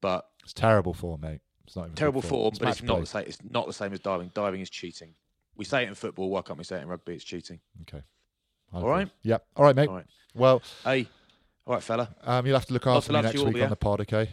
but 0.01 0.27
It's 0.43 0.53
terrible 0.53 0.93
form, 0.93 1.21
mate. 1.21 1.41
It's 1.67 1.75
not 1.75 1.95
terrible 1.95 2.21
form. 2.23 2.53
but 2.59 2.69
it's 2.69 2.81
match 2.81 2.83
not 2.87 2.93
play. 2.95 3.01
the 3.01 3.05
same. 3.07 3.23
It's 3.27 3.43
not 3.43 3.67
the 3.67 3.73
same 3.73 3.93
as 3.93 3.99
diving. 3.99 4.29
Diving 4.33 4.61
is 4.61 4.69
cheating. 4.69 5.15
We 5.55 5.63
say 5.65 5.83
it 5.83 5.87
in 5.89 5.95
football. 5.95 6.29
Why 6.29 6.41
can't 6.41 6.57
we 6.57 6.63
say 6.63 6.77
it 6.77 6.81
in 6.81 6.87
rugby? 6.87 7.13
It's 7.13 7.23
cheating. 7.23 7.61
Okay. 7.83 8.01
All 8.73 8.87
right. 8.87 9.09
Yep. 9.23 9.45
All 9.57 9.63
right, 9.65 9.75
mate. 9.75 9.89
All 9.89 9.95
right. 9.95 10.07
Well, 10.33 10.61
Hey, 10.83 11.07
all 11.65 11.73
right, 11.75 11.83
fella. 11.83 12.13
um, 12.23 12.45
you'll 12.45 12.55
have 12.55 12.65
to 12.65 12.73
look 12.73 12.87
after 12.87 12.97
of 12.97 13.09
me 13.09 13.13
love 13.15 13.21
to 13.23 13.27
next 13.27 13.35
you 13.35 13.41
all, 13.41 13.47
week 13.47 13.57
yeah? 13.57 13.63
on 13.63 13.69
the 13.69 13.75
pod, 13.75 14.01
okay? 14.01 14.29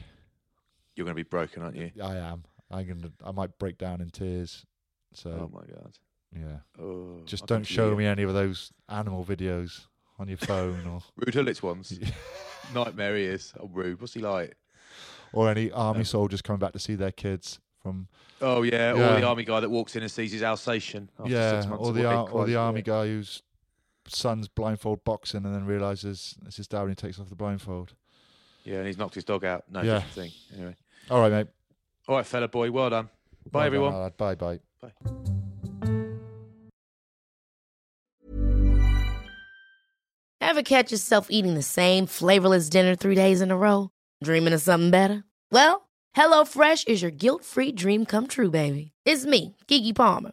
You're 0.95 1.05
going 1.05 1.14
to 1.16 1.22
be 1.22 1.29
broken, 1.29 1.62
aren't 1.62 1.76
you? 1.76 1.91
I 2.03 2.16
am. 2.16 2.45
I'm 2.70 2.87
gonna. 2.87 3.12
I 3.24 3.31
might 3.33 3.59
break 3.59 3.79
down 3.79 4.01
in 4.01 4.11
tears. 4.11 4.66
So 5.14 5.31
Oh 5.31 5.51
my 5.53 5.61
god. 5.61 5.93
yeah. 6.35 6.83
Oh, 6.83 7.20
Just 7.24 7.45
I'll 7.45 7.47
don't 7.47 7.64
show 7.66 7.95
me 7.97 8.05
any 8.05 8.22
of 8.24 8.35
those 8.35 8.72
animal 8.91 9.24
videos 9.24 9.87
on 10.18 10.29
your 10.29 10.37
phone 10.37 10.87
or 10.87 11.01
Ruud 11.24 11.33
Gullit's 11.33 11.62
ones. 11.62 11.99
Nightmare 12.74 13.16
he 13.16 13.24
is. 13.24 13.55
Oh, 13.59 13.70
rude. 13.72 14.01
What's 14.01 14.14
he 14.14 14.20
like? 14.20 14.57
or 15.33 15.51
any 15.51 15.70
army 15.72 16.05
soldiers 16.05 16.41
coming 16.43 16.59
back 16.59 16.72
to 16.72 16.79
see 16.79 16.95
their 16.95 17.12
kids 17.12 17.61
from 17.83 18.09
Oh 18.41 18.62
yeah, 18.62 18.93
or 18.93 19.20
the 19.20 19.26
army 19.26 19.45
guy 19.45 19.61
that 19.61 19.70
walks 19.70 19.95
in 19.97 20.03
and 20.03 20.11
sees 20.11 20.33
his 20.33 20.43
Alsatian. 20.43 21.11
After 21.18 21.31
yeah, 21.31 21.61
six 21.61 21.66
months 21.70 21.85
or 21.85 21.91
of 21.91 21.95
the 21.95 22.05
ar- 22.07 22.29
or 22.31 22.47
the 22.47 22.57
army 22.57 22.81
yeah. 22.81 22.85
guy 22.85 23.07
whose 23.07 23.43
son's 24.09 24.48
blindfold 24.48 25.04
boxing 25.04 25.44
and 25.44 25.54
then 25.54 25.64
realizes 25.66 26.36
it's 26.46 26.56
his 26.56 26.66
dad 26.68 26.80
when 26.80 26.90
he 26.90 26.94
takes 26.94 27.18
off 27.18 27.28
the 27.28 27.34
blindfold. 27.36 27.94
Yeah, 28.64 28.78
and 28.78 28.86
he's 28.86 28.98
knocked 28.98 29.14
his 29.14 29.24
dog 29.24 29.44
out. 29.44 29.64
No, 29.70 29.80
Yeah. 29.82 29.94
different 30.00 30.12
thing. 30.14 30.32
Anyway, 30.56 30.76
All 31.11 31.20
right, 31.20 31.32
mate. 31.32 31.46
all 32.09 32.16
right, 32.16 32.26
fella 32.26 32.48
boy. 32.48 32.70
Well 32.70 32.90
done. 32.90 33.04
Bye, 33.04 33.11
Well 33.50 33.61
done, 33.61 33.66
everyone. 33.66 33.94
lad. 33.94 34.16
Bye, 34.16 34.34
bye. 34.34 34.61
Ever 40.40 40.62
catch 40.62 40.92
yourself 40.92 41.26
eating 41.30 41.54
the 41.54 41.62
same 41.62 42.06
flavorless 42.06 42.68
dinner 42.68 42.94
three 42.96 43.14
days 43.14 43.40
in 43.40 43.50
a 43.50 43.56
row? 43.56 43.90
Dreaming 44.24 44.52
of 44.54 44.62
something 44.62 44.90
better? 44.90 45.24
Well, 45.52 45.88
HelloFresh 46.16 46.88
is 46.88 47.02
your 47.02 47.11
guilt 47.11 47.44
free 47.44 47.72
dream 47.72 48.06
come 48.06 48.26
true, 48.26 48.50
baby. 48.50 48.92
It's 49.04 49.26
me, 49.26 49.56
Keke 49.68 49.94
Palmer. 49.94 50.32